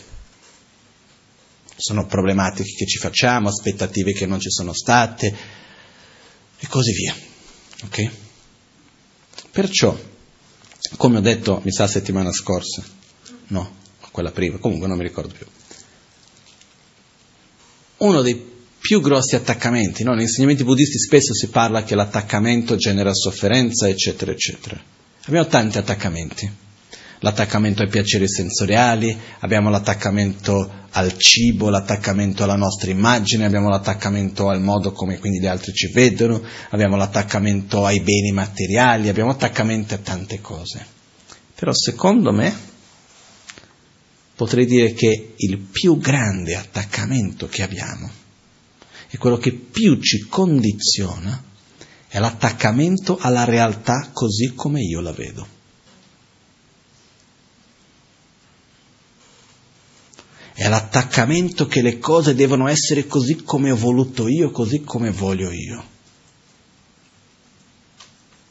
Sono 1.77 2.07
problematiche 2.07 2.73
che 2.73 2.87
ci 2.87 2.99
facciamo, 2.99 3.49
aspettative 3.49 4.13
che 4.13 4.27
non 4.27 4.39
ci 4.39 4.51
sono 4.51 4.73
state 4.73 5.37
e 6.57 6.67
così 6.69 6.93
via. 6.93 7.17
Ok? 7.85 8.11
Perciò, 9.51 10.10
come 10.97 11.19
ho 11.19 11.21
detto, 11.21 11.61
mi 11.65 11.73
sa 11.73 11.87
settimana 11.87 12.33
scorsa, 12.33 12.83
no, 13.49 13.77
quella 14.11 14.31
prima, 14.31 14.59
comunque 14.59 14.89
non 14.89 14.97
mi 14.97 15.05
ricordo 15.05 15.33
più. 15.33 15.47
Uno 17.99 18.23
dei 18.23 18.49
più 18.79 19.01
grossi 19.01 19.37
attaccamenti, 19.37 20.03
no? 20.03 20.13
negli 20.15 20.23
insegnamenti 20.23 20.65
buddisti 20.65 20.99
spesso 20.99 21.35
si 21.35 21.49
parla 21.49 21.83
che 21.83 21.95
l'attaccamento 21.95 22.77
genera 22.77 23.13
sofferenza, 23.13 23.89
eccetera, 23.89 24.33
eccetera. 24.33 24.83
Abbiamo 25.27 25.47
tanti 25.47 25.79
attaccamenti 25.79 26.51
l'attaccamento 27.21 27.83
ai 27.83 27.89
piaceri 27.89 28.29
sensoriali, 28.29 29.17
abbiamo 29.41 29.71
l'attaccamento 29.71 30.79
al 30.93 31.17
cibo, 31.17 31.69
l'attaccamento 31.69 32.43
alla 32.43 32.57
nostra 32.57 32.91
immagine, 32.91 33.45
abbiamo 33.45 33.69
l'attaccamento 33.69 34.49
al 34.49 34.61
modo 34.61 34.93
come 34.93 35.19
quindi 35.19 35.41
gli 35.41 35.47
altri 35.47 35.73
ci 35.73 35.91
vedono, 35.93 36.43
abbiamo 36.71 36.97
l'attaccamento 36.97 37.85
ai 37.85 38.01
beni 38.01 38.33
materiali, 38.33 39.09
abbiamo 39.09 39.31
attaccamento 39.31 39.95
a 39.95 39.99
tante 39.99 40.41
cose. 40.41 40.99
Però 41.55 41.73
secondo 41.73 42.33
me 42.33 42.69
potrei 44.35 44.65
dire 44.65 44.95
che 44.95 45.35
il 45.37 45.59
più 45.59 45.99
grande 45.99 46.57
attaccamento 46.57 47.47
che 47.47 47.63
abbiamo 47.63 48.11
e 49.11 49.19
quello 49.19 49.37
che 49.37 49.53
più 49.53 50.01
ci 50.01 50.21
condiziona 50.21 51.45
è 52.09 52.19
l'attaccamento 52.19 53.19
alla 53.21 53.45
realtà 53.45 54.09
così 54.13 54.55
come 54.55 54.81
io 54.81 55.01
la 55.01 55.13
vedo. 55.13 55.59
È 60.61 60.69
l'attaccamento 60.69 61.67
che 61.67 61.81
le 61.81 61.99
cose 61.99 62.35
devono 62.35 62.69
essere 62.69 63.07
così 63.07 63.45
come 63.45 63.71
ho 63.71 63.77
voluto 63.77 64.29
io, 64.29 64.51
così 64.51 64.83
come 64.83 65.11
voglio 65.11 65.51
io. 65.51 65.83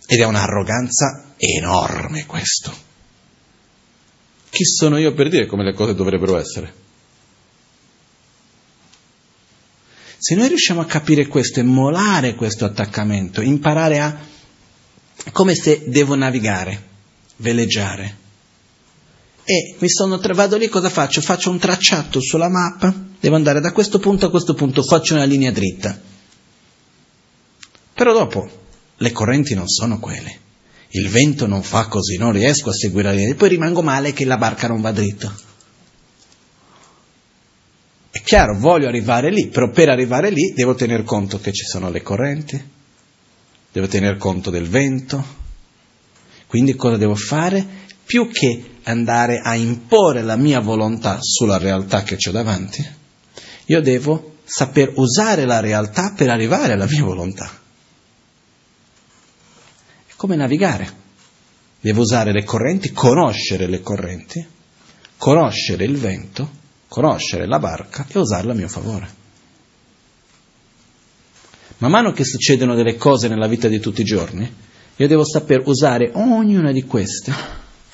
Ed 0.08 0.20
è 0.20 0.24
un'arroganza 0.24 1.36
enorme 1.38 2.26
questo. 2.26 2.74
Chi 4.50 4.66
sono 4.66 4.98
io 4.98 5.14
per 5.14 5.30
dire 5.30 5.46
come 5.46 5.64
le 5.64 5.76
cose 5.76 5.94
dovrebbero 5.94 6.40
essere? 6.40 6.74
Se 10.18 10.34
noi 10.34 10.48
riusciamo 10.48 10.82
a 10.82 10.86
capire 10.86 11.28
questo 11.28 11.60
e 11.60 11.64
molare 11.64 12.34
questo 12.34 12.66
attaccamento, 12.66 13.42
imparare 13.42 14.00
a 14.00 14.20
come 15.32 15.54
se 15.54 15.84
devo 15.86 16.16
navigare, 16.16 16.88
veleggiare. 17.36 18.19
E 19.52 19.74
mi 19.80 19.90
sono 19.90 20.20
vado 20.20 20.58
lì, 20.58 20.68
cosa 20.68 20.92
faccio? 20.92 21.22
Faccio 21.22 21.50
un 21.50 21.58
tracciato 21.58 22.22
sulla 22.22 22.50
mappa, 22.50 22.94
devo 23.20 23.36
andare 23.36 23.60
da 23.60 23.72
questo 23.72 23.98
punto 23.98 24.28
a 24.28 24.30
questo 24.30 24.54
punto, 24.54 24.84
faccio 24.84 25.16
una 25.16 25.24
linea 25.24 25.50
dritta. 25.50 26.00
Però 27.96 28.14
dopo 28.14 28.48
le 28.96 29.12
correnti 29.12 29.56
non 29.56 29.68
sono 29.68 29.98
quelle. 29.98 30.38
Il 30.90 31.10
vento 31.10 31.48
non 31.48 31.64
fa 31.64 31.88
così, 31.88 32.18
non 32.18 32.32
riesco 32.32 32.70
a 32.70 32.74
seguire 32.74 33.08
la 33.08 33.16
linea, 33.16 33.34
poi 33.34 33.50
rimango 33.50 33.82
male 33.82 34.14
che 34.14 34.24
la 34.24 34.38
barca 34.38 34.68
non 34.68 34.82
va 34.82 34.92
dritta. 34.92 35.36
È 38.12 38.22
chiaro, 38.22 38.56
voglio 38.56 38.88
arrivare 38.88 39.32
lì, 39.32 39.48
però 39.48 39.72
per 39.72 39.90
arrivare 39.90 40.30
lì 40.30 40.54
devo 40.54 40.76
tener 40.76 41.02
conto 41.02 41.40
che 41.40 41.54
ci 41.54 41.66
sono 41.66 41.90
le 41.90 42.04
correnti, 42.04 42.70
devo 43.72 43.88
tener 43.88 44.16
conto 44.18 44.52
del 44.52 44.70
vento. 44.70 45.38
Quindi 46.46 46.76
cosa 46.76 46.98
devo 46.98 47.16
fare? 47.16 47.88
Più 48.10 48.28
che 48.32 48.78
andare 48.86 49.40
a 49.40 49.54
imporre 49.54 50.24
la 50.24 50.36
mia 50.36 50.62
volontà 50.62 51.20
sulla 51.22 51.60
realtà 51.60 52.02
che 52.02 52.18
ho 52.28 52.32
davanti, 52.32 52.84
io 53.66 53.82
devo 53.82 54.38
saper 54.46 54.94
usare 54.96 55.46
la 55.46 55.60
realtà 55.60 56.14
per 56.16 56.32
arrivare 56.32 56.74
alla 56.74 56.88
mia 56.90 57.04
volontà. 57.04 57.48
È 60.08 60.14
come 60.16 60.36
navigare. 60.36 60.98
Devo 61.80 62.02
usare 62.02 62.32
le 62.32 62.44
correnti, 62.44 62.92
conoscere 62.92 63.68
le 63.68 63.82
correnti, 63.82 64.44
conoscere 65.18 65.84
il 65.84 65.98
vento 65.98 66.58
conoscere 66.90 67.46
la 67.46 67.60
barca 67.60 68.06
e 68.10 68.18
usarla 68.18 68.52
a 68.52 68.56
mio 68.56 68.68
favore. 68.68 69.18
Man 71.78 71.92
mano 71.92 72.12
che 72.12 72.26
succedono 72.26 72.76
delle 72.76 72.98
cose 72.98 73.30
nella 73.30 73.48
vita 73.48 73.70
di 73.70 73.80
tutti 73.80 74.02
i 74.02 74.06
giorni, 74.06 74.52
io 74.96 75.08
devo 75.08 75.24
saper 75.24 75.62
usare 75.66 76.12
ognuna 76.14 76.74
di 76.74 76.84
queste 76.84 77.32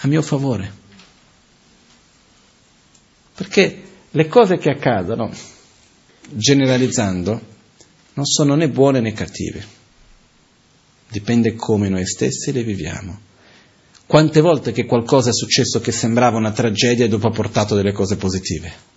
a 0.05 0.07
mio 0.07 0.21
favore. 0.21 0.83
Perché 3.35 3.83
le 4.09 4.27
cose 4.27 4.57
che 4.57 4.69
accadono, 4.69 5.29
generalizzando, 6.29 7.53
non 8.13 8.25
sono 8.25 8.55
né 8.55 8.69
buone 8.69 9.01
né 9.01 9.11
cattive. 9.11 9.83
Dipende 11.09 11.55
come 11.55 11.89
noi 11.89 12.05
stessi 12.05 12.51
le 12.51 12.63
viviamo. 12.63 13.19
Quante 14.05 14.39
volte 14.39 14.71
che 14.71 14.85
qualcosa 14.85 15.31
è 15.31 15.33
successo 15.33 15.79
che 15.81 15.91
sembrava 15.91 16.37
una 16.37 16.51
tragedia 16.51 17.05
e 17.05 17.09
dopo 17.09 17.27
ha 17.27 17.31
portato 17.31 17.75
delle 17.75 17.91
cose 17.91 18.15
positive? 18.15 18.93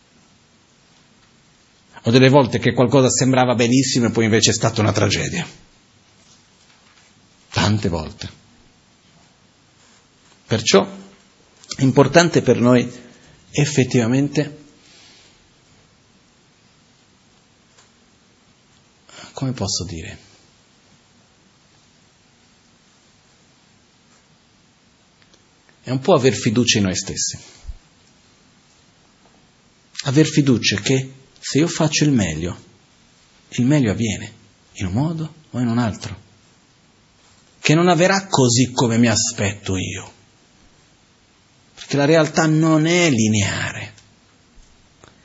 O 2.03 2.11
delle 2.11 2.29
volte 2.29 2.59
che 2.59 2.75
qualcosa 2.75 3.11
sembrava 3.11 3.55
benissimo 3.55 4.07
e 4.07 4.11
poi 4.11 4.25
invece 4.25 4.51
è 4.51 4.55
stata 4.55 4.81
una 4.81 4.93
tragedia? 4.93 5.47
Tante 7.51 7.89
volte. 7.89 8.47
Perciò 10.49 10.83
è 11.77 11.83
importante 11.83 12.41
per 12.41 12.59
noi 12.59 12.91
effettivamente, 13.51 14.65
come 19.35 19.53
posso 19.53 19.85
dire, 19.85 20.19
è 25.83 25.91
un 25.91 25.99
po' 25.99 26.15
aver 26.15 26.33
fiducia 26.33 26.79
in 26.79 26.85
noi 26.85 26.97
stessi. 26.97 27.39
Aver 30.05 30.27
fiducia 30.27 30.81
che 30.81 31.13
se 31.39 31.59
io 31.59 31.69
faccio 31.69 32.05
il 32.05 32.11
meglio, 32.11 32.59
il 33.49 33.67
meglio 33.67 33.91
avviene 33.91 34.33
in 34.73 34.87
un 34.87 34.93
modo 34.95 35.35
o 35.51 35.61
in 35.61 35.69
un 35.69 35.77
altro. 35.77 36.19
Che 37.59 37.75
non 37.75 37.89
avverrà 37.89 38.27
così 38.29 38.71
come 38.73 38.97
mi 38.97 39.09
aspetto 39.09 39.77
io. 39.77 40.17
Perché 41.79 41.97
la 41.97 42.05
realtà 42.05 42.47
non 42.47 42.87
è 42.87 43.09
lineare. 43.09 43.93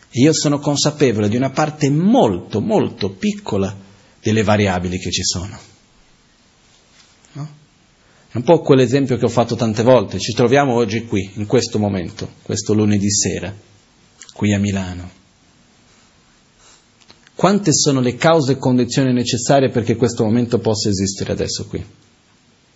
E 0.09 0.21
io 0.21 0.33
sono 0.33 0.59
consapevole 0.59 1.27
di 1.27 1.35
una 1.35 1.49
parte 1.49 1.89
molto, 1.89 2.61
molto 2.61 3.09
piccola 3.09 3.75
delle 4.21 4.43
variabili 4.43 4.99
che 4.99 5.09
ci 5.09 5.23
sono. 5.23 5.71
È 8.33 8.37
un 8.37 8.43
po' 8.45 8.61
quell'esempio 8.61 9.17
che 9.17 9.25
ho 9.25 9.29
fatto 9.29 9.55
tante 9.55 9.83
volte. 9.83 10.17
Ci 10.17 10.33
troviamo 10.33 10.73
oggi 10.73 11.05
qui, 11.05 11.33
in 11.35 11.45
questo 11.45 11.77
momento, 11.77 12.33
questo 12.41 12.73
lunedì 12.73 13.11
sera, 13.11 13.53
qui 14.33 14.53
a 14.55 14.57
Milano. 14.57 15.07
Quante 17.35 17.71
sono 17.73 17.99
le 17.99 18.15
cause 18.15 18.53
e 18.53 18.57
condizioni 18.57 19.13
necessarie 19.13 19.69
perché 19.69 19.95
questo 19.95 20.23
momento 20.23 20.57
possa 20.57 20.89
esistere 20.89 21.31
adesso 21.31 21.67
qui, 21.67 21.85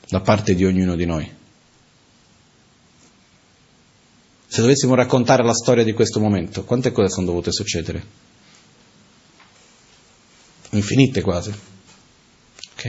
da 0.08 0.22
parte 0.22 0.54
di 0.54 0.64
ognuno 0.64 0.96
di 0.96 1.06
noi? 1.06 1.28
Se 4.48 4.62
dovessimo 4.62 4.96
raccontare 4.96 5.44
la 5.44 5.54
storia 5.54 5.84
di 5.84 5.94
questo 5.94 6.20
momento, 6.20 6.64
quante 6.64 6.92
cose 6.92 7.10
sono 7.10 7.26
dovute 7.26 7.52
succedere? 7.52 8.04
Infinite 10.72 11.22
quasi. 11.22 11.52
Ok? 12.74 12.86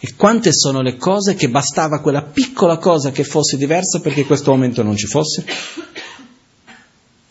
E 0.00 0.14
quante 0.14 0.52
sono 0.52 0.80
le 0.80 0.96
cose 0.96 1.34
che 1.34 1.50
bastava 1.50 2.00
quella 2.00 2.22
piccola 2.22 2.78
cosa 2.78 3.10
che 3.10 3.24
fosse 3.24 3.56
diversa 3.56 4.00
perché 4.00 4.24
questo 4.24 4.50
momento 4.50 4.82
non 4.82 4.96
ci 4.96 5.06
fosse? 5.06 5.44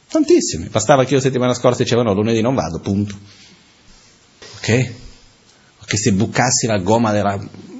Tantissime. 0.07 0.67
Bastava 0.67 1.05
che 1.05 1.15
io 1.15 1.19
settimana 1.19 1.53
scorsa 1.53 1.83
dicevo 1.83 2.03
no, 2.03 2.13
lunedì 2.13 2.41
non 2.41 2.55
vado, 2.55 2.79
punto. 2.79 3.17
Ok? 4.57 4.91
Che 5.85 5.97
se 5.97 6.11
bucassi 6.11 6.67
la 6.67 6.79
gomma 6.79 7.11
della 7.11 7.39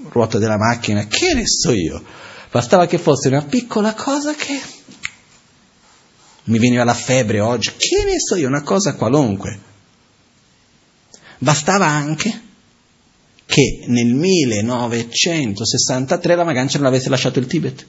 ruota 0.10 0.38
della 0.38 0.58
macchina, 0.58 1.06
che 1.08 1.34
ne 1.34 1.46
so 1.46 1.72
io? 1.72 2.02
Bastava 2.50 2.88
che 2.88 2.98
fosse 2.98 3.28
una 3.28 3.44
piccola 3.44 3.94
cosa 3.94 4.34
che 4.34 4.60
mi 6.48 6.60
veniva 6.60 6.84
la 6.84 6.94
febbre 6.94 7.40
oggi, 7.40 7.72
che 7.78 8.04
ne 8.06 8.20
so 8.20 8.36
io, 8.36 8.48
una 8.48 8.64
cosa 8.64 8.96
qualunque. 8.96 9.58
Bastava 11.40 11.86
anche 11.86 12.42
che 13.46 13.86
nel 13.88 14.14
1963 14.14 16.36
la 16.36 16.44
Magancia 16.44 16.78
non 16.78 16.88
avesse 16.88 17.08
lasciato 17.10 17.40
il 17.40 17.48
Tibet. 17.48 17.86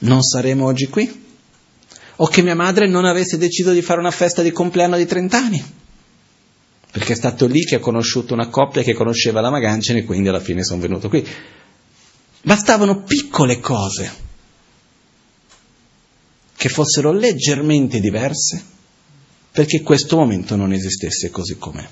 Non 0.00 0.22
saremmo 0.22 0.66
oggi 0.66 0.88
qui. 0.88 1.26
O 2.20 2.26
che 2.26 2.42
mia 2.42 2.56
madre 2.56 2.88
non 2.88 3.04
avesse 3.04 3.38
deciso 3.38 3.72
di 3.72 3.82
fare 3.82 4.00
una 4.00 4.10
festa 4.10 4.42
di 4.42 4.50
compleanno 4.50 4.96
di 4.96 5.06
30 5.06 5.36
anni. 5.36 5.64
Perché 6.90 7.12
è 7.12 7.16
stato 7.16 7.46
lì 7.46 7.64
che 7.64 7.76
ha 7.76 7.80
conosciuto 7.80 8.34
una 8.34 8.48
coppia 8.48 8.82
che 8.82 8.94
conosceva 8.94 9.40
la 9.40 9.50
Magancia 9.50 9.92
e 9.94 10.02
quindi 10.04 10.28
alla 10.28 10.40
fine 10.40 10.64
sono 10.64 10.80
venuto 10.80 11.08
qui. 11.08 11.24
Bastavano 12.42 13.02
piccole 13.02 13.60
cose 13.60 14.26
che 16.58 16.68
fossero 16.68 17.12
leggermente 17.12 18.00
diverse 18.00 18.60
perché 19.52 19.80
questo 19.80 20.16
momento 20.16 20.56
non 20.56 20.72
esistesse 20.72 21.30
così 21.30 21.56
com'è. 21.56 21.88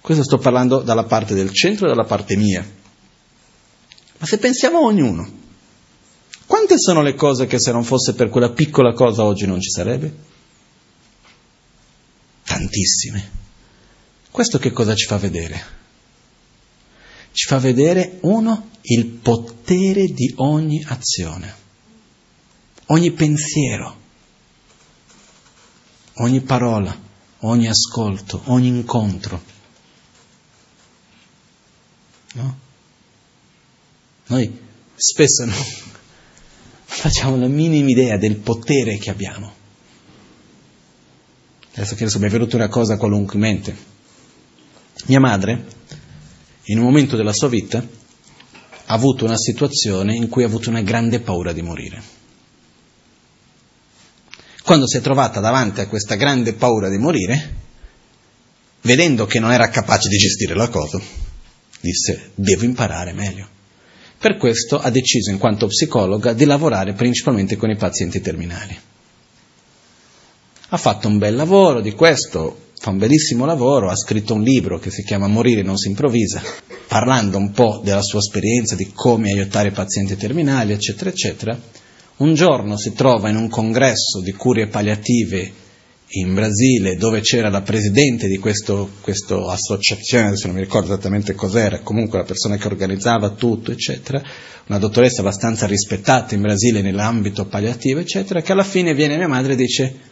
Questo 0.00 0.24
sto 0.24 0.38
parlando 0.38 0.80
dalla 0.80 1.04
parte 1.04 1.34
del 1.34 1.52
centro 1.52 1.84
e 1.84 1.90
dalla 1.90 2.06
parte 2.06 2.34
mia. 2.34 2.66
Ma 4.16 4.26
se 4.26 4.38
pensiamo 4.38 4.78
a 4.78 4.84
ognuno, 4.84 5.30
quante 6.46 6.78
sono 6.78 7.02
le 7.02 7.14
cose 7.14 7.46
che 7.46 7.58
se 7.58 7.72
non 7.72 7.84
fosse 7.84 8.14
per 8.14 8.30
quella 8.30 8.50
piccola 8.50 8.94
cosa 8.94 9.22
oggi 9.22 9.44
non 9.46 9.60
ci 9.60 9.70
sarebbe? 9.70 10.14
Tantissime. 12.42 13.30
Questo 14.30 14.58
che 14.58 14.70
cosa 14.70 14.94
ci 14.94 15.04
fa 15.04 15.18
vedere? 15.18 15.62
Ci 17.32 17.46
fa 17.46 17.58
vedere, 17.58 18.16
uno, 18.22 18.70
il 18.80 19.04
potere 19.06 20.06
di 20.06 20.32
ogni 20.36 20.82
azione, 20.86 21.61
ogni 22.86 23.10
pensiero, 23.12 23.96
ogni 26.14 26.40
parola, 26.40 26.96
ogni 27.40 27.68
ascolto, 27.68 28.42
ogni 28.46 28.68
incontro 28.68 29.52
No? 32.34 32.58
Noi 34.28 34.58
spesso 34.94 35.44
no, 35.44 35.52
facciamo 36.84 37.36
la 37.36 37.48
minima 37.48 37.90
idea 37.90 38.16
del 38.16 38.36
potere 38.36 38.96
che 38.96 39.10
abbiamo. 39.10 39.60
Adesso 41.74 41.94
che 41.94 42.02
adesso 42.04 42.18
mi 42.18 42.26
è 42.26 42.30
venuta 42.30 42.56
una 42.56 42.68
cosa 42.68 42.96
qualunque 42.96 43.38
mente. 43.38 43.90
Mia 45.06 45.20
madre, 45.20 45.64
in 46.64 46.78
un 46.78 46.84
momento 46.84 47.16
della 47.16 47.32
sua 47.32 47.48
vita, 47.48 47.78
ha 47.78 48.94
avuto 48.94 49.24
una 49.24 49.38
situazione 49.38 50.14
in 50.14 50.28
cui 50.28 50.42
ha 50.42 50.46
avuto 50.46 50.68
una 50.68 50.82
grande 50.82 51.20
paura 51.20 51.52
di 51.52 51.62
morire. 51.62 52.20
Quando 54.64 54.86
si 54.86 54.96
è 54.96 55.00
trovata 55.00 55.40
davanti 55.40 55.80
a 55.80 55.88
questa 55.88 56.14
grande 56.14 56.54
paura 56.54 56.88
di 56.88 56.98
morire, 56.98 57.54
vedendo 58.82 59.26
che 59.26 59.40
non 59.40 59.52
era 59.52 59.68
capace 59.68 60.08
di 60.08 60.16
gestire 60.16 60.54
la 60.54 60.68
cosa, 60.68 61.00
disse 61.80 62.30
devo 62.34 62.64
imparare 62.64 63.12
meglio. 63.12 63.48
Per 64.18 64.36
questo 64.36 64.78
ha 64.78 64.90
deciso, 64.90 65.30
in 65.30 65.38
quanto 65.38 65.66
psicologa, 65.66 66.32
di 66.32 66.44
lavorare 66.44 66.92
principalmente 66.92 67.56
con 67.56 67.70
i 67.70 67.76
pazienti 67.76 68.20
terminali 68.20 68.90
ha 70.74 70.78
fatto 70.78 71.06
un 71.06 71.18
bel 71.18 71.34
lavoro 71.34 71.82
di 71.82 71.92
questo, 71.92 72.68
fa 72.78 72.90
un 72.90 72.98
bellissimo 72.98 73.44
lavoro, 73.44 73.90
ha 73.90 73.96
scritto 73.96 74.32
un 74.32 74.42
libro 74.42 74.78
che 74.78 74.90
si 74.90 75.02
chiama 75.04 75.26
Morire 75.26 75.60
non 75.60 75.76
si 75.76 75.88
improvvisa, 75.88 76.40
parlando 76.88 77.36
un 77.36 77.50
po' 77.50 77.82
della 77.84 78.00
sua 78.00 78.20
esperienza, 78.20 78.74
di 78.74 78.90
come 78.94 79.32
aiutare 79.32 79.68
i 79.68 79.72
pazienti 79.72 80.16
terminali, 80.16 80.72
eccetera, 80.72 81.10
eccetera. 81.10 81.58
Un 82.16 82.34
giorno 82.34 82.76
si 82.76 82.92
trova 82.92 83.30
in 83.30 83.36
un 83.36 83.48
congresso 83.48 84.20
di 84.20 84.32
curie 84.32 84.68
palliative 84.68 85.60
in 86.14 86.34
Brasile 86.34 86.96
dove 86.96 87.20
c'era 87.20 87.48
la 87.48 87.62
presidente 87.62 88.28
di 88.28 88.36
questa 88.36 88.86
associazione, 89.48 90.26
adesso 90.26 90.46
non 90.46 90.56
mi 90.56 90.62
ricordo 90.62 90.92
esattamente 90.92 91.34
cos'era, 91.34 91.80
comunque 91.80 92.18
la 92.18 92.24
persona 92.24 92.56
che 92.56 92.66
organizzava 92.66 93.30
tutto, 93.30 93.72
eccetera, 93.72 94.22
una 94.66 94.78
dottoressa 94.78 95.22
abbastanza 95.22 95.66
rispettata 95.66 96.34
in 96.34 96.42
Brasile 96.42 96.82
nell'ambito 96.82 97.46
palliativo, 97.46 98.00
eccetera, 98.00 98.42
che 98.42 98.52
alla 98.52 98.62
fine 98.62 98.94
viene 98.94 99.16
mia 99.16 99.28
madre 99.28 99.54
e 99.54 99.56
dice 99.56 100.10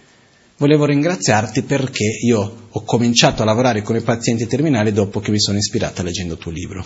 volevo 0.57 0.87
ringraziarti 0.87 1.63
perché 1.63 2.05
io 2.23 2.69
ho 2.71 2.83
cominciato 2.83 3.43
a 3.43 3.45
lavorare 3.45 3.83
con 3.83 3.97
i 3.97 4.01
pazienti 4.03 4.47
terminali 4.47 4.93
dopo 4.93 5.21
che 5.21 5.31
mi 5.31 5.41
sono 5.41 5.59
ispirata 5.59 6.03
leggendo 6.03 6.35
il 6.35 6.41
tuo 6.41 6.51
libro. 6.51 6.85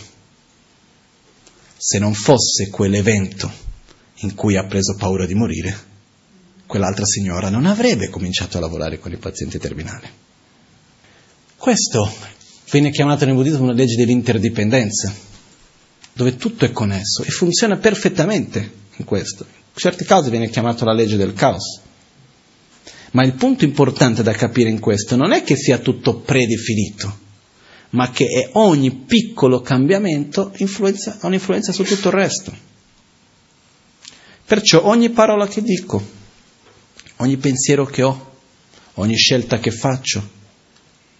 Se 1.77 1.99
non 1.99 2.13
fosse 2.13 2.69
quell'evento 2.69 3.73
in 4.19 4.35
cui 4.35 4.57
ha 4.57 4.65
preso 4.65 4.95
paura 4.95 5.25
di 5.25 5.33
morire, 5.33 5.93
quell'altra 6.65 7.05
signora 7.05 7.49
non 7.49 7.65
avrebbe 7.65 8.09
cominciato 8.09 8.57
a 8.57 8.61
lavorare 8.61 8.99
con 8.99 9.11
i 9.11 9.17
pazienti 9.17 9.57
terminali. 9.57 10.07
Questo 11.57 12.11
viene 12.71 12.91
chiamato 12.91 13.25
nel 13.25 13.35
buddismo 13.35 13.63
una 13.63 13.73
legge 13.73 13.95
dell'interdipendenza, 13.95 15.13
dove 16.13 16.35
tutto 16.37 16.65
è 16.65 16.71
connesso 16.71 17.23
e 17.23 17.29
funziona 17.29 17.77
perfettamente 17.77 18.71
in 18.95 19.05
questo. 19.05 19.45
In 19.45 19.81
certi 19.81 20.05
casi 20.05 20.29
viene 20.29 20.49
chiamato 20.49 20.85
la 20.85 20.93
legge 20.93 21.17
del 21.17 21.33
caos 21.33 21.81
ma 23.15 23.23
il 23.23 23.33
punto 23.33 23.63
importante 23.63 24.23
da 24.23 24.33
capire 24.33 24.69
in 24.69 24.79
questo 24.79 25.15
non 25.15 25.31
è 25.31 25.41
che 25.41 25.55
sia 25.55 25.77
tutto 25.77 26.19
predefinito, 26.19 27.17
ma 27.91 28.11
che 28.11 28.49
ogni 28.51 28.91
piccolo 28.91 29.61
cambiamento 29.61 30.51
ha 30.51 31.27
un'influenza 31.27 31.71
su 31.71 31.83
tutto 31.83 32.09
il 32.09 32.13
resto. 32.13 32.53
Perciò 34.45 34.85
ogni 34.85 35.09
parola 35.09 35.47
che 35.47 35.61
dico, 35.61 36.03
ogni 37.17 37.37
pensiero 37.37 37.85
che 37.85 38.03
ho, 38.03 38.33
ogni 38.95 39.15
scelta 39.15 39.57
che 39.59 39.71
faccio, 39.71 40.29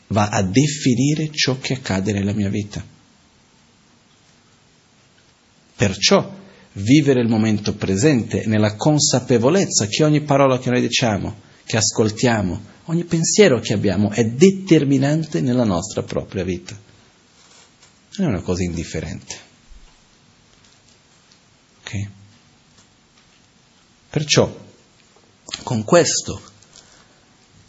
va 0.07 0.29
a 0.29 0.43
definire 0.43 1.31
ciò 1.31 1.57
che 1.59 1.73
accade 1.73 2.13
nella 2.13 2.33
mia 2.33 2.49
vita. 2.49 2.85
Perciò 5.75 6.43
vivere 6.73 7.21
il 7.21 7.27
momento 7.27 7.73
presente 7.73 8.45
nella 8.45 8.75
consapevolezza 8.75 9.87
che 9.87 10.03
ogni 10.03 10.21
parola 10.21 10.59
che 10.59 10.69
noi 10.69 10.81
diciamo, 10.81 11.41
che 11.65 11.77
ascoltiamo, 11.77 12.61
ogni 12.85 13.05
pensiero 13.05 13.59
che 13.59 13.73
abbiamo 13.73 14.11
è 14.11 14.23
determinante 14.25 15.41
nella 15.41 15.63
nostra 15.63 16.03
propria 16.03 16.43
vita. 16.43 16.79
Non 18.17 18.27
è 18.27 18.31
una 18.31 18.41
cosa 18.41 18.63
indifferente. 18.63 19.35
Ok? 21.79 22.09
Perciò, 24.15 24.49
con 25.63 25.83
questo, 25.83 26.41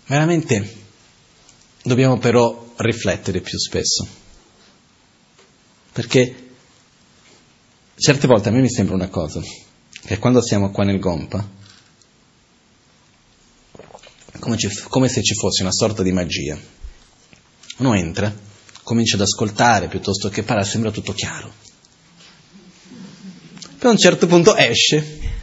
veramente 0.07 0.77
dobbiamo 1.83 2.19
però 2.19 2.73
riflettere 2.77 3.41
più 3.41 3.59
spesso. 3.59 4.07
Perché 5.91 6.51
certe 7.97 8.29
volte 8.29 8.49
a 8.49 8.53
me 8.53 8.61
mi 8.61 8.71
sembra 8.71 8.95
una 8.95 9.09
cosa, 9.09 9.41
che 10.05 10.19
quando 10.21 10.41
siamo 10.41 10.71
qua 10.71 10.85
nel 10.85 11.01
Gompa, 11.01 11.45
come, 14.39 14.57
ci, 14.57 14.69
come 14.87 15.09
se 15.09 15.25
ci 15.25 15.35
fosse 15.35 15.63
una 15.63 15.73
sorta 15.73 16.05
di 16.05 16.13
magia. 16.13 16.57
Uno 17.79 17.95
entra, 17.95 18.33
comincia 18.85 19.17
ad 19.17 19.23
ascoltare 19.23 19.89
piuttosto 19.89 20.29
che 20.29 20.45
parlare, 20.45 20.69
sembra 20.69 20.93
tutto 20.93 21.13
chiaro. 21.13 21.53
Poi 23.79 23.91
a 23.91 23.91
un 23.91 23.99
certo 23.99 24.29
punto 24.29 24.55
esce, 24.55 25.35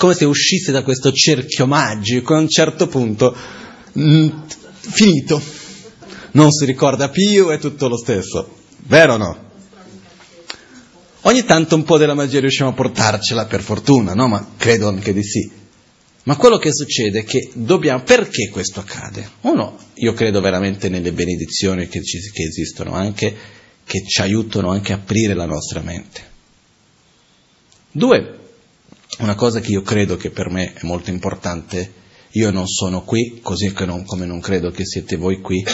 come 0.00 0.14
se 0.14 0.24
uscisse 0.24 0.72
da 0.72 0.82
questo 0.82 1.12
cerchio 1.12 1.66
magico, 1.66 2.34
a 2.34 2.38
un 2.38 2.48
certo 2.48 2.86
punto, 2.86 3.36
mh, 3.92 4.02
mm, 4.02 4.28
finito, 4.78 5.42
non 6.30 6.50
si 6.50 6.64
ricorda 6.64 7.10
più, 7.10 7.48
è 7.48 7.58
tutto 7.58 7.86
lo 7.86 7.98
stesso. 7.98 8.48
Vero 8.78 9.12
o 9.12 9.16
no? 9.18 9.50
Ogni 11.20 11.44
tanto 11.44 11.74
un 11.74 11.82
po' 11.82 11.98
della 11.98 12.14
magia 12.14 12.40
riusciamo 12.40 12.70
a 12.70 12.72
portarcela, 12.72 13.44
per 13.44 13.60
fortuna, 13.60 14.14
no? 14.14 14.26
Ma 14.26 14.52
credo 14.56 14.88
anche 14.88 15.12
di 15.12 15.22
sì. 15.22 15.50
Ma 16.22 16.34
quello 16.36 16.56
che 16.56 16.72
succede 16.72 17.18
è 17.18 17.24
che 17.24 17.50
dobbiamo, 17.52 18.02
perché 18.02 18.48
questo 18.48 18.80
accade? 18.80 19.28
Uno, 19.42 19.76
io 19.96 20.14
credo 20.14 20.40
veramente 20.40 20.88
nelle 20.88 21.12
benedizioni 21.12 21.88
che, 21.88 22.02
ci, 22.02 22.18
che 22.32 22.44
esistono 22.44 22.94
anche, 22.94 23.36
che 23.84 24.02
ci 24.06 24.22
aiutano 24.22 24.70
anche 24.70 24.94
a 24.94 24.96
aprire 24.96 25.34
la 25.34 25.44
nostra 25.44 25.82
mente. 25.82 26.28
Due, 27.92 28.39
una 29.20 29.34
cosa 29.34 29.60
che 29.60 29.70
io 29.70 29.82
credo 29.82 30.16
che 30.16 30.30
per 30.30 30.50
me 30.50 30.72
è 30.72 30.80
molto 30.82 31.10
importante, 31.10 31.92
io 32.32 32.50
non 32.50 32.66
sono 32.66 33.02
qui, 33.02 33.40
così 33.42 33.72
non, 33.84 34.04
come 34.04 34.26
non 34.26 34.40
credo 34.40 34.70
che 34.70 34.84
siete 34.84 35.16
voi 35.16 35.40
qui, 35.40 35.64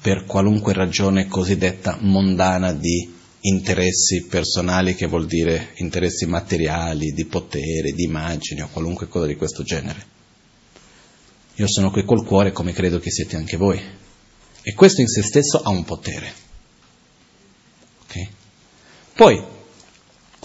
per 0.00 0.24
qualunque 0.24 0.72
ragione 0.72 1.26
cosiddetta 1.26 1.98
mondana 2.00 2.72
di 2.72 3.14
interessi 3.40 4.24
personali, 4.24 4.94
che 4.94 5.06
vuol 5.06 5.26
dire 5.26 5.72
interessi 5.76 6.26
materiali, 6.26 7.12
di 7.12 7.24
potere, 7.26 7.92
di 7.92 8.04
immagini 8.04 8.62
o 8.62 8.68
qualunque 8.72 9.08
cosa 9.08 9.26
di 9.26 9.36
questo 9.36 9.62
genere. 9.62 10.16
Io 11.56 11.66
sono 11.66 11.90
qui 11.90 12.04
col 12.04 12.24
cuore 12.24 12.52
come 12.52 12.72
credo 12.72 12.98
che 13.00 13.10
siete 13.10 13.36
anche 13.36 13.56
voi. 13.56 13.80
E 14.62 14.74
questo 14.74 15.00
in 15.00 15.08
se 15.08 15.22
stesso 15.22 15.60
ha 15.60 15.70
un 15.70 15.84
potere. 15.84 16.32
Okay? 18.04 18.28
Poi, 19.14 19.42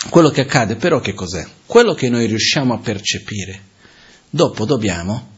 quello 0.10 0.30
che 0.30 0.42
accade 0.42 0.76
però 0.76 1.00
che 1.00 1.14
cos'è? 1.14 1.46
Quello 1.66 1.94
che 1.94 2.10
noi 2.10 2.26
riusciamo 2.26 2.74
a 2.74 2.80
percepire, 2.80 3.62
dopo 4.30 4.66
dobbiamo 4.66 5.32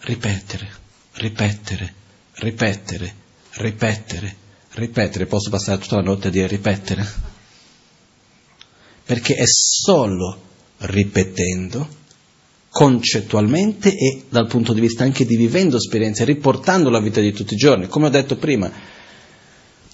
ripetere, 0.00 0.70
ripetere, 1.14 1.94
ripetere, 2.34 3.14
ripetere, 3.52 4.36
ripetere, 4.72 5.26
posso 5.26 5.50
passare 5.50 5.78
tutta 5.78 5.96
la 5.96 6.02
notte 6.02 6.28
a 6.28 6.30
dire 6.30 6.46
ripetere? 6.46 7.06
Perché 9.04 9.34
è 9.34 9.46
solo 9.46 10.42
ripetendo, 10.78 11.96
concettualmente 12.70 13.94
e 13.96 14.24
dal 14.28 14.46
punto 14.46 14.72
di 14.72 14.80
vista 14.80 15.02
anche 15.02 15.24
di 15.24 15.36
vivendo 15.36 15.76
esperienze, 15.76 16.24
riportando 16.24 16.90
la 16.90 17.00
vita 17.00 17.20
di 17.20 17.32
tutti 17.32 17.54
i 17.54 17.56
giorni, 17.56 17.88
come 17.88 18.06
ho 18.06 18.10
detto 18.10 18.36
prima, 18.36 18.70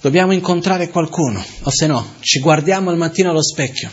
dobbiamo 0.04 0.34
incontrare 0.34 0.90
qualcuno, 0.90 1.42
o 1.62 1.70
se 1.70 1.86
no, 1.86 2.16
ci 2.20 2.40
guardiamo 2.40 2.90
al 2.90 2.98
mattino 2.98 3.30
allo 3.30 3.42
specchio, 3.42 3.90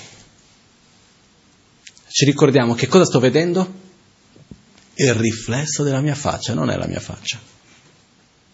ci 2.09 2.25
ricordiamo 2.25 2.73
che 2.73 2.87
cosa 2.87 3.05
sto 3.05 3.21
vedendo? 3.21 3.79
Il 4.95 5.13
riflesso 5.13 5.83
della 5.83 6.01
mia 6.01 6.13
faccia, 6.13 6.53
non 6.53 6.69
è 6.69 6.75
la 6.75 6.85
mia 6.85 6.99
faccia. 6.99 7.39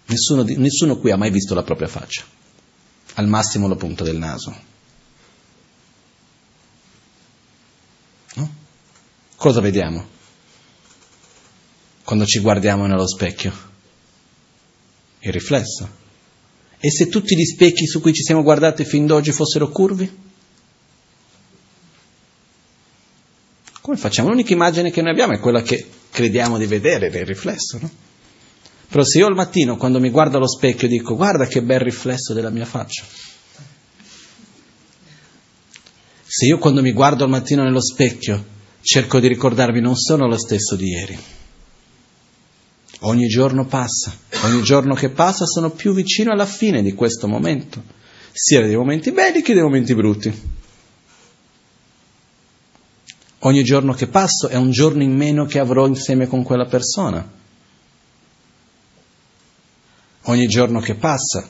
Nessuno, 0.06 0.44
nessuno 0.44 0.98
qui 0.98 1.10
ha 1.10 1.18
mai 1.18 1.32
visto 1.32 1.56
la 1.56 1.64
propria 1.64 1.88
faccia, 1.88 2.24
al 3.16 3.28
massimo 3.28 3.68
la 3.68 3.76
punta 3.76 4.04
del 4.04 4.18
naso. 4.18 4.56
No? 8.36 8.54
Cosa 9.36 9.62
vediamo 9.62 10.08
quando 12.04 12.28
ci 12.28 12.38
guardiamo 12.38 12.86
nello 12.86 13.08
specchio? 13.08 13.52
Il 15.22 15.32
riflesso. 15.32 16.06
E 16.80 16.92
se 16.92 17.08
tutti 17.08 17.36
gli 17.36 17.46
specchi 17.46 17.88
su 17.88 18.02
cui 18.02 18.14
ci 18.14 18.24
siamo 18.24 18.44
guardati 18.44 18.86
fin 18.86 19.06
d'oggi 19.06 19.32
fossero 19.32 19.70
curvi? 19.70 20.26
Come 23.82 23.98
facciamo? 23.98 24.30
L'unica 24.30 24.54
immagine 24.54 24.92
che 24.92 25.02
noi 25.02 25.12
abbiamo 25.12 25.34
è 25.34 25.40
quella 25.40 25.62
che 25.62 25.86
crediamo 26.12 26.58
di 26.58 26.66
vedere, 26.66 27.08
il 27.08 27.26
riflesso, 27.26 27.80
no? 27.82 27.90
Però 28.90 29.04
se 29.04 29.20
io 29.20 29.28
al 29.28 29.36
mattino, 29.36 29.76
quando 29.76 30.00
mi 30.00 30.10
guardo 30.10 30.38
allo 30.38 30.48
specchio, 30.48 30.88
dico 30.88 31.16
guarda 31.16 31.46
che 31.46 31.62
bel 31.62 31.80
riflesso 31.80 32.34
della 32.34 32.50
mia 32.50 32.66
faccia. 32.66 33.04
Se 36.26 36.46
io 36.46 36.58
quando 36.58 36.82
mi 36.82 36.92
guardo 36.92 37.24
al 37.24 37.30
mattino 37.30 37.64
nello 37.64 37.82
specchio 37.82 38.56
cerco 38.82 39.20
di 39.20 39.28
ricordarmi 39.28 39.82
non 39.82 39.96
sono 39.96 40.28
lo 40.28 40.38
stesso 40.38 40.76
di 40.76 40.88
ieri. 40.88 41.20
Ogni 43.02 43.28
giorno 43.28 43.66
passa, 43.66 44.12
ogni 44.44 44.64
giorno 44.64 44.96
che 44.96 45.10
passa 45.10 45.46
sono 45.46 45.70
più 45.70 45.94
vicino 45.94 46.32
alla 46.32 46.48
fine 46.48 46.82
di 46.82 46.94
questo 46.94 47.28
momento, 47.28 47.84
sia 48.32 48.62
dei 48.62 48.76
momenti 48.76 49.12
belli 49.12 49.44
che 49.44 49.54
dei 49.54 49.62
momenti 49.62 49.94
brutti. 49.94 50.56
Ogni 53.40 53.64
giorno 53.64 53.94
che 53.94 54.08
passo 54.08 54.48
è 54.48 54.56
un 54.56 54.72
giorno 54.72 55.04
in 55.04 55.16
meno 55.16 55.46
che 55.46 55.60
avrò 55.60 55.86
insieme 55.86 56.26
con 56.26 56.42
quella 56.42 56.66
persona. 56.66 57.36
Ogni 60.24 60.48
giorno 60.48 60.80
che 60.80 60.96
passa 60.96 61.48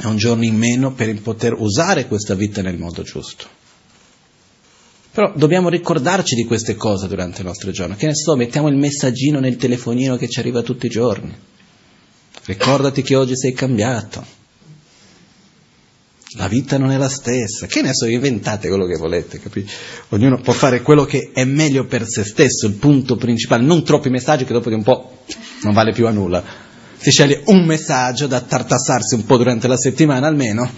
è 0.00 0.06
un 0.06 0.16
giorno 0.16 0.44
in 0.44 0.56
meno 0.56 0.92
per 0.94 1.20
poter 1.20 1.54
usare 1.58 2.06
questa 2.06 2.34
vita 2.34 2.62
nel 2.62 2.78
modo 2.78 3.02
giusto. 3.02 3.57
Però 5.18 5.32
dobbiamo 5.34 5.68
ricordarci 5.68 6.36
di 6.36 6.44
queste 6.44 6.76
cose 6.76 7.08
durante 7.08 7.40
il 7.40 7.46
nostro 7.48 7.72
giorno. 7.72 7.96
Che 7.96 8.06
ne 8.06 8.14
so, 8.14 8.36
mettiamo 8.36 8.68
il 8.68 8.76
messaggino 8.76 9.40
nel 9.40 9.56
telefonino 9.56 10.16
che 10.16 10.28
ci 10.28 10.38
arriva 10.38 10.62
tutti 10.62 10.86
i 10.86 10.88
giorni. 10.88 11.36
Ricordati 12.44 13.02
che 13.02 13.16
oggi 13.16 13.36
sei 13.36 13.52
cambiato. 13.52 14.24
La 16.36 16.46
vita 16.46 16.78
non 16.78 16.92
è 16.92 16.96
la 16.96 17.08
stessa. 17.08 17.66
Che 17.66 17.82
ne 17.82 17.94
so, 17.94 18.06
inventate 18.06 18.68
quello 18.68 18.86
che 18.86 18.96
volete, 18.96 19.40
capite? 19.40 19.72
Ognuno 20.10 20.40
può 20.40 20.52
fare 20.52 20.82
quello 20.82 21.04
che 21.04 21.32
è 21.34 21.42
meglio 21.42 21.86
per 21.86 22.06
se 22.06 22.22
stesso, 22.22 22.68
il 22.68 22.74
punto 22.74 23.16
principale. 23.16 23.64
Non 23.64 23.82
troppi 23.82 24.10
messaggi 24.10 24.44
che 24.44 24.52
dopo 24.52 24.68
di 24.68 24.76
un 24.76 24.84
po' 24.84 25.24
non 25.62 25.74
vale 25.74 25.90
più 25.90 26.06
a 26.06 26.12
nulla. 26.12 26.44
Si 26.96 27.10
sceglie 27.10 27.42
un 27.46 27.64
messaggio 27.64 28.28
da 28.28 28.40
tartassarsi 28.40 29.16
un 29.16 29.24
po' 29.24 29.36
durante 29.36 29.66
la 29.66 29.76
settimana 29.76 30.28
almeno 30.28 30.70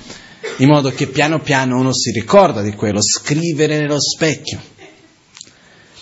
in 0.59 0.69
modo 0.69 0.91
che 0.91 1.07
piano 1.07 1.41
piano 1.41 1.79
uno 1.79 1.93
si 1.93 2.11
ricorda 2.11 2.63
di 2.63 2.73
quello, 2.73 3.01
scrivere 3.03 3.79
nello 3.79 4.01
specchio. 4.01 4.61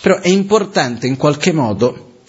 Però 0.01 0.21
è 0.21 0.29
importante 0.29 1.07
in 1.07 1.17
qualche 1.17 1.53
modo 1.53 2.23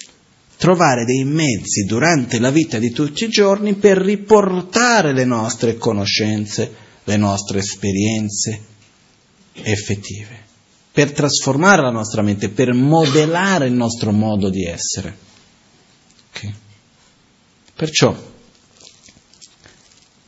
trovare 0.57 1.05
dei 1.05 1.23
mezzi 1.23 1.85
durante 1.85 2.39
la 2.39 2.51
vita 2.51 2.79
di 2.79 2.91
tutti 2.91 3.23
i 3.23 3.29
giorni 3.29 3.75
per 3.75 3.97
riportare 3.97 5.13
le 5.13 5.23
nostre 5.23 5.77
conoscenze, 5.77 6.75
le 7.03 7.17
nostre 7.17 7.59
esperienze 7.59 8.59
effettive, 9.53 10.37
per 10.91 11.11
trasformare 11.11 11.81
la 11.81 11.91
nostra 11.91 12.21
mente, 12.21 12.49
per 12.49 12.73
modellare 12.73 13.67
il 13.67 13.73
nostro 13.73 14.11
modo 14.11 14.49
di 14.49 14.65
essere. 14.65 15.17
Okay? 16.29 16.53
Perciò 17.75 18.13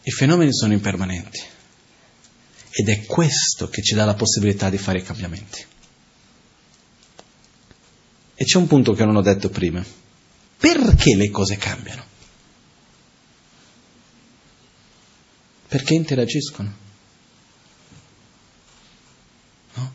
i 0.04 0.12
fenomeni 0.12 0.54
sono 0.54 0.74
impermanenti. 0.74 1.51
Ed 2.72 2.88
è 2.88 3.06
questo 3.06 3.68
che 3.68 3.82
ci 3.82 3.94
dà 3.94 4.06
la 4.06 4.14
possibilità 4.14 4.70
di 4.70 4.78
fare 4.78 5.00
i 5.00 5.04
cambiamenti. 5.04 5.66
E 8.34 8.44
c'è 8.44 8.58
un 8.58 8.68
punto 8.68 8.94
che 8.94 9.06
non 9.06 9.18
ho 9.18 9.22
detto 9.22 9.50
prima. 9.50 9.86
Perché 10.58 11.16
le 11.16 11.30
cose 11.30 11.58
cambiano? 11.58 12.04
Perché 15.68 15.94
interagiscono. 15.94 16.74
No? 19.74 19.94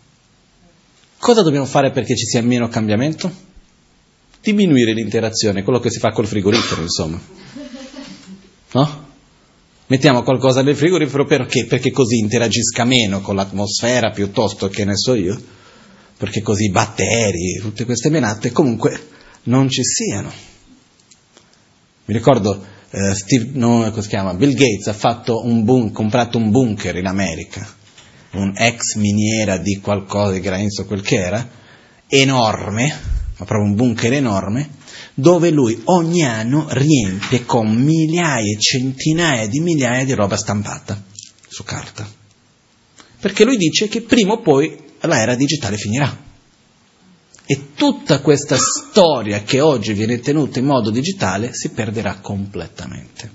Cosa 1.19 1.43
dobbiamo 1.43 1.67
fare 1.67 1.91
perché 1.91 2.15
ci 2.17 2.27
sia 2.27 2.43
meno 2.43 2.69
cambiamento? 2.69 3.45
Diminuire 4.41 4.93
l'interazione, 4.93 5.63
quello 5.63 5.81
che 5.81 5.91
si 5.91 5.99
fa 5.99 6.13
col 6.13 6.27
frigorifero, 6.27 6.83
insomma. 6.83 7.21
No? 8.73 9.06
Mettiamo 9.89 10.25
qualcosa 10.25 10.63
nel 10.63 10.75
frigorifero 10.75 11.25
perché? 11.27 11.65
Perché 11.65 11.93
così 11.93 12.19
interagisca 12.19 12.85
meno 12.85 13.21
con 13.21 13.37
l'atmosfera 13.37 14.11
piuttosto 14.11 14.69
che 14.69 14.85
ne 14.85 14.97
so 14.97 15.15
io, 15.15 15.41
perché 16.17 16.43
così 16.43 16.65
i 16.65 16.71
batteri, 16.71 17.61
tutte 17.61 17.85
queste 17.85 18.11
menate 18.11 18.51
comunque 18.51 19.01
non 19.45 19.69
ci 19.69 19.85
siano. 19.85 20.33
Mi 22.07 22.15
ricordo 22.15 22.65
eh, 22.91 23.15
Steve, 23.15 23.51
no? 23.53 23.89
Bill 24.35 24.55
Gates 24.55 24.89
ha 24.89 25.23
un 25.45 25.63
bun- 25.63 25.93
comprato 25.93 26.37
un 26.37 26.51
bunker 26.51 26.97
in 26.97 27.07
America, 27.07 27.65
un 28.33 28.55
ex 28.57 28.97
miniera 28.97 29.57
di 29.57 29.79
qualcosa 29.79 30.33
di 30.33 30.41
granito, 30.41 30.85
quel 30.85 31.03
che 31.03 31.17
era, 31.17 31.49
enorme, 32.09 32.87
ma 33.37 33.45
proprio 33.45 33.69
un 33.69 33.77
bunker 33.77 34.13
enorme, 34.15 34.69
dove 35.19 35.49
lui 35.49 35.81
ogni 35.85 36.25
anno 36.25 36.67
riempie 36.69 37.47
con 37.47 37.75
migliaia 37.75 38.55
e 38.55 38.61
centinaia 38.61 39.49
di 39.49 39.61
migliaia 39.61 40.05
di 40.05 40.13
roba 40.13 40.37
stampata 40.37 41.03
su 41.49 41.65
carta. 41.65 42.07
Perché 43.19 43.45
lui 43.45 43.57
dice 43.57 43.89
che 43.89 44.03
prima 44.03 44.35
o 44.35 44.43
poi 44.43 44.77
l'era 45.01 45.35
digitale 45.35 45.79
finirà. 45.79 46.25
E 47.47 47.73
tutta 47.75 48.21
questa 48.21 48.59
storia 48.59 49.43
che 49.43 49.61
oggi 49.61 49.95
viene 49.95 50.21
tenuta 50.21 50.59
in 50.59 50.67
modo 50.67 50.91
digitale 50.91 51.55
si 51.55 51.71
perderà 51.71 52.19
completamente. 52.21 53.31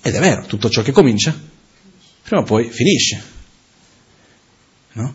Ed 0.00 0.14
è 0.14 0.20
vero, 0.20 0.46
tutto 0.46 0.70
ciò 0.70 0.82
che 0.82 0.92
comincia, 0.92 1.36
prima 2.22 2.42
o 2.42 2.44
poi 2.44 2.70
finisce. 2.70 3.22
No? 4.92 5.14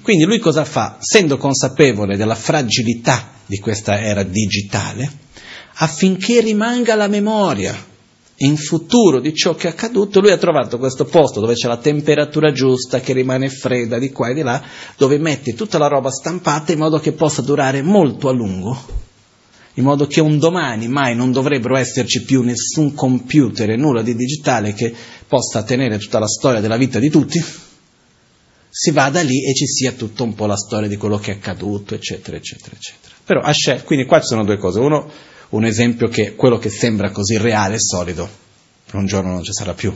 Quindi 0.00 0.24
lui 0.24 0.38
cosa 0.38 0.64
fa? 0.64 0.96
Essendo 0.98 1.36
consapevole 1.36 2.16
della 2.16 2.34
fragilità 2.34 3.36
di 3.48 3.58
questa 3.58 3.98
era 4.00 4.22
digitale, 4.22 5.10
affinché 5.74 6.40
rimanga 6.40 6.94
la 6.94 7.08
memoria 7.08 7.86
in 8.40 8.56
futuro 8.56 9.20
di 9.20 9.34
ciò 9.34 9.54
che 9.54 9.66
è 9.66 9.70
accaduto, 9.70 10.20
lui 10.20 10.30
ha 10.30 10.36
trovato 10.36 10.78
questo 10.78 11.06
posto 11.06 11.40
dove 11.40 11.54
c'è 11.54 11.66
la 11.66 11.78
temperatura 11.78 12.52
giusta, 12.52 13.00
che 13.00 13.12
rimane 13.12 13.48
fredda 13.48 13.98
di 13.98 14.12
qua 14.12 14.28
e 14.28 14.34
di 14.34 14.42
là, 14.42 14.62
dove 14.96 15.18
metti 15.18 15.54
tutta 15.54 15.78
la 15.78 15.88
roba 15.88 16.10
stampata 16.10 16.72
in 16.72 16.78
modo 16.78 16.98
che 16.98 17.12
possa 17.12 17.42
durare 17.42 17.82
molto 17.82 18.28
a 18.28 18.32
lungo, 18.32 18.78
in 19.74 19.84
modo 19.84 20.06
che 20.06 20.20
un 20.20 20.38
domani 20.38 20.86
mai 20.86 21.16
non 21.16 21.32
dovrebbero 21.32 21.76
esserci 21.76 22.22
più 22.22 22.42
nessun 22.42 22.94
computer 22.94 23.70
e 23.70 23.76
nulla 23.76 24.02
di 24.02 24.14
digitale 24.14 24.72
che 24.72 24.94
possa 25.26 25.62
tenere 25.64 25.98
tutta 25.98 26.18
la 26.18 26.28
storia 26.28 26.60
della 26.60 26.76
vita 26.76 26.98
di 26.98 27.10
tutti, 27.10 27.42
si 28.80 28.92
vada 28.92 29.22
lì 29.22 29.44
e 29.44 29.54
ci 29.54 29.66
sia 29.66 29.90
tutta 29.90 30.22
un 30.22 30.34
po' 30.34 30.46
la 30.46 30.56
storia 30.56 30.86
di 30.86 30.96
quello 30.96 31.18
che 31.18 31.32
è 31.32 31.34
accaduto, 31.34 31.96
eccetera, 31.96 32.36
eccetera, 32.36 32.76
eccetera. 32.76 33.12
Però 33.24 33.40
Hashem, 33.40 33.82
quindi 33.82 34.04
qua 34.04 34.20
ci 34.20 34.28
sono 34.28 34.44
due 34.44 34.56
cose. 34.56 34.78
Uno, 34.78 35.10
un 35.48 35.64
esempio 35.64 36.06
che 36.06 36.36
quello 36.36 36.58
che 36.58 36.70
sembra 36.70 37.10
così 37.10 37.38
reale 37.38 37.74
e 37.74 37.80
solido, 37.80 38.28
un 38.92 39.04
giorno 39.06 39.32
non 39.32 39.42
ci 39.42 39.52
sarà 39.52 39.74
più. 39.74 39.92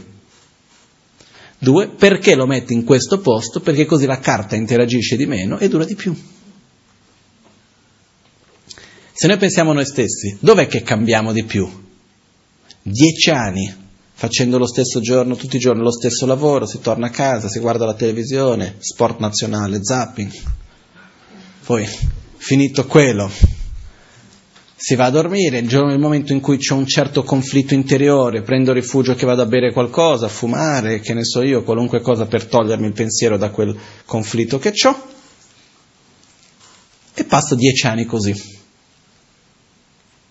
Due, 1.59 1.91
perché 1.91 2.35
lo 2.35 2.47
metti 2.47 2.73
in 2.73 2.83
questo 2.83 3.21
posto? 3.21 3.61
Perché 3.61 3.85
così 3.85 4.05
la 4.05 4.19
carta 4.19 4.57
interagisce 4.57 5.15
di 5.15 5.27
meno 5.27 5.61
e 5.61 5.69
dura 5.69 5.85
di 5.85 5.95
più. 5.95 6.13
Se 9.13 9.29
noi 9.29 9.37
pensiamo 9.37 9.71
a 9.71 9.75
noi 9.75 9.87
stessi, 9.87 10.37
dov'è 10.41 10.67
che 10.67 10.83
cambiamo 10.83 11.31
di 11.31 11.45
più? 11.45 11.71
Dieci 12.83 13.31
anni 13.31 13.82
facendo 14.23 14.57
lo 14.57 14.69
stesso 14.69 15.01
giorno, 15.01 15.35
tutti 15.35 15.57
i 15.57 15.59
giorni 15.59 15.83
lo 15.83 15.91
stesso 15.91 16.27
lavoro, 16.27 16.65
si 16.65 16.79
torna 16.79 17.09
a 17.09 17.11
casa, 17.11 17.49
si 17.49 17.59
guarda 17.59 17.87
la 17.87 17.95
televisione, 17.95 18.77
sport 18.79 19.19
nazionale, 19.19 19.83
zapping. 19.83 20.31
Poi 21.67 21.85
finito 22.37 22.87
quello, 22.87 23.29
si 24.77 24.95
va 24.95 25.07
a 25.07 25.11
dormire, 25.11 25.59
il 25.59 25.67
giorno 25.67 25.89
nel 25.89 25.99
momento 25.99 26.33
in 26.33 26.39
cui 26.39 26.57
c'è 26.59 26.73
un 26.73 26.87
certo 26.87 27.25
conflitto 27.25 27.75
interiore, 27.75 28.43
prendo 28.43 28.73
rifugio 28.73 29.17
che 29.17 29.27
vado 29.27 29.43
a 29.43 29.47
bere 29.47 29.73
qualcosa, 29.73 30.27
a 30.27 30.29
fumare, 30.29 31.01
che 31.01 31.15
ne 31.15 31.25
so 31.25 31.43
io, 31.43 31.65
qualunque 31.65 32.01
cosa 32.01 32.27
per 32.27 32.47
togliermi 32.47 32.87
il 32.87 32.93
pensiero 32.93 33.37
da 33.37 33.51
quel 33.51 33.77
conflitto 34.05 34.61
che 34.61 34.73
ho, 34.87 35.03
e 37.13 37.25
passo 37.25 37.57
dieci 37.57 37.89
anni 37.89 38.05
così. 38.05 38.41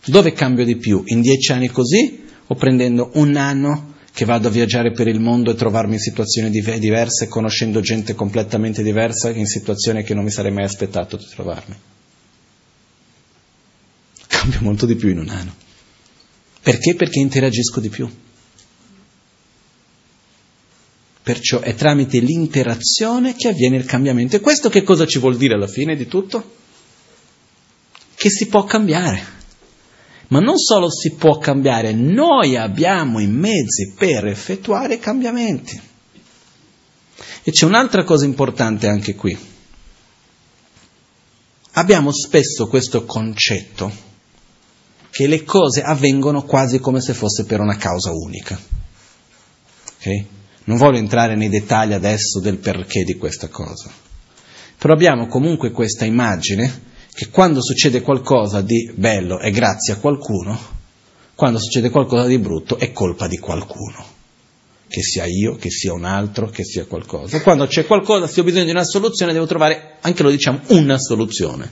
Dove 0.06 0.32
cambio 0.32 0.64
di 0.64 0.78
più? 0.78 1.04
In 1.08 1.20
dieci 1.20 1.52
anni 1.52 1.68
così 1.68 2.30
o 2.52 2.56
prendendo 2.56 3.12
un 3.14 3.38
anno 3.38 3.94
che 4.12 4.26
vado 4.26 4.50
a 4.50 4.52
viaggiare 4.52 4.92
per 4.92 5.08
il 5.08 5.22
mondo 5.22 5.52
e 5.52 5.56
trovarmi 5.56 5.94
in 5.94 6.02
situazioni 6.02 6.50
diverse, 6.50 7.30
conoscendo 7.30 7.80
gente 7.80 8.14
completamente 8.14 8.84
diversa, 8.84 9.30
in 9.30 9.48
situazioni 9.48 10.04
che 10.04 10.14
non 10.14 10.26
mi 10.26 10.32
sarei 10.32 10.52
mai 10.52 10.66
aspettato 10.66 11.16
di 11.16 11.26
trovarmi? 11.30 11.76
Cambio 14.28 14.60
molto 14.64 14.86
di 14.86 14.96
più 14.96 15.08
in 15.08 15.20
un 15.20 15.30
anno. 15.30 15.56
Perché? 16.62 16.94
Perché 16.96 17.20
interagisco 17.20 17.80
di 17.80 17.88
più. 17.88 18.10
Perciò 21.24 21.60
è 21.60 21.74
tramite 21.74 22.20
l'interazione 22.20 23.34
che 23.34 23.48
avviene 23.48 23.78
il 23.78 23.86
cambiamento. 23.86 24.36
E 24.36 24.42
questo 24.42 24.70
che 24.70 24.84
cosa 24.84 25.08
ci 25.08 25.20
vuol 25.20 25.38
dire 25.38 25.54
alla 25.54 25.68
fine 25.68 25.96
di 25.96 26.06
tutto? 26.06 26.56
Che 28.14 28.30
si 28.30 28.48
può 28.48 28.66
cambiare. 28.66 29.40
Ma 30.32 30.40
non 30.40 30.58
solo 30.58 30.90
si 30.90 31.12
può 31.16 31.38
cambiare, 31.38 31.92
noi 31.92 32.56
abbiamo 32.56 33.20
i 33.20 33.28
mezzi 33.28 33.94
per 33.98 34.28
effettuare 34.28 34.98
cambiamenti. 34.98 35.80
E 37.44 37.52
c'è 37.52 37.66
un'altra 37.66 38.06
cosa 38.06 38.24
importante 38.24 38.88
anche 38.88 39.14
qui. 39.14 39.38
Abbiamo 41.74 42.12
spesso 42.14 42.68
questo 42.68 43.04
concetto 43.04 43.92
che 45.10 45.28
le 45.28 45.44
cose 45.44 45.82
avvengono 45.84 46.44
quasi 46.44 46.80
come 46.80 47.02
se 47.02 47.14
fosse 47.14 47.44
per 47.44 47.60
una 47.60 47.76
causa 47.76 48.12
unica. 48.12 48.58
Okay? 49.98 50.26
Non 50.64 50.78
voglio 50.78 50.98
entrare 50.98 51.36
nei 51.36 51.50
dettagli 51.50 51.92
adesso 51.92 52.40
del 52.40 52.58
perché 52.58 53.04
di 53.04 53.18
questa 53.18 53.50
cosa. 53.50 53.92
Però 54.78 54.94
abbiamo 54.94 55.28
comunque 55.28 55.72
questa 55.72 56.06
immagine 56.06 56.90
che 57.14 57.30
quando 57.30 57.62
succede 57.62 58.02
qualcosa 58.02 58.62
di 58.62 58.92
bello 58.96 59.40
è 59.40 59.52
grazie 59.52 59.94
a 59.94 59.98
qualcuno, 59.98 60.80
quando 61.36 61.60
succede 61.60 61.90
qualcosa 61.90 62.28
di 62.28 62.38
brutto 62.40 62.78
è 62.78 62.92
colpa 62.92 63.28
di 63.28 63.38
qualcuno. 63.38 64.20
Che 64.88 65.02
sia 65.02 65.26
io, 65.26 65.56
che 65.56 65.70
sia 65.70 65.94
un 65.94 66.04
altro, 66.04 66.50
che 66.50 66.64
sia 66.64 66.86
qualcosa. 66.86 67.42
Quando 67.42 67.66
c'è 67.66 67.86
qualcosa, 67.86 68.28
se 68.28 68.42
ho 68.42 68.44
bisogno 68.44 68.66
di 68.66 68.72
una 68.72 68.84
soluzione, 68.84 69.32
devo 69.32 69.46
trovare, 69.46 69.98
anche 70.02 70.22
lo 70.22 70.30
diciamo, 70.30 70.60
una 70.68 70.98
soluzione. 70.98 71.72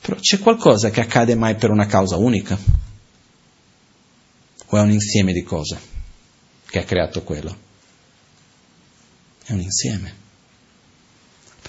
Però 0.00 0.16
c'è 0.18 0.38
qualcosa 0.38 0.90
che 0.90 1.00
accade 1.00 1.34
mai 1.34 1.54
per 1.54 1.70
una 1.70 1.86
causa 1.86 2.16
unica? 2.16 2.58
O 4.66 4.76
è 4.76 4.80
un 4.80 4.90
insieme 4.90 5.32
di 5.32 5.42
cose 5.42 5.78
che 6.68 6.78
ha 6.78 6.84
creato 6.84 7.22
quello? 7.22 7.56
È 9.44 9.52
un 9.52 9.60
insieme. 9.60 10.14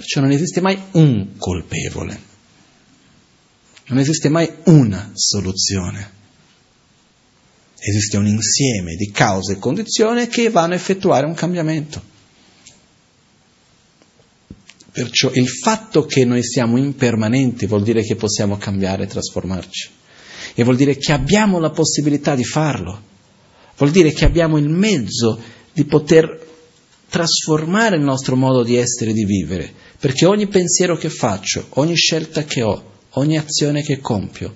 Perciò 0.01 0.19
non 0.19 0.31
esiste 0.31 0.61
mai 0.61 0.81
un 0.93 1.37
colpevole, 1.37 2.19
non 3.89 3.99
esiste 3.99 4.29
mai 4.29 4.51
una 4.63 5.11
soluzione. 5.13 6.19
Esiste 7.77 8.17
un 8.17 8.25
insieme 8.25 8.95
di 8.95 9.11
cause 9.11 9.53
e 9.53 9.59
condizioni 9.59 10.25
che 10.25 10.49
vanno 10.49 10.73
a 10.73 10.77
effettuare 10.77 11.27
un 11.27 11.35
cambiamento. 11.35 12.01
Perciò 14.91 15.29
il 15.33 15.47
fatto 15.47 16.05
che 16.05 16.25
noi 16.25 16.43
siamo 16.43 16.77
impermanenti 16.77 17.67
vuol 17.67 17.83
dire 17.83 18.01
che 18.01 18.15
possiamo 18.15 18.57
cambiare 18.57 19.03
e 19.03 19.07
trasformarci. 19.07 19.89
E 20.55 20.63
vuol 20.63 20.77
dire 20.77 20.97
che 20.97 21.11
abbiamo 21.11 21.59
la 21.59 21.69
possibilità 21.69 22.33
di 22.33 22.43
farlo. 22.43 23.03
Vuol 23.77 23.91
dire 23.91 24.11
che 24.13 24.25
abbiamo 24.25 24.57
il 24.57 24.69
mezzo 24.69 25.39
di 25.71 25.85
poter 25.85 26.49
trasformare 27.07 27.97
il 27.97 28.03
nostro 28.03 28.35
modo 28.35 28.63
di 28.63 28.77
essere 28.77 29.11
e 29.11 29.13
di 29.13 29.25
vivere. 29.25 29.89
Perché 30.01 30.25
ogni 30.25 30.47
pensiero 30.47 30.97
che 30.97 31.11
faccio, 31.11 31.67
ogni 31.73 31.95
scelta 31.95 32.43
che 32.43 32.63
ho, 32.63 33.01
ogni 33.11 33.37
azione 33.37 33.83
che 33.83 33.99
compio, 33.99 34.51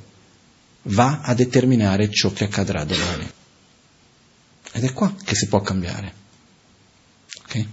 va 0.85 1.21
a 1.21 1.35
determinare 1.35 2.09
ciò 2.09 2.33
che 2.33 2.45
accadrà 2.45 2.83
domani. 2.83 3.31
Ed 4.71 4.83
è 4.83 4.91
qua 4.91 5.13
che 5.23 5.35
si 5.35 5.45
può 5.47 5.61
cambiare. 5.61 6.13
Okay? 7.43 7.67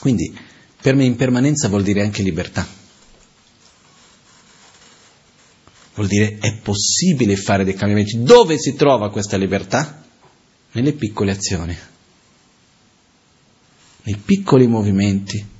Quindi 0.00 0.34
per 0.80 0.94
me 0.94 1.04
impermanenza 1.04 1.68
vuol 1.68 1.82
dire 1.82 2.00
anche 2.00 2.22
libertà. 2.22 2.66
Vuol 5.94 6.08
dire 6.08 6.38
è 6.38 6.56
possibile 6.56 7.36
fare 7.36 7.64
dei 7.64 7.74
cambiamenti. 7.74 8.22
Dove 8.22 8.58
si 8.58 8.74
trova 8.74 9.10
questa 9.10 9.36
libertà? 9.36 10.02
Nelle 10.72 10.94
piccole 10.94 11.32
azioni, 11.32 11.76
nei 14.04 14.16
piccoli 14.16 14.66
movimenti 14.66 15.52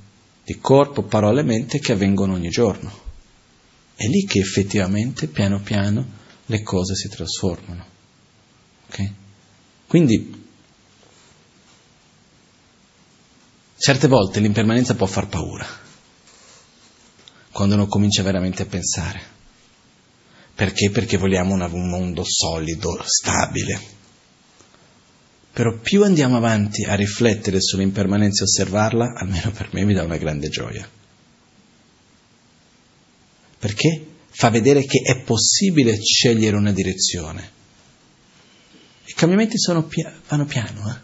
di 0.45 0.59
corpo, 0.59 1.01
parole 1.03 1.41
e 1.41 1.43
mente 1.43 1.79
che 1.79 1.91
avvengono 1.91 2.33
ogni 2.33 2.49
giorno. 2.49 3.03
È 3.95 4.05
lì 4.05 4.25
che 4.25 4.39
effettivamente, 4.39 5.27
piano 5.27 5.59
piano, 5.59 6.05
le 6.45 6.61
cose 6.61 6.95
si 6.95 7.09
trasformano. 7.09 7.85
Okay? 8.87 9.13
Quindi 9.87 10.43
Certe 13.77 14.07
volte 14.07 14.39
l'impermanenza 14.39 14.95
può 14.95 15.05
far 15.05 15.27
paura, 15.27 15.67
quando 17.51 17.75
uno 17.75 17.87
comincia 17.87 18.23
veramente 18.23 18.63
a 18.63 18.65
pensare. 18.65 19.21
Perché? 20.55 20.89
Perché 20.89 21.17
vogliamo 21.17 21.53
un 21.53 21.89
mondo 21.89 22.23
solido, 22.25 23.03
stabile. 23.05 23.79
Però 25.55 25.77
più 25.77 26.03
andiamo 26.03 26.35
avanti 26.35 26.83
a 26.83 26.95
riflettere 26.95 27.61
sull'impermanenza 27.61 28.41
e 28.41 28.43
osservarla, 28.43 29.13
almeno 29.13 29.51
per 29.51 29.69
me 29.71 29.85
mi 29.85 29.93
dà 29.93 30.03
una 30.03 30.17
grande 30.17 30.49
gioia. 30.49 30.85
Perché? 33.57 34.05
Fa 34.31 34.49
vedere 34.49 34.83
che 34.83 34.99
è 34.99 35.21
possibile 35.21 35.97
scegliere 36.01 36.57
una 36.57 36.73
direzione. 36.73 37.51
I 39.05 39.13
cambiamenti 39.13 39.55
pia- 39.87 40.13
vanno 40.27 40.43
piano, 40.43 40.89
eh? 40.89 40.99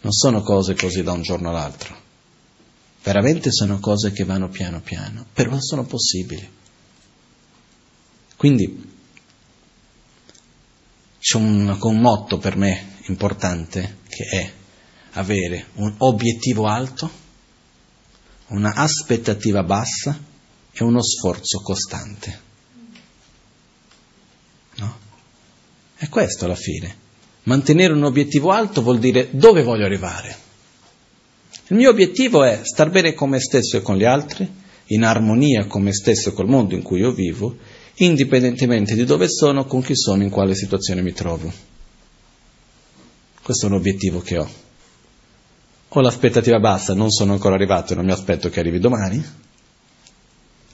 non 0.00 0.12
sono 0.12 0.40
cose 0.40 0.74
così 0.74 1.02
da 1.02 1.12
un 1.12 1.20
giorno 1.20 1.50
all'altro, 1.50 2.00
veramente 3.02 3.52
sono 3.52 3.80
cose 3.80 4.12
che 4.12 4.24
vanno 4.24 4.48
piano 4.48 4.80
piano, 4.80 5.26
però 5.30 5.58
sono 5.60 5.84
possibili. 5.84 6.50
Quindi 8.34 8.92
c'è 11.18 11.36
un, 11.36 11.76
un 11.78 12.00
motto 12.00 12.38
per 12.38 12.56
me 12.56 12.92
importante 13.06 13.98
che 14.08 14.24
è 14.24 14.52
avere 15.12 15.66
un 15.74 15.94
obiettivo 15.98 16.66
alto, 16.66 17.10
una 18.48 18.74
aspettativa 18.74 19.62
bassa 19.62 20.18
e 20.72 20.84
uno 20.84 21.02
sforzo 21.02 21.60
costante. 21.60 22.40
No? 24.76 24.98
È 25.96 26.08
questo 26.08 26.44
alla 26.44 26.56
fine. 26.56 27.02
Mantenere 27.44 27.92
un 27.92 28.04
obiettivo 28.04 28.50
alto 28.50 28.82
vuol 28.82 28.98
dire 28.98 29.28
dove 29.32 29.62
voglio 29.62 29.84
arrivare. 29.84 30.42
Il 31.68 31.76
mio 31.76 31.90
obiettivo 31.90 32.44
è 32.44 32.60
star 32.62 32.90
bene 32.90 33.14
con 33.14 33.30
me 33.30 33.40
stesso 33.40 33.76
e 33.76 33.82
con 33.82 33.96
gli 33.96 34.04
altri, 34.04 34.62
in 34.86 35.02
armonia 35.02 35.66
con 35.66 35.82
me 35.82 35.92
stesso 35.92 36.30
e 36.30 36.32
col 36.32 36.48
mondo 36.48 36.74
in 36.74 36.82
cui 36.82 37.00
io 37.00 37.12
vivo, 37.12 37.56
indipendentemente 37.96 38.94
di 38.94 39.04
dove 39.04 39.28
sono, 39.28 39.64
con 39.64 39.82
chi 39.82 39.96
sono, 39.96 40.22
in 40.22 40.30
quale 40.30 40.54
situazione 40.54 41.00
mi 41.00 41.12
trovo. 41.12 41.73
Questo 43.44 43.66
è 43.66 43.68
un 43.68 43.74
obiettivo 43.74 44.22
che 44.22 44.38
ho. 44.38 44.50
Ho 45.88 46.00
l'aspettativa 46.00 46.58
bassa, 46.58 46.94
non 46.94 47.10
sono 47.10 47.34
ancora 47.34 47.56
arrivato 47.56 47.92
e 47.92 47.96
non 47.96 48.06
mi 48.06 48.10
aspetto 48.10 48.48
che 48.48 48.58
arrivi 48.58 48.78
domani, 48.78 49.22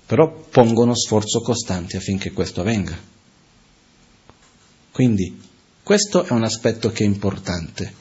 però 0.06 0.30
pongo 0.48 0.84
uno 0.84 0.94
sforzo 0.94 1.40
costante 1.40 1.97
affinché 1.97 2.30
questo 2.30 2.60
avvenga. 2.60 2.97
Quindi 4.92 5.36
questo 5.82 6.22
è 6.22 6.30
un 6.30 6.44
aspetto 6.44 6.92
che 6.92 7.02
è 7.02 7.06
importante. 7.09 7.92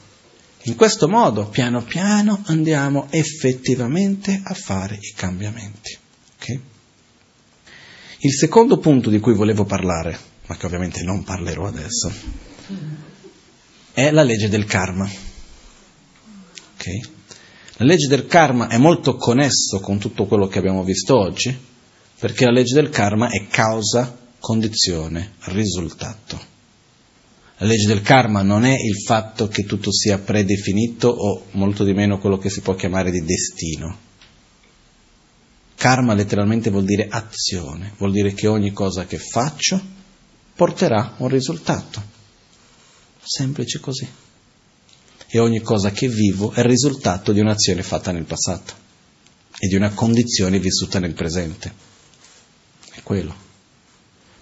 In 0.65 0.75
questo 0.75 1.07
modo, 1.07 1.47
piano 1.47 1.81
piano, 1.81 2.43
andiamo 2.45 3.07
effettivamente 3.09 4.39
a 4.43 4.53
fare 4.53 4.99
i 5.01 5.13
cambiamenti. 5.15 5.97
Okay? 6.35 6.61
Il 8.19 8.33
secondo 8.33 8.77
punto 8.77 9.09
di 9.09 9.19
cui 9.19 9.33
volevo 9.33 9.65
parlare, 9.65 10.15
ma 10.45 10.55
che 10.57 10.67
ovviamente 10.67 11.01
non 11.01 11.23
parlerò 11.23 11.65
adesso, 11.65 12.13
è 13.99 14.11
la 14.11 14.23
legge 14.23 14.47
del 14.47 14.63
karma. 14.63 15.09
Okay? 16.75 17.01
La 17.77 17.85
legge 17.85 18.07
del 18.07 18.27
karma 18.27 18.69
è 18.69 18.77
molto 18.77 19.15
connesso 19.15 19.81
con 19.81 19.99
tutto 19.99 20.25
quello 20.25 20.47
che 20.47 20.57
abbiamo 20.57 20.85
visto 20.85 21.17
oggi, 21.17 21.57
perché 22.17 22.45
la 22.45 22.51
legge 22.51 22.75
del 22.75 22.89
karma 22.89 23.29
è 23.29 23.47
causa, 23.47 24.17
condizione, 24.39 25.33
risultato. 25.47 26.39
La 27.57 27.65
legge 27.65 27.87
del 27.87 28.01
karma 28.01 28.41
non 28.41 28.63
è 28.63 28.73
il 28.73 29.01
fatto 29.05 29.49
che 29.49 29.65
tutto 29.65 29.91
sia 29.91 30.17
predefinito 30.17 31.09
o 31.09 31.47
molto 31.51 31.83
di 31.83 31.93
meno 31.93 32.19
quello 32.19 32.37
che 32.37 32.49
si 32.49 32.61
può 32.61 32.75
chiamare 32.75 33.11
di 33.11 33.21
destino. 33.25 33.97
Karma 35.75 36.13
letteralmente 36.13 36.69
vuol 36.69 36.85
dire 36.85 37.07
azione, 37.09 37.93
vuol 37.97 38.13
dire 38.13 38.33
che 38.33 38.47
ogni 38.47 38.71
cosa 38.71 39.05
che 39.05 39.17
faccio 39.17 39.81
porterà 40.55 41.15
un 41.17 41.27
risultato. 41.27 42.18
Semplice 43.29 43.79
così. 43.79 44.09
E 45.27 45.37
ogni 45.37 45.61
cosa 45.61 45.91
che 45.91 46.07
vivo 46.07 46.51
è 46.51 46.61
il 46.61 46.65
risultato 46.65 47.31
di 47.31 47.39
un'azione 47.39 47.83
fatta 47.83 48.11
nel 48.11 48.23
passato 48.23 48.73
e 49.59 49.67
di 49.67 49.75
una 49.75 49.91
condizione 49.91 50.57
vissuta 50.57 50.97
nel 50.97 51.13
presente. 51.13 51.71
È 52.91 53.03
quello. 53.03 53.35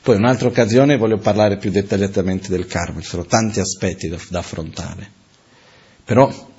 Poi 0.01 0.15
un'altra 0.15 0.47
occasione 0.47 0.95
voglio 0.95 1.17
parlare 1.17 1.57
più 1.57 1.69
dettagliatamente 1.69 2.47
del 2.47 2.65
karma, 2.65 3.01
ci 3.01 3.09
sono 3.09 3.25
tanti 3.25 3.59
aspetti 3.59 4.07
da, 4.07 4.17
da 4.29 4.39
affrontare. 4.39 5.11
Però 6.05 6.49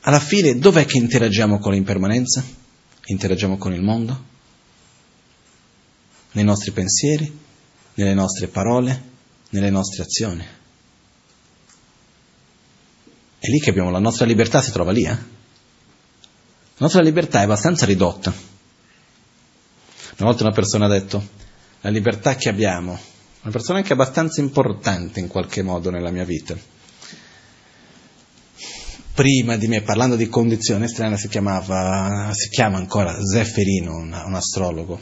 alla 0.00 0.20
fine 0.20 0.58
dov'è 0.58 0.86
che 0.86 0.96
interagiamo 0.96 1.58
con 1.58 1.72
l'impermanenza? 1.74 2.42
Interagiamo 3.04 3.58
con 3.58 3.74
il 3.74 3.82
mondo? 3.82 4.24
Nei 6.32 6.44
nostri 6.44 6.70
pensieri, 6.70 7.38
nelle 7.92 8.14
nostre 8.14 8.48
parole, 8.48 9.16
nelle 9.50 9.70
nostre 9.70 10.02
azioni. 10.02 10.44
È 13.38 13.46
lì 13.46 13.60
che 13.60 13.70
abbiamo 13.70 13.90
la 13.90 14.00
nostra 14.00 14.26
libertà, 14.26 14.60
si 14.60 14.72
trova 14.72 14.92
lì, 14.92 15.04
eh? 15.04 15.36
La 16.78 16.84
nostra 16.86 17.02
libertà 17.02 17.40
è 17.40 17.44
abbastanza 17.44 17.86
ridotta. 17.86 18.32
Una 20.18 20.28
volta 20.28 20.42
una 20.42 20.52
persona 20.52 20.86
ha 20.86 20.88
detto, 20.88 21.26
la 21.80 21.90
libertà 21.90 22.34
che 22.34 22.48
abbiamo, 22.48 22.98
una 23.42 23.52
persona 23.52 23.78
anche 23.78 23.92
abbastanza 23.92 24.40
importante 24.40 25.20
in 25.20 25.28
qualche 25.28 25.62
modo 25.62 25.90
nella 25.90 26.10
mia 26.10 26.24
vita. 26.24 26.56
Prima 29.14 29.56
di 29.56 29.66
me, 29.66 29.82
parlando 29.82 30.14
di 30.16 30.28
condizione 30.28 30.84
estrema, 30.84 31.16
si 31.16 31.28
chiamava, 31.28 32.30
si 32.32 32.48
chiama 32.48 32.78
ancora 32.78 33.16
Zefferino, 33.24 33.92
un, 33.96 34.22
un 34.26 34.34
astrologo, 34.34 35.00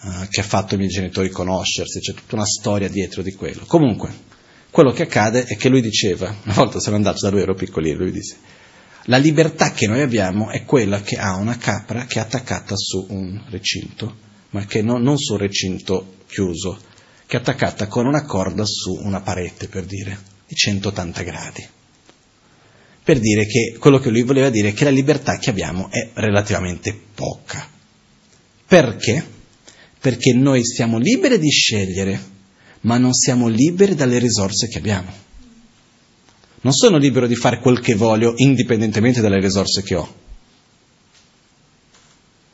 uh, 0.00 0.28
che 0.28 0.40
ha 0.40 0.44
fatto 0.44 0.74
i 0.74 0.78
miei 0.78 0.88
genitori 0.88 1.28
conoscersi, 1.28 2.00
c'è 2.00 2.14
tutta 2.14 2.36
una 2.36 2.46
storia 2.46 2.88
dietro 2.88 3.22
di 3.22 3.32
quello. 3.32 3.64
Comunque, 3.66 4.26
quello 4.70 4.92
che 4.92 5.04
accade 5.04 5.44
è 5.44 5.56
che 5.56 5.68
lui 5.68 5.80
diceva, 5.80 6.34
una 6.44 6.54
volta 6.54 6.78
sono 6.78 6.96
andato 6.96 7.20
da 7.20 7.30
lui, 7.30 7.40
ero 7.40 7.54
piccolino, 7.54 7.98
lui 7.98 8.12
disse, 8.12 8.36
La 9.04 9.16
libertà 9.16 9.72
che 9.72 9.86
noi 9.86 10.02
abbiamo 10.02 10.50
è 10.50 10.64
quella 10.64 11.00
che 11.00 11.16
ha 11.16 11.36
una 11.36 11.56
capra 11.56 12.04
che 12.04 12.18
è 12.18 12.22
attaccata 12.22 12.76
su 12.76 13.06
un 13.08 13.42
recinto, 13.48 14.26
ma 14.50 14.64
che 14.66 14.82
non, 14.82 15.02
non 15.02 15.18
su 15.18 15.32
un 15.32 15.38
recinto 15.38 16.16
chiuso, 16.28 16.78
che 17.26 17.36
è 17.36 17.40
attaccata 17.40 17.86
con 17.86 18.06
una 18.06 18.24
corda 18.24 18.64
su 18.64 18.92
una 18.92 19.20
parete, 19.20 19.68
per 19.68 19.84
dire, 19.84 20.18
di 20.46 20.54
180 20.54 21.22
gradi. 21.22 21.66
Per 23.02 23.18
dire 23.18 23.46
che 23.46 23.76
quello 23.78 23.98
che 23.98 24.10
lui 24.10 24.22
voleva 24.22 24.50
dire 24.50 24.68
è 24.68 24.72
che 24.74 24.84
la 24.84 24.90
libertà 24.90 25.38
che 25.38 25.48
abbiamo 25.48 25.90
è 25.90 26.10
relativamente 26.14 26.98
poca. 27.14 27.66
Perché? 28.66 29.36
Perché 30.00 30.32
noi 30.32 30.64
siamo 30.64 30.98
liberi 30.98 31.38
di 31.38 31.50
scegliere, 31.50 32.20
ma 32.82 32.98
non 32.98 33.12
siamo 33.12 33.48
liberi 33.48 33.94
dalle 33.94 34.18
risorse 34.18 34.68
che 34.68 34.78
abbiamo. 34.78 35.10
Non 36.60 36.72
sono 36.72 36.96
libero 36.96 37.26
di 37.26 37.34
fare 37.34 37.60
quel 37.60 37.80
che 37.80 37.94
voglio 37.94 38.34
indipendentemente 38.36 39.20
dalle 39.20 39.40
risorse 39.40 39.82
che 39.82 39.94
ho. 39.94 40.14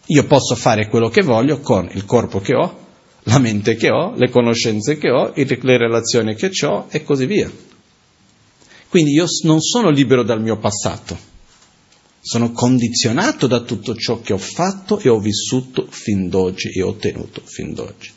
Io 0.06 0.26
posso 0.26 0.54
fare 0.54 0.88
quello 0.88 1.08
che 1.08 1.22
voglio 1.22 1.60
con 1.60 1.88
il 1.92 2.04
corpo 2.04 2.40
che 2.40 2.54
ho, 2.54 2.82
la 3.24 3.38
mente 3.38 3.74
che 3.74 3.90
ho, 3.90 4.14
le 4.16 4.28
conoscenze 4.28 4.98
che 4.98 5.10
ho, 5.10 5.32
le 5.34 5.78
relazioni 5.78 6.34
che 6.34 6.50
ho 6.66 6.86
e 6.90 7.02
così 7.02 7.24
via. 7.24 7.50
Quindi 8.88 9.12
io 9.12 9.24
non 9.44 9.60
sono 9.60 9.90
libero 9.90 10.22
dal 10.22 10.42
mio 10.42 10.58
passato, 10.58 11.18
sono 12.26 12.52
condizionato 12.52 13.46
da 13.46 13.60
tutto 13.60 13.94
ciò 13.94 14.22
che 14.22 14.32
ho 14.32 14.38
fatto 14.38 14.98
e 14.98 15.10
ho 15.10 15.20
vissuto 15.20 15.86
fin 15.90 16.30
d'oggi 16.30 16.70
e 16.70 16.80
ho 16.80 16.88
ottenuto 16.88 17.42
fin 17.44 17.74
d'oggi. 17.74 18.10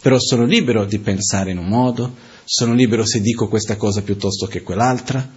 Però 0.00 0.18
sono 0.18 0.44
libero 0.44 0.84
di 0.84 0.98
pensare 0.98 1.52
in 1.52 1.58
un 1.58 1.68
modo, 1.68 2.12
sono 2.44 2.74
libero 2.74 3.04
se 3.04 3.20
dico 3.20 3.46
questa 3.46 3.76
cosa 3.76 4.02
piuttosto 4.02 4.46
che 4.46 4.62
quell'altra. 4.62 5.30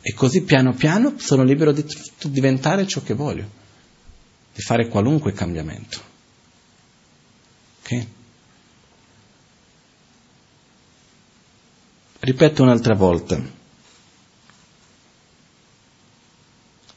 E 0.00 0.12
così 0.14 0.42
piano 0.42 0.74
piano 0.74 1.14
sono 1.18 1.44
libero 1.44 1.70
di 1.70 1.84
diventare 2.24 2.84
ciò 2.88 3.00
che 3.00 3.14
voglio, 3.14 3.48
di 4.52 4.60
fare 4.60 4.88
qualunque 4.88 5.32
cambiamento. 5.32 6.00
Ok? 7.84 8.06
Ripeto 12.18 12.62
un'altra 12.64 12.96
volta, 12.96 13.40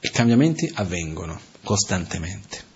i 0.06 0.12
cambiamenti 0.12 0.72
avvengono 0.76 1.40
costantemente. 1.64 2.74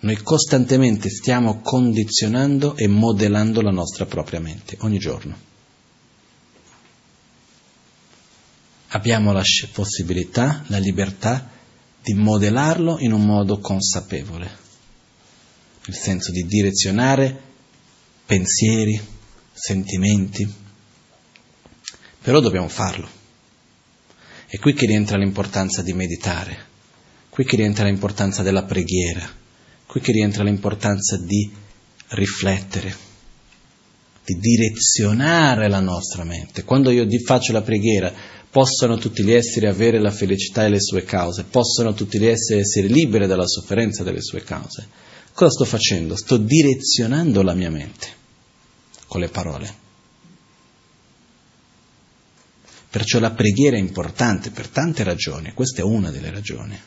Noi 0.00 0.16
costantemente 0.22 1.08
stiamo 1.10 1.60
condizionando 1.60 2.76
e 2.76 2.86
modellando 2.86 3.60
la 3.60 3.70
nostra 3.70 4.06
propria 4.06 4.40
mente, 4.40 4.76
ogni 4.80 4.98
giorno. 4.98 5.50
Abbiamo 8.88 9.32
la 9.32 9.42
possibilità, 9.72 10.64
la 10.68 10.78
libertà 10.78 11.50
di 12.02 12.14
modellarlo 12.14 12.98
in 12.98 13.12
un 13.12 13.24
modo 13.24 13.58
consapevole, 13.58 14.50
nel 15.86 15.96
senso 15.96 16.30
di 16.30 16.44
direzionare 16.44 17.40
pensieri, 18.26 19.00
sentimenti, 19.52 20.52
però 22.20 22.40
dobbiamo 22.40 22.68
farlo. 22.68 23.20
È 24.52 24.58
qui 24.58 24.74
che 24.74 24.84
rientra 24.84 25.16
l'importanza 25.16 25.80
di 25.80 25.94
meditare, 25.94 26.54
qui 27.30 27.42
che 27.42 27.56
rientra 27.56 27.86
l'importanza 27.86 28.42
della 28.42 28.64
preghiera, 28.64 29.26
qui 29.86 29.98
che 30.02 30.12
rientra 30.12 30.44
l'importanza 30.44 31.16
di 31.16 31.50
riflettere, 32.08 32.94
di 34.22 34.34
direzionare 34.38 35.70
la 35.70 35.80
nostra 35.80 36.24
mente. 36.24 36.64
Quando 36.64 36.90
io 36.90 37.06
faccio 37.24 37.52
la 37.52 37.62
preghiera, 37.62 38.12
possano 38.50 38.98
tutti 38.98 39.24
gli 39.24 39.32
esseri 39.32 39.68
avere 39.68 39.98
la 39.98 40.10
felicità 40.10 40.66
e 40.66 40.68
le 40.68 40.82
sue 40.82 41.04
cause, 41.04 41.44
possano 41.44 41.94
tutti 41.94 42.18
gli 42.18 42.26
esseri 42.26 42.60
essere 42.60 42.88
liberi 42.88 43.26
dalla 43.26 43.46
sofferenza 43.46 44.02
delle 44.02 44.20
sue 44.20 44.44
cause. 44.44 44.86
Cosa 45.32 45.50
sto 45.50 45.64
facendo? 45.64 46.14
Sto 46.14 46.36
direzionando 46.36 47.40
la 47.40 47.54
mia 47.54 47.70
mente 47.70 48.06
con 49.06 49.22
le 49.22 49.28
parole. 49.28 49.81
Perciò 52.92 53.20
la 53.20 53.30
preghiera 53.30 53.78
è 53.78 53.80
importante 53.80 54.50
per 54.50 54.68
tante 54.68 55.02
ragioni, 55.02 55.54
questa 55.54 55.80
è 55.80 55.82
una 55.82 56.10
delle 56.10 56.30
ragioni. 56.30 56.78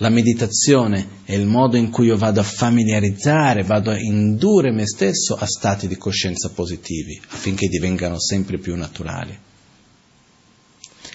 La 0.00 0.10
meditazione 0.10 1.22
è 1.24 1.32
il 1.32 1.46
modo 1.46 1.78
in 1.78 1.88
cui 1.88 2.08
io 2.08 2.18
vado 2.18 2.40
a 2.40 2.42
familiarizzare, 2.42 3.62
vado 3.62 3.90
a 3.90 3.98
indurre 3.98 4.72
me 4.72 4.86
stesso 4.86 5.34
a 5.34 5.46
stati 5.46 5.88
di 5.88 5.96
coscienza 5.96 6.50
positivi, 6.50 7.18
affinché 7.30 7.68
divengano 7.68 8.20
sempre 8.20 8.58
più 8.58 8.76
naturali. 8.76 9.34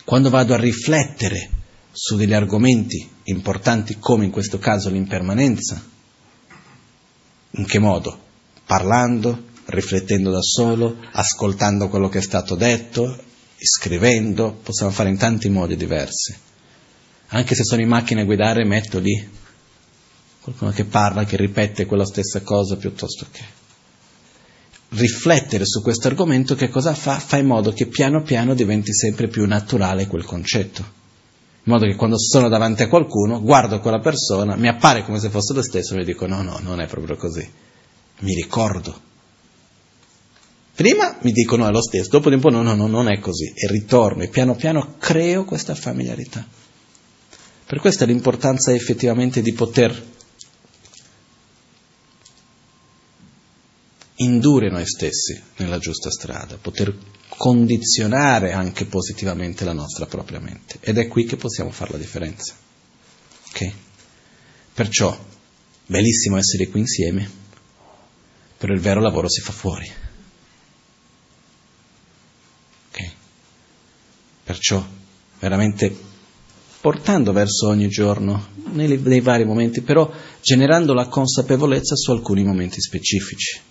Quando 0.04 0.32
vado 0.32 0.56
a 0.56 0.60
riflettere 0.60 1.48
su 1.92 2.16
degli 2.16 2.34
argomenti 2.34 3.08
importanti 3.26 4.00
come 4.00 4.26
in 4.26 4.32
questo 4.32 4.58
caso 4.58 4.90
l'impermanenza, 4.90 5.80
in 7.52 7.66
che 7.68 7.78
modo? 7.78 8.20
Parlando, 8.66 9.50
riflettendo 9.66 10.32
da 10.32 10.42
solo, 10.42 10.98
ascoltando 11.12 11.90
quello 11.90 12.10
che 12.10 12.18
è 12.18 12.24
stato 12.24 12.56
detto, 12.56 13.30
scrivendo, 13.62 14.60
possiamo 14.62 14.92
fare 14.92 15.10
in 15.10 15.18
tanti 15.18 15.50
modi 15.50 15.76
diversi. 15.76 16.36
Anche 17.28 17.56
se 17.56 17.64
sono 17.64 17.82
in 17.82 17.88
macchina 17.88 18.22
a 18.22 18.26
guidare, 18.26 18.66
metto 18.66 19.00
lì 19.00 19.30
qualcuno 20.42 20.72
che 20.72 20.86
parla, 20.86 21.24
che 21.24 21.38
ripete 21.38 21.86
quella 21.86 22.06
stessa 22.06 22.42
cosa 22.42 22.76
piuttosto 22.76 23.26
che 23.32 23.60
riflettere 24.92 25.66
su 25.66 25.82
questo 25.82 26.08
argomento, 26.08 26.56
che 26.56 26.70
cosa 26.70 26.94
fa? 26.94 27.18
Fa 27.20 27.38
in 27.38 27.46
modo 27.46 27.72
che 27.72 27.86
piano 27.86 28.24
piano 28.24 28.54
diventi 28.54 28.94
sempre 28.94 29.28
più 29.28 29.46
naturale 29.46 30.08
quel 30.08 30.26
concetto. 30.26 31.00
In 31.64 31.74
modo 31.74 31.86
che 31.86 31.96
quando 31.96 32.18
sono 32.18 32.50
davanti 32.50 32.84
a 32.84 32.88
qualcuno, 32.88 33.42
guardo 33.42 33.80
quella 33.80 34.00
persona, 34.00 34.56
mi 34.56 34.68
appare 34.68 35.06
come 35.06 35.20
se 35.20 35.30
fosse 35.30 35.54
lo 35.54 35.62
stesso 35.62 35.94
e 35.94 35.98
mi 35.98 36.04
dico 36.04 36.26
no, 36.26 36.42
no, 36.42 36.60
non 36.62 36.82
è 36.82 36.88
proprio 36.88 37.16
così. 37.16 37.48
Mi 38.20 38.34
ricordo. 38.34 39.10
Prima 40.74 41.18
mi 41.22 41.32
dicono 41.32 41.68
è 41.68 41.72
lo 41.72 41.82
stesso, 41.82 42.10
dopo 42.10 42.30
di 42.30 42.36
un 42.36 42.42
po' 42.42 42.50
no, 42.50 42.62
no, 42.62 42.74
no, 42.74 42.88
non 42.88 43.10
è 43.10 43.20
così. 43.20 43.52
E 43.54 43.68
ritorno 43.68 44.24
e 44.24 44.30
piano 44.30 44.56
piano 44.56 44.96
creo 44.98 45.44
questa 45.44 45.76
familiarità. 45.76 46.46
Per 47.66 47.80
questo 47.80 48.04
è 48.04 48.08
l'importanza 48.08 48.74
effettivamente 48.74 49.42
di 49.42 49.54
poter 49.54 50.10
indurre 54.16 54.70
noi 54.70 54.86
stessi 54.86 55.42
nella 55.58 55.78
giusta 55.78 56.12
strada, 56.12 56.58
poter 56.58 56.96
condizionare 57.30 58.52
anche 58.52 58.86
positivamente 58.86 59.66
la 59.66 59.74
nostra 59.74 60.06
propria 60.06 60.40
mente. 60.40 60.78
Ed 60.80 60.98
è 60.98 61.08
qui 61.08 61.26
che 61.26 61.38
possiamo 61.38 61.72
fare 61.72 61.94
la 61.94 61.98
differenza. 61.98 62.54
Ok? 63.50 63.72
Perciò, 64.74 65.18
bellissimo 65.86 66.38
essere 66.38 66.68
qui 66.68 66.82
insieme, 66.82 67.30
però 68.58 68.74
il 68.74 68.80
vero 68.80 69.02
lavoro 69.02 69.28
si 69.28 69.42
fa 69.42 69.52
fuori. 69.52 69.92
Perciò, 74.52 74.86
veramente 75.40 75.98
portando 76.82 77.32
verso 77.32 77.70
ogni 77.70 77.88
giorno, 77.88 78.48
nei, 78.74 79.00
nei 79.02 79.22
vari 79.22 79.46
momenti, 79.46 79.80
però 79.80 80.12
generando 80.42 80.94
la 80.94 81.08
consapevolezza 81.08 81.96
su 81.96 82.12
alcuni 82.12 82.44
momenti 82.44 82.82
specifici. 82.82 83.62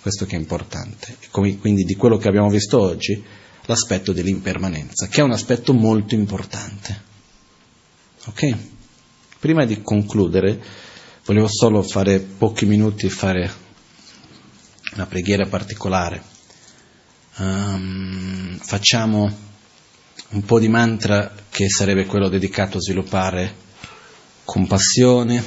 Questo 0.00 0.24
che 0.24 0.36
è 0.36 0.38
importante. 0.38 1.18
Quindi 1.30 1.84
di 1.84 1.96
quello 1.96 2.16
che 2.16 2.28
abbiamo 2.28 2.48
visto 2.48 2.80
oggi, 2.80 3.22
l'aspetto 3.66 4.12
dell'impermanenza, 4.12 5.06
che 5.06 5.20
è 5.20 5.22
un 5.22 5.32
aspetto 5.32 5.74
molto 5.74 6.14
importante. 6.14 7.02
Ok? 8.24 8.56
Prima 9.38 9.66
di 9.66 9.82
concludere, 9.82 10.64
volevo 11.26 11.46
solo 11.46 11.82
fare 11.82 12.20
pochi 12.20 12.64
minuti 12.64 13.04
e 13.04 13.10
fare 13.10 13.52
una 14.94 15.04
preghiera 15.04 15.44
particolare. 15.44 16.22
Um, 17.36 18.56
facciamo 18.62 19.48
un 20.30 20.42
po' 20.44 20.60
di 20.60 20.68
mantra 20.68 21.32
che 21.50 21.68
sarebbe 21.68 22.06
quello 22.06 22.28
dedicato 22.28 22.78
a 22.78 22.80
sviluppare 22.80 23.68
compassione, 24.44 25.42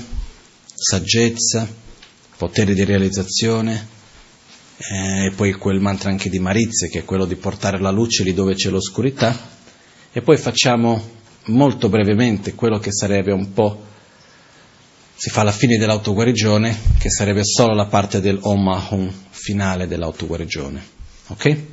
saggezza, 0.75 1.67
potere 2.35 2.73
di 2.73 2.83
realizzazione 2.83 3.87
eh, 4.77 5.25
e 5.25 5.31
poi 5.31 5.53
quel 5.53 5.79
mantra 5.79 6.09
anche 6.09 6.29
di 6.29 6.39
Marizia 6.39 6.87
che 6.87 6.99
è 6.99 7.05
quello 7.05 7.25
di 7.25 7.35
portare 7.35 7.79
la 7.79 7.91
luce 7.91 8.23
lì 8.23 8.33
dove 8.33 8.55
c'è 8.55 8.69
l'oscurità 8.69 9.37
e 10.11 10.21
poi 10.21 10.37
facciamo 10.37 11.11
molto 11.45 11.87
brevemente 11.87 12.53
quello 12.53 12.79
che 12.79 12.91
sarebbe 12.91 13.31
un 13.31 13.53
po' 13.53 13.91
si 15.15 15.29
fa 15.29 15.41
alla 15.41 15.51
fine 15.51 15.77
dell'autoguarigione 15.77 16.77
che 16.97 17.09
sarebbe 17.09 17.45
solo 17.45 17.73
la 17.73 17.85
parte 17.85 18.19
del 18.19 18.39
Om 18.41 18.67
Ahum 18.67 19.13
finale 19.29 19.87
dell'autoguarigione 19.87 20.83
ok? 21.27 21.72